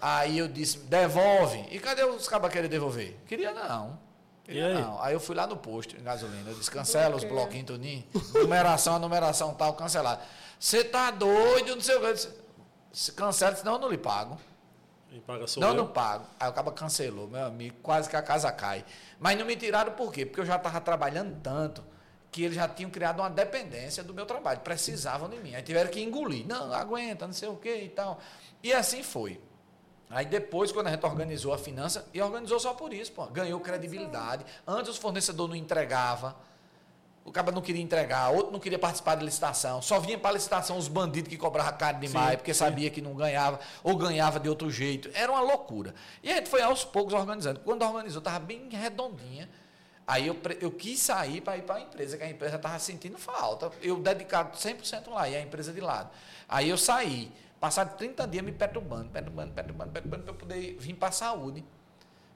Aí 0.00 0.38
eu 0.38 0.48
disse, 0.48 0.78
devolve. 0.78 1.66
E 1.70 1.78
cadê 1.78 2.02
os 2.02 2.26
cabas 2.26 2.52
querem 2.52 2.68
devolver? 2.68 3.16
Queria 3.28 3.52
não. 3.52 3.96
Queria 4.42 4.66
aí? 4.66 4.74
não. 4.74 5.00
Aí 5.00 5.14
eu 5.14 5.20
fui 5.20 5.36
lá 5.36 5.46
no 5.46 5.56
posto, 5.56 5.96
em 5.96 6.02
gasolina. 6.02 6.50
Eu 6.50 6.56
disse, 6.56 6.70
cancela 6.70 7.14
os 7.14 7.22
bloquinhos, 7.22 7.66
Toninho. 7.66 8.04
Numeração, 8.34 8.96
a 8.96 8.98
numeração 8.98 9.54
tal, 9.54 9.74
cancelar. 9.74 10.20
Você 10.58 10.82
tá 10.82 11.12
doido, 11.12 11.76
não 11.76 11.80
sei 11.80 11.94
o 11.94 12.00
que. 12.00 12.06
Eu 12.06 12.14
disse, 12.14 13.12
cancela, 13.12 13.54
senão 13.54 13.74
eu 13.74 13.78
não 13.78 13.88
lhe 13.88 13.98
pago. 13.98 14.36
Quem 15.08 15.20
paga 15.20 15.46
sou 15.46 15.62
não, 15.62 15.70
eu. 15.70 15.74
não 15.74 15.86
pago. 15.86 16.26
Aí 16.38 16.48
o 16.48 16.52
cara 16.52 16.70
cancelou, 16.70 17.28
meu 17.28 17.44
amigo, 17.44 17.76
quase 17.82 18.08
que 18.08 18.16
a 18.16 18.22
casa 18.22 18.52
cai. 18.52 18.84
Mas 19.18 19.38
não 19.38 19.46
me 19.46 19.56
tiraram 19.56 19.92
por 19.92 20.12
quê? 20.12 20.26
Porque 20.26 20.40
eu 20.40 20.46
já 20.46 20.56
estava 20.56 20.80
trabalhando 20.80 21.40
tanto 21.42 21.82
que 22.30 22.42
eles 22.42 22.56
já 22.56 22.68
tinham 22.68 22.90
criado 22.90 23.20
uma 23.20 23.30
dependência 23.30 24.04
do 24.04 24.12
meu 24.12 24.26
trabalho, 24.26 24.60
precisavam 24.60 25.28
de 25.28 25.38
mim. 25.38 25.54
Aí 25.54 25.62
tiveram 25.62 25.90
que 25.90 26.00
engolir. 26.00 26.46
Não, 26.46 26.72
aguenta, 26.72 27.26
não 27.26 27.32
sei 27.32 27.48
o 27.48 27.56
quê 27.56 27.84
e 27.84 27.88
tal. 27.88 28.20
E 28.62 28.72
assim 28.72 29.02
foi. 29.02 29.40
Aí 30.10 30.26
depois, 30.26 30.72
quando 30.72 30.88
a 30.88 30.90
gente 30.90 31.04
organizou 31.04 31.52
a 31.52 31.58
finança, 31.58 32.06
e 32.14 32.20
organizou 32.20 32.58
só 32.58 32.74
por 32.74 32.92
isso, 32.92 33.12
pô, 33.12 33.26
ganhou 33.26 33.60
credibilidade. 33.60 34.44
Antes 34.66 34.92
os 34.92 34.96
fornecedores 34.98 35.50
não 35.50 35.56
entregavam. 35.56 36.34
O 37.28 37.30
cara 37.30 37.52
não 37.52 37.60
queria 37.60 37.82
entregar, 37.82 38.30
outro 38.30 38.50
não 38.50 38.58
queria 38.58 38.78
participar 38.78 39.16
da 39.16 39.22
licitação. 39.22 39.82
Só 39.82 40.00
vinha 40.00 40.18
para 40.18 40.30
a 40.30 40.32
licitação 40.32 40.78
os 40.78 40.88
bandidos 40.88 41.28
que 41.28 41.36
cobravam 41.36 41.76
caro 41.76 42.00
demais, 42.00 42.30
sim, 42.30 42.36
porque 42.38 42.54
sim. 42.54 42.58
sabia 42.58 42.88
que 42.88 43.02
não 43.02 43.14
ganhava, 43.14 43.60
ou 43.84 43.94
ganhava 43.96 44.40
de 44.40 44.48
outro 44.48 44.70
jeito. 44.70 45.10
Era 45.12 45.30
uma 45.30 45.42
loucura. 45.42 45.94
E 46.22 46.32
a 46.32 46.36
gente 46.36 46.48
foi 46.48 46.62
aos 46.62 46.84
poucos 46.84 47.12
organizando. 47.12 47.60
Quando 47.60 47.82
organizou, 47.82 48.20
estava 48.20 48.38
bem 48.38 48.70
redondinha. 48.70 49.46
Aí 50.06 50.26
eu, 50.26 50.38
eu 50.58 50.70
quis 50.70 51.00
sair 51.00 51.42
para 51.42 51.58
ir 51.58 51.64
para 51.64 51.74
a 51.74 51.80
empresa, 51.82 52.16
que 52.16 52.24
a 52.24 52.30
empresa 52.30 52.56
estava 52.56 52.78
sentindo 52.78 53.18
falta. 53.18 53.70
Eu 53.82 54.00
dedicado 54.00 54.56
100% 54.56 55.10
lá, 55.10 55.28
e 55.28 55.36
a 55.36 55.42
empresa 55.42 55.70
de 55.70 55.82
lado. 55.82 56.08
Aí 56.48 56.70
eu 56.70 56.78
saí. 56.78 57.30
Passaram 57.60 57.90
30 57.90 58.26
dias 58.26 58.42
me 58.44 58.52
perturbando, 58.52 59.10
perturbando, 59.10 59.52
perturbando, 59.52 59.90
perturbando, 59.90 60.24
para 60.24 60.32
poder 60.32 60.76
vir 60.78 60.94
para 60.94 61.08
a 61.08 61.12
saúde, 61.12 61.62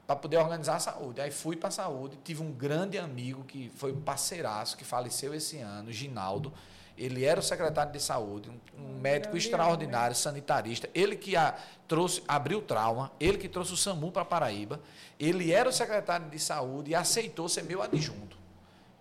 para 0.06 0.16
poder 0.16 0.36
organizar 0.38 0.76
a 0.76 0.80
saúde. 0.80 1.20
Aí 1.20 1.30
fui 1.30 1.56
para 1.56 1.68
a 1.68 1.72
saúde, 1.72 2.18
tive 2.24 2.42
um 2.42 2.52
grande 2.52 2.98
amigo 2.98 3.44
que 3.44 3.70
foi 3.76 3.92
um 3.92 4.00
parceiraço, 4.00 4.76
que 4.76 4.84
faleceu 4.84 5.34
esse 5.34 5.58
ano, 5.58 5.92
Ginaldo. 5.92 6.52
Ele 6.98 7.24
era 7.24 7.40
o 7.40 7.42
secretário 7.42 7.92
de 7.92 8.00
saúde, 8.00 8.50
um, 8.50 8.82
um 8.82 9.00
médico 9.00 9.36
extraordinário, 9.36 10.14
sanitarista. 10.14 10.90
Ele 10.94 11.16
que 11.16 11.34
a, 11.36 11.54
trouxe, 11.88 12.22
abriu 12.28 12.60
trauma, 12.60 13.10
ele 13.18 13.38
que 13.38 13.48
trouxe 13.48 13.72
o 13.72 13.76
SAMU 13.76 14.12
para 14.12 14.24
Paraíba. 14.24 14.80
Ele 15.18 15.52
era 15.52 15.68
o 15.68 15.72
secretário 15.72 16.28
de 16.28 16.38
saúde 16.38 16.90
e 16.90 16.94
aceitou 16.94 17.48
ser 17.48 17.62
meu 17.62 17.80
adjunto. 17.80 18.36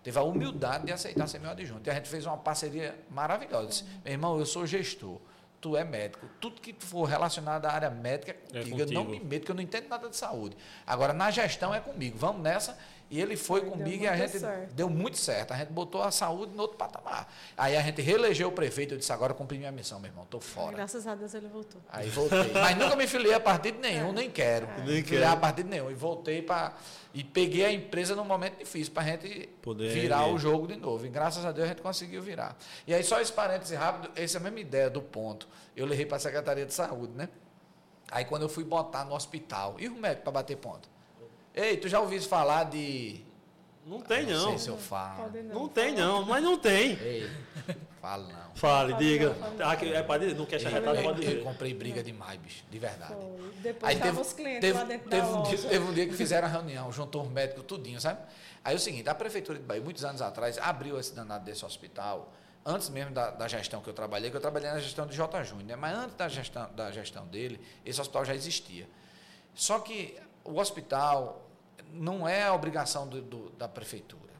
Teve 0.02 0.18
a 0.18 0.22
humildade 0.22 0.86
de 0.86 0.92
aceitar 0.92 1.28
ser 1.28 1.38
meu 1.38 1.50
adjunto. 1.50 1.86
E 1.86 1.90
a 1.90 1.94
gente 1.94 2.08
fez 2.08 2.24
uma 2.26 2.36
parceria 2.36 2.98
maravilhosa. 3.10 3.68
Disse, 3.68 3.84
meu 4.04 4.12
irmão, 4.12 4.38
eu 4.38 4.46
sou 4.46 4.66
gestor 4.66 5.20
tu 5.62 5.76
é 5.76 5.84
médico. 5.84 6.26
Tudo 6.40 6.60
que 6.60 6.74
for 6.80 7.04
relacionado 7.04 7.64
à 7.66 7.70
área 7.70 7.88
médica 7.88 8.36
é. 8.52 8.60
Eu 8.76 8.86
não 8.90 9.04
me 9.04 9.20
meto, 9.20 9.38
porque 9.38 9.52
eu 9.52 9.54
não 9.54 9.62
entendo 9.62 9.88
nada 9.88 10.10
de 10.10 10.16
saúde. 10.16 10.56
Agora, 10.84 11.12
na 11.12 11.30
gestão 11.30 11.72
é 11.72 11.80
comigo. 11.80 12.18
Vamos 12.18 12.42
nessa. 12.42 12.76
E 13.10 13.20
ele 13.20 13.36
foi 13.36 13.60
Ai, 13.60 13.68
comigo 13.68 14.04
e 14.04 14.08
a 14.08 14.16
gente 14.16 14.38
certo. 14.38 14.72
deu 14.72 14.88
muito 14.88 15.18
certo. 15.18 15.52
A 15.52 15.56
gente 15.56 15.70
botou 15.70 16.02
a 16.02 16.10
saúde 16.10 16.54
no 16.54 16.62
outro 16.62 16.78
patamar. 16.78 17.32
Aí 17.56 17.76
a 17.76 17.82
gente 17.82 18.00
reelegeu 18.00 18.48
o 18.48 18.52
prefeito. 18.52 18.94
Eu 18.94 18.98
disse: 18.98 19.12
agora 19.12 19.32
eu 19.32 19.36
cumpri 19.36 19.58
minha 19.58 19.70
missão, 19.70 20.00
meu 20.00 20.10
irmão. 20.10 20.24
Estou 20.24 20.40
fora. 20.40 20.76
Graças 20.76 21.06
a 21.06 21.14
Deus 21.14 21.34
ele 21.34 21.48
voltou. 21.48 21.80
Aí 21.90 22.08
voltei. 22.08 22.52
Mas 22.54 22.76
nunca 22.76 22.96
me 22.96 23.06
filiei 23.06 23.34
a 23.34 23.40
partido 23.40 23.78
nenhum, 23.80 24.08
é. 24.08 24.12
nem 24.12 24.30
quero. 24.30 24.66
É. 24.66 24.84
Nem 24.84 25.02
quero. 25.02 25.28
a 25.28 25.36
partido 25.36 25.68
nenhum. 25.68 25.90
E 25.90 25.94
voltei 25.94 26.40
para. 26.40 26.74
E 27.14 27.22
peguei 27.22 27.66
a 27.66 27.72
empresa 27.72 28.16
num 28.16 28.24
momento 28.24 28.58
difícil 28.58 28.92
para 28.94 29.02
a 29.02 29.06
gente 29.06 29.48
Poder 29.60 29.90
virar 29.90 30.26
o 30.26 30.38
jogo 30.38 30.66
de 30.66 30.76
novo. 30.76 31.04
E 31.04 31.10
graças 31.10 31.44
a 31.44 31.52
Deus 31.52 31.66
a 31.66 31.68
gente 31.68 31.82
conseguiu 31.82 32.22
virar. 32.22 32.56
E 32.86 32.94
aí, 32.94 33.04
só 33.04 33.20
esse 33.20 33.32
parêntese 33.32 33.74
rápido, 33.74 34.10
essa 34.16 34.38
é 34.38 34.40
a 34.40 34.42
mesma 34.42 34.60
ideia 34.60 34.88
do 34.88 35.02
ponto. 35.02 35.46
Eu 35.76 35.84
levei 35.84 36.06
para 36.06 36.16
a 36.16 36.20
Secretaria 36.20 36.64
de 36.64 36.72
Saúde, 36.72 37.12
né? 37.14 37.28
Aí 38.10 38.26
quando 38.26 38.42
eu 38.42 38.48
fui 38.48 38.62
botar 38.62 39.04
no 39.04 39.14
hospital, 39.14 39.76
e 39.78 39.88
o 39.88 39.94
médico 39.94 40.22
para 40.22 40.32
bater 40.32 40.56
ponto? 40.56 40.91
Ei, 41.54 41.76
tu 41.76 41.88
já 41.88 42.00
ouviu 42.00 42.20
falar 42.22 42.64
de 42.64 43.24
não 43.86 44.00
tem, 44.00 44.24
não. 44.26 44.32
Não 44.32 44.48
sei 44.50 44.58
se 44.58 44.68
eu 44.68 44.78
falo. 44.78 45.30
Não, 45.32 45.54
não 45.60 45.68
tem, 45.68 45.94
não, 45.94 46.24
mas 46.24 46.42
não 46.42 46.56
tem. 46.56 46.92
Ei, 46.92 47.28
fala 48.00 48.28
não. 48.28 48.54
Fale, 48.54 48.94
diga. 48.94 49.34
Ah, 49.58 49.74
é 49.74 50.02
para 50.02 50.24
não 50.34 50.46
quer 50.46 50.60
charretar, 50.60 51.02
pode 51.02 51.20
dizer. 51.20 51.38
Eu 51.38 51.44
comprei 51.44 51.74
briga 51.74 52.02
demais, 52.02 52.38
bicho, 52.38 52.64
de 52.70 52.78
verdade. 52.78 53.14
Foi. 53.14 53.52
Depois 53.56 53.90
Aí 53.90 54.00
teve, 54.00 54.20
os 54.20 54.32
clientes 54.32 54.60
teve, 54.60 54.78
lá 54.78 54.84
dentro 54.84 55.10
teve 55.10 55.22
da 55.22 55.28
um 55.28 55.38
loja. 55.38 55.56
Dia, 55.56 55.68
teve 55.68 55.84
um 55.84 55.92
dia 55.92 56.06
que 56.06 56.14
fizeram 56.14 56.46
a 56.46 56.50
reunião, 56.50 56.92
juntou 56.92 57.22
os 57.22 57.28
médicos 57.28 57.64
tudinho, 57.64 58.00
sabe? 58.00 58.20
Aí 58.64 58.74
é 58.74 58.76
o 58.76 58.80
seguinte, 58.80 59.08
a 59.08 59.14
Prefeitura 59.14 59.58
de 59.58 59.64
Bahia, 59.64 59.82
muitos 59.82 60.04
anos 60.04 60.22
atrás, 60.22 60.58
abriu 60.58 60.98
esse 60.98 61.12
danado 61.14 61.44
desse 61.44 61.64
hospital, 61.64 62.32
antes 62.64 62.88
mesmo 62.88 63.12
da, 63.12 63.30
da, 63.30 63.48
gestão 63.48 63.80
que 63.80 63.88
eu 63.88 63.94
trabalhei, 63.94 64.30
que 64.30 64.36
eu 64.36 64.40
trabalhei 64.40 64.70
na 64.70 64.78
gestão 64.78 65.06
de 65.06 65.16
J. 65.16 65.42
Júnior, 65.42 65.66
né? 65.66 65.76
mas 65.76 65.96
antes 65.96 66.14
da 66.14 66.28
gestão, 66.28 66.70
da 66.74 66.92
gestão 66.92 67.26
dele, 67.26 67.60
esse 67.84 68.00
hospital 68.00 68.24
já 68.24 68.34
existia. 68.34 68.88
Só 69.54 69.80
que 69.80 70.16
o 70.44 70.58
hospital 70.58 71.48
não 71.92 72.26
é 72.28 72.44
a 72.44 72.54
obrigação 72.54 73.06
do, 73.06 73.20
do, 73.20 73.50
da 73.50 73.68
Prefeitura. 73.68 74.32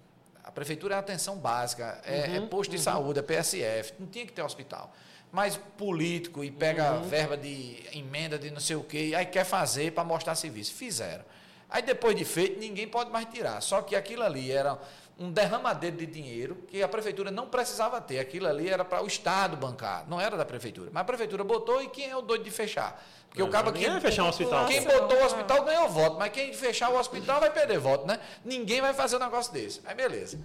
A 0.44 0.50
prefeitura 0.50 0.96
é 0.96 0.98
atenção 0.98 1.36
básica, 1.38 2.00
é, 2.04 2.34
é 2.34 2.38
uhum, 2.38 2.44
é 2.44 2.48
posto 2.48 2.70
de 2.70 2.76
uhum. 2.76 2.82
saúde, 2.82 3.18
é 3.20 3.22
PSF, 3.22 3.94
não 3.98 4.06
tinha 4.06 4.26
que 4.26 4.32
ter 4.32 4.42
hospital. 4.42 4.92
Mas 5.30 5.56
político 5.56 6.44
e 6.44 6.50
pega 6.50 6.94
uhum. 6.94 7.04
verba 7.04 7.36
de 7.36 7.82
emenda 7.94 8.38
de 8.38 8.50
não 8.50 8.60
sei 8.60 8.76
o 8.76 8.82
quê, 8.82 9.14
aí 9.16 9.24
quer 9.24 9.44
fazer 9.44 9.92
para 9.92 10.04
mostrar 10.04 10.34
serviço. 10.34 10.74
Fizeram. 10.74 11.24
Aí 11.70 11.80
depois 11.80 12.14
de 12.14 12.24
feito, 12.24 12.60
ninguém 12.60 12.86
pode 12.86 13.10
mais 13.10 13.24
tirar. 13.26 13.62
Só 13.62 13.80
que 13.80 13.96
aquilo 13.96 14.22
ali 14.22 14.52
era 14.52 14.78
um 15.22 15.30
derramadeiro 15.30 15.96
de 15.96 16.06
dinheiro 16.06 16.56
que 16.66 16.82
a 16.82 16.88
prefeitura 16.88 17.30
não 17.30 17.46
precisava 17.46 18.00
ter. 18.00 18.18
Aquilo 18.18 18.48
ali 18.48 18.68
era 18.68 18.84
para 18.84 19.02
o 19.02 19.06
Estado 19.06 19.56
bancar, 19.56 20.04
não 20.08 20.20
era 20.20 20.36
da 20.36 20.44
prefeitura. 20.44 20.90
Mas 20.92 21.02
a 21.02 21.04
prefeitura 21.04 21.44
botou 21.44 21.80
e 21.80 21.88
quem 21.88 22.10
é 22.10 22.16
o 22.16 22.22
doido 22.22 22.42
de 22.42 22.50
fechar? 22.50 23.00
Porque 23.28 23.42
o 23.42 23.48
cara 23.48 23.70
que. 23.72 24.00
fechar 24.00 24.24
um 24.24 24.28
hospital. 24.28 24.66
Quem 24.66 24.84
botou 24.84 25.18
o 25.18 25.24
hospital 25.24 25.64
ganhou 25.64 25.88
voto, 25.88 26.18
mas 26.18 26.32
quem 26.32 26.52
fechar 26.52 26.90
o 26.90 26.98
hospital 26.98 27.40
vai 27.40 27.50
perder 27.50 27.78
voto, 27.78 28.06
né? 28.06 28.18
Ninguém 28.44 28.80
vai 28.80 28.92
fazer 28.92 29.16
um 29.16 29.20
negócio 29.20 29.52
desse. 29.52 29.80
Aí 29.84 29.94
beleza. 29.94 30.38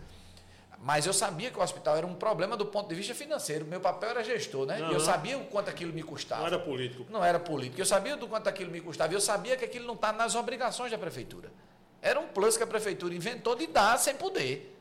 Mas 0.79 1.07
eu 1.07 1.13
sabia 1.13 1.49
que 1.49 1.57
o 1.57 1.61
hospital 1.61 1.97
era 1.97 2.05
um 2.05 2.13
problema 2.13 2.55
do 2.55 2.65
ponto 2.65 2.87
de 2.87 2.93
vista 2.93 3.15
financeiro. 3.15 3.65
Meu 3.65 3.81
papel 3.81 4.11
era 4.11 4.23
gestor, 4.23 4.67
né? 4.67 4.79
Uhum. 4.79 4.91
Eu 4.91 4.99
sabia 4.99 5.35
o 5.37 5.45
quanto 5.45 5.69
aquilo 5.69 5.91
me 5.91 6.03
custava. 6.03 6.41
Não 6.41 6.47
era 6.47 6.59
político. 6.59 7.05
Não 7.09 7.25
era 7.25 7.39
político. 7.39 7.81
Eu 7.81 7.85
sabia 7.85 8.15
do 8.15 8.27
quanto 8.27 8.47
aquilo 8.47 8.69
me 8.69 8.79
custava. 8.79 9.11
Eu 9.11 9.19
sabia 9.19 9.57
que 9.57 9.65
aquilo 9.65 9.87
não 9.87 9.95
está 9.95 10.13
nas 10.13 10.35
obrigações 10.35 10.91
da 10.91 10.97
prefeitura. 10.97 11.51
Era 12.07 12.19
um 12.19 12.27
plus 12.27 12.55
que 12.55 12.63
a 12.63 12.67
prefeitura 12.67 13.13
inventou 13.13 13.53
de 13.55 13.67
dar 13.67 13.99
sem 13.99 14.15
poder. 14.15 14.73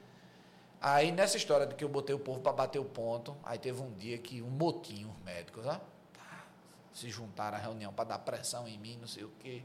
Aí 0.80 1.10
nessa 1.10 1.36
história 1.36 1.66
de 1.66 1.74
que 1.74 1.82
eu 1.82 1.88
botei 1.88 2.14
o 2.14 2.18
povo 2.18 2.40
para 2.40 2.52
bater 2.52 2.78
o 2.78 2.84
ponto, 2.84 3.36
aí 3.42 3.58
teve 3.58 3.80
um 3.82 3.92
dia 3.94 4.16
que 4.18 4.40
um 4.40 4.48
motinho, 4.48 5.08
os 5.08 5.24
médicos, 5.24 5.66
ó, 5.66 5.80
se 6.92 7.10
juntaram 7.10 7.58
à 7.58 7.60
reunião 7.60 7.92
para 7.92 8.04
dar 8.04 8.18
pressão 8.20 8.68
em 8.68 8.78
mim, 8.78 8.96
não 9.00 9.08
sei 9.08 9.24
o 9.24 9.32
quê. 9.40 9.62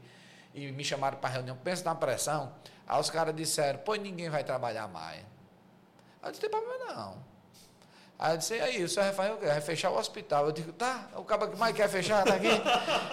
E 0.52 0.72
me 0.72 0.84
chamaram 0.84 1.18
para 1.18 1.30
a 1.30 1.32
reunião, 1.34 1.56
pensa 1.56 1.84
na 1.84 1.94
pressão. 1.94 2.52
Aí 2.86 3.00
os 3.00 3.08
caras 3.08 3.34
disseram, 3.34 3.80
pois 3.84 4.00
ninguém 4.00 4.28
vai 4.28 4.42
trabalhar 4.42 4.88
mais. 4.88 5.20
Aí 5.20 5.24
eu 6.24 6.30
disse, 6.30 6.40
tem 6.40 6.50
problema 6.50 6.92
não. 6.92 7.32
Aí 8.18 8.34
eu 8.34 8.38
disse, 8.38 8.56
e 8.56 8.60
aí, 8.60 8.84
o 8.84 8.88
senhor 8.88 9.06
Rafael 9.06 9.36
quer 9.38 9.60
fechar 9.62 9.90
o 9.90 9.96
hospital. 9.96 10.46
Eu 10.46 10.52
digo, 10.52 10.72
tá, 10.72 11.08
o 11.14 11.24
cara 11.24 11.48
que 11.48 11.56
mais 11.56 11.74
quer 11.74 11.88
fechar 11.88 12.24
está 12.24 12.34
aqui. 12.34 12.48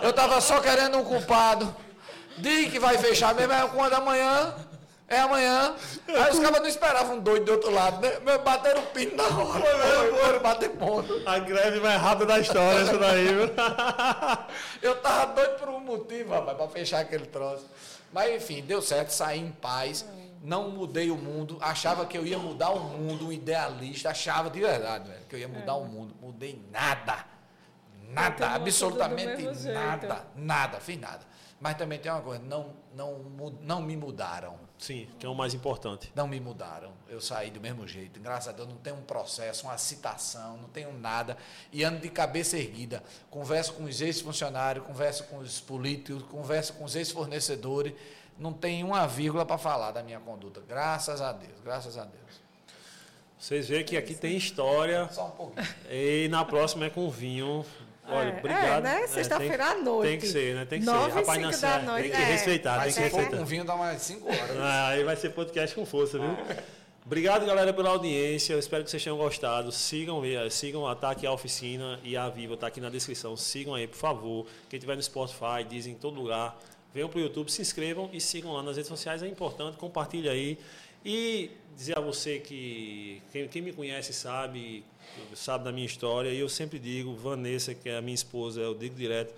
Eu 0.01 0.09
estava 0.09 0.41
só 0.41 0.59
querendo 0.59 0.97
um 0.97 1.03
culpado. 1.03 1.73
Diga 2.39 2.71
que 2.71 2.79
vai 2.79 2.97
fechar 2.97 3.33
mesmo, 3.35 3.53
é 3.53 3.67
quando 3.67 3.93
amanhã. 3.93 4.55
É 5.09 5.21
amanhã. 5.21 5.75
Aí 6.07 6.31
os 6.31 6.39
caras 6.39 6.61
não 6.61 6.67
esperavam 6.67 7.15
um 7.15 7.19
doido 7.19 7.45
do 7.45 7.51
outro 7.53 7.71
lado, 7.71 7.99
né? 7.99 8.37
Bateram 8.37 8.83
o 8.83 8.85
pino 8.87 9.15
na 9.15 9.23
hora. 9.23 9.65
Foram 10.23 10.39
bater 10.39 10.69
ponto. 10.69 11.23
A 11.25 11.39
greve 11.39 11.79
mais 11.79 11.99
rápida 11.99 12.27
da 12.27 12.39
história, 12.39 12.83
isso 12.83 12.97
daí, 12.99 13.25
viu? 13.25 13.49
Eu 14.83 14.95
tava 15.01 15.33
doido 15.33 15.59
por 15.59 15.69
um 15.69 15.79
motivo, 15.79 16.31
rapaz, 16.31 16.55
para 16.55 16.67
fechar 16.67 16.99
aquele 16.99 17.25
troço. 17.25 17.65
Mas 18.13 18.35
enfim, 18.35 18.61
deu 18.61 18.83
certo, 18.83 19.09
saí 19.09 19.39
em 19.39 19.51
paz. 19.51 20.05
Não 20.43 20.69
mudei 20.69 21.09
o 21.09 21.17
mundo. 21.17 21.57
Achava 21.59 22.05
que 22.05 22.17
eu 22.17 22.25
ia 22.25 22.37
mudar 22.37 22.69
o 22.69 22.79
mundo, 22.79 23.27
um 23.27 23.31
idealista. 23.31 24.11
Achava 24.11 24.49
de 24.49 24.59
verdade, 24.59 25.09
velho, 25.09 25.25
que 25.27 25.35
eu 25.35 25.39
ia 25.39 25.47
mudar 25.47 25.73
é. 25.73 25.75
o 25.75 25.85
mundo. 25.85 26.13
Mudei 26.21 26.63
nada. 26.71 27.25
nada, 28.09 28.51
absolutamente 28.51 29.43
nada, 29.71 30.23
nada, 30.35 30.79
fiz 30.79 30.99
nada. 30.99 31.28
Mas 31.59 31.77
também 31.77 31.99
tem 31.99 32.11
uma 32.11 32.21
coisa, 32.21 32.41
não, 32.43 32.73
não, 32.95 33.19
não 33.61 33.81
me 33.81 33.97
mudaram. 33.97 34.57
Sim, 34.77 35.09
que 35.19 35.25
é 35.25 35.29
o 35.29 35.35
mais 35.35 35.53
importante. 35.53 36.09
Não 36.15 36.25
me 36.25 36.39
mudaram. 36.39 36.93
Eu 37.09 37.19
saí 37.19 37.51
do 37.51 37.59
mesmo 37.59 37.85
jeito. 37.85 38.17
Graças 38.19 38.47
a 38.47 38.51
Deus 38.53 38.69
não 38.69 38.77
tenho 38.77 38.95
um 38.95 39.01
processo, 39.01 39.67
uma 39.67 39.77
citação, 39.77 40.55
não 40.57 40.69
tenho 40.69 40.93
nada. 40.93 41.35
E 41.73 41.83
ando 41.83 41.99
de 41.99 42.09
cabeça 42.09 42.57
erguida. 42.57 43.03
Converso 43.29 43.73
com 43.73 43.83
os 43.83 43.99
ex-funcionários, 43.99 44.85
converso 44.85 45.25
com 45.25 45.39
os 45.39 45.59
políticos, 45.59 46.23
converso 46.23 46.73
com 46.73 46.85
os 46.85 46.95
ex-fornecedores. 46.95 47.93
Não 48.37 48.53
tem 48.53 48.85
uma 48.85 49.05
vírgula 49.05 49.45
para 49.45 49.57
falar 49.57 49.91
da 49.91 50.01
minha 50.01 50.19
conduta. 50.21 50.61
Graças 50.65 51.19
a 51.19 51.33
Deus, 51.33 51.59
graças 51.61 51.97
a 51.97 52.05
Deus. 52.05 52.41
Vocês 53.37 53.67
veem 53.67 53.83
que 53.83 53.97
aqui 53.97 54.15
tem 54.15 54.37
história. 54.37 55.09
Só 55.11 55.27
um 55.27 55.31
pouquinho. 55.31 55.67
E 55.89 56.29
na 56.29 56.45
próxima 56.45 56.85
é 56.85 56.89
com 56.89 57.09
vinho. 57.09 57.65
Olha, 58.11 58.29
é, 58.29 58.37
obrigado. 58.39 58.85
É, 58.85 59.01
né? 59.01 59.07
Sexta-feira 59.07 59.65
à 59.65 59.75
noite. 59.75 60.09
Tem 60.09 60.19
que 60.19 60.27
ser, 60.27 60.55
né? 60.55 60.65
Tem 60.65 60.79
que 60.79 60.85
Nove, 60.85 61.11
ser. 61.11 61.19
Rapaz, 61.19 61.41
cinco 61.41 61.61
da 61.61 61.79
noite. 61.79 62.01
Tem 62.03 62.11
que 62.11 62.17
é. 62.17 62.25
respeitar, 62.25 62.83
tem 62.83 62.93
que 62.93 62.99
respeitar. 62.99 63.37
Com 63.37 63.45
vinho 63.45 63.63
dá 63.63 63.75
mais 63.75 64.01
5 64.01 64.27
horas. 64.27 64.57
Ah, 64.59 64.87
aí 64.89 65.03
vai 65.03 65.15
ser 65.15 65.29
podcast 65.29 65.75
com 65.75 65.85
força, 65.85 66.17
viu? 66.17 66.35
Obrigado, 67.05 67.45
galera, 67.45 67.73
pela 67.73 67.89
audiência. 67.89 68.53
Eu 68.53 68.59
espero 68.59 68.83
que 68.83 68.91
vocês 68.91 69.03
tenham 69.03 69.17
gostado. 69.17 69.71
Sigam, 69.71 70.21
sigam 70.51 70.87
a 70.87 70.95
Tá 70.95 71.15
a 71.25 71.31
oficina 71.31 71.99
e 72.03 72.15
a 72.15 72.29
Viva 72.29 72.55
tá 72.55 72.67
aqui 72.67 72.79
na 72.79 72.89
descrição. 72.89 73.35
Sigam 73.35 73.73
aí, 73.73 73.87
por 73.87 73.97
favor. 73.97 74.45
Quem 74.69 74.79
tiver 74.79 74.95
no 74.95 75.01
Spotify, 75.01 75.63
dizem 75.67 75.93
em 75.93 75.95
todo 75.95 76.19
lugar. 76.19 76.59
Venham 76.93 77.09
para 77.09 77.19
o 77.19 77.21
YouTube, 77.21 77.51
se 77.51 77.61
inscrevam 77.61 78.09
e 78.13 78.19
sigam 78.19 78.51
lá 78.53 78.61
nas 78.61 78.75
redes 78.75 78.89
sociais. 78.89 79.23
É 79.23 79.27
importante, 79.27 79.77
compartilhe 79.77 80.29
aí. 80.29 80.57
E 81.03 81.51
dizer 81.75 81.97
a 81.97 82.01
você 82.01 82.39
que 82.39 83.21
quem, 83.31 83.47
quem 83.47 83.61
me 83.61 83.71
conhece 83.71 84.11
sabe 84.13 84.83
sabe 85.35 85.63
da 85.63 85.71
minha 85.71 85.85
história, 85.85 86.29
e 86.29 86.39
eu 86.39 86.49
sempre 86.49 86.79
digo, 86.79 87.15
Vanessa, 87.15 87.73
que 87.73 87.89
é 87.89 87.97
a 87.97 88.01
minha 88.01 88.15
esposa, 88.15 88.61
eu 88.61 88.73
digo 88.73 88.95
direto, 88.95 89.33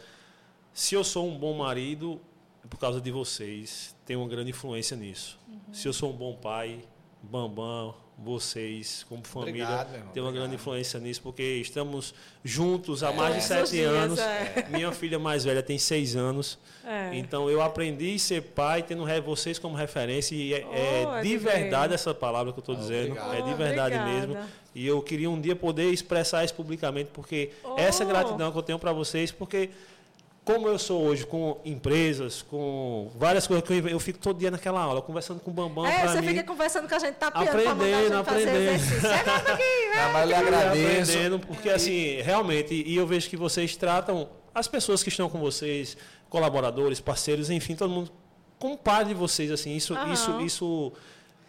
se 0.73 0.95
eu 0.95 1.03
sou 1.03 1.27
um 1.27 1.37
bom 1.37 1.53
marido, 1.57 2.19
é 2.63 2.67
por 2.67 2.77
causa 2.77 3.01
de 3.01 3.11
vocês, 3.11 3.95
tem 4.05 4.15
uma 4.15 4.27
grande 4.27 4.51
influência 4.51 4.95
nisso. 4.95 5.39
Uhum. 5.47 5.73
Se 5.73 5.87
eu 5.87 5.93
sou 5.93 6.11
um 6.11 6.15
bom 6.15 6.35
pai, 6.35 6.79
Bambam, 7.23 7.93
vocês, 8.17 9.03
como 9.09 9.23
família, 9.25 9.63
obrigado, 9.63 9.87
tem 9.87 9.97
uma 9.97 10.29
obrigado. 10.29 10.33
grande 10.33 10.55
influência 10.55 10.99
nisso, 10.99 11.21
porque 11.21 11.41
estamos 11.41 12.13
juntos 12.43 13.03
há 13.03 13.11
é, 13.11 13.15
mais 13.15 13.35
de 13.35 13.43
sete 13.43 13.71
dias, 13.71 13.91
anos. 13.91 14.19
É. 14.19 14.67
Minha 14.69 14.91
filha 14.91 15.17
mais 15.17 15.43
velha 15.43 15.63
tem 15.63 15.77
seis 15.79 16.15
anos. 16.15 16.59
É. 16.85 17.15
Então 17.15 17.49
eu 17.49 17.61
aprendi 17.61 18.15
a 18.15 18.19
ser 18.19 18.41
pai, 18.41 18.83
tendo 18.83 19.05
vocês 19.23 19.57
como 19.57 19.75
referência. 19.75 20.35
E 20.35 20.53
é, 20.53 21.07
oh, 21.07 21.15
é 21.15 21.21
de 21.21 21.37
verdade 21.37 21.93
essa 21.93 22.13
palavra 22.13 22.53
que 22.53 22.59
eu 22.59 22.61
estou 22.61 22.75
dizendo. 22.75 23.11
Obrigado. 23.11 23.33
É 23.33 23.41
de 23.41 23.53
verdade 23.55 23.95
Obrigada. 23.95 24.27
mesmo. 24.27 24.49
E 24.73 24.87
eu 24.87 25.01
queria 25.01 25.29
um 25.29 25.39
dia 25.39 25.55
poder 25.55 25.91
expressar 25.91 26.45
isso 26.45 26.53
publicamente, 26.53 27.09
porque 27.13 27.51
oh. 27.63 27.75
essa 27.77 28.05
gratidão 28.05 28.51
que 28.51 28.57
eu 28.57 28.63
tenho 28.63 28.79
para 28.79 28.93
vocês, 28.93 29.31
porque 29.31 29.69
como 30.43 30.67
eu 30.67 30.79
sou 30.79 31.03
hoje 31.03 31.25
com 31.25 31.59
empresas, 31.63 32.41
com 32.41 33.11
várias 33.15 33.45
coisas 33.45 33.65
que 33.65 33.73
eu, 33.73 33.87
eu 33.87 33.99
fico 33.99 34.17
todo 34.17 34.39
dia 34.39 34.49
naquela 34.49 34.81
aula, 34.81 35.01
conversando 35.01 35.39
com 35.39 35.51
o 35.51 35.53
Bambam. 35.53 35.85
É, 35.85 36.07
você 36.07 36.21
mim, 36.21 36.27
fica 36.29 36.43
conversando 36.43 36.87
com 36.87 36.95
a 36.95 36.99
gente, 36.99 37.15
tapeando 37.15 37.49
aprendendo, 37.49 38.15
aprendendo. 38.17 38.79
Chegando 38.79 39.47
aqui, 39.47 39.89
né? 39.89 40.03
Não, 40.03 40.13
mas 40.13 40.29
eu 40.29 40.35
agradeço. 40.37 41.11
Aprendendo, 41.11 41.39
porque 41.39 41.69
assim, 41.69 42.21
realmente, 42.21 42.73
e 42.73 42.95
eu 42.95 43.05
vejo 43.05 43.29
que 43.29 43.37
vocês 43.37 43.75
tratam 43.75 44.29
as 44.53 44.67
pessoas 44.67 45.03
que 45.03 45.09
estão 45.09 45.29
com 45.29 45.39
vocês, 45.39 45.95
colaboradores, 46.29 46.99
parceiros, 46.99 47.49
enfim, 47.49 47.75
todo 47.75 47.89
mundo 47.89 48.11
como 48.57 48.77
par 48.77 49.03
de 49.03 49.13
vocês, 49.13 49.51
assim, 49.51 49.75
isso, 49.75 49.95
isso, 50.13 50.41
isso 50.41 50.93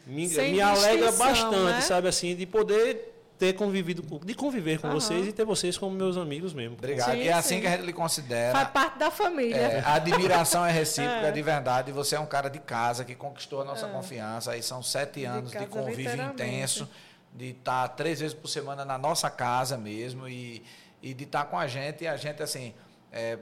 me, 0.07 0.27
me 0.27 0.61
alegra 0.61 1.13
bastante, 1.13 1.57
né? 1.57 1.81
sabe, 1.83 2.09
assim, 2.09 2.35
de 2.35 2.47
poder 2.47 3.12
ter 3.43 3.55
convivido, 3.55 4.03
de 4.25 4.35
conviver 4.35 4.79
com 4.79 4.87
uhum. 4.87 4.95
vocês 4.95 5.27
e 5.27 5.33
ter 5.33 5.45
vocês 5.45 5.77
como 5.77 5.97
meus 5.97 6.17
amigos 6.17 6.55
mesmo. 6.55 6.77
Obrigado. 6.77 7.11
Sim, 7.11 7.23
e 7.23 7.27
é 7.27 7.33
assim 7.33 7.57
sim. 7.57 7.61
que 7.61 7.67
a 7.67 7.71
gente 7.73 7.85
lhe 7.85 7.93
considera. 7.93 8.53
Faz 8.53 8.71
parte 8.71 8.99
da 9.01 9.11
família. 9.11 9.57
É, 9.57 9.81
a 9.81 9.95
admiração 9.95 10.65
é 10.65 10.71
recíproca, 10.71 11.27
é. 11.27 11.33
de 11.33 11.43
verdade. 11.43 11.91
Você 11.91 12.15
é 12.15 12.21
um 12.21 12.27
cara 12.27 12.49
de 12.49 12.61
casa 12.61 13.05
que 13.05 13.17
conquistou 13.17 13.63
a 13.63 13.65
nossa 13.65 13.87
é. 13.87 13.91
confiança. 13.91 14.53
Aí 14.53 14.63
são 14.63 14.81
sete 14.81 15.25
anos 15.25 15.51
de, 15.51 15.59
de 15.59 15.67
convívio 15.67 16.23
intenso, 16.23 16.89
de 17.35 17.47
estar 17.47 17.89
três 17.89 18.21
vezes 18.21 18.33
por 18.33 18.47
semana 18.47 18.85
na 18.85 18.97
nossa 18.97 19.29
casa 19.29 19.77
mesmo 19.77 20.29
e, 20.29 20.63
e 21.03 21.13
de 21.13 21.25
estar 21.25 21.47
com 21.47 21.59
a 21.59 21.67
gente. 21.67 22.05
E 22.05 22.07
a 22.07 22.17
gente, 22.17 22.45
assim, 22.45 22.73
é, 23.11 23.39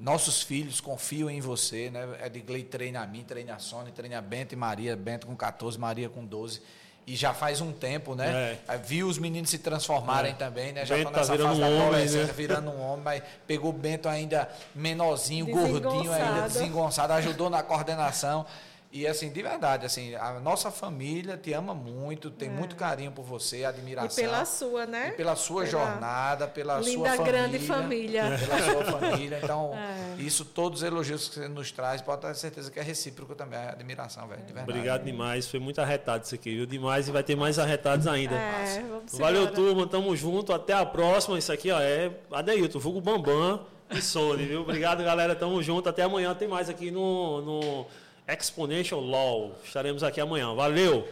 nossos 0.00 0.42
filhos 0.42 0.80
confiam 0.80 1.30
em 1.30 1.40
você, 1.40 1.88
né? 1.88 2.18
Edgley 2.26 2.64
treina 2.64 3.00
a 3.00 3.06
mim, 3.06 3.22
treina 3.22 3.54
a 3.54 3.58
Sônia, 3.60 3.92
treina 3.92 4.18
a 4.18 4.20
Bento 4.20 4.54
e 4.54 4.56
Maria, 4.56 4.96
Bento 4.96 5.28
com 5.28 5.36
14, 5.36 5.78
Maria 5.78 6.08
com 6.08 6.24
12 6.24 6.60
e 7.06 7.14
já 7.14 7.34
faz 7.34 7.60
um 7.60 7.70
tempo, 7.70 8.14
né? 8.14 8.58
É. 8.66 8.78
Viu 8.78 9.06
os 9.08 9.18
meninos 9.18 9.50
se 9.50 9.58
transformarem 9.58 10.32
é. 10.32 10.34
também, 10.34 10.72
né? 10.72 10.86
Já 10.86 10.96
Bento 10.96 11.10
tá 11.10 11.18
nessa 11.18 11.36
tá 11.36 11.44
fase 11.44 11.56
um 11.56 11.60
da 11.60 11.66
adolescência, 11.66 12.18
homem, 12.18 12.26
né? 12.26 12.32
virando 12.34 12.70
um 12.70 12.80
homem, 12.80 13.04
mas 13.04 13.22
pegou 13.46 13.70
o 13.70 13.72
Bento 13.72 14.08
ainda 14.08 14.48
menorzinho, 14.74 15.46
gordinho 15.46 16.12
ainda, 16.12 16.48
desengonçado, 16.48 17.12
ajudou 17.12 17.50
na 17.50 17.62
coordenação. 17.62 18.46
E 18.94 19.08
assim, 19.08 19.28
de 19.28 19.42
verdade, 19.42 19.84
assim, 19.84 20.14
a 20.14 20.38
nossa 20.38 20.70
família 20.70 21.36
te 21.36 21.52
ama 21.52 21.74
muito, 21.74 22.30
tem 22.30 22.48
é. 22.48 22.52
muito 22.52 22.76
carinho 22.76 23.10
por 23.10 23.24
você, 23.24 23.64
admiração. 23.64 24.22
E 24.22 24.24
pela 24.24 24.44
sua, 24.44 24.86
né? 24.86 25.08
E 25.08 25.16
pela 25.16 25.34
sua 25.34 25.64
pela 25.64 25.70
jornada, 25.72 26.46
pela 26.46 26.78
linda, 26.78 26.92
sua 26.92 27.16
família. 27.16 27.24
grande 27.24 27.58
família. 27.58 28.22
Pela 28.38 28.62
sua 28.62 28.84
família. 29.00 29.40
Então, 29.42 29.72
é. 29.74 30.22
isso, 30.22 30.44
todos 30.44 30.80
os 30.80 30.86
elogios 30.86 31.28
que 31.28 31.34
você 31.34 31.48
nos 31.48 31.72
traz, 31.72 32.02
pode 32.02 32.20
ter 32.20 32.36
certeza 32.36 32.70
que 32.70 32.78
é 32.78 32.84
recíproco 32.84 33.34
também, 33.34 33.58
a 33.58 33.70
admiração, 33.70 34.28
velho, 34.28 34.42
de 34.42 34.52
verdade. 34.52 34.70
Obrigado 34.70 35.02
demais, 35.02 35.48
foi 35.48 35.58
muito 35.58 35.80
arretado 35.80 36.22
isso 36.22 36.36
aqui, 36.36 36.54
viu? 36.54 36.64
Demais 36.64 37.08
e 37.08 37.10
vai 37.10 37.24
ter 37.24 37.34
mais 37.34 37.58
arretados 37.58 38.06
ainda. 38.06 38.36
É, 38.36 38.80
Valeu, 39.14 39.42
embora. 39.42 39.56
turma, 39.56 39.86
tamo 39.88 40.14
junto, 40.14 40.52
até 40.52 40.72
a 40.72 40.86
próxima. 40.86 41.36
Isso 41.36 41.52
aqui, 41.52 41.72
ó, 41.72 41.80
é 41.80 42.12
Adeilton, 42.30 42.78
vulgo 42.78 43.00
Bambam 43.00 43.66
e 43.90 44.00
Sony, 44.00 44.46
viu? 44.46 44.60
Obrigado, 44.60 45.02
galera, 45.02 45.34
tamo 45.34 45.60
junto, 45.64 45.88
até 45.88 46.04
amanhã, 46.04 46.32
tem 46.32 46.46
mais 46.46 46.68
aqui 46.70 46.92
no... 46.92 47.42
no 47.42 47.86
Exponential 48.26 49.00
Law. 49.00 49.52
Estaremos 49.64 50.02
aqui 50.02 50.20
amanhã. 50.20 50.54
Valeu! 50.54 51.06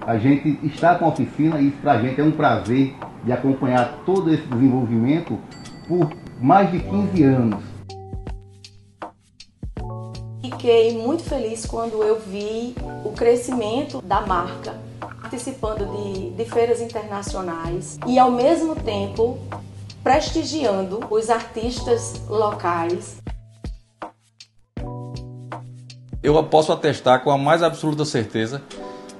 A 0.00 0.18
gente 0.18 0.64
está 0.64 0.94
com 0.96 1.04
a 1.04 1.08
oficina 1.08 1.60
e 1.60 1.70
para 1.70 1.92
a 1.92 2.00
gente 2.00 2.20
é 2.20 2.24
um 2.24 2.30
prazer 2.30 2.94
de 3.24 3.32
acompanhar 3.32 4.04
todo 4.04 4.32
esse 4.32 4.44
desenvolvimento 4.44 5.38
por 5.88 6.08
mais 6.40 6.70
de 6.70 6.80
15 6.80 7.24
anos. 7.24 7.64
Fiquei 10.40 10.96
muito 10.96 11.24
feliz 11.24 11.66
quando 11.66 12.02
eu 12.02 12.20
vi 12.20 12.74
o 13.04 13.12
crescimento 13.12 14.00
da 14.00 14.20
marca, 14.20 14.74
participando 15.00 15.84
de, 15.86 16.30
de 16.30 16.44
feiras 16.44 16.80
internacionais 16.80 17.98
e 18.06 18.16
ao 18.16 18.30
mesmo 18.30 18.76
tempo 18.76 19.38
prestigiando 20.06 21.04
os 21.10 21.30
artistas 21.30 22.14
locais. 22.28 23.16
Eu 26.22 26.40
posso 26.44 26.70
atestar 26.70 27.24
com 27.24 27.32
a 27.32 27.36
mais 27.36 27.60
absoluta 27.60 28.04
certeza 28.04 28.62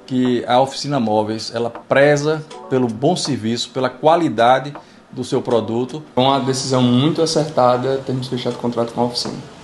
que 0.07 0.45
a 0.47 0.61
oficina 0.61 1.01
móveis 1.01 1.53
ela 1.53 1.71
preza 1.71 2.47
pelo 2.71 2.87
bom 2.87 3.17
serviço, 3.17 3.71
pela 3.71 3.91
qualidade 3.91 4.77
do 5.11 5.25
seu 5.25 5.43
produto. 5.43 6.05
É 6.15 6.21
uma 6.21 6.39
decisão 6.39 6.83
muito 6.83 7.21
acertada 7.21 8.01
termos 8.07 8.29
fechado 8.29 8.57
contrato 8.57 8.93
com 8.93 9.01
a 9.01 9.05
oficina. 9.07 9.56